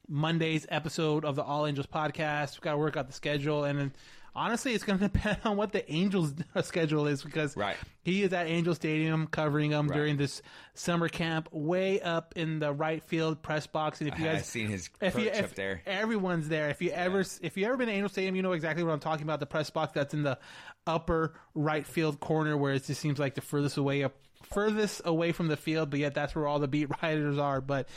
Monday's 0.08 0.66
episode 0.68 1.24
of 1.24 1.36
the 1.36 1.42
All 1.42 1.66
Angels 1.66 1.86
podcast. 1.86 2.52
We've 2.54 2.60
got 2.62 2.72
to 2.72 2.78
work 2.78 2.96
out 2.96 3.06
the 3.06 3.12
schedule, 3.12 3.64
and 3.64 3.78
then, 3.78 3.92
honestly, 4.36 4.74
it's 4.74 4.84
going 4.84 4.98
to 5.00 5.08
depend 5.08 5.38
on 5.44 5.56
what 5.56 5.72
the 5.72 5.90
Angels 5.92 6.34
schedule 6.62 7.06
is 7.06 7.22
because 7.22 7.56
Right. 7.56 7.76
he 8.04 8.22
is 8.22 8.32
at 8.32 8.46
Angel 8.46 8.74
Stadium 8.74 9.26
covering 9.26 9.70
them 9.70 9.88
Right. 9.88 9.96
during 9.96 10.16
this 10.18 10.42
summer 10.74 11.08
camp, 11.08 11.48
way 11.52 12.00
up 12.00 12.34
in 12.36 12.58
the 12.58 12.72
right 12.72 13.02
field 13.02 13.42
press 13.42 13.66
box. 13.66 14.00
And 14.00 14.08
if 14.12 14.18
you 14.18 14.26
I've 14.28 14.34
guys 14.36 14.46
seen 14.46 14.68
his 14.68 14.90
if 15.00 15.16
you, 15.18 15.26
if 15.28 15.44
up 15.44 15.54
there. 15.54 15.82
everyone's 15.86 16.48
there. 16.48 16.68
If 16.68 16.80
you 16.82 16.90
ever 16.90 17.24
if 17.40 17.56
you 17.56 17.66
ever 17.66 17.76
been 17.76 17.88
to 17.88 17.92
Angel 17.94 18.08
Stadium, 18.08 18.36
you 18.36 18.42
know 18.42 18.52
exactly 18.52 18.84
what 18.84 18.92
I'm 18.92 19.00
talking 19.00 19.24
about. 19.24 19.40
The 19.40 19.46
press 19.46 19.70
box 19.70 19.92
that's 19.94 20.14
in 20.14 20.22
the 20.22 20.38
upper 20.86 21.34
right 21.54 21.86
field 21.86 22.20
corner, 22.20 22.56
where 22.56 22.74
it 22.74 22.84
just 22.84 23.00
seems 23.00 23.18
like 23.18 23.34
the 23.34 23.40
furthest 23.40 23.76
away 23.76 24.04
up, 24.04 24.14
furthest 24.52 25.02
away 25.04 25.32
from 25.32 25.48
the 25.48 25.56
field, 25.56 25.90
but 25.90 25.98
yet 25.98 26.14
that's 26.14 26.34
where 26.34 26.46
all 26.46 26.58
the 26.60 26.68
beat 26.68 26.88
writers 27.02 27.38
are. 27.38 27.60
But 27.60 27.88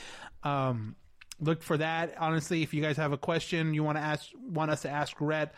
um, 0.44 0.96
look 1.40 1.62
for 1.62 1.78
that. 1.78 2.16
Honestly, 2.18 2.64
if 2.64 2.74
you 2.74 2.82
guys 2.82 2.98
have 2.98 3.12
a 3.12 3.18
question 3.18 3.74
you 3.74 3.84
want 3.84 3.98
to 3.98 4.02
ask, 4.04 4.28
want 4.42 4.72
us 4.72 4.82
to 4.84 4.90
ask 4.90 5.16
Rhett. 5.20 5.54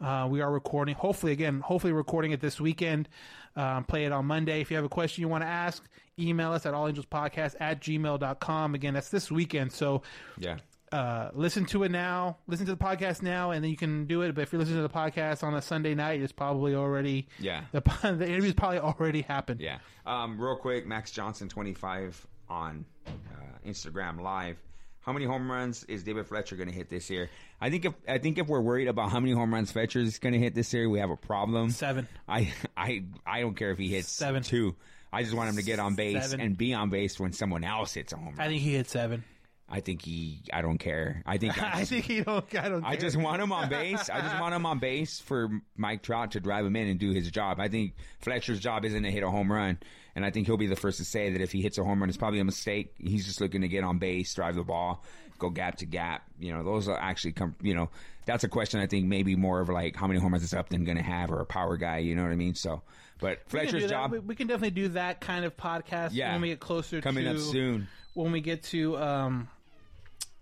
Uh, 0.00 0.26
we 0.30 0.40
are 0.40 0.50
recording. 0.50 0.94
Hopefully, 0.94 1.32
again, 1.32 1.60
hopefully 1.60 1.92
recording 1.92 2.32
it 2.32 2.40
this 2.40 2.60
weekend. 2.60 3.08
Um, 3.56 3.84
play 3.84 4.04
it 4.04 4.12
on 4.12 4.26
Monday. 4.26 4.60
If 4.60 4.70
you 4.70 4.76
have 4.76 4.84
a 4.84 4.88
question 4.90 5.22
you 5.22 5.28
want 5.28 5.42
to 5.42 5.48
ask, 5.48 5.82
email 6.18 6.52
us 6.52 6.66
at 6.66 6.74
allangelspodcast 6.74 7.54
at 7.60 7.80
gmail.com. 7.80 8.74
Again, 8.74 8.94
that's 8.94 9.08
this 9.08 9.30
weekend. 9.30 9.72
So 9.72 10.02
Yeah. 10.36 10.58
uh, 10.92 11.30
listen 11.32 11.64
to 11.66 11.82
it 11.84 11.90
now. 11.90 12.36
Listen 12.46 12.66
to 12.66 12.72
the 12.74 12.82
podcast 12.84 13.22
now, 13.22 13.52
and 13.52 13.64
then 13.64 13.70
you 13.70 13.76
can 13.76 14.04
do 14.06 14.20
it. 14.22 14.34
But 14.34 14.42
if 14.42 14.52
you're 14.52 14.58
listening 14.60 14.78
to 14.78 14.82
the 14.82 14.88
podcast 14.92 15.42
on 15.42 15.54
a 15.54 15.62
Sunday 15.62 15.94
night, 15.94 16.20
it's 16.20 16.32
probably 16.32 16.74
already 16.74 17.28
Yeah. 17.38 17.62
The, 17.72 17.80
the 18.02 18.28
interview's 18.28 18.54
probably 18.54 18.78
already 18.78 19.22
happened. 19.22 19.60
Yeah. 19.62 19.78
Um, 20.04 20.38
real 20.38 20.56
quick, 20.56 20.86
Max 20.86 21.10
Johnson, 21.10 21.48
25 21.48 22.26
on 22.50 22.84
uh, 23.06 23.10
Instagram 23.66 24.20
Live. 24.20 24.58
How 25.06 25.12
many 25.12 25.24
home 25.24 25.48
runs 25.48 25.84
is 25.84 26.02
David 26.02 26.26
Fletcher 26.26 26.56
going 26.56 26.68
to 26.68 26.74
hit 26.74 26.88
this 26.88 27.08
year? 27.10 27.30
I 27.60 27.70
think 27.70 27.84
if 27.84 27.94
I 28.08 28.18
think 28.18 28.38
if 28.38 28.48
we're 28.48 28.60
worried 28.60 28.88
about 28.88 29.12
how 29.12 29.20
many 29.20 29.32
home 29.32 29.54
runs 29.54 29.70
Fletcher 29.70 30.00
is 30.00 30.18
going 30.18 30.32
to 30.32 30.38
hit 30.40 30.52
this 30.52 30.74
year, 30.74 30.90
we 30.90 30.98
have 30.98 31.10
a 31.10 31.16
problem. 31.16 31.70
Seven. 31.70 32.08
I 32.28 32.52
I 32.76 33.04
I 33.24 33.40
don't 33.40 33.54
care 33.54 33.70
if 33.70 33.78
he 33.78 33.86
hits 33.88 34.10
Seven. 34.10 34.42
two. 34.42 34.74
I 35.12 35.22
just 35.22 35.32
want 35.32 35.48
him 35.48 35.56
to 35.56 35.62
get 35.62 35.78
on 35.78 35.94
base 35.94 36.24
Seven. 36.24 36.40
and 36.40 36.58
be 36.58 36.74
on 36.74 36.90
base 36.90 37.20
when 37.20 37.32
someone 37.32 37.62
else 37.62 37.94
hits 37.94 38.12
a 38.12 38.16
home 38.16 38.34
run. 38.36 38.40
I 38.40 38.48
think 38.48 38.60
he 38.62 38.72
hit 38.72 38.90
seven. 38.90 39.22
I 39.68 39.80
think 39.80 40.02
he. 40.02 40.42
I 40.52 40.62
don't 40.62 40.78
care. 40.78 41.22
I 41.26 41.38
think. 41.38 41.60
I, 41.62 41.80
I 41.80 41.84
think 41.84 42.04
he 42.04 42.22
don't. 42.22 42.44
I 42.54 42.68
don't. 42.68 42.84
I 42.84 42.96
just 42.96 43.16
want 43.16 43.42
him 43.42 43.50
on 43.52 43.68
base. 43.70 44.08
I 44.08 44.20
just 44.20 44.40
want 44.40 44.54
him 44.54 44.64
on 44.64 44.78
base 44.78 45.18
for 45.20 45.48
Mike 45.76 46.02
Trout 46.02 46.32
to 46.32 46.40
drive 46.40 46.64
him 46.64 46.76
in 46.76 46.86
and 46.88 47.00
do 47.00 47.10
his 47.10 47.30
job. 47.30 47.58
I 47.58 47.68
think 47.68 47.94
Fletcher's 48.20 48.60
job 48.60 48.84
isn't 48.84 49.02
to 49.02 49.10
hit 49.10 49.24
a 49.24 49.30
home 49.30 49.50
run, 49.50 49.78
and 50.14 50.24
I 50.24 50.30
think 50.30 50.46
he'll 50.46 50.56
be 50.56 50.68
the 50.68 50.76
first 50.76 50.98
to 50.98 51.04
say 51.04 51.30
that 51.32 51.40
if 51.40 51.50
he 51.50 51.62
hits 51.62 51.78
a 51.78 51.84
home 51.84 51.98
run, 52.00 52.08
it's 52.08 52.18
probably 52.18 52.38
a 52.38 52.44
mistake. 52.44 52.94
He's 52.98 53.26
just 53.26 53.40
looking 53.40 53.62
to 53.62 53.68
get 53.68 53.82
on 53.82 53.98
base, 53.98 54.32
drive 54.34 54.54
the 54.54 54.62
ball, 54.62 55.02
go 55.40 55.50
gap 55.50 55.78
to 55.78 55.86
gap. 55.86 56.22
You 56.38 56.52
know, 56.52 56.62
those 56.62 56.88
are 56.88 56.96
actually 56.96 57.32
come. 57.32 57.56
You 57.60 57.74
know, 57.74 57.90
that's 58.24 58.44
a 58.44 58.48
question 58.48 58.78
I 58.78 58.86
think 58.86 59.06
maybe 59.06 59.34
more 59.34 59.60
of 59.60 59.68
like 59.68 59.96
how 59.96 60.06
many 60.06 60.20
home 60.20 60.30
runs 60.30 60.44
is 60.44 60.54
Upton 60.54 60.84
going 60.84 60.96
to 60.98 61.02
have 61.02 61.32
or 61.32 61.40
a 61.40 61.46
power 61.46 61.76
guy. 61.76 61.98
You 61.98 62.14
know 62.14 62.22
what 62.22 62.30
I 62.30 62.36
mean? 62.36 62.54
So, 62.54 62.82
but 63.18 63.40
Fletcher's 63.48 63.90
job. 63.90 64.12
We, 64.12 64.20
we 64.20 64.34
can 64.36 64.46
definitely 64.46 64.70
do 64.80 64.88
that 64.90 65.20
kind 65.20 65.44
of 65.44 65.56
podcast 65.56 66.10
Yeah. 66.12 66.30
when 66.34 66.42
we 66.42 66.48
get 66.50 66.60
closer 66.60 67.00
Coming 67.00 67.24
to 67.24 67.32
up 67.32 67.38
soon. 67.38 67.88
When 68.14 68.30
we 68.32 68.40
get 68.40 68.62
to 68.64 68.96
um, 68.96 69.48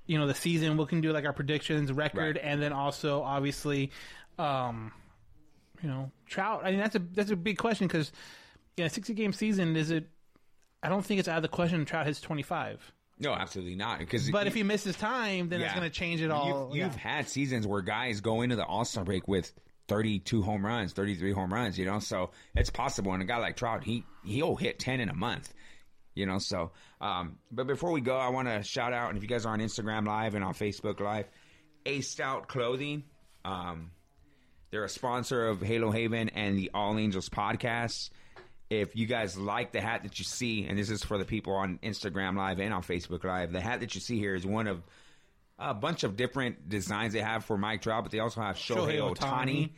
you 0.06 0.18
know, 0.18 0.26
the 0.26 0.35
season, 0.35 0.76
we 0.76 0.86
can 0.86 1.01
do 1.01 1.12
like 1.12 1.24
our 1.24 1.32
predictions, 1.32 1.93
record, 1.93 2.36
Right. 2.36 2.44
and 2.44 2.60
then 2.62 2.72
also 2.72 3.22
obviously, 3.22 3.90
um, 4.39 4.93
you 5.82 5.89
know, 5.89 6.10
Trout. 6.26 6.62
I 6.64 6.70
mean, 6.70 6.81
that's 6.81 6.94
a 6.97 6.98
that's 6.98 7.31
a 7.31 7.36
big 7.36 7.59
question 7.59 7.86
because 7.86 8.12
yeah, 8.76 8.89
sixty 8.89 9.14
game 9.14 9.32
season 9.32 9.76
is 9.76 9.90
it? 9.90 10.09
I 10.82 10.89
don't 10.89 11.05
think 11.05 11.20
it's 11.20 11.28
out 11.28 11.36
of 11.36 11.43
the 11.43 11.48
question. 11.48 11.85
Trout 11.85 12.06
hits 12.06 12.20
twenty 12.20 12.43
five. 12.43 12.81
No, 13.18 13.32
absolutely 13.32 13.76
not. 13.76 14.01
Because 14.01 14.28
But 14.31 14.47
if 14.48 14.55
he 14.55 14.62
misses 14.64 14.97
time, 14.97 15.48
then 15.48 15.60
it's 15.60 15.72
going 15.72 15.85
to 15.89 15.90
change 15.90 16.20
it 16.20 16.32
all. 16.32 16.70
You've, 16.74 16.85
you've 16.86 16.97
had 16.97 17.28
seasons 17.28 17.64
where 17.64 17.81
guys 17.81 18.20
go 18.20 18.43
into 18.43 18.56
the 18.56 18.64
All 18.64 18.85
Star 18.85 19.05
break 19.05 19.28
with 19.28 19.52
32 19.86 20.43
home 20.43 20.66
runs, 20.66 20.93
33 20.94 21.31
home 21.32 21.55
runs, 21.55 21.78
you 21.78 21.85
know, 21.85 22.01
so 22.01 22.31
it's 22.56 22.70
possible. 22.70 23.12
And 23.12 23.22
a 23.22 23.24
guy 23.24 23.36
like 23.39 23.56
Trout, 23.56 23.85
he 23.85 24.05
he'll 24.24 24.56
hit 24.56 24.81
10 24.81 24.98
in 24.98 25.09
a 25.09 25.14
month, 25.14 25.55
you 26.15 26.27
know. 26.27 26.39
So, 26.39 26.73
um, 27.01 27.39
but 27.51 27.66
before 27.66 27.93
we 27.93 28.01
go, 28.01 28.16
I 28.16 28.28
want 28.28 28.49
to 28.49 28.62
shout 28.62 28.93
out, 28.93 29.09
and 29.09 29.16
if 29.16 29.23
you 29.23 29.28
guys 29.28 29.47
are 29.47 29.53
on 29.53 29.61
Instagram 29.61 30.07
Live 30.07 30.35
and 30.35 30.45
on 30.45 30.55
Facebook 30.55 31.01
Live, 31.01 31.27
A 31.86 32.01
Stout 32.01 32.49
Clothing, 32.49 33.05
um, 33.45 33.91
they're 34.70 34.85
a 34.85 34.89
sponsor 34.89 35.47
of 35.49 35.61
Halo 35.61 35.91
Haven 35.91 36.31
and 36.31 36.59
the 36.59 36.70
All 36.74 36.99
Angels 36.99 37.28
podcast. 37.28 38.11
If 38.70 38.97
you 38.97 39.07
guys 39.07 39.36
like 39.36 39.73
the 39.73 39.81
hat 39.81 40.03
that 40.03 40.19
you 40.19 40.24
see, 40.24 40.66
and 40.66 40.78
this 40.78 40.91
is 40.91 41.05
for 41.05 41.19
the 41.19 41.24
people 41.24 41.53
on 41.55 41.78
Instagram 41.82 42.36
Live 42.36 42.59
and 42.59 42.73
on 42.73 42.82
Facebook 42.82 43.23
Live, 43.23 43.53
the 43.53 43.61
hat 43.61 43.81
that 43.81 43.95
you 43.95 44.01
see 44.01 44.19
here 44.19 44.35
is 44.35 44.45
one 44.45 44.66
of 44.66 44.82
a 45.59 45.74
bunch 45.74 46.03
of 46.03 46.16
different 46.16 46.69
designs 46.69 47.12
they 47.12 47.20
have 47.20 47.45
for 47.45 47.57
Mike 47.57 47.82
Trout, 47.82 48.03
but 48.03 48.11
they 48.11 48.19
also 48.19 48.41
have 48.41 48.57
Shohei, 48.57 48.99
Shohei 48.99 49.16
Ohtani. 49.16 49.70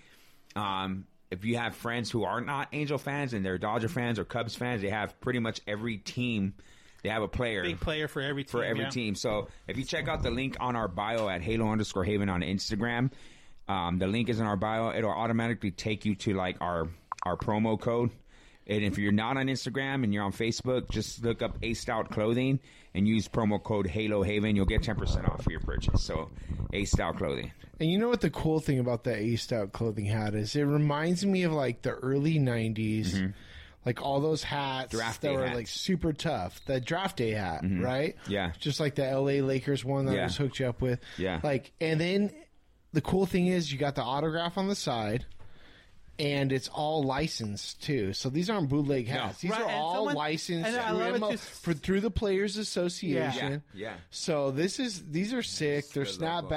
Um, 0.55 1.05
if 1.31 1.45
you 1.45 1.57
have 1.57 1.75
friends 1.75 2.11
who 2.11 2.25
are 2.25 2.41
not 2.41 2.69
Angel 2.73 2.99
fans 2.99 3.33
and 3.35 3.45
they're 3.45 3.59
Dodger 3.59 3.89
fans 3.89 4.19
or 4.19 4.25
Cubs 4.25 4.55
fans, 4.55 4.83
they 4.83 4.91
have 4.91 5.21
pretty 5.21 5.39
much 5.39 5.61
every 5.67 5.99
team. 5.99 6.55
They 7.03 7.09
have 7.09 7.23
a 7.23 7.29
player 7.29 7.63
big 7.63 7.81
player 7.81 8.09
for 8.09 8.21
every 8.21 8.45
team. 8.45 8.51
for 8.51 8.65
every 8.65 8.85
yeah. 8.85 8.91
team. 8.91 9.15
So 9.15 9.49
if 9.69 9.77
you 9.77 9.85
check 9.85 10.09
out 10.09 10.23
the 10.23 10.31
link 10.31 10.57
on 10.61 10.77
our 10.77 10.89
bio 10.89 11.29
at 11.29 11.43
Halo 11.43 11.69
underscore 11.69 12.05
Haven 12.05 12.29
on 12.29 12.41
Instagram, 12.41 13.11
um, 13.69 13.99
the 13.99 14.07
link 14.07 14.29
is 14.29 14.41
in 14.41 14.47
our 14.47 14.57
bio. 14.57 14.93
It'll 14.97 15.11
automatically 15.11 15.71
take 15.71 16.05
you 16.05 16.15
to 16.17 16.35
like 16.35 16.57
our 16.61 16.89
our 17.25 17.37
promo 17.37 17.79
code. 17.81 18.11
And 18.69 18.83
if 18.83 18.99
you're 18.99 19.13
not 19.13 19.37
on 19.37 19.47
Instagram 19.47 20.03
and 20.03 20.13
you're 20.13 20.25
on 20.25 20.33
Facebook, 20.33 20.91
just 20.91 21.23
look 21.23 21.41
up 21.41 21.57
A 21.63 21.75
Stout 21.75 22.11
Clothing 22.11 22.59
and 22.95 23.07
use 23.07 23.29
promo 23.29 23.63
code 23.63 23.87
Halo 23.87 24.23
Haven. 24.23 24.57
You'll 24.57 24.67
get 24.67 24.83
10% 24.83 25.29
off 25.29 25.45
for 25.45 25.51
your 25.51 25.61
purchase. 25.61 26.03
So 26.03 26.31
A 26.73 26.85
Stout 26.85 27.17
Clothing. 27.19 27.53
And 27.79 27.91
you 27.91 27.99
know 27.99 28.09
what 28.09 28.21
the 28.23 28.31
cool 28.31 28.61
thing 28.61 28.79
about 28.79 29.05
that 29.05 29.19
Aced 29.19 29.53
Out 29.53 29.73
clothing 29.73 30.07
hat 30.07 30.35
is? 30.35 30.57
It 30.57 30.63
reminds 30.63 31.25
me 31.27 31.43
of 31.43 31.53
like 31.53 31.83
the 31.83 31.91
early 31.93 32.39
'90s, 32.39 33.33
like 33.85 34.01
all 34.03 34.21
those 34.21 34.43
hats 34.43 34.89
Mm-hmm. 34.89 34.97
Draft 34.97 35.23
that 35.23 35.33
were 35.33 35.39
hats. 35.41 35.49
Mm-hmm. 35.49 35.57
like 35.57 35.67
super 35.69 36.13
tough. 36.13 36.65
The 36.65 36.81
draft 36.81 37.19
day 37.19 37.33
hat, 37.33 37.61
right? 37.65 38.17
Yeah. 38.29 38.53
just 38.59 38.81
like 38.81 38.95
the 38.95 39.05
LA 39.05 39.45
Lakers 39.47 39.85
one 39.85 40.07
that 40.07 40.13
I 40.13 40.17
Yeah. 40.17 40.27
just 40.27 40.39
hooked 40.39 40.59
you 40.59 40.67
up 40.69 40.81
with. 40.81 41.01
Yeah. 41.19 41.41
like 41.43 41.73
and 41.81 42.01
then 42.01 42.33
the 42.93 43.01
cool 43.03 43.27
thing 43.27 43.47
is 43.49 43.71
you 43.71 43.79
got 43.79 43.95
the 43.95 44.03
autograph 44.03 44.57
on 44.57 44.69
the 44.69 44.75
side. 44.77 45.27
And 46.19 46.51
it's 46.51 46.69
all 46.69 47.03
licensed 47.03 47.83
too, 47.83 48.15
so 48.15 48.31
these 48.31 48.49
aren't 48.49 48.71
bootleg 48.71 49.07
hats. 49.07 49.43
These 49.43 49.51
Right, 49.51 49.61
are 49.61 49.69
and 49.69 49.77
all 49.79 49.95
someone- 49.97 50.15
licensed 50.15 50.67
and 50.71 50.89
through, 50.89 50.97
love 50.99 51.15
ML 51.21 51.31
just- 51.33 51.45
for, 51.63 51.75
through 51.75 52.01
the 52.01 52.11
Players 52.11 52.57
Association. 52.57 53.63
Yeah, 53.75 53.89
yeah. 53.91 53.95
So 54.11 54.51
this 54.51 54.81
is 54.81 55.11
these 55.11 55.35
are 55.35 55.43
sick. 55.43 55.91
They're 55.91 56.05
Good 56.05 56.13
logo. 56.23 56.49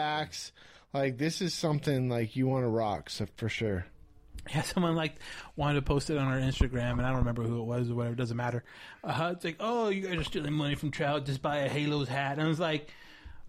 Snapbacks. 0.93 0.99
Like 0.99 1.17
this 1.17 1.41
is 1.41 1.53
something 1.53 2.09
like 2.09 2.35
you 2.35 2.47
want 2.47 2.63
to 2.63 2.69
rock 2.69 3.09
so 3.09 3.25
for 3.37 3.49
sure. 3.49 3.85
Yeah, 4.49 4.61
someone 4.63 4.95
like 4.95 5.15
wanted 5.55 5.75
to 5.75 5.81
post 5.83 6.09
it 6.09 6.17
on 6.17 6.27
our 6.27 6.37
Instagram, 6.39 6.93
and 6.93 7.01
I 7.01 7.09
don't 7.09 7.19
remember 7.19 7.43
who 7.43 7.59
it 7.61 7.65
was 7.65 7.89
or 7.89 7.95
whatever. 7.95 8.13
It 8.13 8.17
doesn't 8.17 8.37
matter. 8.37 8.63
Uh, 9.03 9.33
it's 9.35 9.45
like, 9.45 9.57
oh, 9.59 9.89
you 9.89 10.07
guys 10.07 10.17
are 10.17 10.23
stealing 10.23 10.53
money 10.53 10.75
from 10.75 10.91
Trout. 10.91 11.25
Just 11.25 11.41
buy 11.41 11.57
a 11.57 11.69
Halos 11.69 12.07
hat. 12.07 12.33
And 12.33 12.41
I 12.41 12.47
was 12.47 12.59
like, 12.59 12.89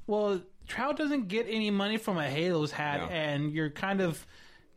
well, 0.07 0.41
Trout 0.69 0.97
doesn't 0.99 1.29
get 1.29 1.47
any 1.49 1.71
money 1.71 1.97
from 1.97 2.19
a 2.19 2.29
Halos 2.29 2.71
hat, 2.71 3.01
No. 3.01 3.07
and 3.07 3.53
you're 3.53 3.71
kind 3.71 4.01
of 4.03 4.27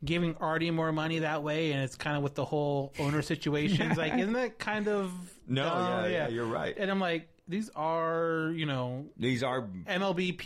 giving 0.06 0.36
Arte 0.40 0.70
more 0.72 0.92
money 0.92 1.20
that 1.20 1.44
way, 1.44 1.72
and 1.74 1.82
it's 1.84 1.96
kind 1.96 2.16
of 2.16 2.24
with 2.24 2.36
the 2.36 2.46
whole 2.46 2.94
owner 3.00 3.22
situation. 3.22 3.90
It's 3.90 3.98
like, 3.98 4.14
isn't 4.18 4.34
that 4.34 4.60
kind 4.60 4.88
of 4.88 5.12
No, 5.48 5.64
dumb? 5.64 6.04
yeah, 6.06 6.08
yeah, 6.10 6.28
you're 6.30 6.46
right. 6.46 6.76
And 6.78 6.90
I'm 6.90 7.00
like, 7.02 7.28
these 7.48 7.70
are 7.76 8.54
you 8.56 8.66
know 8.66 9.06
These 9.18 9.44
are, 9.44 9.68
MLB 9.86 10.38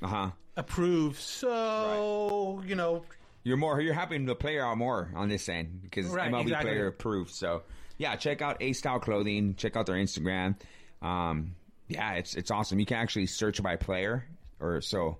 PA 0.00 0.06
uh 0.06 0.08
huh. 0.10 0.30
Approved, 0.58 1.16
so 1.20 2.62
you 2.66 2.74
know 2.74 3.02
You're 3.44 3.56
more. 3.56 3.80
You're 3.80 3.94
helping 3.94 4.26
the 4.26 4.34
player 4.34 4.64
out 4.64 4.76
more 4.76 5.10
on 5.14 5.28
this 5.28 5.48
end 5.48 5.80
because 5.82 6.06
Right, 6.06 6.30
MLB 6.30 6.42
exactly. 6.42 6.70
player 6.70 6.86
approved. 6.88 7.30
So 7.30 7.62
yeah, 7.96 8.16
check 8.16 8.42
out 8.42 8.58
A 8.60 8.72
Style 8.74 9.00
Clothing. 9.00 9.54
Check 9.54 9.76
out 9.76 9.86
their 9.86 9.96
Instagram. 9.96 10.56
Um, 11.00 11.54
yeah, 11.88 12.14
it's 12.14 12.34
it's 12.34 12.50
awesome. 12.50 12.78
You 12.78 12.86
can 12.86 12.98
actually 12.98 13.26
search 13.26 13.62
by 13.62 13.76
player, 13.76 14.26
or 14.60 14.80
so 14.80 15.18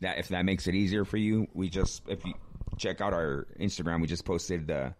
that 0.00 0.18
if 0.18 0.28
that 0.28 0.44
makes 0.44 0.66
it 0.66 0.74
easier 0.74 1.04
for 1.04 1.16
you, 1.16 1.46
we 1.54 1.68
just 1.68 2.02
if 2.08 2.24
you 2.24 2.34
check 2.76 3.00
out 3.00 3.12
our 3.12 3.46
Instagram, 3.60 4.00
we 4.00 4.06
just 4.06 4.24
posted 4.24 4.66
the 4.66 4.94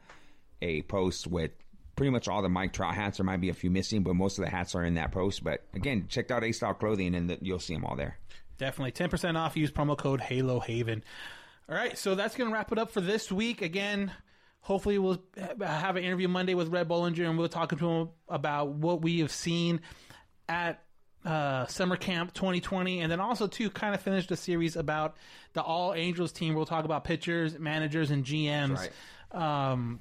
a 0.60 0.82
post 0.82 1.26
with 1.26 1.52
pretty 1.96 2.10
much 2.10 2.28
all 2.28 2.42
the 2.42 2.48
Mike 2.48 2.72
Trout 2.72 2.94
hats. 2.94 3.18
There 3.18 3.24
might 3.26 3.40
be 3.40 3.48
a 3.48 3.54
few 3.54 3.70
missing, 3.70 4.02
but 4.02 4.14
most 4.14 4.38
of 4.38 4.44
the 4.44 4.50
hats 4.50 4.74
are 4.74 4.84
in 4.84 4.94
that 4.94 5.10
post. 5.12 5.42
But 5.42 5.64
again, 5.74 6.06
check 6.08 6.30
out 6.30 6.44
A 6.44 6.52
Style 6.52 6.74
Clothing, 6.74 7.14
and 7.14 7.30
the, 7.30 7.38
you'll 7.40 7.58
see 7.58 7.74
them 7.74 7.84
all 7.84 7.96
there. 7.96 8.18
Definitely. 8.58 8.92
10% 8.92 9.36
off. 9.36 9.56
Use 9.56 9.70
promo 9.70 9.96
code 9.96 10.20
Halo 10.20 10.60
Haven. 10.60 11.02
All 11.68 11.76
right. 11.76 11.96
So 11.96 12.14
that's 12.14 12.36
going 12.36 12.50
to 12.50 12.54
wrap 12.54 12.72
it 12.72 12.78
up 12.78 12.90
for 12.90 13.00
this 13.00 13.30
week. 13.32 13.62
Again, 13.62 14.12
hopefully 14.60 14.98
we'll 14.98 15.22
have 15.60 15.96
an 15.96 16.04
interview 16.04 16.28
Monday 16.28 16.54
with 16.54 16.68
Rhett 16.68 16.88
Bollinger 16.88 17.28
and 17.28 17.38
we'll 17.38 17.48
talk 17.48 17.70
to 17.70 17.88
him 17.88 18.08
about 18.28 18.70
what 18.70 19.00
we 19.02 19.20
have 19.20 19.32
seen 19.32 19.80
at 20.48 20.82
uh, 21.24 21.66
summer 21.66 21.96
camp 21.96 22.32
2020, 22.32 23.00
and 23.00 23.10
then 23.10 23.20
also 23.20 23.46
to 23.48 23.70
kind 23.70 23.94
of 23.94 24.00
finish 24.00 24.26
the 24.28 24.36
series 24.36 24.76
about 24.76 25.16
the 25.52 25.60
All 25.60 25.92
Angels 25.92 26.32
team. 26.32 26.54
We'll 26.54 26.64
talk 26.64 26.84
about 26.84 27.04
pitchers, 27.04 27.58
managers, 27.58 28.10
and 28.10 28.24
GMs. 28.24 28.88
Um, 29.32 29.98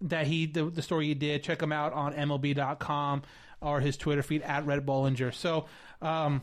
that 0.00 0.26
he 0.26 0.46
the, 0.46 0.64
the 0.66 0.82
story 0.82 1.06
he 1.06 1.14
did. 1.14 1.42
Check 1.42 1.62
him 1.62 1.72
out 1.72 1.92
on 1.92 2.14
MLB.com 2.14 3.22
or 3.60 3.80
his 3.80 3.96
Twitter 3.96 4.22
feed 4.22 4.42
at 4.42 4.66
Rhett 4.66 4.84
Bollinger. 4.84 5.32
So, 5.32 5.66
um, 6.02 6.42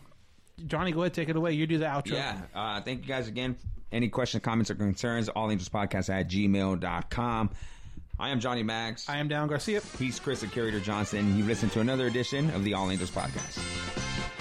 Johnny, 0.68 0.92
go 0.92 1.02
ahead, 1.02 1.14
take 1.14 1.30
it 1.30 1.36
away. 1.36 1.54
You 1.54 1.68
do 1.68 1.78
the 1.78 1.86
outro. 1.86 2.14
Yeah. 2.14 2.42
Uh, 2.54 2.82
thank 2.82 3.02
you 3.02 3.08
guys 3.08 3.28
again. 3.28 3.56
Any 3.92 4.08
questions, 4.08 4.44
comments, 4.44 4.72
or 4.72 4.76
concerns, 4.76 5.28
all 5.30 5.52
angels 5.52 5.70
podcast 5.70 6.10
at 6.10 6.30
gmail.com. 6.30 7.50
I 8.20 8.30
am 8.30 8.40
Johnny 8.40 8.64
Max. 8.64 9.10
I 9.10 9.18
am 9.18 9.28
Down 9.28 9.48
Garcia. 9.48 9.82
He's 9.98 10.20
Chris 10.20 10.42
the 10.42 10.48
Curator 10.48 10.80
Johnson. 10.80 11.38
You've 11.38 11.48
listened 11.48 11.72
to 11.74 11.80
another 11.80 12.08
edition 12.08 12.52
of 12.52 12.64
the 12.64 12.76
All 12.76 12.92
Angels 12.92 13.10
Podcast. 13.12 14.41